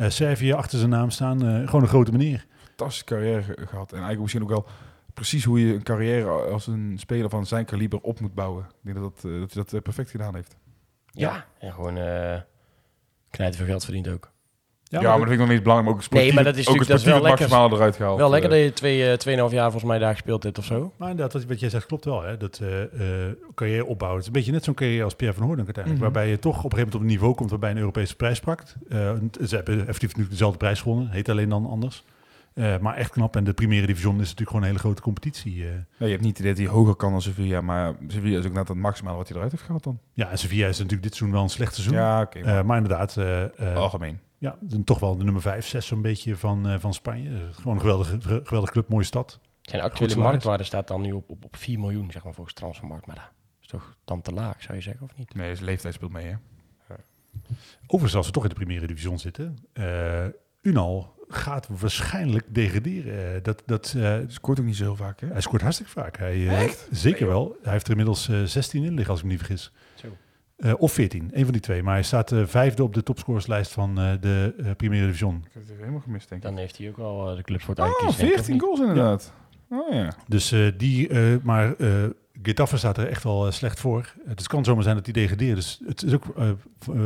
Servië 0.10 0.52
achter 0.54 0.78
zijn 0.78 0.90
naam 0.92 1.10
staan. 1.10 1.46
Eh, 1.46 1.66
gewoon 1.66 1.82
een 1.82 1.88
grote 1.88 2.12
meneer. 2.12 2.46
fantastische 2.68 3.06
carrière 3.06 3.42
ge- 3.44 3.58
gehad. 3.68 3.88
En 3.92 4.02
eigenlijk 4.04 4.20
misschien 4.22 4.44
ook 4.44 4.50
wel 4.50 4.66
precies 5.14 5.44
hoe 5.44 5.68
je 5.68 5.74
een 5.74 5.84
carrière 5.84 6.30
als 6.30 6.68
een 6.68 6.94
speler 7.00 7.30
van 7.30 7.46
zijn 7.46 7.66
kaliber 7.66 8.00
op 8.02 8.20
moet 8.20 8.34
bouwen. 8.34 8.64
Ik 8.64 8.94
denk 8.94 8.98
dat, 8.98 9.04
dat, 9.22 9.32
eh, 9.32 9.40
dat 9.40 9.54
hij 9.54 9.64
dat 9.64 9.74
eh, 9.74 9.82
perfect 9.82 10.10
gedaan 10.10 10.36
heeft. 10.36 10.56
Ja, 11.12 11.46
en 11.60 11.74
gewoon 11.74 11.98
eh 11.98 12.40
knijten 13.30 13.58
veel 13.58 13.66
geld 13.68 13.84
verdient 13.84 14.08
ook. 14.08 14.32
Ja, 14.84 15.02
maar 15.02 15.10
dat 15.10 15.20
vind 15.20 15.32
ik 15.32 15.38
nog 15.40 15.50
niet 15.50 15.64
belangrijk. 15.64 15.86
Maar 15.90 15.94
ook 15.98 16.04
sportief, 16.04 16.26
Nee, 16.26 16.34
maar 16.36 16.44
dat 16.44 16.56
is 16.56 16.68
ook 16.68 16.76
natuurlijk- 16.78 16.90
dat 16.90 17.00
is 17.00 17.06
wel 17.06 17.14
het 17.16 17.24
lekker. 17.24 17.42
maximale 17.42 17.76
eruit 17.76 17.96
gehaald. 17.96 18.18
Wel 18.18 18.30
lekker 18.30 18.50
dat 18.50 18.60
je 18.60 18.74
twee, 18.74 19.10
eh, 19.10 19.18
tweeënhalf 19.18 19.52
jaar 19.52 19.64
volgens 19.72 19.84
mij 19.92 20.00
daar 20.00 20.12
gespeeld 20.14 20.44
hebt 20.44 20.58
of 20.58 20.66
zo. 20.66 20.94
Maar 20.98 21.10
inderdaad, 21.10 21.34
wat, 21.34 21.46
wat 21.46 21.60
jij 21.60 21.70
zegt 21.70 21.86
klopt 21.86 22.06
wel. 22.06 22.22
Hè? 22.22 22.38
Dat 22.38 22.60
eh 22.62 22.84
eh, 23.28 23.34
carrière 23.56 23.86
opbouwen. 23.86 24.20
Het 24.20 24.22
is 24.22 24.28
een 24.28 24.40
beetje 24.40 24.52
net 24.52 24.64
zo'n 24.64 24.74
carrière 24.74 25.04
als 25.04 25.16
Pierre 25.16 25.36
van 25.38 25.46
Hoorn 25.46 25.58
uiteindelijk. 25.64 26.04
Mhm. 26.04 26.12
Waarbij 26.12 26.30
je 26.32 26.40
toch 26.40 26.58
op 26.58 26.64
een 26.64 26.70
gegeven 26.72 26.78
moment 26.80 26.96
op 26.96 27.02
een 27.02 27.08
niveau 27.16 27.34
komt 27.36 27.50
waarbij 27.50 27.72
een 27.72 27.78
Europese 27.78 28.16
prijs 28.16 28.40
pakt. 28.40 28.76
Eh, 28.90 28.98
ze 29.46 29.56
hebben 29.56 29.76
effectief 29.80 30.02
natuurlijk 30.08 30.30
dezelfde 30.30 30.58
prijs 30.58 30.82
gewonnen. 30.82 31.10
Heet 31.10 31.30
alleen 31.30 31.50
dan 31.50 31.66
anders. 31.70 32.04
Eh, 32.62 32.78
maar 32.80 32.96
echt 32.96 33.12
knap. 33.12 33.36
En 33.36 33.44
de 33.44 33.54
Primera 33.54 33.86
Division 33.86 34.14
is 34.14 34.20
natuurlijk 34.20 34.48
gewoon 34.48 34.62
een 34.64 34.70
hele 34.70 34.80
grote 34.80 35.02
competitie. 35.02 35.68
eh. 35.68 35.74
Ja, 35.98 36.06
je 36.06 36.12
hebt 36.12 36.22
niet 36.22 36.38
het 36.38 36.40
idee 36.40 36.54
dat 36.54 36.64
hij 36.64 36.74
hoger 36.74 36.96
kan 36.96 37.12
dan 37.12 37.22
Sevilla. 37.22 37.62
Maar 37.62 37.94
Sevilla 38.08 38.40
is 38.40 38.46
ook 38.46 38.54
net 38.54 38.68
het 38.68 38.78
maximale 38.78 39.18
wat 39.18 39.28
hij 39.28 39.36
eruit 39.38 39.52
heeft 39.52 39.64
gehad 39.64 39.84
dan. 39.84 40.00
ja, 40.14 40.30
en 40.30 40.38
Sevilla 40.38 40.68
is 40.68 40.78
natuurlijk 40.78 41.04
dit 41.04 41.16
seizoen 41.16 41.36
wel 41.36 41.44
een 41.44 41.50
slecht 41.50 41.74
seizoen. 41.74 41.96
Ja, 41.96 42.22
oké. 42.22 42.40
Eh, 42.40 42.62
maar 42.64 42.78
inderdaad, 42.78 43.18
algemeen. 43.76 44.20
ja, 44.38 44.56
dan 44.60 44.84
toch 44.84 45.00
wel 45.00 45.18
de 45.18 45.24
nummer 45.24 45.42
5, 45.42 45.66
6 45.68 45.86
zo'n 45.86 46.02
beetje 46.02 46.36
van, 46.36 46.68
eh, 46.70 46.80
van 46.80 46.94
Spanje. 46.94 47.30
Gewoon 47.52 47.74
een 47.74 47.82
geweldige, 47.82 48.20
geweldige 48.22 48.72
club, 48.72 48.88
mooie 48.90 49.04
stad. 49.06 49.40
Zijn 49.62 49.82
actuele 49.82 50.16
marktwaarde 50.16 50.64
staat 50.64 50.88
dan 50.88 51.02
nu 51.02 51.12
op, 51.12 51.30
op, 51.30 51.46
op 51.46 51.56
4 51.56 51.80
miljoen, 51.80 52.12
zeg 52.12 52.24
maar, 52.24 52.34
volgens 52.34 52.56
transfermarkt. 52.56 53.06
Maar 53.06 53.16
dat 53.16 53.32
is 53.62 53.68
toch 53.68 53.98
dan 54.06 54.22
te 54.22 54.32
laag, 54.34 54.62
zou 54.62 54.78
je 54.78 54.84
zeggen, 54.84 55.04
of 55.04 55.18
niet? 55.18 55.34
Nee, 55.36 55.54
zijn 55.54 55.66
leeftijd 55.66 55.94
speelt 55.94 56.12
mee, 56.12 56.26
hè. 56.26 56.36
Overigens, 57.82 58.16
als 58.16 58.26
we 58.26 58.32
toch 58.32 58.44
in 58.44 58.50
de 58.50 58.56
Primera 58.56 58.88
Division 58.88 59.20
zitten, 59.20 59.58
eh, 59.74 60.26
Unal 60.62 61.14
gaat 61.34 61.68
waarschijnlijk 61.80 62.46
degraderen. 62.50 63.36
Eh, 63.36 63.44
dat, 63.44 63.64
dat, 63.66 63.94
eh, 63.98 64.16
Scoort 64.28 64.60
ook 64.60 64.66
niet 64.66 64.76
zo 64.76 64.84
heel 64.84 64.96
vaak, 64.96 65.20
hè. 65.20 65.28
hij 65.28 65.42
scoort 65.42 65.62
hartstikke 65.62 65.92
vaak. 65.92 66.18
Hij, 66.18 66.48
eh, 66.48 66.70
Zeker 66.92 67.28
wel. 67.28 67.56
Hij 67.64 67.72
heeft 67.72 67.84
er 67.86 67.90
inmiddels 67.92 68.30
eh, 68.30 68.44
16 68.44 68.84
in 68.84 68.94
liggen, 68.94 69.10
als 69.10 69.20
ik 69.20 69.26
me 69.26 69.32
niet 69.32 69.40
vergis. 69.42 69.72
Zo. 69.96 70.08
Eh, 70.58 70.74
of 70.78 70.92
14, 70.94 71.30
een 71.34 71.44
van 71.44 71.52
die 71.52 71.62
twee. 71.62 71.84
Maar 71.84 71.94
hij 71.94 72.04
staat 72.04 72.32
eh, 72.32 72.46
vijfde 72.46 72.84
op 72.84 72.94
de 72.94 73.04
topscorerslijst 73.04 73.72
van 73.72 74.00
eh, 74.00 74.12
de 74.22 74.54
eh 74.58 74.72
Primera 74.78 75.06
Division. 75.06 75.36
Ik 75.48 75.54
heb 75.54 75.68
het 75.68 75.78
helemaal 75.80 76.00
gemist, 76.00 76.30
denk 76.30 76.42
ik. 76.44 76.48
Dan 76.50 76.58
heeft 76.58 76.78
hij 76.78 76.90
ook 76.90 76.98
wel 76.98 77.30
eh, 77.30 77.36
de 77.36 77.42
clubs 77.42 77.64
voor 77.64 77.76
het 77.76 77.84
Oh, 77.84 77.90
uitkiezen. 77.90 78.18
denk 78.20 78.32
ik, 78.32 78.40
of 78.40 78.46
14 78.46 78.54
niet? 78.54 78.62
goals 78.64 78.80
inderdaad. 78.80 79.34
Oh 79.70 79.94
ja. 79.94 80.14
Dus 80.28 80.52
eh, 80.52 80.68
die, 80.78 81.08
eh, 81.08 81.20
maar 81.44 81.76
eh 81.76 82.04
Getafe 82.44 82.78
staat 82.78 82.98
er 82.98 83.08
echt 83.08 83.24
wel 83.24 83.52
slecht 83.52 83.80
voor. 83.80 84.14
Dus 84.24 84.28
het 84.36 84.48
kan 84.48 84.64
zomaar 84.64 84.84
zijn 84.84 84.96
dat 84.96 85.06
hij 85.06 85.14
degradeert. 85.14 85.56
Dus 85.56 85.82
het 85.86 86.04
is 86.04 86.14
ook 86.14 86.26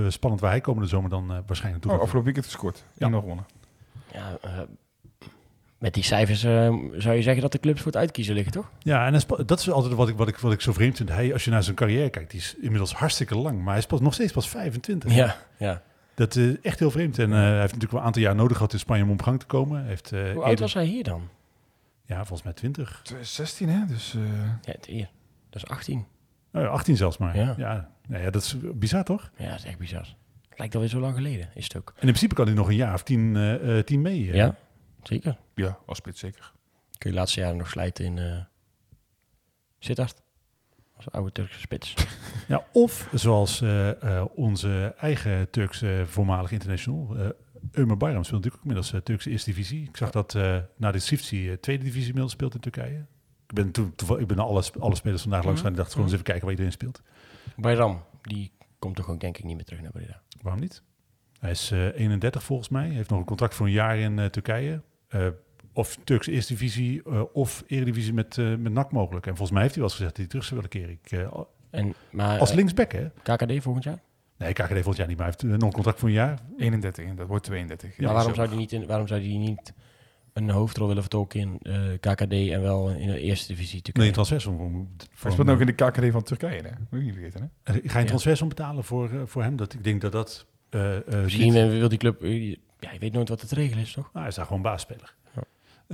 spannend 0.07 0.41
waar 0.41 0.51
hij 0.51 0.61
komende 0.61 0.87
zomer 0.89 1.09
dan 1.09 1.27
waarschijnlijk 1.45 1.81
toe 1.83 1.91
Oh, 1.91 1.97
gaat. 1.97 2.05
afgelopen 2.05 2.33
weekend 2.33 2.45
gescoord. 2.45 2.83
Ja. 2.97 3.07
1-0 3.09 3.11
gewonnen. 3.19 3.45
Ja, 4.15 4.37
eh, 4.41 4.59
met 5.77 5.93
die 5.93 6.03
cijfers 6.03 6.43
eh, 6.43 6.51
zou 6.97 7.15
je 7.15 7.21
zeggen 7.21 7.41
dat 7.41 7.51
de 7.51 7.59
clubs 7.59 7.77
voor 7.81 7.91
het 7.91 8.01
uitkiezen 8.01 8.33
liggen, 8.35 8.53
toch? 8.53 8.71
Ja, 8.79 9.05
en 9.05 9.21
dat 9.45 9.59
is 9.59 9.69
altijd 9.71 9.93
wat 9.93 10.09
ik, 10.09 10.15
wat, 10.15 10.27
ik, 10.27 10.37
wat 10.37 10.51
ik 10.51 10.61
zo 10.61 10.73
vreemd 10.73 10.97
vind. 10.97 11.09
Hij, 11.09 11.33
als 11.33 11.43
je 11.45 11.51
naar 11.51 11.63
zijn 11.63 11.75
carrière 11.75 12.09
kijkt, 12.09 12.31
die 12.31 12.39
is 12.39 12.55
inmiddels 12.61 12.93
hartstikke 12.93 13.37
lang. 13.37 13.57
Maar 13.57 13.69
hij 13.69 13.77
is 13.77 13.85
pas, 13.85 13.99
nog 13.99 14.13
steeds 14.13 14.31
pas 14.31 14.49
25. 14.49 15.13
Ja, 15.15 15.37
ja. 15.57 15.81
Dat 16.15 16.35
is 16.35 16.61
echt 16.61 16.79
heel 16.79 16.91
vreemd. 16.91 17.19
En 17.19 17.31
eh, 17.31 17.37
hij 17.37 17.49
heeft 17.51 17.61
natuurlijk 17.63 17.91
wel 17.91 17.99
een 18.01 18.05
aantal 18.07 18.21
jaar 18.21 18.35
nodig 18.35 18.57
gehad 18.57 18.73
in 18.73 18.79
Spanje 18.79 19.03
om 19.03 19.09
op 19.11 19.21
gang 19.21 19.39
te 19.39 19.45
komen. 19.45 19.79
Hij 19.79 19.87
heeft, 19.89 20.11
eh, 20.11 20.19
Hoe 20.19 20.29
oud 20.29 20.49
eerder- 20.49 20.59
was 20.59 20.73
hij 20.73 20.85
hier 20.85 21.03
dan? 21.03 21.29
Ja, 22.05 22.15
volgens 22.15 22.43
mij 22.43 22.53
20. 22.53 23.01
16, 23.21 23.69
hè. 23.69 23.85
Dus 23.85 24.13
eh, 24.15 24.21
Ja, 24.61 24.71
het 24.71 24.85
hier. 24.85 25.09
Dat 25.49 25.63
is 25.63 25.67
18. 25.69 26.05
Oh, 26.53 26.69
18 26.69 26.97
zelfs 26.97 27.17
maar. 27.17 27.37
Ja. 27.37 27.53
Ja. 27.57 27.89
Nou 28.07 28.23
ja, 28.23 28.29
dat 28.29 28.41
is 28.41 28.55
bizar 28.73 29.03
toch? 29.03 29.31
Ja, 29.37 29.49
dat 29.49 29.57
is 29.57 29.63
echt 29.65 29.77
bizar. 29.77 30.15
Lijkt 30.57 30.73
alweer 30.75 30.89
zo 30.89 30.99
lang 30.99 31.15
geleden, 31.15 31.49
is 31.55 31.63
het 31.63 31.75
ook. 31.77 31.87
En 31.89 31.93
in 32.01 32.07
principe 32.07 32.35
kan 32.35 32.45
hij 32.45 32.55
nog 32.55 32.67
een 32.67 32.75
jaar 32.75 32.93
of 32.93 33.03
tien, 33.03 33.35
eh, 33.35 33.77
eh, 33.77 33.85
tien 33.85 34.01
mee. 34.01 34.29
eh. 34.29 34.35
Ja, 34.35 34.55
zeker. 35.03 35.37
ja, 35.55 35.77
als 35.85 35.97
spits 35.97 36.19
zeker. 36.19 36.51
Kun 36.97 37.09
je 37.09 37.09
de 37.09 37.21
laatste 37.21 37.39
jaren 37.39 37.57
nog 37.57 37.69
slijten 37.69 38.05
in 38.05 38.17
uh, 38.17 38.37
Sittard. 39.79 40.21
Als 40.95 41.11
oude 41.11 41.31
Turkse 41.31 41.59
spits. 41.59 41.93
Ja, 42.47 42.65
of 42.73 43.09
zoals 43.13 43.61
eh, 43.61 44.17
eh, 44.17 44.25
onze 44.35 44.93
eigen 44.97 45.49
Turkse 45.49 46.03
voormalig 46.05 46.51
international, 46.51 47.15
eh 47.17 47.29
Ömer 47.71 47.97
Bayram 47.97 48.23
speelt 48.23 48.43
natuurlijk 48.43 48.55
ook 48.55 48.61
inmiddels 48.71 49.03
Turkse 49.03 49.29
eerste 49.29 49.49
divisie. 49.49 49.83
Ik 49.87 49.97
zag 49.97 50.09
dat 50.11 50.35
eh 50.35 50.57
na 50.77 50.91
de 50.91 50.99
Sivci 50.99 51.49
eh, 51.49 51.57
tweede 51.57 51.83
divisie 51.83 52.05
inmiddels 52.07 52.31
speelt 52.33 52.53
in 52.53 52.59
Turkije. 52.59 53.05
Ik 53.47 53.53
ben, 53.53 53.71
toen, 53.71 53.95
toeval- 53.95 54.19
ik 54.19 54.27
ben 54.27 54.39
alle, 54.39 54.61
sp- 54.61 54.77
alle 54.77 54.95
spelers 54.95 55.21
vandaag 55.21 55.43
langs 55.43 55.57
gegaan 55.59 55.71
en 55.73 55.77
dacht 55.77 55.89
gewoon 55.91 56.05
eens 56.05 56.13
even 56.13 56.25
kijken 56.25 56.43
waar 56.43 56.51
iedereen 56.51 56.71
speelt. 56.71 57.01
Bayram, 57.55 58.03
die 58.21 58.51
komt 58.85 58.95
toch 58.97 59.09
ook 59.09 59.19
denk 59.19 59.37
ik 59.37 59.43
niet 59.43 59.55
meer 59.55 59.65
terug 59.65 59.81
naar 59.81 59.91
Breda. 59.91 60.21
Waarom 60.41 60.61
niet? 60.61 60.81
Hij 61.39 61.51
is 61.51 61.71
eh, 61.71 61.99
31 61.99 62.43
volgens 62.43 62.69
mij. 62.69 62.85
Hij 62.85 62.95
heeft 62.95 63.09
nog 63.09 63.19
een 63.19 63.25
contract 63.25 63.55
voor 63.55 63.65
een 63.65 63.71
jaar 63.71 63.97
in 63.97 64.19
eh, 64.19 64.25
Turkije. 64.25 64.81
Eh, 65.07 65.27
of 65.73 65.97
Turkse 66.03 66.31
eerste 66.31 66.53
divisie 66.53 67.03
eh, 67.03 67.21
of 67.33 67.63
eredivisie 67.67 68.13
met, 68.13 68.37
eh 68.37 68.55
met 68.55 68.73
NAC 68.73 68.91
mogelijk. 68.91 69.25
En 69.25 69.31
volgens 69.31 69.51
mij 69.51 69.61
heeft 69.61 69.75
hij 69.75 69.83
wel 69.83 69.91
eens 69.91 69.99
gezegd 69.99 70.09
dat 70.15 70.17
hij 70.17 70.27
terug 70.27 70.45
zou 70.45 70.55
willen 70.55 70.69
keren. 70.69 70.99
Ik, 71.03 71.11
eh, 71.11 71.79
En, 71.79 71.93
maar 72.11 72.39
als 72.39 72.49
eh, 72.49 72.55
linksback 72.55 72.91
hè? 72.91 73.09
KKD 73.23 73.63
volgend 73.63 73.83
jaar? 73.83 73.99
Nee, 74.37 74.53
KKD 74.53 74.73
volgend 74.73 74.97
jaar 74.97 75.07
niet, 75.07 75.17
maar 75.17 75.27
hij 75.27 75.35
heeft 75.39 75.53
eh, 75.53 75.59
nog 75.59 75.67
een 75.67 75.75
contract 75.75 75.99
voor 75.99 76.07
een 76.07 76.15
jaar. 76.15 76.39
31 76.57 77.05
en 77.05 77.15
dat 77.15 77.27
wordt 77.27 77.43
32. 77.45 77.97
maar 77.97 78.13
waarom 78.13 78.35
zou, 78.35 78.47
die 78.49 78.57
niet 78.57 78.71
in, 78.71 78.85
waarom 78.85 79.07
zou 79.07 79.21
die 79.21 79.37
niet 79.37 79.73
een 80.35 80.49
hoofdrol 80.49 80.87
willen 80.87 81.01
vertolken 81.01 81.39
in 81.39 81.59
eh, 81.61 81.77
KKD 81.99 82.31
en 82.33 82.61
wel 82.61 82.89
in 82.89 83.07
de 83.07 83.19
eerste 83.19 83.47
divisie 83.47 83.73
Nee, 83.73 83.81
Turkije? 83.81 84.07
een 84.07 84.13
transfersom. 84.13 84.87
Hij 85.19 85.31
speelt 85.31 85.49
ook 85.49 85.59
in 85.59 85.65
de 85.65 85.73
KKD 85.73 86.11
van 86.11 86.23
Turkije, 86.23 86.61
hè. 86.61 86.69
Moet 86.89 86.99
je 86.99 87.05
niet 87.05 87.13
vergeten, 87.13 87.41
hè. 87.63 87.73
Ga 87.73 87.79
je 87.79 87.89
een 87.95 87.99
Ja. 88.01 88.05
transfersom 88.07 88.47
betalen 88.49 88.83
voor, 88.83 89.09
eh, 89.09 89.21
voor 89.25 89.43
hem? 89.43 89.55
Dat, 89.55 89.73
ik 89.73 89.83
denk 89.83 90.01
dat 90.01 90.11
dat... 90.11 90.45
eh, 90.69 90.95
eh, 90.97 91.03
Misschien 91.23 91.53
niet- 91.53 91.71
wil 91.79 91.89
die 91.89 91.97
club... 91.97 92.21
ja, 92.79 92.91
je 92.91 92.99
weet 92.99 93.13
nooit 93.13 93.29
wat 93.29 93.41
het 93.41 93.51
regel 93.51 93.77
is, 93.79 93.91
toch? 93.91 94.03
Nou, 94.03 94.17
hij 94.19 94.27
is 94.27 94.35
daar 94.35 94.45
gewoon 94.45 94.61
baasspeler. 94.61 95.15
Ja. 95.35 95.41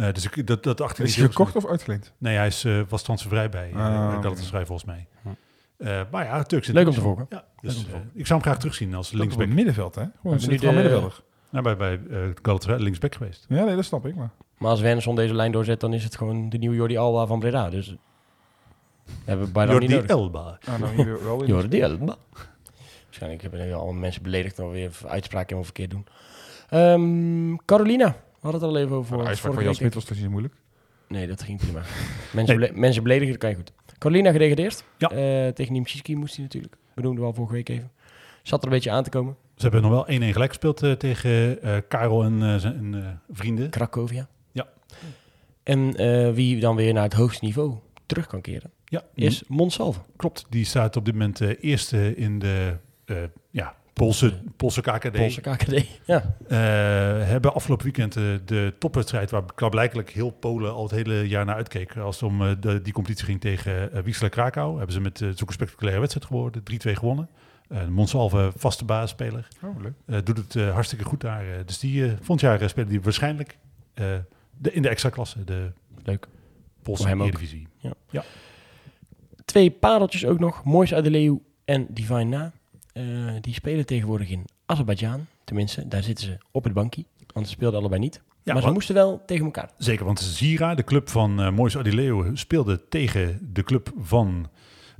Eh, 0.07 0.13
dus 0.13 0.25
ik, 0.29 0.47
dat, 0.47 0.63
dat 0.63 0.81
achter 0.81 1.03
Is 1.03 1.15
hij 1.15 1.25
gekocht 1.27 1.55
of 1.55 1.65
uitgeleend? 1.67 2.13
Nee, 2.17 2.35
hij 2.37 2.47
is, 2.47 2.65
was 2.89 3.03
transfervrij 3.03 3.49
bij 3.49 3.69
uh, 3.71 3.75
Ah, 3.75 4.13
oké. 4.13 4.21
Galatasaray 4.21 4.65
volgens 4.65 4.87
mij. 4.87 5.07
Maar 6.11 6.25
ja, 6.25 6.43
Turks 6.43 6.67
Leuk 6.67 6.87
om 6.87 6.93
te 6.93 7.01
volgen. 7.01 7.25
Ja, 7.29 7.45
dus, 7.61 7.77
om 7.77 7.83
te 7.83 7.89
volgen. 7.89 8.09
ik 8.13 8.25
zou 8.27 8.39
hem 8.39 8.47
graag 8.49 8.59
terugzien 8.59 8.93
als 8.93 9.11
Linksback. 9.11 9.47
middenveld, 9.47 9.95
hè. 9.95 10.01
Gewoon 10.01 10.13
een 10.23 10.31
nu 10.31 10.39
centraal 10.39 10.71
de- 10.73 10.77
middenvelder. 10.79 11.21
Nou, 11.51 11.63
bij 11.63 11.77
bij 11.77 11.99
eh, 12.09 12.29
Galatasaray 12.41 12.79
linksback 12.79 13.15
geweest. 13.15 13.45
Ja, 13.49 13.63
nee, 13.63 13.75
dat 13.75 13.85
snap 13.85 14.05
ik, 14.05 14.15
maar... 14.15 14.31
Maar 14.57 14.69
als 14.69 14.81
Wernersson 14.81 15.15
deze 15.15 15.33
lijn 15.33 15.51
doorzet, 15.51 15.79
dan 15.79 15.93
is 15.93 16.03
het 16.03 16.17
gewoon 16.17 16.49
de 16.49 16.57
nieuwe 16.57 16.75
Jordi 16.75 16.97
Alba 16.97 17.25
van 17.25 17.39
Breda. 17.39 17.69
Dus 17.69 17.95
we 19.05 19.11
hebben 19.25 19.51
Bayram 19.51 19.79
niet 19.79 19.89
Jordi 19.89 20.07
nodig. 20.07 20.25
Elba. 20.25 20.57
Ah, 20.65 20.79
nou, 20.79 21.17
wel. 21.23 21.45
Jordi 21.45 21.83
Alba. 21.83 22.15
Waarschijnlijk 23.03 23.41
hebben 23.41 23.67
nu 23.67 23.73
al 23.73 23.91
mensen 23.91 24.23
beledigd 24.23 24.59
en 24.59 24.71
weer 24.71 24.91
uitspraken 25.07 25.55
helemaal 25.55 25.63
verkeerd 25.63 25.89
doen. 25.89 26.05
Ehm, 26.69 27.55
Carolina, 27.65 28.07
we 28.07 28.47
hadden 28.47 28.61
het 28.61 28.69
al 28.69 28.77
even 28.77 28.95
over. 28.95 29.07
Voor 29.07 29.17
de 29.17 29.23
vorige 29.23 29.27
uitspraak 29.27 29.53
van 29.53 29.63
Jan 29.63 29.75
Smit 29.75 29.93
was 29.93 30.09
het 30.09 30.19
niet 30.19 30.29
moeilijk. 30.29 30.53
Nee, 31.07 31.27
dat 31.27 31.43
ging 31.43 31.59
prima. 31.59 31.81
Mensen, 32.33 32.71
mensen 32.79 33.03
beledigen, 33.03 33.31
dat 33.31 33.41
kan 33.41 33.49
je 33.49 33.55
goed. 33.55 33.71
Carolina 33.97 34.31
gedegradeerd. 34.31 34.83
Ja. 34.97 35.09
Eh, 35.09 35.53
tegen 35.53 35.73
Nimchiski 35.73 36.15
moest 36.15 36.35
hij 36.35 36.43
natuurlijk. 36.43 36.75
Benoemden 36.95 37.21
we 37.21 37.27
al 37.27 37.33
vorige 37.35 37.53
week 37.53 37.69
even. 37.69 37.91
Zat 38.43 38.59
er 38.59 38.67
een 38.67 38.73
beetje 38.73 38.91
aan 38.91 39.03
te 39.03 39.09
komen. 39.09 39.35
Ze 39.61 39.69
hebben 39.69 39.89
nog 39.91 40.05
wel 40.05 40.19
1-1 40.19 40.23
gelijk 40.31 40.49
gespeeld 40.49 40.83
eh, 40.83 40.91
tegen 40.91 41.61
eh 41.61 41.77
Karel 41.87 42.23
en 42.23 42.41
eh, 42.41 42.55
zijn 42.55 43.19
vrienden. 43.31 43.69
Cracovia. 43.69 44.27
Ja. 44.51 44.67
En 45.63 45.93
wie 46.33 46.59
dan 46.59 46.75
weer 46.75 46.93
naar 46.93 47.03
het 47.03 47.13
hoogste 47.13 47.45
niveau 47.45 47.75
terug 48.05 48.27
kan 48.27 48.41
keren, 48.41 48.71
Ja, 48.85 49.03
is 49.13 49.43
Monsalve. 49.47 49.99
klopt. 50.15 50.45
Die 50.49 50.65
staat 50.65 50.95
op 50.95 51.05
dit 51.05 51.13
moment 51.13 51.39
eerste 51.39 52.15
in 52.15 52.39
de 52.39 52.77
ja, 53.49 53.75
Poolse, 53.93 54.33
Poolse 54.57 54.81
KKD. 54.81 55.11
Poolse 55.11 55.41
KKD. 55.41 55.85
Ja. 56.05 56.35
Hebben 57.25 57.53
afgelopen 57.53 57.85
weekend 57.85 58.13
de 58.47 58.73
topwedstrijd 58.79 59.31
waar 59.31 59.43
klaarblijkelijk 59.55 60.09
heel 60.09 60.29
Polen 60.29 60.73
al 60.73 60.83
het 60.83 60.91
hele 60.91 61.27
jaar 61.27 61.45
naar 61.45 61.55
uitkeek. 61.55 61.97
Als 61.97 62.19
het 62.19 62.29
om 62.29 62.59
de, 62.59 62.81
die 62.81 62.93
competitie 62.93 63.25
ging 63.25 63.41
tegen 63.41 63.89
uh, 63.93 63.99
Wisla 64.01 64.27
Krakau. 64.27 64.77
Hebben 64.77 64.93
ze 64.93 65.01
met 65.01 65.17
zo'n 65.17 65.51
spectaculaire 65.51 65.99
wedstrijd 65.99 66.27
geworden. 66.27 66.63
3-2 66.71 66.91
gewonnen. 66.91 67.29
Uh, 67.71 67.87
Monsalve, 67.87 68.51
vaste 68.55 68.85
basisspeler. 68.85 69.47
Oh, 69.63 69.81
leuk. 69.81 69.93
Uh, 70.05 70.17
doet 70.23 70.37
het 70.37 70.55
uh, 70.55 70.73
hartstikke 70.73 71.05
goed 71.05 71.21
daar. 71.21 71.45
Uh, 71.45 71.55
dus 71.65 71.79
die 71.79 72.03
uh, 72.03 72.11
volgend 72.15 72.41
jaar 72.41 72.69
spelen 72.69 72.89
die 72.89 73.01
waarschijnlijk 73.01 73.57
uh, 73.95 74.05
de, 74.57 74.73
in 74.73 74.81
de 74.81 74.89
extra 74.89 75.09
klasse. 75.09 75.43
De 75.43 75.71
Leuk. 76.03 76.27
Poolse 76.81 77.07
Eredivisie. 77.07 77.67
Ja. 77.77 77.93
ja. 78.09 78.23
Twee 79.45 79.71
pareltjes 79.71 80.25
ook 80.25 80.39
nog. 80.39 80.63
Moois 80.63 80.93
Adeleu 80.93 81.39
en 81.65 81.87
Divine 81.89 82.23
Na. 82.23 82.51
Uh, 82.93 83.33
die 83.41 83.53
spelen 83.53 83.85
tegenwoordig 83.85 84.29
in 84.29 84.45
Azerbeidzjan. 84.65 85.25
Tenminste, 85.43 85.87
daar 85.87 86.03
zitten 86.03 86.25
ze 86.25 86.37
op 86.51 86.63
het 86.63 86.73
bankje. 86.73 87.05
Want 87.33 87.45
ze 87.45 87.51
speelden 87.51 87.79
allebei 87.79 88.01
niet. 88.01 88.21
Ja, 88.43 88.53
maar 88.53 88.61
ze 88.61 88.71
moesten 88.71 88.95
wel 88.95 89.23
tegen 89.25 89.45
elkaar. 89.45 89.69
Zeker, 89.77 90.05
want 90.05 90.19
Zira, 90.19 90.75
de 90.75 90.83
club 90.83 91.09
van 91.09 91.41
uh, 91.41 91.51
Moois 91.51 91.77
Adileo, 91.77 92.35
speelde 92.35 92.87
tegen 92.87 93.49
de 93.53 93.63
club 93.63 93.91
van 93.99 94.49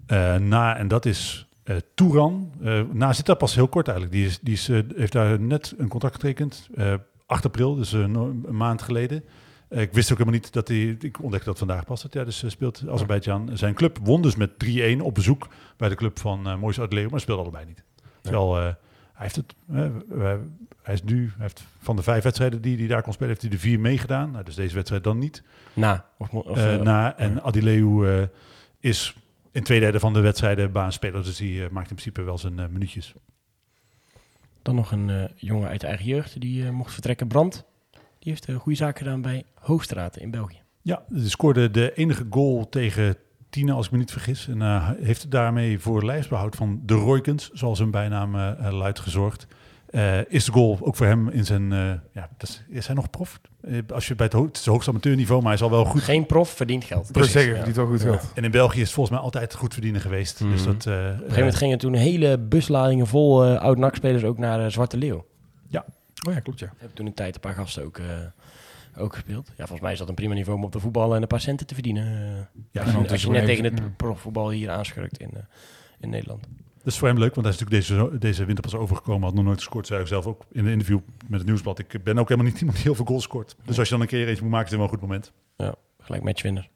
uh, 0.07 0.35
Na. 0.35 0.77
En 0.77 0.87
dat 0.87 1.05
is 1.05 1.47
uh, 1.71 1.77
Touran. 1.93 2.51
Uh, 2.61 2.81
Na 2.91 3.13
zit 3.13 3.25
daar 3.25 3.35
pas 3.35 3.55
heel 3.55 3.67
kort 3.67 3.87
eigenlijk. 3.87 4.17
Die, 4.17 4.27
is, 4.27 4.39
die 4.39 4.53
is, 4.53 4.69
uh, 4.69 4.79
heeft 4.95 5.11
daar 5.11 5.39
net 5.39 5.73
een 5.77 5.87
contract 5.87 6.15
getekend. 6.15 6.69
8 7.25 7.45
april, 7.45 7.75
dus 7.75 7.91
een, 7.91 8.15
een 8.15 8.57
maand 8.57 8.81
geleden. 8.81 9.23
ik 9.69 9.93
wist 9.93 10.11
ook 10.11 10.17
helemaal 10.17 10.39
niet 10.39 10.53
dat 10.53 10.67
hij... 10.67 10.97
Ik 10.99 11.21
ontdekte 11.21 11.49
dat 11.49 11.57
vandaag 11.57 11.85
pas. 11.85 12.01
Dat, 12.01 12.13
ja, 12.13 12.23
dus 12.23 12.43
speelt 12.47 12.83
Azerbeidzjan. 12.89 13.49
Zijn 13.53 13.73
club 13.73 13.97
won 14.03 14.21
dus 14.21 14.35
met 14.35 14.51
3-1 14.97 15.01
op 15.01 15.13
bezoek 15.13 15.47
bij 15.77 15.89
de 15.89 15.95
club 15.95 16.19
van 16.19 16.61
uh, 16.63 16.79
Adileo. 16.79 17.09
Maar 17.09 17.19
speelde 17.19 17.41
allebei 17.41 17.65
niet. 17.65 17.83
Terwijl 18.21 18.55
hij 18.55 18.75
heeft 19.13 19.35
het... 19.35 19.55
hij 20.81 20.93
is 20.93 21.03
nu... 21.03 21.21
Hij 21.23 21.41
heeft 21.41 21.63
van 21.81 21.95
de 21.95 22.03
vijf 22.03 22.23
wedstrijden 22.23 22.61
die 22.61 22.77
hij 22.77 22.87
daar 22.87 23.01
kon 23.01 23.13
spelen... 23.13 23.29
heeft 23.29 23.41
hij 23.41 23.51
de 23.51 23.59
vier 23.59 23.79
meegedaan. 23.79 24.31
Nou, 24.31 24.43
dus 24.43 24.55
deze 24.55 24.75
wedstrijd 24.75 25.03
dan 25.03 25.17
niet. 25.17 25.43
Na. 25.73 26.05
Of, 26.17 26.29
of, 26.29 26.81
na. 26.81 27.17
En 27.17 27.43
Adileu 27.43 28.27
is 28.79 29.15
in 29.51 29.63
twee 29.63 29.79
derde 29.79 29.99
van 29.99 30.13
de 30.13 30.19
wedstrijden 30.19 30.71
baanspeler. 30.71 31.23
Dus 31.23 31.37
die 31.37 31.53
uh, 31.53 31.69
maakt 31.69 31.89
in 31.89 31.95
principe 31.95 32.21
wel 32.21 32.37
zijn 32.37 32.59
uh, 32.59 32.67
minuutjes. 32.67 33.13
Dan 34.61 34.75
nog 34.75 34.91
een 34.91 35.09
uh, 35.09 35.23
jongen 35.35 35.69
uit 35.69 35.81
de 35.81 35.87
eigen 35.87 36.05
jeugd 36.05 36.41
die 36.41 36.71
mocht 36.71 36.93
vertrekken. 36.93 37.27
Brand. 37.27 37.65
Die 38.19 38.31
heeft 38.31 38.51
goede 38.51 38.77
zaak 38.77 38.97
gedaan 38.97 39.21
bij 39.21 39.43
Hoogstraten 39.53 40.21
in 40.21 40.31
België. 40.31 40.61
Ja, 40.81 41.03
die 41.09 41.29
scoorde 41.29 41.71
de 41.71 41.93
enige 41.93 42.25
goal 42.29 42.69
tegen 42.69 43.15
Tine, 43.49 43.71
als 43.71 43.85
ik 43.85 43.91
me 43.91 43.97
niet 43.97 44.11
vergis. 44.11 44.47
En 44.47 44.95
heeft 45.03 45.31
daarmee 45.31 45.79
voor 45.79 46.05
lijfsbehoud 46.05 46.55
van 46.55 46.81
de 46.85 46.93
Roykens, 46.93 47.49
zoals 47.49 47.79
hun 47.79 47.91
bijnaam 47.91 48.35
luidt, 48.71 48.99
gezorgd. 48.99 49.47
Uh, 49.91 50.19
is 50.27 50.45
de 50.45 50.51
goal 50.51 50.77
ook 50.81 50.95
voor 50.95 51.05
hem 51.05 51.29
in 51.29 51.45
zijn... 51.45 51.71
Uh, 51.71 51.93
ja, 52.13 52.29
dat 52.37 52.49
is, 52.49 52.63
is 52.69 52.85
hij 52.85 52.95
nog 52.95 53.09
prof? 53.09 53.39
Uh, 53.61 53.81
als 53.93 54.07
je 54.07 54.15
bij 54.15 54.25
het, 54.25 54.35
ho 54.35 54.45
het 54.45 54.65
hoogste 54.65 54.89
amateurniveau, 54.89 55.41
maar 55.41 55.51
hij 55.51 55.59
is 55.59 55.71
al 55.71 55.77
wel 55.77 55.85
goed... 55.85 56.01
Geen 56.01 56.25
prof, 56.25 56.49
verdient 56.49 56.83
geld. 56.83 57.11
Precies, 57.11 57.31
zeggen, 57.31 57.55
verdient 57.55 57.75
wel 57.75 57.85
goed 57.85 58.01
geld. 58.01 58.21
Ja. 58.21 58.27
En 58.33 58.43
in 58.43 58.51
België 58.51 58.79
is 58.79 58.85
het 58.85 58.93
volgens 58.93 59.15
mij 59.15 59.25
altijd 59.25 59.53
goed 59.53 59.73
verdienen 59.73 60.01
geweest. 60.01 60.39
Mm 60.39 60.47
-hmm. 60.47 60.55
dus 60.55 60.65
dat, 60.65 60.75
Op 60.75 60.85
een 60.85 61.17
gegeven 61.17 61.37
moment 61.37 61.55
gingen 61.55 61.77
toen 61.77 61.93
hele 61.93 62.37
busladingen 62.37 63.07
vol 63.07 63.45
oud-NAC-spelers 63.45 64.23
ook 64.23 64.37
naar 64.37 64.71
Zwarte 64.71 64.97
Leeuw. 64.97 65.25
Ja. 65.67 65.85
Oh 66.27 66.33
ja, 66.33 66.39
klopt 66.39 66.59
ja. 66.59 66.73
Heb 66.77 66.89
toen 66.93 67.05
een 67.05 67.13
tijd 67.13 67.35
een 67.35 67.41
paar 67.41 67.53
gasten 67.53 67.83
ook, 67.83 67.99
ook 68.97 69.13
gespeeld. 69.13 69.47
Ja, 69.47 69.55
volgens 69.55 69.81
mij 69.81 69.91
is 69.91 69.99
dat 69.99 70.09
een 70.09 70.15
prima 70.15 70.33
niveau 70.33 70.57
om 70.57 70.63
op 70.63 70.71
de 70.71 70.79
voetbal 70.79 71.15
en 71.15 71.21
een 71.21 71.27
paar 71.27 71.41
centen 71.41 71.67
te 71.67 71.73
verdienen. 71.73 72.03
ja, 72.71 72.81
als 72.81 72.91
je, 72.91 73.09
als 73.09 73.21
je 73.21 73.29
net 73.29 73.45
tegen 73.45 73.63
het 73.63 73.97
profvoetbal 73.97 74.49
hier 74.49 74.69
aanschurkt 74.69 75.17
in, 75.17 75.31
in 75.99 76.09
Nederland. 76.09 76.47
Dat 76.83 76.93
is 76.93 76.99
voor 76.99 77.07
hem 77.07 77.17
leuk, 77.17 77.35
want 77.35 77.47
hij 77.47 77.55
is 77.55 77.61
natuurlijk 77.61 77.87
deze, 77.87 78.17
deze 78.17 78.45
winter 78.45 78.63
pas 78.63 78.75
overgekomen. 78.75 79.23
Had 79.23 79.33
nog 79.33 79.43
nooit 79.43 79.57
gescoord, 79.57 79.87
zei 79.87 79.99
hij 79.99 80.07
zelf 80.07 80.25
ook 80.25 80.45
in 80.51 80.65
een 80.65 80.71
interview 80.71 80.99
met 81.27 81.39
het 81.39 81.47
Nieuwsblad. 81.47 81.79
Ik 81.79 82.03
ben 82.03 82.19
ook 82.19 82.29
helemaal 82.29 82.51
niet 82.51 82.59
iemand 82.59 82.77
die 82.77 82.85
heel 82.85 82.95
veel 82.95 83.05
goals 83.05 83.23
scoort. 83.23 83.55
Dus 83.65 83.79
als 83.79 83.87
je 83.87 83.93
dan 83.93 84.03
een 84.03 84.09
keer 84.09 84.27
eentje 84.27 84.43
moet 84.43 84.51
maken, 84.51 84.65
is 84.65 84.71
het 84.71 84.79
wel 84.79 84.89
een 84.89 84.99
goed 84.99 85.07
moment. 85.07 85.31
Ja, 85.57 85.75
gelijk 85.99 86.23
matchwinner. 86.23 86.69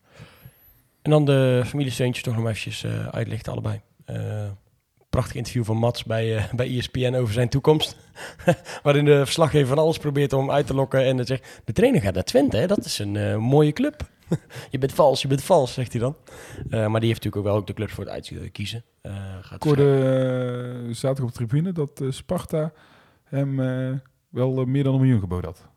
En 1.01 1.11
dan 1.11 1.25
de 1.25 1.61
familiesteuntjes 1.65 2.23
toch 2.23 2.35
nog 2.35 2.43
eventjes 2.43 2.83
uh, 2.83 3.07
uitlichten 3.07 3.51
allebei. 3.51 3.81
Uh, 4.09 4.17
prachtig 5.09 5.35
interview 5.35 5.63
van 5.63 5.77
Mats 5.77 6.03
bij, 6.03 6.35
uh, 6.35 6.53
bij 6.53 6.77
ESPN 6.77 7.13
over 7.13 7.33
zijn 7.33 7.49
toekomst. 7.49 7.95
Waarin 8.83 9.05
de 9.05 9.25
verslaggever 9.25 9.67
van 9.67 9.77
alles 9.77 9.97
probeert 9.97 10.33
om 10.33 10.51
uit 10.51 10.67
te 10.67 10.73
lokken. 10.73 11.05
En 11.05 11.17
dan 11.17 11.25
zegt, 11.25 11.61
de 11.63 11.73
trainer 11.73 12.01
gaat 12.01 12.13
naar 12.13 12.23
Twente, 12.23 12.57
hè? 12.57 12.67
dat 12.67 12.85
is 12.85 12.99
een 12.99 13.39
mooie 13.39 13.71
club. 13.71 14.09
je 14.71 14.77
bent 14.77 14.93
vals, 14.93 15.21
je 15.21 15.27
bent 15.27 15.43
vals, 15.43 15.73
zegt 15.73 15.91
hij 15.91 16.01
dan. 16.01 16.15
Uh, 16.57 16.87
maar 16.87 16.99
die 16.99 17.09
heeft 17.09 17.23
natuurlijk 17.23 17.35
ook 17.35 17.43
wel 17.43 17.55
ook 17.55 17.67
de 17.67 17.73
clubs 17.73 17.93
voor 17.93 18.05
het 18.05 18.13
uitkiezen. 18.39 18.83
Uh, 19.01 19.13
ik 19.53 19.63
hoorde 19.63 20.83
uh, 20.87 20.93
zaterdag 20.93 21.25
op 21.25 21.31
de 21.31 21.45
tribune 21.45 21.71
dat 21.71 22.03
Sparta 22.09 22.71
hem 23.23 23.55
wel 24.29 24.65
meer 24.65 24.83
dan 24.83 24.93
een 24.93 24.99
miljoen 24.99 25.19
geboden 25.19 25.45
had. 25.45 25.67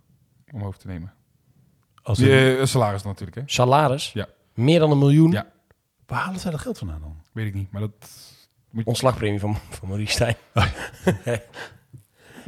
Om 0.53 0.65
over 0.65 0.79
te 0.81 0.87
nemen. 0.87 1.13
Als 2.03 2.19
een... 2.19 2.69
salaris 2.69 3.03
natuurlijk, 3.03 3.37
hè? 3.37 3.43
Salaris? 3.47 4.13
Ja. 4.13 4.29
Meer 4.55 4.79
dan 4.79 4.91
een 4.91 4.99
miljoen? 4.99 5.31
Ja. 5.31 5.47
Waar 6.07 6.21
halen 6.21 6.41
zij 6.41 6.51
dat 6.51 6.61
geld 6.61 6.79
vandaan 6.79 7.01
dan? 7.01 7.17
Weet 7.33 7.47
ik 7.47 7.55
niet, 7.55 7.73
maar 7.73 7.81
dat... 7.81 8.27
Moet... 8.71 8.85
Ontslagpremie 8.85 9.41
van, 9.41 9.57
van 9.71 9.89
Maurice 9.89 10.13
Stijn. 10.13 10.37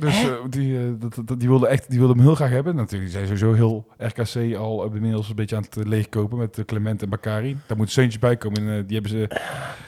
Dus 0.00 0.22
uh, 0.22 0.34
die, 0.48 0.72
uh, 0.72 0.92
dat, 0.98 1.18
dat, 1.24 1.40
die 1.40 1.48
wilde 1.48 1.66
echt, 1.66 1.90
die 1.90 1.98
wilde 1.98 2.14
hem 2.14 2.22
heel 2.22 2.34
graag 2.34 2.50
hebben. 2.50 2.76
Natuurlijk, 2.76 3.10
die 3.10 3.20
zijn 3.20 3.38
sowieso 3.38 3.54
heel 3.54 3.86
RKC 3.98 4.56
al 4.56 4.84
inmiddels 4.84 5.28
een 5.28 5.34
beetje 5.34 5.56
aan 5.56 5.66
het 5.70 5.86
leegkopen 5.86 6.38
met 6.38 6.62
Clement 6.66 7.02
en 7.02 7.08
Bakari. 7.08 7.56
Daar 7.66 7.76
moet 7.76 7.90
Seuntjes 7.90 8.20
bij 8.20 8.36
komen. 8.36 8.58
En, 8.58 8.78
uh, 8.78 8.82
die 8.86 9.00
hebben 9.00 9.10
ze 9.10 9.38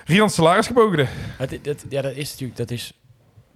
Rian 0.04 0.30
salaris 0.30 0.66
geboden. 0.66 1.08
Het, 1.38 1.58
dat, 1.62 1.84
ja, 1.88 2.02
dat 2.02 2.14
is 2.14 2.30
natuurlijk 2.30 2.58
dat 2.58 2.70
is 2.70 3.00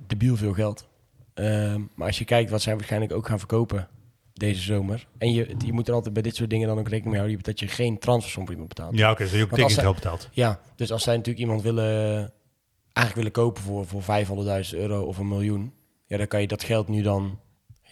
debiel 0.06 0.36
veel 0.36 0.52
geld. 0.52 0.86
Ehm, 1.34 1.80
maar 1.94 2.06
als 2.06 2.18
je 2.18 2.24
kijkt 2.24 2.50
wat 2.50 2.62
zij 2.62 2.74
waarschijnlijk 2.74 3.12
ook 3.12 3.26
gaan 3.26 3.38
verkopen 3.38 3.88
deze 4.36 4.62
zomer. 4.62 5.06
En 5.18 5.32
je, 5.32 5.54
je 5.64 5.72
moet 5.72 5.88
er 5.88 5.94
altijd 5.94 6.14
bij 6.14 6.22
dit 6.22 6.36
soort 6.36 6.50
dingen 6.50 6.68
dan 6.68 6.78
ook 6.78 6.88
rekening 6.88 7.10
mee 7.10 7.20
houden 7.20 7.42
dat 7.42 7.60
je 7.60 7.68
geen 7.68 7.98
transfersom 7.98 8.42
voor 8.42 8.52
iemand 8.52 8.68
betaalt. 8.68 8.98
Ja, 8.98 9.10
oké, 9.10 9.22
okay, 9.22 9.26
dus 9.26 9.38
je 9.38 9.44
ook 9.44 9.52
tekengeld 9.52 9.94
betaalt. 9.94 10.28
Ja, 10.32 10.60
dus 10.76 10.92
als 10.92 11.02
zij 11.02 11.16
natuurlijk 11.16 11.44
iemand 11.44 11.62
willen, 11.62 12.32
eigenlijk 12.92 13.14
willen 13.14 13.32
kopen 13.32 13.62
voor, 13.62 13.86
voor 13.86 14.02
500.000 14.02 14.78
euro 14.78 15.02
of 15.02 15.18
een 15.18 15.28
miljoen 15.28 15.72
ja, 16.06 16.16
dan 16.16 16.26
kan 16.26 16.40
je 16.40 16.46
dat 16.46 16.64
geld 16.64 16.88
nu 16.88 17.02
dan 17.02 17.40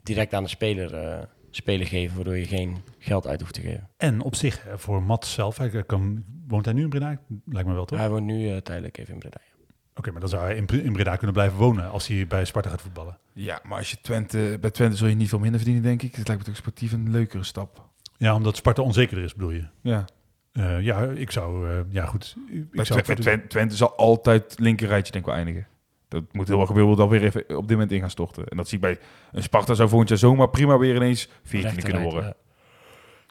direct 0.02 0.34
aan 0.34 0.42
de 0.42 0.48
speler, 0.48 1.18
uh, 1.18 1.22
speler 1.50 1.86
geven, 1.86 2.14
waardoor 2.14 2.36
je 2.36 2.46
geen 2.46 2.76
geld 2.98 3.26
uit 3.26 3.40
hoeft 3.40 3.54
te 3.54 3.60
geven. 3.60 3.88
En 3.96 4.20
op 4.20 4.34
zich, 4.34 4.66
voor 4.74 5.02
Matt 5.02 5.26
zelf, 5.26 5.56
hij 5.56 5.84
kan, 5.84 6.24
woont 6.48 6.64
hij 6.64 6.74
nu 6.74 6.82
in 6.82 6.88
Breda? 6.88 7.18
Lijkt 7.44 7.68
me 7.68 7.74
wel 7.74 7.84
toch? 7.84 7.98
Hij 7.98 8.10
woont 8.10 8.24
nu 8.24 8.50
uh, 8.50 8.56
tijdelijk 8.56 8.98
even 8.98 9.12
in 9.12 9.18
Breda. 9.18 9.36
Oké, 9.36 9.98
okay, 9.98 10.12
maar 10.12 10.20
dan 10.20 10.30
zou 10.30 10.42
hij 10.44 10.56
in, 10.56 10.84
in 10.84 10.92
Breda 10.92 11.16
kunnen 11.16 11.34
blijven 11.34 11.58
wonen 11.58 11.90
als 11.90 12.06
hij 12.06 12.26
bij 12.26 12.44
Sparta 12.44 12.70
gaat 12.70 12.82
voetballen. 12.82 13.18
Ja, 13.32 13.60
maar 13.62 13.78
als 13.78 13.90
je 13.90 13.96
Twente, 14.00 14.58
bij 14.60 14.70
Twente 14.70 14.96
zul 14.96 15.08
je 15.08 15.14
niet 15.14 15.28
veel 15.28 15.38
minder 15.38 15.60
verdienen, 15.60 15.84
denk 15.84 16.02
ik. 16.02 16.14
Het 16.14 16.28
lijkt 16.28 16.42
me 16.42 16.48
toch 16.48 16.60
sportief 16.60 16.92
een 16.92 17.10
leukere 17.10 17.44
stap. 17.44 17.88
Ja, 18.16 18.34
omdat 18.34 18.56
Sparta 18.56 18.82
onzekerder 18.82 19.24
is, 19.24 19.34
bedoel 19.34 19.50
je? 19.50 19.66
Ja. 19.80 20.04
Uh, 20.52 20.80
ja, 20.80 21.02
ik 21.02 21.30
zou, 21.30 21.68
ja 21.88 22.06
goed. 22.06 22.36
Ik 22.48 22.70
bij 22.70 22.84
zou 22.84 23.02
Twente, 23.02 23.22
Twente, 23.22 23.46
Twente 23.46 23.76
zal 23.76 23.96
altijd 23.96 24.58
linkerrijtje 24.58 25.12
denk 25.12 25.24
ik 25.24 25.30
wel 25.30 25.40
eindigen. 25.40 25.66
Dat 26.14 26.32
moet 26.32 26.48
heel 26.48 26.56
wel 26.56 26.66
gebeuren, 26.66 26.96
dat 26.96 27.08
weer 27.08 27.22
even 27.22 27.40
op 27.40 27.68
dit 27.68 27.70
moment 27.70 27.92
in 27.92 28.00
gaan 28.00 28.10
storten. 28.10 28.48
En 28.48 28.56
dat 28.56 28.68
zie 28.68 28.78
ik 28.78 28.82
bij 28.82 28.98
een 29.32 29.42
Sparta 29.42 29.74
zou 29.74 29.88
volgend 29.88 30.08
jaar 30.08 30.18
zomaar 30.18 30.48
prima 30.48 30.78
weer 30.78 30.94
ineens 30.94 31.28
14 31.42 31.82
kunnen 31.82 32.02
worden. 32.02 32.22
Ja. 32.22 32.34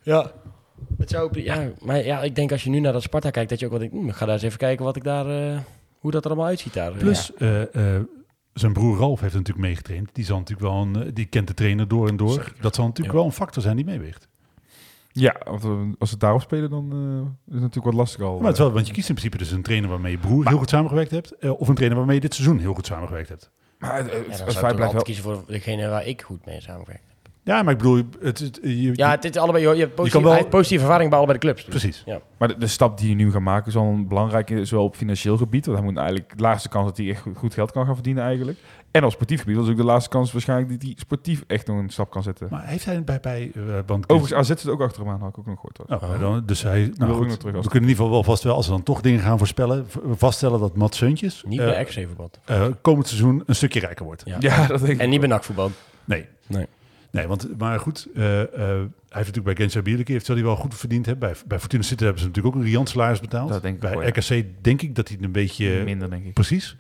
ja. 0.04 0.32
Het 0.98 1.10
zou, 1.10 1.42
ja, 1.42 1.72
maar 1.80 2.06
ja, 2.06 2.22
ik 2.22 2.36
denk 2.36 2.52
als 2.52 2.64
je 2.64 2.70
nu 2.70 2.80
naar 2.80 2.94
dat 2.94 3.02
Sparta 3.02 3.30
kijkt, 3.30 3.50
dat 3.50 3.60
je 3.60 3.66
ook 3.66 3.72
wel 3.72 3.82
denkt, 3.82 3.96
hm, 3.96 4.08
ik 4.08 4.14
ga 4.14 4.26
daar 4.26 4.34
eens 4.34 4.44
even 4.44 4.58
kijken 4.58 4.86
wat 4.86 4.96
ik 4.96 5.04
daar, 5.04 5.52
uh, 5.54 5.60
hoe 6.00 6.12
dat 6.12 6.24
er 6.24 6.30
allemaal 6.30 6.50
uitziet 6.50 6.74
daar. 6.74 6.92
Plus, 6.92 7.32
ja. 7.38 7.68
uh, 7.74 7.96
uh, 7.96 8.02
zijn 8.54 8.74
broer 8.74 8.98
Ralf 8.98 9.20
heeft 9.20 9.34
natuurlijk 9.34 9.66
meegetraind. 9.66 10.10
Die 10.14 10.26
zal 10.26 10.38
natuurlijk 10.38 10.68
wel 10.68 10.82
een, 10.82 11.14
die 11.14 11.26
kent 11.26 11.48
de 11.48 11.54
trainer 11.54 11.88
door 11.88 12.08
en 12.08 12.18
door. 12.18 12.30
Zeker. 12.30 12.54
Dat 12.62 12.76
zal 12.76 12.86
natuurlijk 12.86 13.16
ja. 13.16 13.20
wel 13.20 13.30
een 13.30 13.36
factor 13.36 13.62
zijn 13.64 13.76
die 13.76 13.86
meeweegt. 13.86 14.28
Ja, 15.14 15.36
want 15.44 15.96
als 16.00 16.12
we 16.12 16.18
daarop 16.18 16.42
spelen, 16.42 16.70
dan 16.70 16.90
uh, 16.94 17.22
is 17.48 17.54
het 17.54 17.62
natuurlijk 17.62 17.86
wat 17.86 17.94
lastig 17.94 18.22
al. 18.22 18.38
Maar 18.38 18.44
het 18.44 18.54
is 18.54 18.60
wel, 18.60 18.72
want 18.72 18.88
je 18.88 18.94
kiest 18.94 19.10
in 19.10 19.16
principe 19.16 19.44
dus 19.44 19.52
een 19.52 19.62
trainer 19.62 19.90
waarmee 19.90 20.12
je 20.12 20.18
broer 20.18 20.38
maar, 20.38 20.48
heel 20.48 20.58
goed 20.58 20.70
samengewerkt 20.70 21.12
hebt, 21.12 21.34
uh, 21.40 21.60
of 21.60 21.68
een 21.68 21.76
trainer 21.76 21.98
waarmee 21.98 22.16
je 22.16 22.22
dit 22.22 22.34
seizoen 22.34 22.60
heel 22.60 22.74
goed 22.74 22.86
samengewerkt 22.86 23.30
hebt. 23.30 23.52
Maar 23.78 24.06
uh, 24.06 24.12
ja, 24.12 24.38
dan 24.38 24.52
zou 24.52 24.68
ik 24.68 24.76
blijft 24.76 24.94
wel... 24.94 25.02
kiezen 25.02 25.24
voor 25.24 25.44
degene 25.48 25.90
waar 25.90 26.06
ik 26.06 26.22
goed 26.22 26.46
mee 26.46 26.62
samenwerk. 26.62 27.02
Ja, 27.44 27.64
maar 27.64 27.72
ik 27.72 27.78
bedoel, 27.78 28.04
het, 28.20 28.40
het, 28.40 28.60
je, 28.62 28.92
Ja, 28.94 29.10
het 29.10 29.26
is 29.26 29.38
allebei, 29.38 29.64
je 29.64 29.80
hebt 29.80 29.96
positieve, 29.96 30.28
kan 30.28 30.36
wel- 30.36 30.48
positieve 30.48 30.84
ervaring 30.84 31.10
bij 31.10 31.18
allebei 31.18 31.40
de 31.40 31.46
clubs. 31.46 31.66
Dus. 31.66 31.70
precies. 31.70 32.04
Maar 32.38 32.48
de, 32.48 32.58
de 32.58 32.68
stap 32.68 32.98
die 32.98 33.10
je 33.10 33.16
nu 33.16 33.32
gaat 33.32 33.42
maken 33.42 33.68
is 33.68 33.76
al 33.76 33.86
een 33.86 34.08
belangrijke, 34.08 34.66
zowel 34.66 34.86
op 34.86 34.96
financieel 34.96 35.38
gebied, 35.38 35.66
want 35.66 35.78
hij 35.78 35.88
moet 35.88 35.98
eigenlijk 35.98 36.38
de 36.38 36.44
laatste 36.44 36.70
kans 36.70 36.86
dat 36.86 36.98
hij 36.98 37.10
echt 37.10 37.24
goed 37.36 37.54
geld 37.54 37.72
kan 37.72 37.86
gaan 37.86 37.94
verdienen 37.94 38.24
eigenlijk. 38.24 38.58
En 38.94 39.04
op 39.04 39.12
sportief 39.12 39.40
gebied, 39.40 39.56
dat 39.56 39.66
is 39.66 39.72
ook 39.72 39.78
de 39.78 39.84
laatste 39.84 40.10
kans 40.10 40.32
waarschijnlijk 40.32 40.70
dat 40.72 40.82
hij 40.82 40.94
sportief 40.98 41.44
echt 41.48 41.68
nog 41.68 41.78
een 41.78 41.90
stap 41.90 42.12
kan 42.12 42.24
zetten. 42.24 42.48
Maar 42.52 42.68
heeft 42.68 42.86
hij 42.86 43.04
bij, 43.04 43.20
bij 43.20 43.52
uh, 43.56 43.64
want 43.86 44.10
Overigens, 44.10 44.52
AZ 44.52 44.62
zit 44.62 44.70
ook 44.72 44.82
achter 44.82 45.02
hem 45.02 45.12
aan, 45.12 45.20
had 45.20 45.30
ik 45.30 45.38
ook 45.38 45.46
nog 45.46 45.56
gehoord. 45.60 45.78
hoor. 46.02 46.10
Oh, 46.10 46.20
dan, 46.20 46.44
dus 46.46 46.64
hij, 46.64 46.80
wil 46.86 46.94
nou 46.98 47.12
ook 47.12 47.18
goed, 47.18 47.28
nog 47.28 47.38
terug 47.38 47.56
als- 47.56 47.66
we 47.66 47.72
kunnen 47.72 47.90
in 47.90 47.96
ieder 47.96 48.06
geval 48.06 48.12
wel 48.12 48.24
vast 48.34 48.44
wel, 48.44 48.56
als 48.56 48.66
we 48.66 48.72
dan 48.72 48.84
toch 48.84 49.02
dingen 49.02 49.20
gaan 49.20 49.38
voorspellen, 49.38 49.88
vaststellen 50.16 50.60
dat 50.60 50.76
Mats 50.76 50.98
Seuntjes 50.98 51.44
Niet 51.48 51.60
eh, 51.60 51.66
bij 51.66 51.84
XC 51.84 52.00
voetbal. 52.08 52.30
eh, 52.46 52.66
komend 52.82 53.08
seizoen 53.08 53.44
een 53.46 53.56
stukje 53.56 53.80
rijker 53.80 54.06
wordt. 54.06 54.22
Ja. 54.26 54.36
Ja, 54.40 54.68
dat 54.68 54.80
denk 54.80 54.92
ik. 54.92 55.00
En 55.00 55.10
niet 55.10 55.20
bij 55.20 55.30
NAC 55.30 55.44
voetbal. 55.44 55.72
Nee. 56.06 56.26
Nee. 56.48 56.68
Nee, 57.12 57.28
want, 57.28 57.58
maar 57.58 57.80
goed, 57.80 58.08
eh, 58.16 58.42
eh, 58.42 58.48
hij 58.50 58.78
heeft 58.80 58.88
natuurlijk 59.10 59.44
bij 59.46 59.56
Gensha 59.56 59.82
Bierlijk 59.82 60.08
heeft 60.08 60.28
hij 60.28 60.44
wel 60.44 60.56
goed 60.56 60.76
verdiend. 60.76 61.06
Hè? 61.06 61.16
Bij, 61.16 61.34
bij 61.48 61.60
Fortuna 61.60 61.84
City 61.84 62.04
hebben 62.04 62.22
ze 62.22 62.28
natuurlijk 62.28 62.56
ook 62.56 62.62
een 62.62 62.68
riant 62.68 62.90
salaris 62.90 63.20
betaald. 63.20 63.50
Dat 63.50 63.62
denk 63.62 63.74
ik 63.76 63.80
bij 63.82 63.92
wel, 63.92 64.02
ja. 64.02 64.08
RKC 64.08 64.46
denk 64.64 64.82
ik 64.82 64.96
dat 64.96 65.08
hij 65.08 65.18
een 65.22 65.32
beetje... 65.32 65.84
minder, 65.84 66.10
denk 66.10 66.26
ik. 66.26 66.34
Precies. 66.34 66.76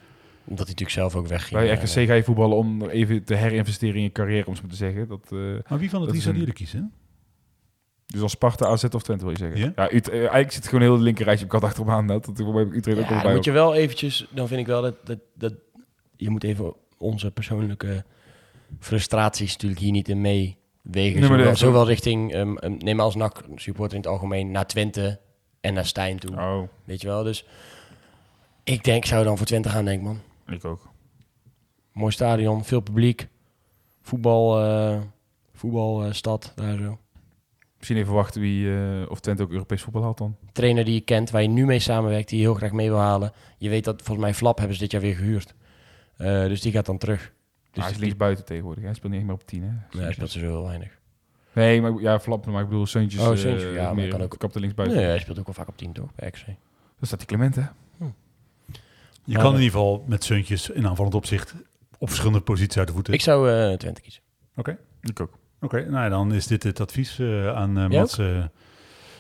Omdat 0.45 0.67
hij 0.67 0.75
natuurlijk 0.75 0.89
zelf 0.89 1.15
ook 1.15 1.27
wegging. 1.27 1.59
Bij 1.59 1.71
eh, 1.71 1.77
RKC 1.77 2.07
ga 2.07 2.13
je 2.13 2.23
voetballen 2.23 2.57
om 2.57 2.85
even 2.85 3.23
te 3.23 3.35
herinvesteren 3.35 3.95
in 3.95 4.01
je 4.01 4.11
carrière, 4.11 4.45
om 4.47 4.55
zo 4.55 4.61
maar 4.61 4.71
te 4.71 4.77
zeggen. 4.77 5.07
Dat, 5.07 5.27
eh, 5.31 5.39
Maar 5.69 5.79
wie 5.79 5.89
van 5.89 6.01
de 6.01 6.07
drie 6.07 6.21
zou 6.21 6.45
er 6.45 6.53
kiezen? 6.53 6.93
dus 8.05 8.21
als 8.21 8.31
Sparta, 8.31 8.65
AZ 8.65 8.83
of 8.83 9.03
Twente 9.03 9.23
wil 9.23 9.33
je 9.33 9.39
zeggen. 9.39 9.59
Ja? 9.59 9.71
Ja, 9.75 9.91
Ut- 9.93 10.09
eh, 10.09 10.17
eigenlijk 10.19 10.51
zit 10.51 10.65
gewoon 10.67 10.81
heel 10.81 10.97
de 10.97 11.03
linker 11.03 11.25
rijtje 11.25 11.43
op 11.45 11.51
kat 11.51 11.63
achter 11.63 11.85
hem 11.85 11.93
aan. 11.93 12.07
Dat 12.07 12.27
Utrecht 12.27 13.09
Ja, 13.09 13.21
bij 13.21 13.33
moet 13.33 13.45
je 13.45 13.51
wel 13.51 13.73
eventjes, 13.73 14.27
dan 14.29 14.47
vind 14.47 14.59
ik 14.59 14.67
wel 14.67 14.81
dat, 14.81 14.95
dat, 15.05 15.19
dat 15.33 15.53
je 16.17 16.29
moet 16.29 16.43
even 16.43 16.73
onze 16.97 17.31
persoonlijke 17.31 18.03
frustraties 18.79 19.51
natuurlijk 19.51 19.81
hier 19.81 19.91
niet 19.91 20.09
in 20.09 20.21
meewegen. 20.21 20.55
Nee, 21.19 21.29
maar 21.29 21.39
zowel, 21.39 21.55
zowel 21.55 21.87
richting, 21.87 22.35
um, 22.35 22.57
um, 22.63 22.77
neem 22.77 22.99
als 22.99 23.15
NAC 23.15 23.43
supporter 23.55 23.95
in 23.97 24.01
het 24.03 24.11
algemeen, 24.11 24.51
naar 24.51 24.67
Twente 24.67 25.19
en 25.61 25.73
naar 25.73 25.85
Stijn 25.85 26.19
toe. 26.19 26.35
Oh, 26.35 26.61
Weet 26.83 27.01
je 27.01 27.07
wel, 27.07 27.23
dus 27.23 27.45
ik 28.63 28.83
denk, 28.83 29.03
ik 29.03 29.09
zou 29.09 29.23
dan 29.23 29.37
voor 29.37 29.45
Twente 29.45 29.69
gaan, 29.69 29.85
denk 29.85 29.99
ik, 29.99 30.05
man. 30.05 30.19
Ik 30.47 30.65
ook. 30.65 30.89
Mooi 31.91 32.11
stadion, 32.11 32.63
veel 32.63 32.79
publiek, 32.81 33.27
voetbal, 34.01 34.59
eh 34.63 34.99
voetbalstad, 35.53 36.51
daar 36.55 36.77
zo. 36.77 36.97
Misschien 37.77 37.97
even 37.97 38.13
wachten 38.13 38.41
wie, 38.41 38.75
eh, 38.75 39.09
of 39.09 39.19
Twente 39.19 39.43
ook 39.43 39.51
Europees 39.51 39.81
voetbal 39.81 40.01
haalt 40.03 40.17
dan. 40.17 40.35
Trainer 40.51 40.85
die 40.85 40.93
je 40.93 41.01
kent, 41.01 41.29
waar 41.31 41.41
je 41.41 41.47
nu 41.47 41.65
mee 41.65 41.79
samenwerkt, 41.79 42.29
die 42.29 42.37
je 42.39 42.43
heel 42.43 42.53
graag 42.53 42.71
mee 42.71 42.89
wil 42.89 42.99
halen. 42.99 43.31
Je 43.57 43.69
weet 43.69 43.83
dat, 43.83 43.95
volgens 44.01 44.25
mij, 44.25 44.33
Flap 44.33 44.57
hebben 44.57 44.75
ze 44.75 44.81
dit 44.81 44.91
jaar 44.91 45.01
weer 45.01 45.15
gehuurd. 45.15 45.55
Eh, 46.17 46.27
dus 46.27 46.61
die 46.61 46.71
gaat 46.71 46.85
dan 46.85 46.97
terug. 46.97 47.33
Dus 47.71 47.81
hij 47.83 47.85
is 47.85 47.91
die- 47.91 47.99
links 48.05 48.17
buiten 48.17 48.45
tegenwoordig. 48.45 48.83
Hij 48.83 48.93
speelt 48.93 49.13
niet 49.13 49.23
meer 49.23 49.33
op 49.33 49.45
10, 49.47 49.63
hè? 49.63 49.69
Nee, 49.91 50.03
hij 50.03 50.13
speelt 50.13 50.29
zo 50.31 50.39
heel 50.39 50.63
weinig. 50.65 50.99
Nee, 51.53 51.81
maar 51.81 52.01
ja, 52.01 52.19
Flap, 52.19 52.45
maar 52.45 52.61
ik 52.61 52.67
bedoel 52.69 52.85
Seuntjes. 52.85 53.21
Oh, 53.21 53.31
eh, 53.31 53.37
Seuntjes, 53.37 53.73
ja, 53.73 53.93
maar 53.93 54.07
kan 54.07 54.21
ook- 54.21 54.35
kapte 54.37 54.59
links 54.59 54.75
buiten. 54.75 54.97
Nee, 54.97 55.07
hij 55.07 55.19
speelt 55.19 55.39
ook 55.39 55.45
wel 55.45 55.53
vaak 55.55 55.67
op 55.67 55.77
10 55.77 55.91
toch, 55.93 56.15
bij 56.15 56.29
XC. 56.31 56.45
Dan 56.45 56.55
staat 57.01 57.17
die 57.19 57.27
Clement, 57.27 57.55
hè? 57.55 57.63
Je 59.25 59.33
kan 59.33 59.45
in 59.45 59.51
dat- 59.51 59.61
ieder 59.61 59.71
geval 59.79 60.03
met 60.07 60.23
Seuntjes 60.23 60.69
in 60.69 60.87
aanvallend 60.87 61.15
opzicht 61.15 61.53
op 61.97 62.07
verschillende 62.07 62.41
posities 62.41 62.77
uit 62.77 62.87
de 62.87 62.93
voeten. 62.93 63.13
Ik 63.13 63.21
zou 63.21 63.49
eh 63.51 63.77
Twente 63.77 64.01
kiezen. 64.01 64.21
Oké. 64.55 64.77
Ik 65.01 65.19
ook. 65.19 65.37
Oké, 65.61 65.89
nou 65.89 66.09
dan 66.09 66.33
is 66.33 66.47
dit 66.47 66.63
het 66.63 66.79
advies 66.79 67.19
eh, 67.19 67.55
aan 67.55 67.77
eh 67.77 67.87
Mats. 67.89 68.17
eh. 68.17 68.43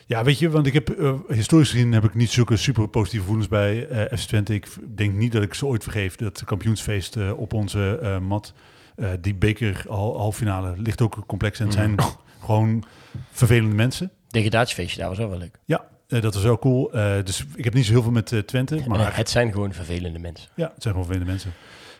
ja, 0.05 0.23
weet 0.23 0.39
je, 0.39 0.49
want 0.49 0.65
ik 0.67 0.73
heb 0.73 0.89
eh, 0.89 1.13
historisch 1.27 1.71
gezien 1.71 1.91
heb 1.91 2.03
ik 2.03 2.13
niet 2.15 2.29
zulke 2.31 2.57
super 2.57 2.87
positieve 2.87 3.23
gevoelens 3.25 3.49
bij 3.49 3.87
eh 3.87 4.17
FC 4.17 4.27
Twente. 4.27 4.53
Ik 4.53 4.67
denk 4.95 5.13
niet 5.13 5.31
dat 5.31 5.43
ik 5.43 5.53
ze 5.53 5.65
ooit 5.65 5.83
vergeef. 5.83 6.15
Dat 6.15 6.43
kampioensfeest 6.43 7.15
eh, 7.15 7.39
op 7.39 7.53
onze 7.53 7.97
eh, 8.01 8.19
mat, 8.19 8.53
eh, 8.95 9.09
die 9.21 9.35
beker 9.35 9.83
hal- 9.87 10.17
halffinale 10.17 10.73
ligt 10.77 11.01
ook 11.01 11.23
complex 11.27 11.59
en 11.59 11.65
het 11.65 11.73
zijn 11.73 11.95
gewoon 12.45 12.83
vervelende 13.31 13.75
mensen. 13.75 14.11
Degradatiefeestje, 14.27 14.99
daar 14.99 15.09
was 15.09 15.17
wel 15.17 15.29
wel 15.29 15.37
leuk. 15.37 15.59
Ja, 15.65 15.85
eh, 16.07 16.21
dat 16.21 16.33
was 16.33 16.43
wel 16.43 16.59
cool. 16.59 16.93
Eh, 16.93 17.23
dus 17.23 17.45
ik 17.55 17.63
heb 17.63 17.73
niet 17.73 17.85
zo 17.85 17.91
heel 17.91 18.01
veel 18.01 18.11
met 18.11 18.31
eh, 18.31 18.39
Twente, 18.39 18.83
maar 18.87 19.15
het 19.17 19.29
zijn 19.29 19.51
gewoon 19.51 19.73
vervelende 19.73 20.19
mensen. 20.19 20.49
ja, 20.55 20.71
het 20.73 20.81
zijn 20.83 20.93
gewoon 20.93 21.07
vervelende 21.09 21.31
mensen. 21.31 21.53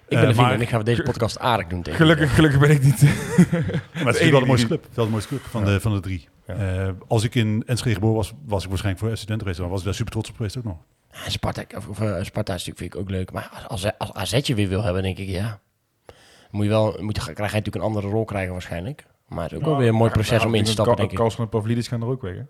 Ik 0.07 0.19
ben 0.19 0.27
een 0.27 0.33
vriend 0.33 0.47
maar- 0.47 0.55
en 0.55 0.61
ik 0.61 0.69
ga 0.69 0.83
deze 0.83 1.01
podcast 1.03 1.39
aardig 1.39 1.67
doen 1.67 1.81
tegen 1.81 1.99
Gelukkig, 1.99 2.35
gelukkig 2.35 2.59
ben 2.59 2.69
ik 2.69 2.83
niet. 2.83 3.01
Maar 4.03 4.13
het 4.13 4.19
is 4.19 4.29
wel 4.29 4.39
de 4.39 4.45
mooiste 4.45 4.67
die- 4.67 4.77
club. 4.79 4.95
Wel 4.95 5.05
de 5.05 5.11
mooiste 5.11 5.29
club 5.29 5.41
van, 5.43 5.65
de, 5.65 5.79
van 5.79 5.93
de 5.93 5.99
drie. 5.99 6.27
Ja. 6.47 6.53
Eh, 6.55 6.89
als 7.07 7.23
ik 7.23 7.35
in 7.35 7.63
Enschede 7.65 7.93
geboren 7.95 8.15
was, 8.15 8.33
was 8.45 8.63
ik 8.63 8.69
waarschijnlijk 8.69 9.05
voor 9.05 9.15
Twente 9.15 9.43
geweest. 9.43 9.59
Dan 9.59 9.69
was 9.69 9.79
ik 9.79 9.85
daar 9.85 9.93
super 9.93 10.11
trots 10.11 10.29
op 10.29 10.35
geweest 10.35 10.57
ook 10.57 10.63
nog. 10.63 10.77
Ja, 11.11 11.29
Sparta, 11.29 11.63
of, 11.77 11.87
of, 11.87 11.97
Sparta 12.25 12.53
is 12.53 12.65
natuurlijk 12.65 12.77
vind 12.77 12.93
ik 12.93 12.95
ook 12.95 13.09
leuk. 13.09 13.31
Maar 13.31 13.65
als, 13.67 13.85
als, 13.97 14.13
als 14.13 14.33
AZ 14.33 14.47
je 14.47 14.55
weer 14.55 14.67
wil 14.67 14.83
hebben, 14.83 15.03
denk 15.03 15.17
ik 15.17 15.27
ja. 15.27 15.59
Moet 16.51 16.63
je 16.63 16.69
wel, 16.69 16.97
moet 16.99 17.15
je, 17.15 17.21
krijg 17.21 17.37
je 17.37 17.57
natuurlijk 17.57 17.75
een 17.75 17.81
andere 17.81 18.07
rol 18.07 18.25
krijgen 18.25 18.51
waarschijnlijk. 18.51 19.05
Maar 19.27 19.43
het 19.43 19.51
is 19.51 19.57
ook 19.57 19.65
wel 19.65 19.77
weer 19.77 19.87
een 19.87 19.95
mooi 19.95 20.11
proces 20.11 20.45
om 20.45 20.55
in 20.55 20.63
te 20.63 20.71
stappen, 20.71 20.95
denk 20.95 21.11
ik. 21.11 21.17
Kals 21.17 21.35
van 21.35 21.49
Pavlidis 21.49 21.87
gaan 21.87 22.01
er 22.01 22.07
ook 22.07 22.21
weg, 22.21 22.35
hè? 22.35 22.41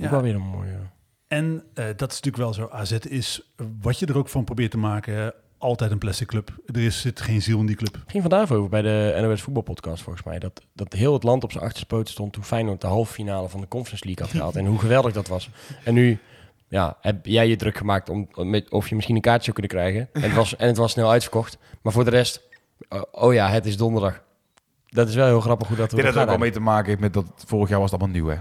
Ook 0.00 0.10
wel 0.10 0.22
weer 0.22 0.34
een 0.34 0.40
mooie... 0.40 0.92
En 1.28 1.64
eh, 1.74 1.84
dat 1.96 2.12
is 2.12 2.20
natuurlijk 2.20 2.36
wel 2.36 2.52
zo. 2.52 2.68
AZ 2.70 2.92
is, 2.92 3.54
wat 3.80 3.98
je 3.98 4.06
er 4.06 4.16
ook 4.16 4.28
van 4.28 4.44
probeert 4.44 4.70
te 4.70 4.78
maken, 4.78 5.34
altijd 5.58 5.90
een 5.90 5.98
plastic 5.98 6.26
club. 6.26 6.50
Er 6.66 6.84
is, 6.84 7.00
zit 7.00 7.20
geen 7.20 7.42
ziel 7.42 7.58
in 7.58 7.66
die 7.66 7.76
club. 7.76 7.94
Het 7.94 8.10
ging 8.10 8.22
vandaag 8.22 8.52
over 8.52 8.70
bij 8.70 8.82
de 8.82 9.18
NOS 9.20 9.42
voetbalpodcast 9.42 10.02
volgens 10.02 10.24
mij. 10.24 10.38
Dat, 10.38 10.60
dat 10.72 10.92
heel 10.92 11.12
het 11.12 11.22
land 11.22 11.44
op 11.44 11.52
zijn 11.52 11.64
achterpoot 11.64 12.08
stond 12.08 12.32
toen 12.32 12.44
Feyenoord 12.44 12.80
de 12.80 12.86
halve 12.86 13.12
finale 13.12 13.48
van 13.48 13.60
de 13.60 13.68
Conference 13.68 14.04
League 14.04 14.24
had 14.24 14.32
gehaald. 14.36 14.56
en 14.56 14.66
hoe 14.66 14.78
geweldig 14.78 15.12
dat 15.12 15.28
was. 15.28 15.50
En 15.84 15.94
nu 15.94 16.18
ja, 16.68 16.96
heb 17.00 17.26
jij 17.26 17.48
je 17.48 17.56
druk 17.56 17.76
gemaakt 17.76 18.08
om, 18.08 18.28
met, 18.34 18.70
of 18.70 18.88
je 18.88 18.94
misschien 18.94 19.16
een 19.16 19.22
kaartje 19.22 19.52
zou 19.52 19.56
kunnen 19.56 19.76
krijgen. 19.76 20.08
En 20.12 20.22
het, 20.22 20.34
was, 20.34 20.56
en 20.56 20.66
het 20.66 20.76
was 20.76 20.92
snel 20.92 21.10
uitverkocht. 21.10 21.58
Maar 21.82 21.92
voor 21.92 22.04
de 22.04 22.10
rest, 22.10 22.40
oh, 22.88 23.02
oh 23.12 23.34
ja, 23.34 23.48
het 23.48 23.66
is 23.66 23.76
donderdag. 23.76 24.22
Dat 24.88 25.08
is 25.08 25.14
wel 25.14 25.26
heel 25.26 25.40
grappig 25.40 25.68
hoe 25.68 25.76
dat 25.76 25.92
Ik 25.92 25.96
denk 25.96 26.04
dat 26.04 26.14
gaat 26.14 26.22
het 26.22 26.32
ook 26.32 26.38
wel 26.38 26.48
mee 26.48 26.56
te 26.56 26.70
maken 26.70 26.88
heeft 26.88 27.00
met 27.00 27.12
dat 27.12 27.26
vorig 27.46 27.68
jaar 27.68 27.80
was 27.80 27.90
het 27.90 28.00
allemaal 28.00 28.20
nieuw, 28.20 28.28
hè? 28.28 28.36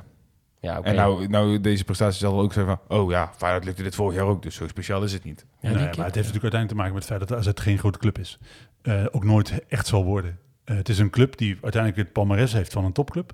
Ja, 0.64 0.78
oké. 0.78 0.88
En 0.88 0.95
nou, 0.95 1.28
nou, 1.28 1.61
deze 1.61 1.84
prestatie 1.84 2.20
zal 2.20 2.39
ook 2.39 2.53
zijn 2.53 2.66
van, 2.66 2.80
oh 2.88 3.11
ja, 3.11 3.32
Feyenoord 3.38 3.66
lukte 3.66 3.84
dit 3.84 3.95
vorig 3.95 4.16
jaar 4.16 4.26
ook, 4.26 4.41
dus 4.43 4.55
zo 4.55 4.68
speciaal 4.68 5.03
is 5.03 5.14
het 5.14 5.24
niet. 5.24 5.45
Ja, 5.59 5.68
Nee, 5.70 5.74
maar 5.78 5.84
het 5.86 5.95
heeft 5.97 6.16
natuurlijk 6.34 6.53
uiteindelijk 6.53 6.70
te 6.70 6.76
maken 6.76 6.93
met 6.93 7.03
het 7.09 7.11
feit 7.18 7.30
dat 7.30 7.38
AZ 7.39 7.64
geen 7.64 7.78
grote 7.78 7.99
club 7.99 8.18
is. 8.20 8.39
Eh, 8.82 9.05
ook 9.11 9.24
nooit 9.24 9.53
echt 9.68 9.88
zal 9.88 10.03
worden. 10.03 10.39
Eh, 10.64 10.76
het 10.76 10.89
is 10.89 10.99
een 10.99 11.09
club 11.09 11.38
die 11.38 11.57
uiteindelijk 11.61 12.01
het 12.03 12.14
palmares 12.14 12.53
heeft 12.53 12.74
van 12.74 12.86
een 12.86 12.91
topclub. 12.91 13.34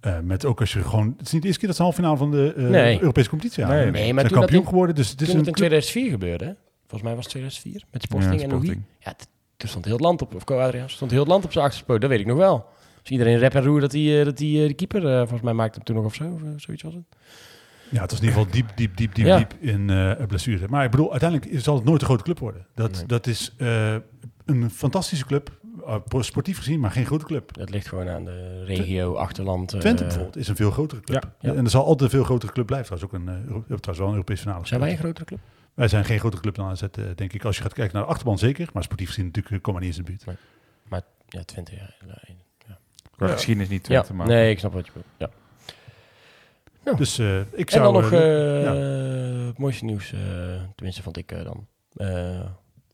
Eh, 0.00 0.18
met 0.20 0.44
ook 0.44 0.60
als 0.60 0.72
je 0.72 0.82
gewoon... 0.82 1.14
Het 1.16 1.26
is 1.26 1.32
niet 1.32 1.40
de 1.42 1.46
eerste 1.46 1.58
keer 1.60 1.68
dat 1.68 1.76
ze 1.76 1.82
halve 1.82 1.96
finale 1.98 2.16
van 2.16 2.30
de 2.30 2.52
eh, 2.56 2.64
Nee. 2.64 3.00
Europese 3.00 3.28
competitie 3.28 3.62
halen. 3.64 3.78
Nee, 3.78 3.86
Ze 3.86 3.92
nee, 3.92 4.02
zijn 4.02 4.14
maar 4.14 4.24
toen 4.24 4.32
dat 4.32 4.40
kampioen 4.40 4.62
in- 4.62 4.68
geworden, 4.68 4.94
dus 4.94 5.10
het 5.10 5.20
is 5.20 5.26
Toen 5.26 5.34
een 5.38 5.44
het 5.44 5.48
in 5.48 5.54
club- 5.54 5.68
2004 5.70 6.10
gebeurde, 6.10 6.44
hè? 6.44 6.52
volgens 6.80 7.02
mij 7.02 7.14
was 7.14 7.22
het 7.24 7.30
2004, 7.32 7.82
met 7.90 8.02
Sporting 8.02 8.34
Ja, 8.34 8.40
en 8.42 8.48
Louis. 8.48 8.64
Sporting. 8.64 8.86
Ja, 8.98 9.14
toen 9.56 9.68
stond 9.68 9.84
heel 9.84 9.94
het 9.94 10.02
land 10.02 10.22
op, 10.22 10.34
of 10.34 10.44
Co 10.44 10.58
Adriaan, 10.58 10.90
stond 10.90 11.10
heel 11.10 11.20
het 11.20 11.28
land 11.28 11.44
op 11.44 11.52
zijn 11.52 11.64
achterpoot, 11.64 12.00
dat 12.00 12.10
weet 12.10 12.20
ik 12.20 12.26
nog 12.26 12.36
wel. 12.36 12.66
Dus 13.06 13.16
iedereen 13.16 13.38
rep 13.38 13.54
en 13.54 13.62
roer 13.64 13.80
dat 13.80 13.90
die, 13.90 14.18
eh, 14.18 14.24
dat 14.24 14.36
die 14.36 14.62
eh, 14.62 14.68
de 14.68 14.74
keeper, 14.74 15.06
eh, 15.08 15.18
volgens 15.18 15.40
mij 15.40 15.52
maakte 15.52 15.74
hem 15.74 15.84
toen 15.84 15.96
nog 15.96 16.04
of 16.04 16.14
zo, 16.14 16.24
of 16.24 16.40
zoiets 16.56 16.82
was 16.82 16.94
het. 16.94 17.04
Ja, 17.90 18.00
het 18.00 18.10
was 18.10 18.20
in 18.20 18.26
ieder 18.26 18.38
geval 18.40 18.52
diep, 18.54 18.76
diep, 18.76 18.96
diep, 18.96 19.14
diep, 19.14 19.26
Ja. 19.26 19.36
diep 19.36 19.54
in 19.60 19.90
eh 19.90 20.26
blessure. 20.26 20.68
Maar 20.68 20.84
ik 20.84 20.90
bedoel, 20.90 21.10
uiteindelijk 21.10 21.60
zal 21.60 21.74
het 21.74 21.84
nooit 21.84 22.00
een 22.00 22.06
grote 22.06 22.22
club 22.22 22.38
worden. 22.38 22.66
Dat, 22.74 22.92
Nee. 22.92 23.06
dat 23.06 23.26
is 23.26 23.54
een 24.44 24.70
fantastische 24.70 25.26
club, 25.26 25.50
sportief 26.20 26.56
gezien, 26.58 26.80
maar 26.80 26.90
geen 26.90 27.06
grote 27.06 27.24
club. 27.24 27.54
Dat 27.54 27.70
ligt 27.70 27.88
gewoon 27.88 28.08
aan 28.08 28.24
de 28.24 28.64
regio, 28.64 29.14
achterland. 29.14 29.68
Twente 29.68 30.02
bijvoorbeeld 30.04 30.36
is 30.36 30.48
een 30.48 30.56
veel 30.56 30.70
grotere 30.70 31.00
club. 31.00 31.30
Ja. 31.40 31.52
En 31.54 31.64
er 31.64 31.70
zal 31.70 31.84
altijd 31.84 32.00
een 32.12 32.16
veel 32.16 32.24
grotere 32.24 32.52
club 32.52 32.66
blijven. 32.66 32.96
Trouwens, 32.98 33.28
ook 33.30 33.34
een, 33.36 33.64
trouwens 33.64 33.98
wel 33.98 34.06
een 34.06 34.12
Europese 34.12 34.42
finale. 34.42 34.66
Zijn 34.66 34.80
wij 34.80 34.90
een 34.90 34.98
grotere 34.98 35.24
club? 35.24 35.40
Wij 35.74 35.88
zijn 35.88 36.04
geen 36.04 36.18
grotere 36.18 36.42
club 36.42 36.54
dan 36.54 36.68
AZ, 36.68 36.82
denk 37.14 37.32
ik. 37.32 37.44
Als 37.44 37.56
je 37.56 37.62
gaat 37.62 37.74
kijken 37.74 37.94
naar 37.94 38.02
de 38.02 38.08
achterban 38.08 38.38
zeker, 38.38 38.68
maar 38.72 38.82
sportief 38.82 39.08
gezien 39.08 39.24
natuurlijk 39.24 39.54
eh, 39.54 39.60
kom 39.60 39.72
maar 39.72 39.82
niet 39.82 39.90
eens 39.90 39.98
in 39.98 40.04
de 40.04 40.24
buurt. 40.26 40.38
Ja, 41.28 41.44
Twente, 41.44 41.74
ja. 41.74 41.90
Nee, 43.18 43.26
Qua 43.26 43.26
Ja. 43.26 43.32
geschiedenis 43.32 43.68
niet 43.68 43.86
Ja, 43.86 43.92
Twente, 44.02 44.14
maar... 44.14 44.26
nee, 44.26 44.50
ik 44.50 44.58
snap 44.58 44.72
wat 44.72 44.86
je 44.86 44.92
bedoelt. 44.92 45.12
Ja. 46.84 46.94
Dus 46.96 47.18
eh, 47.18 47.40
ik 47.40 47.46
En 47.70 47.72
zou... 47.72 47.92
dan 47.92 48.02
nog 48.02 48.12
eh, 48.12 48.56
eh, 48.56 48.62
ja. 48.62 48.74
het 49.46 49.58
mooiste 49.58 49.84
nieuws, 49.84 50.12
eh, 50.12 50.20
tenminste 50.74 51.02
vond 51.02 51.16
ik 51.16 51.32
eh, 51.32 51.44
dan. 51.44 51.66
Eh 51.96 52.40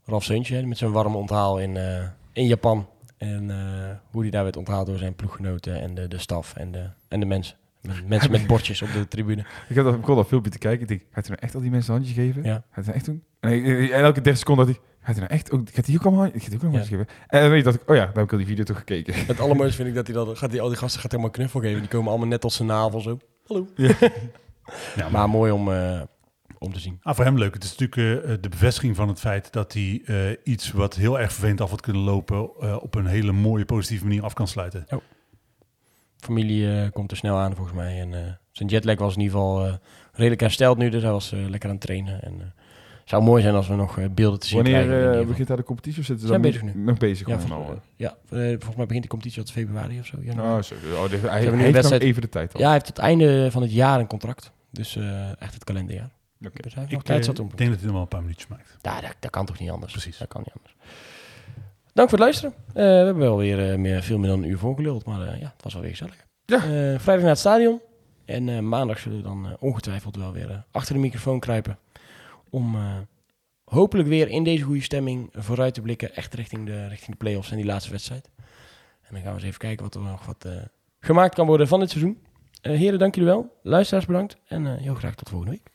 Ralf 0.04 0.24
Seuntje 0.24 0.66
met 0.66 0.78
zijn 0.78 0.92
warme 0.92 1.16
onthaal 1.16 1.58
in, 1.58 1.76
eh, 1.76 2.04
in 2.32 2.46
Japan. 2.46 2.88
En 3.18 3.50
eh, 3.50 3.96
hoe 4.10 4.22
hij 4.22 4.30
daar 4.30 4.42
werd 4.42 4.56
onthaald 4.56 4.86
door 4.86 4.98
zijn 4.98 5.14
ploeggenoten 5.14 5.80
en 5.80 5.94
de, 5.94 6.08
de 6.08 6.18
staf 6.18 6.54
en 6.56 6.72
de, 6.72 6.86
en 7.08 7.20
de 7.20 7.26
mensen. 7.26 7.56
Met- 7.80 8.08
mensen 8.08 8.30
met 8.30 8.46
bordjes 8.52 8.82
op 8.82 8.92
de 8.92 9.08
tribune. 9.08 9.44
Ik 9.68 9.74
heb 9.74 9.84
dat, 9.84 9.94
ik 9.94 10.02
kon 10.02 10.16
dat 10.16 10.26
filmpje 10.26 10.50
te 10.50 10.58
kijken. 10.58 10.80
Ik 10.82 10.88
denk, 10.88 11.00
gaat 11.00 11.26
hij 11.26 11.28
nou 11.28 11.40
echt 11.40 11.54
al 11.54 11.60
die 11.60 11.70
mensen 11.70 11.94
een 11.94 12.00
handje 12.00 12.22
geven? 12.22 12.42
Ja. 12.44 12.62
Gaat 12.70 12.84
hij 12.86 12.94
echt 12.94 13.04
doen? 13.04 13.22
En, 13.40 13.64
en 13.64 13.90
elke 13.90 14.20
30 14.20 14.36
seconden 14.36 14.66
dat 14.66 14.74
hij, 14.74 14.84
gaat 15.02 15.16
hij 15.16 15.24
nou 15.24 15.26
echt 15.30 15.50
ook, 15.52 15.68
gaat 15.72 15.86
hij 15.86 15.94
ook 15.94 16.04
allemaal, 16.06 16.24
gaat 16.32 16.46
hij 16.46 16.54
ook 16.56 16.62
een 16.62 16.72
Ja. 16.72 16.82
geven? 16.82 17.06
En 17.26 17.40
dan 17.40 17.50
weet 17.50 17.58
je 17.58 17.64
dat 17.64 17.74
ik, 17.74 17.90
oh 17.90 17.96
ja, 17.96 18.04
dan 18.06 18.14
heb 18.14 18.24
ik 18.24 18.32
al 18.32 18.38
die 18.38 18.46
video 18.46 18.64
toch 18.64 18.78
gekeken. 18.78 19.14
Het 19.26 19.40
allermooiste 19.40 19.76
vind 19.76 19.88
ik 19.88 19.94
dat 19.94 20.06
hij 20.06 20.16
dan 20.16 20.36
gaat 20.36 20.50
die, 20.50 20.60
al 20.60 20.68
die 20.68 20.76
gasten 20.76 21.00
gaat 21.00 21.10
helemaal 21.10 21.32
knuffel 21.32 21.60
geven. 21.60 21.80
Die 21.80 21.88
komen 21.88 22.08
allemaal 22.10 22.28
net 22.28 22.40
tot 22.40 22.52
zijn 22.52 22.68
navel 22.68 23.00
zo. 23.00 23.18
Hallo. 23.46 23.66
Ja, 24.96 25.02
maar, 25.02 25.10
Maar 25.10 25.28
mooi 25.28 25.52
om, 25.52 25.72
eh, 25.72 26.00
om 26.58 26.72
te 26.72 26.78
zien. 26.80 26.98
ah, 27.02 27.14
voor 27.14 27.24
hem 27.24 27.38
leuk. 27.38 27.54
Het 27.54 27.64
is 27.64 27.76
natuurlijk 27.76 28.24
eh, 28.26 28.34
de 28.40 28.48
bevestiging 28.48 28.96
van 28.96 29.08
het 29.08 29.20
feit 29.20 29.52
dat 29.52 29.72
hij 29.72 30.02
eh, 30.04 30.36
iets 30.44 30.70
wat 30.72 30.94
heel 30.94 31.20
erg 31.20 31.32
vervelend 31.32 31.60
af 31.60 31.70
had 31.70 31.80
kunnen 31.80 32.02
lopen... 32.02 32.50
eh, 32.60 32.76
op 32.82 32.94
een 32.94 33.06
hele 33.06 33.32
mooie, 33.32 33.64
positieve 33.64 34.04
manier 34.04 34.22
af 34.22 34.32
kan 34.32 34.48
sluiten. 34.48 34.86
Familie 36.16 36.80
eh, 36.80 36.90
komt 36.92 37.10
er 37.10 37.16
snel 37.16 37.36
aan 37.36 37.54
volgens 37.54 37.76
mij. 37.76 38.00
En 38.00 38.14
eh, 38.14 38.32
zijn 38.50 38.68
jetlag 38.68 38.98
was 38.98 39.14
in 39.14 39.20
ieder 39.20 39.36
geval 39.38 39.66
eh, 39.66 39.74
redelijk 40.12 40.40
hersteld 40.40 40.78
nu. 40.78 40.88
Dus 40.88 41.02
hij 41.02 41.10
was 41.12 41.32
eh, 41.32 41.48
lekker 41.48 41.68
aan 41.68 41.74
het 41.74 41.84
trainen. 41.84 42.22
En 42.22 42.40
eh, 42.40 42.46
zou 43.04 43.22
mooi 43.22 43.42
zijn 43.42 43.54
als 43.54 43.68
we 43.68 43.74
nog 43.74 43.98
eh, 43.98 44.04
beelden 44.10 44.40
te 44.40 44.46
zien 44.46 44.62
Wanneer 44.62 44.84
krijgen. 44.84 45.12
in 45.14 45.20
eh, 45.20 45.26
begint 45.26 45.48
daar 45.48 45.56
de 45.56 45.62
competitie? 45.62 46.00
Of 46.00 46.06
zitten 46.06 46.26
ze 46.26 46.32
Zijn 46.32 46.42
dan 46.42 46.50
bezig 46.60 46.74
nu- 46.74 46.82
nog 46.84 46.98
bezig? 46.98 47.26
Ja, 47.28 47.38
gewoon 47.38 47.48
volgens, 47.64 47.78
al? 47.78 47.82
ja 47.96 48.16
eh, 48.30 48.38
volgens 48.48 48.76
mij 48.76 48.86
begint 48.86 49.02
de 49.02 49.08
competitie 49.10 49.42
tot 49.42 49.52
februari 49.52 49.98
of 49.98 50.06
zo. 50.06 50.16
januari. 50.20 50.56
Oh, 50.56 50.62
zo. 50.62 50.74
Oh, 51.02 51.10
dit- 51.10 51.22
hij 51.22 51.40
heeft 51.40 51.52
nog 51.52 51.70
wedstrijd- 51.70 52.02
even 52.02 52.22
de 52.22 52.28
tijd 52.28 52.54
al. 52.54 52.60
Ja, 52.60 52.64
hij 52.66 52.74
heeft 52.74 52.86
het 52.86 52.98
einde 52.98 53.50
van 53.50 53.62
het 53.62 53.72
jaar 53.72 54.00
een 54.00 54.06
contract. 54.06 54.52
Dus 54.70 54.96
eh, 54.96 55.40
echt 55.42 55.54
het 55.54 55.64
kalenderjaar. 55.64 56.10
Oké. 56.46 56.62
Dus 56.62 56.74
hij 56.74 56.82
heeft 56.82 56.86
Ik 56.88 56.92
nog 56.92 57.02
tijd 57.02 57.18
eh, 57.20 57.24
zat 57.26 57.38
om. 57.38 57.50
denk 57.54 57.70
dat 57.70 57.78
hij 57.78 57.84
nog 57.86 57.92
wel 57.92 58.02
een 58.02 58.08
paar 58.08 58.20
minuutjes 58.22 58.46
maakt. 58.48 58.76
Ja, 58.82 59.00
dat, 59.00 59.14
dat 59.20 59.30
kan 59.30 59.46
toch 59.46 59.58
niet 59.58 59.70
anders? 59.70 59.92
Precies. 59.92 60.18
Dat 60.18 60.28
kan 60.28 60.40
niet 60.44 60.52
anders. 60.56 60.74
Dank 61.94 62.08
voor 62.08 62.18
het 62.18 62.26
luisteren. 62.26 62.54
Eh, 62.68 62.74
we 62.74 62.80
hebben 63.04 63.16
wel 63.22 63.36
weer 63.36 63.70
eh, 63.72 63.78
meer, 63.78 64.02
veel 64.02 64.18
meer 64.18 64.28
dan 64.28 64.42
een 64.42 64.48
uur 64.48 64.58
voorgeluld, 64.58 65.04
maar 65.06 65.20
eh, 65.20 65.40
ja, 65.40 65.52
het 65.54 65.62
was 65.62 65.72
wel 65.72 65.82
weer 65.82 65.90
gezellig. 65.90 66.26
Ja. 66.44 66.56
Eh, 66.56 66.62
vrijdag 66.98 67.18
naar 67.20 67.28
het 67.28 67.38
stadion. 67.38 67.80
En 68.24 68.48
eh, 68.48 68.58
maandag 68.58 68.98
zullen 68.98 69.16
we 69.18 69.24
dan 69.24 69.46
eh, 69.46 69.52
ongetwijfeld 69.60 70.16
wel 70.16 70.32
weer 70.32 70.50
eh, 70.50 70.56
achter 70.70 70.94
de 70.94 71.00
microfoon 71.00 71.40
kruipen. 71.40 71.78
Om 72.52 72.74
eh, 72.74 72.96
hopelijk 73.64 74.08
weer 74.08 74.28
in 74.28 74.44
deze 74.44 74.64
goede 74.64 74.82
stemming 74.82 75.28
vooruit 75.32 75.74
te 75.74 75.80
blikken. 75.80 76.14
Echt 76.14 76.34
richting 76.34 76.66
de, 76.66 76.88
richting 76.88 77.10
de 77.10 77.16
play-offs 77.16 77.50
en 77.50 77.56
die 77.56 77.66
laatste 77.66 77.90
wedstrijd. 77.90 78.30
En 79.02 79.14
dan 79.14 79.20
gaan 79.22 79.30
we 79.30 79.38
eens 79.38 79.46
even 79.46 79.58
kijken 79.58 79.84
wat 79.84 79.94
er 79.94 80.00
nog 80.00 80.26
wat 80.26 80.44
eh, 80.44 80.52
gemaakt 81.00 81.34
kan 81.34 81.46
worden 81.46 81.68
van 81.68 81.80
dit 81.80 81.90
seizoen. 81.90 82.18
Eh, 82.60 82.76
heren, 82.76 82.98
dank 82.98 83.14
jullie 83.14 83.30
wel. 83.30 83.58
Luisteraars 83.62 84.06
bedankt. 84.06 84.36
En 84.46 84.76
heel 84.78 84.94
graag 84.94 85.14
tot 85.14 85.28
volgende 85.28 85.54
week. 85.54 85.70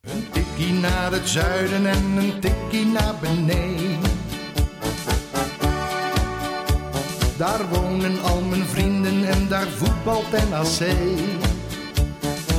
Een 0.00 0.30
tikkie 0.30 0.72
naar 0.72 1.12
het 1.12 1.28
zuiden 1.28 1.86
en 1.86 2.16
een 2.16 2.40
tikkie 2.40 2.86
naar 2.86 3.14
beneden. 3.20 4.00
Daar 7.38 7.68
wonen 7.68 8.22
al 8.22 8.40
mijn 8.40 8.64
vrienden 8.64 9.24
en 9.28 9.48
daar 9.48 9.68
voetbalt 9.68 10.30
NAC. 10.30 11.51